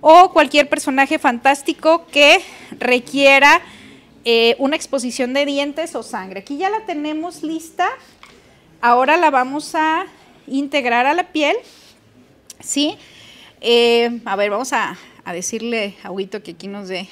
o 0.00 0.32
cualquier 0.32 0.68
personaje 0.68 1.18
fantástico 1.18 2.06
que 2.10 2.40
requiera 2.78 3.60
eh, 4.24 4.54
una 4.58 4.76
exposición 4.76 5.34
de 5.34 5.46
dientes 5.46 5.94
o 5.94 6.02
sangre. 6.02 6.40
Aquí 6.40 6.56
ya 6.56 6.70
la 6.70 6.80
tenemos 6.86 7.42
lista. 7.42 7.88
Ahora 8.80 9.16
la 9.16 9.30
vamos 9.30 9.74
a 9.74 10.06
integrar 10.46 11.06
a 11.06 11.14
la 11.14 11.32
piel. 11.32 11.56
¿Sí? 12.62 12.98
Eh, 13.60 14.20
a 14.24 14.36
ver, 14.36 14.50
vamos 14.50 14.72
a, 14.72 14.96
decirle 15.32 15.94
a 16.02 16.10
Huito 16.10 16.42
que 16.42 16.52
aquí 16.52 16.66
nos 16.66 16.88
dé. 16.88 17.08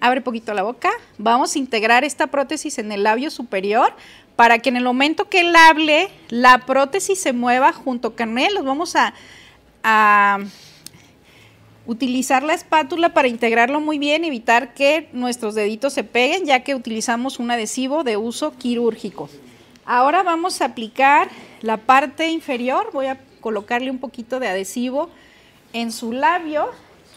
Abre 0.00 0.20
poquito 0.20 0.54
la 0.54 0.62
boca. 0.62 0.90
Vamos 1.18 1.54
a 1.54 1.58
integrar 1.58 2.04
esta 2.04 2.28
prótesis 2.28 2.78
en 2.78 2.90
el 2.92 3.02
labio 3.02 3.30
superior 3.30 3.92
para 4.34 4.60
que 4.60 4.70
en 4.70 4.76
el 4.76 4.84
momento 4.84 5.28
que 5.28 5.40
él 5.40 5.54
hable, 5.54 6.08
la 6.28 6.64
prótesis 6.64 7.20
se 7.20 7.34
mueva 7.34 7.72
junto 7.72 8.16
con 8.16 8.38
él. 8.38 8.54
Los 8.54 8.64
vamos 8.64 8.96
a 9.82 10.38
utilizar 11.86 12.42
la 12.44 12.54
espátula 12.54 13.12
para 13.12 13.28
integrarlo 13.28 13.80
muy 13.80 13.98
bien, 13.98 14.24
evitar 14.24 14.74
que 14.74 15.08
nuestros 15.12 15.54
deditos 15.54 15.92
se 15.92 16.04
peguen, 16.04 16.46
ya 16.46 16.60
que 16.60 16.74
utilizamos 16.74 17.38
un 17.38 17.50
adhesivo 17.50 18.04
de 18.04 18.16
uso 18.16 18.56
quirúrgico. 18.56 19.28
Ahora 19.84 20.22
vamos 20.22 20.60
a 20.60 20.66
aplicar 20.66 21.28
la 21.62 21.78
parte 21.78 22.28
inferior. 22.28 22.90
Voy 22.92 23.06
a 23.06 23.18
colocarle 23.40 23.90
un 23.90 23.98
poquito 23.98 24.38
de 24.38 24.48
adhesivo 24.48 25.10
en 25.72 25.92
su 25.92 26.12
labio 26.12 26.70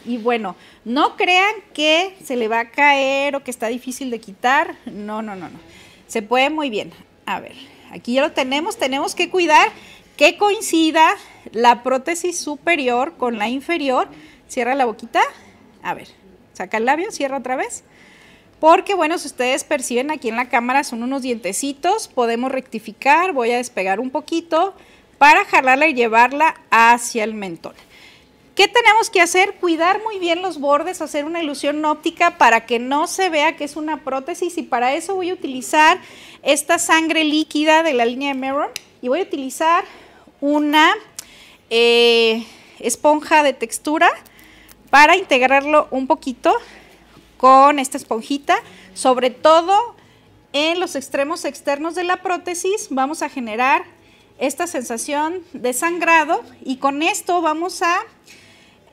y 0.04 0.18
bueno, 0.18 0.54
no 0.84 1.16
crean 1.16 1.54
que 1.72 2.16
se 2.22 2.36
le 2.36 2.48
va 2.48 2.60
a 2.60 2.70
caer 2.70 3.36
o 3.36 3.42
que 3.42 3.50
está 3.50 3.68
difícil 3.68 4.10
de 4.10 4.20
quitar. 4.20 4.76
No, 4.84 5.22
no, 5.22 5.34
no, 5.34 5.48
no. 5.48 5.58
Se 6.06 6.22
puede 6.22 6.50
muy 6.50 6.68
bien. 6.68 6.92
A 7.26 7.40
ver, 7.40 7.54
aquí 7.90 8.14
ya 8.14 8.22
lo 8.22 8.32
tenemos. 8.32 8.76
Tenemos 8.76 9.14
que 9.14 9.30
cuidar 9.30 9.68
que 10.16 10.36
coincida 10.36 11.14
la 11.52 11.82
prótesis 11.82 12.38
superior 12.38 13.14
con 13.16 13.38
la 13.38 13.48
inferior. 13.48 14.08
Cierra 14.46 14.74
la 14.74 14.84
boquita. 14.84 15.22
A 15.82 15.94
ver, 15.94 16.08
saca 16.52 16.76
el 16.76 16.84
labio, 16.84 17.10
cierra 17.10 17.38
otra 17.38 17.56
vez. 17.56 17.82
Porque 18.60 18.94
bueno, 18.94 19.18
si 19.18 19.26
ustedes 19.26 19.64
perciben 19.64 20.10
aquí 20.10 20.28
en 20.28 20.36
la 20.36 20.48
cámara 20.48 20.84
son 20.84 21.02
unos 21.02 21.22
dientecitos. 21.22 22.08
Podemos 22.08 22.52
rectificar. 22.52 23.32
Voy 23.32 23.52
a 23.52 23.56
despegar 23.56 24.00
un 24.00 24.10
poquito 24.10 24.74
para 25.16 25.46
jalarla 25.46 25.88
y 25.88 25.94
llevarla 25.94 26.60
hacia 26.70 27.24
el 27.24 27.32
mentón. 27.32 27.74
¿Qué 28.54 28.68
tenemos 28.68 29.10
que 29.10 29.20
hacer? 29.20 29.54
Cuidar 29.56 30.00
muy 30.04 30.20
bien 30.20 30.40
los 30.40 30.60
bordes, 30.60 31.00
hacer 31.00 31.24
una 31.24 31.42
ilusión 31.42 31.84
óptica 31.84 32.38
para 32.38 32.66
que 32.66 32.78
no 32.78 33.08
se 33.08 33.28
vea 33.28 33.56
que 33.56 33.64
es 33.64 33.74
una 33.74 34.04
prótesis. 34.04 34.56
Y 34.58 34.62
para 34.62 34.94
eso 34.94 35.16
voy 35.16 35.30
a 35.30 35.34
utilizar 35.34 36.00
esta 36.42 36.78
sangre 36.78 37.24
líquida 37.24 37.82
de 37.82 37.94
la 37.94 38.04
línea 38.04 38.32
de 38.32 38.38
Mirror 38.38 38.72
y 39.02 39.08
voy 39.08 39.20
a 39.20 39.22
utilizar 39.24 39.84
una 40.40 40.94
eh, 41.68 42.46
esponja 42.78 43.42
de 43.42 43.54
textura 43.54 44.08
para 44.88 45.16
integrarlo 45.16 45.88
un 45.90 46.06
poquito 46.06 46.54
con 47.36 47.80
esta 47.80 47.96
esponjita, 47.98 48.56
sobre 48.94 49.30
todo 49.30 49.96
en 50.52 50.78
los 50.78 50.94
extremos 50.94 51.44
externos 51.44 51.96
de 51.96 52.04
la 52.04 52.22
prótesis 52.22 52.86
vamos 52.90 53.22
a 53.22 53.28
generar 53.28 53.84
esta 54.38 54.68
sensación 54.68 55.42
de 55.52 55.72
sangrado. 55.72 56.42
Y 56.64 56.76
con 56.76 57.02
esto 57.02 57.42
vamos 57.42 57.82
a 57.82 57.96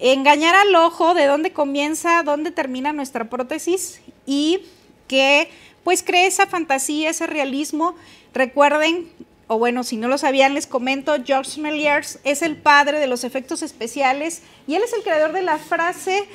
engañar 0.01 0.55
al 0.55 0.73
ojo 0.75 1.13
de 1.13 1.25
dónde 1.25 1.53
comienza, 1.53 2.23
dónde 2.23 2.51
termina 2.51 2.91
nuestra 2.91 3.29
prótesis 3.29 4.01
y 4.25 4.61
que 5.07 5.49
pues 5.83 6.03
cree 6.03 6.25
esa 6.25 6.47
fantasía, 6.47 7.11
ese 7.11 7.27
realismo. 7.27 7.95
Recuerden, 8.33 9.11
o 9.47 9.59
bueno, 9.59 9.83
si 9.83 9.97
no 9.97 10.07
lo 10.07 10.17
sabían, 10.17 10.55
les 10.55 10.65
comento, 10.65 11.15
George 11.23 11.61
Méliès 11.61 12.19
es 12.23 12.41
el 12.41 12.57
padre 12.57 12.99
de 12.99 13.07
los 13.07 13.23
efectos 13.23 13.61
especiales 13.61 14.41
y 14.67 14.75
él 14.75 14.81
es 14.83 14.93
el 14.93 15.03
creador 15.03 15.33
de 15.33 15.43
la 15.43 15.59
frase 15.59 16.27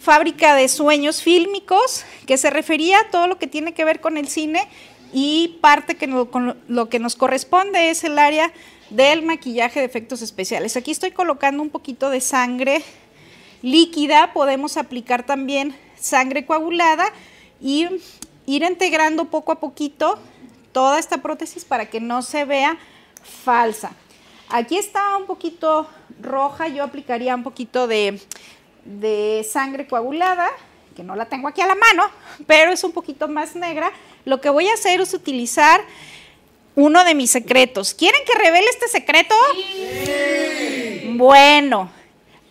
fábrica 0.00 0.54
de 0.54 0.68
sueños 0.68 1.22
fílmicos, 1.22 2.04
que 2.26 2.38
se 2.38 2.48
refería 2.48 3.00
a 3.00 3.10
todo 3.10 3.26
lo 3.26 3.38
que 3.38 3.46
tiene 3.46 3.74
que 3.74 3.84
ver 3.84 4.00
con 4.00 4.16
el 4.16 4.28
cine 4.28 4.66
y 5.12 5.58
parte 5.60 5.96
que 5.96 6.08
con 6.30 6.56
lo 6.68 6.88
que 6.88 6.98
nos 6.98 7.16
corresponde 7.16 7.90
es 7.90 8.02
el 8.04 8.18
área 8.18 8.50
del 8.88 9.22
maquillaje 9.22 9.80
de 9.80 9.86
efectos 9.86 10.22
especiales. 10.22 10.76
Aquí 10.76 10.90
estoy 10.90 11.10
colocando 11.10 11.62
un 11.62 11.68
poquito 11.68 12.08
de 12.08 12.20
sangre 12.20 12.82
líquida, 13.62 14.32
podemos 14.32 14.76
aplicar 14.76 15.24
también 15.24 15.74
sangre 15.98 16.46
coagulada 16.46 17.06
y 17.60 17.88
ir 18.46 18.62
integrando 18.62 19.26
poco 19.26 19.52
a 19.52 19.60
poquito 19.60 20.18
toda 20.72 20.98
esta 20.98 21.18
prótesis 21.18 21.64
para 21.64 21.86
que 21.86 22.00
no 22.00 22.22
se 22.22 22.44
vea 22.44 22.78
falsa. 23.44 23.92
Aquí 24.48 24.76
está 24.76 25.16
un 25.16 25.26
poquito 25.26 25.88
roja, 26.20 26.68
yo 26.68 26.82
aplicaría 26.82 27.34
un 27.34 27.42
poquito 27.42 27.86
de 27.86 28.20
de 28.84 29.46
sangre 29.48 29.86
coagulada, 29.86 30.48
que 30.96 31.02
no 31.02 31.14
la 31.14 31.26
tengo 31.26 31.48
aquí 31.48 31.60
a 31.60 31.66
la 31.66 31.74
mano, 31.74 32.04
pero 32.46 32.72
es 32.72 32.82
un 32.84 32.92
poquito 32.92 33.28
más 33.28 33.54
negra. 33.54 33.92
Lo 34.24 34.40
que 34.40 34.50
voy 34.50 34.68
a 34.68 34.74
hacer 34.74 35.00
es 35.00 35.14
utilizar 35.14 35.82
uno 36.74 37.04
de 37.04 37.14
mis 37.14 37.30
secretos. 37.30 37.94
¿Quieren 37.94 38.20
que 38.26 38.38
revele 38.38 38.68
este 38.68 38.88
secreto? 38.88 39.34
Bueno, 41.16 41.90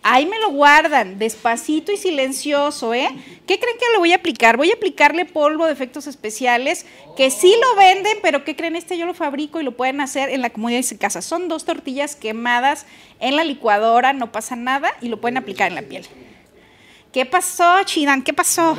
ahí 0.02 0.26
me 0.26 0.38
lo 0.38 0.50
guardan, 0.50 1.18
despacito 1.18 1.92
y 1.92 1.96
silencioso, 1.96 2.94
¿eh? 2.94 3.08
¿Qué 3.46 3.58
creen 3.58 3.76
que 3.78 3.84
le 3.92 3.98
voy 3.98 4.12
a 4.12 4.16
aplicar? 4.16 4.56
Voy 4.56 4.70
a 4.70 4.74
aplicarle 4.74 5.24
polvo 5.24 5.66
de 5.66 5.72
efectos 5.72 6.06
especiales, 6.06 6.86
que 7.16 7.30
sí 7.30 7.54
lo 7.60 7.80
venden, 7.80 8.18
pero 8.22 8.44
¿qué 8.44 8.56
creen? 8.56 8.76
Este 8.76 8.96
yo 8.96 9.06
lo 9.06 9.14
fabrico 9.14 9.60
y 9.60 9.64
lo 9.64 9.76
pueden 9.76 10.00
hacer 10.00 10.30
en 10.30 10.42
la 10.42 10.50
comodidad 10.50 10.78
de 10.78 10.84
su 10.84 10.98
casa. 10.98 11.22
Son 11.22 11.48
dos 11.48 11.64
tortillas 11.64 12.16
quemadas 12.16 12.86
en 13.18 13.36
la 13.36 13.44
licuadora, 13.44 14.12
no 14.12 14.32
pasa 14.32 14.56
nada, 14.56 14.92
y 15.00 15.08
lo 15.08 15.20
pueden 15.20 15.36
aplicar 15.36 15.68
en 15.68 15.74
la 15.74 15.82
piel. 15.82 16.06
¿Qué 17.12 17.26
pasó, 17.26 17.82
Chidan? 17.84 18.22
¿Qué 18.22 18.32
pasó? 18.32 18.78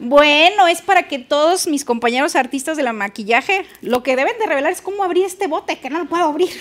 Bueno, 0.00 0.66
es 0.66 0.82
para 0.82 1.04
que 1.04 1.18
todos 1.18 1.66
mis 1.66 1.84
compañeros 1.84 2.34
artistas 2.34 2.76
de 2.76 2.82
la 2.82 2.92
maquillaje 2.92 3.64
lo 3.82 4.02
que 4.02 4.16
deben 4.16 4.36
de 4.38 4.46
revelar 4.46 4.72
es 4.72 4.80
cómo 4.80 5.04
abrir 5.04 5.24
este 5.24 5.46
bote, 5.46 5.78
que 5.78 5.90
no 5.90 5.98
lo 6.00 6.06
puedo 6.06 6.24
abrir. 6.24 6.50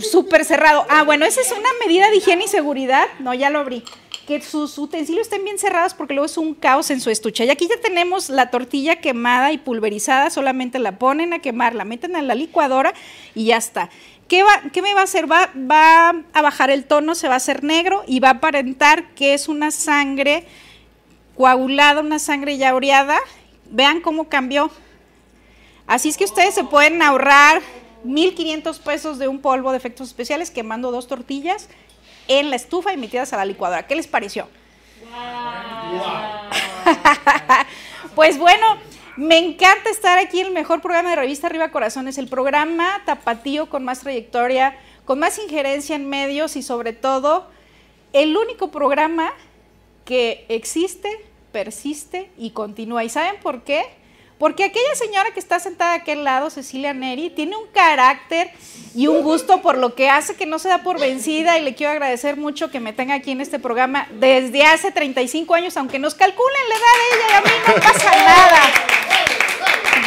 Súper 0.00 0.44
cerrado. 0.44 0.86
Ah, 0.88 1.02
bueno, 1.02 1.24
esa 1.26 1.40
es 1.40 1.52
una 1.52 1.68
medida 1.84 2.10
de 2.10 2.16
higiene 2.16 2.44
y 2.44 2.48
seguridad. 2.48 3.06
No, 3.18 3.34
ya 3.34 3.50
lo 3.50 3.58
abrí. 3.58 3.84
Que 4.26 4.40
sus 4.40 4.78
utensilios 4.78 5.26
estén 5.26 5.44
bien 5.44 5.58
cerrados 5.58 5.92
porque 5.92 6.14
luego 6.14 6.26
es 6.26 6.38
un 6.38 6.54
caos 6.54 6.90
en 6.90 7.00
su 7.00 7.10
estuche. 7.10 7.44
Y 7.44 7.50
aquí 7.50 7.68
ya 7.68 7.80
tenemos 7.80 8.30
la 8.30 8.50
tortilla 8.50 8.96
quemada 8.96 9.52
y 9.52 9.58
pulverizada. 9.58 10.30
Solamente 10.30 10.78
la 10.78 10.98
ponen 10.98 11.32
a 11.32 11.40
quemar, 11.40 11.74
la 11.74 11.84
meten 11.84 12.16
a 12.16 12.22
la 12.22 12.34
licuadora 12.34 12.94
y 13.34 13.46
ya 13.46 13.56
está. 13.56 13.90
¿Qué, 14.28 14.42
va, 14.42 14.62
¿Qué, 14.72 14.80
me 14.80 14.94
va 14.94 15.00
a 15.00 15.04
hacer? 15.04 15.30
Va, 15.30 15.50
va 15.54 16.14
a 16.32 16.42
bajar 16.42 16.70
el 16.70 16.86
tono, 16.86 17.14
se 17.14 17.28
va 17.28 17.34
a 17.34 17.36
hacer 17.36 17.62
negro 17.62 18.02
y 18.06 18.20
va 18.20 18.28
a 18.28 18.32
aparentar 18.32 19.10
que 19.14 19.34
es 19.34 19.48
una 19.48 19.70
sangre 19.70 20.46
coagulada, 21.36 22.00
una 22.00 22.18
sangre 22.18 22.56
ya 22.56 22.74
oreada. 22.74 23.18
Vean 23.70 24.00
cómo 24.00 24.28
cambió. 24.30 24.70
Así 25.86 26.08
es 26.08 26.16
que 26.16 26.24
ustedes 26.24 26.54
se 26.54 26.64
pueden 26.64 27.02
ahorrar 27.02 27.60
1.500 28.04 28.78
pesos 28.80 29.18
de 29.18 29.28
un 29.28 29.40
polvo 29.40 29.70
de 29.70 29.78
efectos 29.78 30.08
especiales 30.08 30.50
quemando 30.50 30.90
dos 30.90 31.06
tortillas 31.08 31.68
en 32.28 32.50
la 32.50 32.56
estufa 32.56 32.92
y 32.92 32.96
metidas 32.96 33.32
a 33.32 33.36
la 33.36 33.44
licuadora. 33.44 33.86
¿Qué 33.86 33.96
les 33.96 34.06
pareció? 34.06 34.48
pues 38.14 38.38
bueno, 38.38 38.66
me 39.16 39.38
encanta 39.38 39.90
estar 39.90 40.18
aquí 40.18 40.40
en 40.40 40.48
el 40.48 40.52
mejor 40.52 40.80
programa 40.80 41.10
de 41.10 41.16
revista 41.16 41.46
Arriba 41.46 41.70
Corazones, 41.70 42.18
el 42.18 42.28
programa 42.28 43.02
tapatío 43.04 43.68
con 43.68 43.84
más 43.84 44.00
trayectoria, 44.00 44.76
con 45.04 45.18
más 45.18 45.38
injerencia 45.38 45.96
en 45.96 46.08
medios 46.08 46.56
y 46.56 46.62
sobre 46.62 46.92
todo 46.92 47.46
el 48.12 48.36
único 48.36 48.70
programa 48.70 49.32
que 50.04 50.44
existe, 50.48 51.08
persiste 51.52 52.30
y 52.36 52.50
continúa. 52.50 53.04
¿Y 53.04 53.08
saben 53.08 53.36
por 53.40 53.62
qué? 53.62 53.84
Porque 54.38 54.64
aquella 54.64 54.94
señora 54.94 55.30
que 55.30 55.40
está 55.40 55.60
sentada 55.60 55.92
a 55.92 55.96
aquel 55.96 56.24
lado, 56.24 56.50
Cecilia 56.50 56.92
Neri, 56.92 57.30
tiene 57.30 57.56
un 57.56 57.68
carácter 57.68 58.50
y 58.94 59.06
un 59.06 59.22
gusto 59.22 59.62
por 59.62 59.78
lo 59.78 59.94
que 59.94 60.10
hace 60.10 60.34
que 60.34 60.44
no 60.46 60.58
se 60.58 60.68
da 60.68 60.82
por 60.82 60.98
vencida 60.98 61.56
y 61.58 61.62
le 61.62 61.74
quiero 61.74 61.92
agradecer 61.92 62.36
mucho 62.36 62.70
que 62.70 62.80
me 62.80 62.92
tenga 62.92 63.14
aquí 63.14 63.30
en 63.30 63.40
este 63.40 63.58
programa 63.58 64.08
desde 64.12 64.64
hace 64.64 64.90
35 64.90 65.54
años, 65.54 65.76
aunque 65.76 65.98
nos 65.98 66.14
calculen 66.14 66.68
la 66.68 66.74
edad 66.74 66.82
de 66.98 67.16
ella 67.16 67.26
y 67.30 67.32
a 67.32 67.40
mí 67.42 67.50
no 67.66 67.74
pasa 67.82 68.10
nada. 68.24 68.62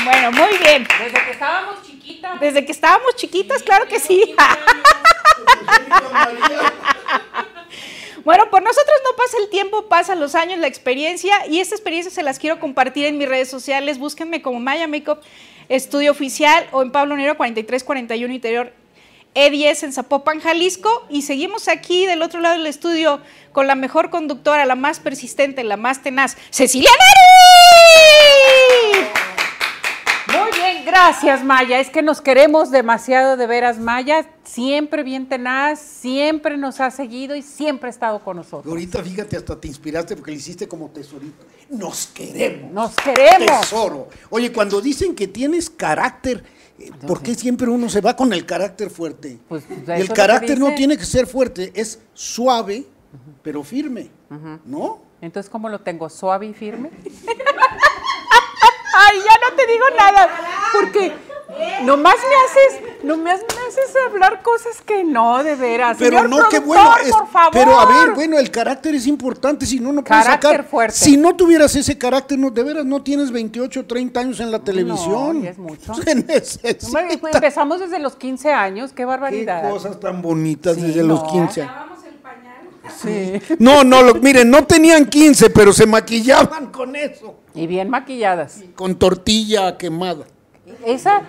Bueno, 0.03 0.31
muy 0.31 0.57
bien. 0.57 0.87
Desde 0.99 1.25
que 1.25 1.31
estábamos 1.31 1.81
chiquitas. 1.85 2.39
Desde 2.39 2.65
que 2.65 2.71
estábamos 2.71 3.15
chiquitas, 3.15 3.63
claro 3.63 3.87
que 3.87 3.99
sí. 3.99 4.35
Bueno, 8.27 8.49
por 8.49 8.61
nosotros 8.61 8.97
no 9.05 9.15
pasa 9.15 9.37
el 9.41 9.47
tiempo, 9.47 9.87
pasan 9.87 10.19
los 10.19 10.35
años, 10.35 10.59
la 10.59 10.67
experiencia 10.67 11.47
y 11.47 11.61
esta 11.61 11.75
experiencia 11.75 12.11
se 12.11 12.23
las 12.23 12.39
quiero 12.39 12.59
compartir 12.59 13.05
en 13.05 13.17
mis 13.17 13.29
redes 13.29 13.49
sociales. 13.49 13.99
Búsquenme 13.99 14.41
como 14.41 14.59
Maya 14.59 14.85
Makeup 14.85 15.21
Estudio 15.69 16.11
Oficial 16.11 16.67
o 16.73 16.81
en 16.81 16.91
Pablo 16.91 17.15
Nero 17.15 17.37
4341 17.37 18.33
Interior 18.33 18.73
E10 19.33 19.83
en 19.83 19.93
Zapopan, 19.93 20.41
Jalisco. 20.41 21.07
Y 21.09 21.21
seguimos 21.21 21.69
aquí 21.69 22.05
del 22.05 22.21
otro 22.21 22.41
lado 22.41 22.57
del 22.57 22.67
estudio 22.67 23.21
con 23.53 23.65
la 23.65 23.75
mejor 23.75 24.09
conductora, 24.09 24.65
la 24.65 24.75
más 24.75 24.99
persistente, 24.99 25.63
la 25.63 25.77
más 25.77 26.03
tenaz, 26.03 26.35
Cecilia 26.49 26.91
Neri. 28.91 29.07
Gracias 30.87 31.43
Maya. 31.43 31.81
Es 31.81 31.89
que 31.89 32.01
nos 32.01 32.21
queremos 32.21 32.71
demasiado 32.71 33.35
de 33.35 33.45
veras, 33.45 33.77
Maya. 33.77 34.25
Siempre 34.45 35.03
bien 35.03 35.27
tenaz, 35.27 35.79
siempre 35.79 36.55
nos 36.55 36.79
ha 36.79 36.91
seguido 36.91 37.35
y 37.35 37.41
siempre 37.41 37.87
ha 37.87 37.89
estado 37.89 38.23
con 38.23 38.37
nosotros. 38.37 38.71
Ahorita 38.71 39.03
fíjate, 39.03 39.35
hasta 39.35 39.59
te 39.59 39.67
inspiraste 39.67 40.15
porque 40.15 40.31
le 40.31 40.37
hiciste 40.37 40.65
como 40.65 40.89
tesorito. 40.89 41.45
Nos 41.69 42.07
queremos. 42.07 42.71
Nos 42.71 42.95
queremos. 42.95 43.61
Tesoro. 43.61 44.07
Oye, 44.29 44.53
cuando 44.53 44.79
dicen 44.79 45.13
que 45.13 45.27
tienes 45.27 45.69
carácter, 45.69 46.45
eh, 46.79 46.89
¿por 47.05 47.21
qué 47.21 47.35
siempre 47.35 47.67
uno 47.69 47.89
se 47.89 47.99
va 47.99 48.15
con 48.15 48.31
el 48.31 48.45
carácter 48.45 48.89
fuerte? 48.89 49.39
Pues, 49.49 49.65
el 49.87 50.07
carácter 50.13 50.57
no 50.57 50.73
tiene 50.73 50.97
que 50.97 51.05
ser 51.05 51.27
fuerte, 51.27 51.73
es 51.75 51.99
suave, 52.13 52.85
pero 53.43 53.61
firme, 53.61 54.09
¿no? 54.65 55.01
Entonces, 55.19 55.49
¿cómo 55.49 55.67
lo 55.67 55.79
tengo? 55.79 56.09
¿Suave 56.09 56.45
y 56.45 56.53
firme? 56.53 56.91
Ay, 58.99 59.17
ya 59.19 59.49
no 59.49 59.55
te 59.55 59.67
digo 59.71 59.85
nada, 59.97 60.29
porque 60.73 61.13
nomás 61.83 62.15
me 62.15 62.35
haces, 62.45 63.03
nomás 63.03 63.39
me 63.39 63.67
haces 63.67 63.95
hablar 64.07 64.41
cosas 64.43 64.81
que 64.85 65.03
no, 65.03 65.43
de 65.43 65.55
veras. 65.55 65.97
Pero 65.99 66.17
Señor 66.21 66.29
no, 66.29 66.49
qué 66.49 66.59
bueno. 66.59 66.95
es- 67.03 67.11
por 67.11 67.27
favor. 67.27 67.51
pero 67.53 67.79
a 67.79 67.85
ver, 67.85 68.13
bueno, 68.15 68.37
el 68.37 68.49
carácter 68.51 68.95
es 68.95 69.07
importante, 69.07 69.65
si 69.65 69.79
no, 69.79 69.93
no 69.93 70.03
puedes 70.03 70.23
Carácter 70.23 70.51
sacar. 70.51 70.65
fuerte. 70.69 70.95
Si 70.97 71.15
no 71.17 71.35
tuvieras 71.35 71.75
ese 71.75 71.97
carácter, 71.97 72.37
no, 72.39 72.49
de 72.49 72.63
veras 72.63 72.85
no 72.85 73.01
tienes 73.03 73.31
28, 73.31 73.85
30 73.85 74.19
años 74.19 74.39
en 74.39 74.51
la 74.51 74.59
televisión. 74.59 75.41
ya 75.43 75.51
es 75.51 75.57
mucho. 75.57 75.93
Se 76.03 76.15
necesita. 76.15 76.87
Pues, 77.19 77.35
empezamos 77.35 77.79
desde 77.79 77.99
los 77.99 78.15
15 78.15 78.51
años, 78.51 78.91
qué 78.91 78.97
Qué 78.97 79.05
barbaridad. 79.05 79.69
cosas 79.69 79.99
tan 79.99 80.21
bonitas 80.21 80.75
Sí, 80.75 80.81
desde 80.81 81.01
no. 81.01 81.07
los 81.15 81.23
15. 81.31 81.67
Sí. 83.01 83.41
No, 83.59 83.83
no, 83.83 84.01
lo- 84.01 84.15
miren, 84.15 84.49
no 84.49 84.65
tenían 84.65 85.05
15, 85.05 85.49
pero 85.49 85.73
se 85.73 85.85
maquillaban 85.85 86.67
con 86.71 86.95
eso. 86.95 87.35
Y 87.57 87.67
bien 87.67 87.89
maquilladas. 87.89 88.63
Con 88.75 88.95
tortilla 88.95 89.77
quemada. 89.77 90.25
Esa, 90.85 91.21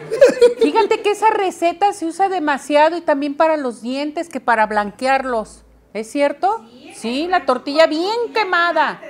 fíjate 0.60 1.00
que 1.00 1.12
esa 1.12 1.30
receta 1.30 1.92
se 1.92 2.06
usa 2.06 2.28
demasiado 2.28 2.96
y 2.96 3.00
también 3.00 3.36
para 3.36 3.56
los 3.56 3.82
dientes 3.82 4.28
que 4.28 4.40
para 4.40 4.66
blanquearlos. 4.66 5.64
¿Es 5.94 6.10
cierto? 6.10 6.64
Sí, 6.94 7.26
la 7.28 7.46
tortilla 7.46 7.86
bien 7.86 8.32
quemada. 8.34 9.00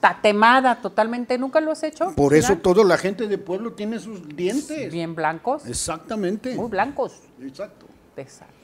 Tatemada 0.00 0.80
totalmente. 0.82 1.38
¿Nunca 1.38 1.60
lo 1.60 1.72
has 1.72 1.82
hecho? 1.82 2.12
Por 2.16 2.34
eso 2.34 2.56
toda 2.56 2.84
la 2.84 2.98
gente 2.98 3.26
de 3.28 3.38
pueblo 3.38 3.72
tiene 3.72 3.98
sus 3.98 4.26
dientes. 4.28 4.92
Bien 4.92 5.14
blancos. 5.14 5.66
Exactamente. 5.66 6.54
Muy 6.54 6.68
blancos. 6.68 7.20
Exacto. 7.40 7.86
Exacto. 8.16 8.54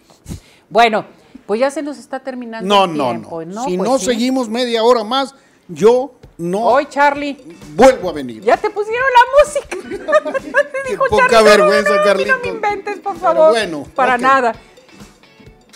Bueno, 0.68 1.04
pues 1.46 1.60
ya 1.60 1.70
se 1.70 1.82
nos 1.82 1.98
está 1.98 2.20
terminando 2.20 2.66
No, 2.66 2.84
el 2.84 2.96
no, 2.96 3.14
no. 3.14 3.64
Si 3.64 3.76
Pues 3.76 3.88
no 3.88 3.98
sí. 3.98 4.06
seguimos 4.06 4.48
media 4.48 4.82
hora 4.82 5.04
más, 5.04 5.34
yo 5.68 6.14
no 6.38 6.60
Hoy, 6.64 6.86
Charlie, 6.88 7.36
vuelvo 7.74 8.10
a 8.10 8.12
venir. 8.12 8.42
ya 8.42 8.56
te 8.56 8.70
pusieron 8.70 9.06
la 9.12 9.44
música. 9.44 9.76
Qué 10.84 10.90
Dijo 10.90 11.04
poca 11.08 11.28
Charlie, 11.28 11.48
vergüenza, 11.50 11.90
no, 11.90 12.14
no, 12.14 12.38
me 12.42 12.48
inventes, 12.48 12.98
por 13.00 13.16
favor. 13.18 13.50
bueno, 13.50 13.86
Para 13.94 14.18
nada. 14.18 14.54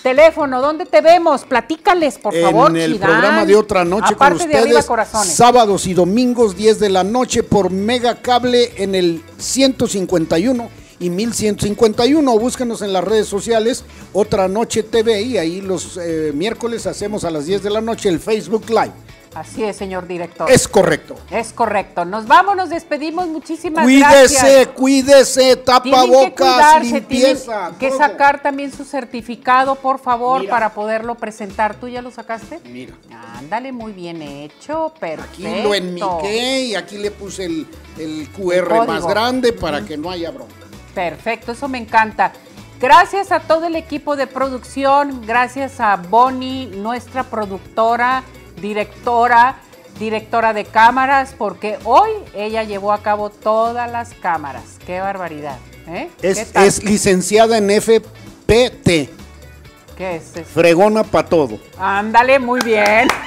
Teléfono, 0.03 0.61
¿dónde 0.62 0.87
te 0.87 1.01
vemos? 1.01 1.45
Platícales, 1.45 2.19
por 2.19 2.33
favor. 2.35 2.70
En 2.70 2.77
el 2.77 2.93
Chidán. 2.95 3.11
programa 3.11 3.45
de 3.45 3.57
otra 3.57 3.85
noche 3.85 4.15
Aparte 4.15 4.39
con 4.41 4.49
de 4.49 4.55
Arriba 4.57 4.69
ustedes, 4.69 4.87
Corazones. 4.87 5.35
sábados 5.35 5.87
y 5.89 5.95
domingos 5.95 6.55
10 6.57 6.78
de 6.78 6.89
la 6.91 7.03
noche 7.03 7.43
por 7.43 7.70
Mega 7.70 8.15
Cable 8.23 8.73
en 8.77 8.95
el 8.95 9.23
151 9.39 10.69
y 11.01 11.11
1151. 11.11 12.39
Búsquenos 12.39 12.83
en 12.83 12.93
las 12.93 13.03
redes 13.03 13.27
sociales, 13.27 13.85
Otra 14.12 14.47
Noche 14.47 14.85
TV 14.85 15.23
y 15.23 15.39
ahí 15.39 15.61
los 15.61 15.97
eh, 16.01 16.31
miércoles 16.35 16.87
hacemos 16.87 17.24
a 17.24 17.31
las 17.33 17.47
10 17.47 17.65
de 17.65 17.70
la 17.70 17.81
noche 17.81 18.09
el 18.09 18.20
Facebook 18.20 18.69
Live. 18.69 18.93
Así 19.37 19.63
es, 19.63 19.77
señor 19.77 20.07
director. 20.07 20.51
Es 20.51 20.67
correcto. 20.67 21.15
Es 21.31 21.53
correcto. 21.53 22.07
Nos 22.07 22.27
vamos, 22.27 22.57
nos 22.57 22.71
despedimos. 22.71 23.29
Muchísimas 23.29 23.85
Cuídese, 23.85 24.09
gracias. 24.09 24.69
cuídese, 24.69 25.49
que 25.51 25.57
tapabocas, 25.57 26.33
cuidarse, 26.33 26.95
limpieza. 26.95 27.73
que 27.79 27.89
todo. 27.89 27.99
sacar 27.99 28.41
también 28.41 28.73
su 28.73 28.87
certificado, 28.87 29.75
por 29.75 29.99
favor, 29.99 30.41
Mira. 30.41 30.51
para 30.51 30.73
poderlo 30.73 31.17
presentar. 31.17 31.75
¿Tú 31.75 31.87
ya 31.87 32.01
lo 32.01 32.11
sacaste? 32.11 32.61
Mira. 32.65 32.95
Ándale, 33.37 33.73
muy 33.73 33.93
bien 33.93 34.23
hecho, 34.23 34.95
perfecto. 34.99 35.35
Aquí 35.35 35.63
lo 35.63 35.75
enmiqué 35.75 36.63
y 36.63 36.75
aquí 36.75 36.97
le 36.97 37.11
puse 37.11 37.45
el, 37.45 37.67
el 37.99 38.31
QR 38.31 38.87
más 38.87 39.07
grande 39.07 39.53
para 39.53 39.85
que 39.85 39.99
no 39.99 40.11
haya 40.11 40.31
broma. 40.31 40.51
Perfecto, 40.95 41.53
eso 41.53 41.69
me 41.69 41.77
encanta. 41.77 42.33
Gracias 42.81 43.33
a 43.33 43.41
todo 43.41 43.67
el 43.67 43.77
equipo 43.77 44.17
de 44.17 44.27
producción, 44.27 45.21
gracias 45.27 45.79
a 45.79 45.97
Bonnie, 45.97 46.69
nuestra 46.69 47.25
productora, 47.25 48.23
directora, 48.61 49.57
directora 49.99 50.53
de 50.53 50.65
cámaras, 50.65 51.35
porque 51.37 51.78
hoy 51.85 52.11
ella 52.35 52.62
llevó 52.65 52.93
a 52.93 53.03
cabo 53.03 53.31
todas 53.31 53.91
las 53.91 54.15
cámaras. 54.15 54.65
Qué 54.87 55.01
barbaridad. 55.01 55.59
¿eh? 55.89 56.09
¿Qué 56.20 56.31
Es, 56.31 56.83
licenciada 56.85 57.59
en 57.59 57.70
FPT, 57.70 59.11
¿Qué 59.97 60.16
es 60.16 60.37
eso? 60.37 60.45
fregona 60.45 61.05
para 61.05 61.28
todo. 61.28 61.59
Ándale, 61.78 62.39
muy 62.39 62.61
bien. 62.65 63.09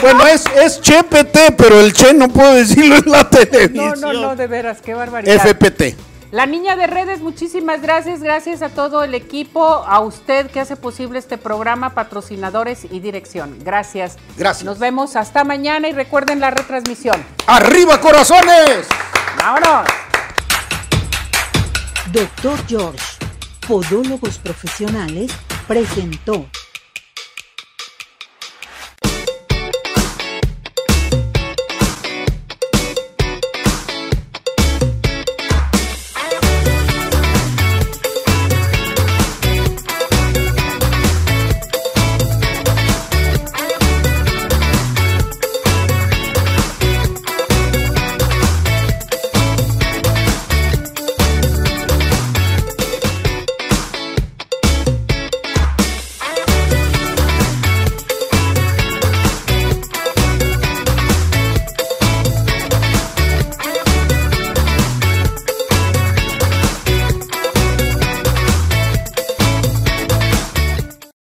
Bueno, 0.00 0.24
es, 0.28 0.44
es 0.54 0.80
CHPT, 0.80 1.56
pero 1.56 1.80
el 1.80 1.92
Che 1.92 2.14
no 2.14 2.28
puedo 2.28 2.54
decirlo 2.54 2.96
en 3.04 3.10
la 3.10 3.22
No, 3.22 3.26
televisión. 3.30 4.00
no, 4.00 4.12
no, 4.12 4.36
de 4.36 4.46
veras, 4.46 4.78
qué 4.80 4.94
barbaridad. 4.94 5.34
FPT. 5.44 5.96
La 6.30 6.44
niña 6.44 6.76
de 6.76 6.86
redes, 6.86 7.20
muchísimas 7.20 7.80
gracias. 7.80 8.22
Gracias 8.22 8.60
a 8.60 8.68
todo 8.68 9.02
el 9.02 9.14
equipo, 9.14 9.64
a 9.64 10.00
usted 10.00 10.50
que 10.50 10.60
hace 10.60 10.76
posible 10.76 11.18
este 11.18 11.38
programa, 11.38 11.94
patrocinadores 11.94 12.86
y 12.90 13.00
dirección. 13.00 13.58
Gracias. 13.64 14.18
Gracias. 14.36 14.64
Nos 14.64 14.78
vemos 14.78 15.16
hasta 15.16 15.44
mañana 15.44 15.88
y 15.88 15.92
recuerden 15.92 16.40
la 16.40 16.50
retransmisión. 16.50 17.16
¡Arriba, 17.46 17.98
corazones! 17.98 18.86
¡Vámonos! 19.38 19.88
Doctor 22.12 22.58
George, 22.66 23.04
Podólogos 23.66 24.38
Profesionales, 24.38 25.32
presentó 25.66 26.46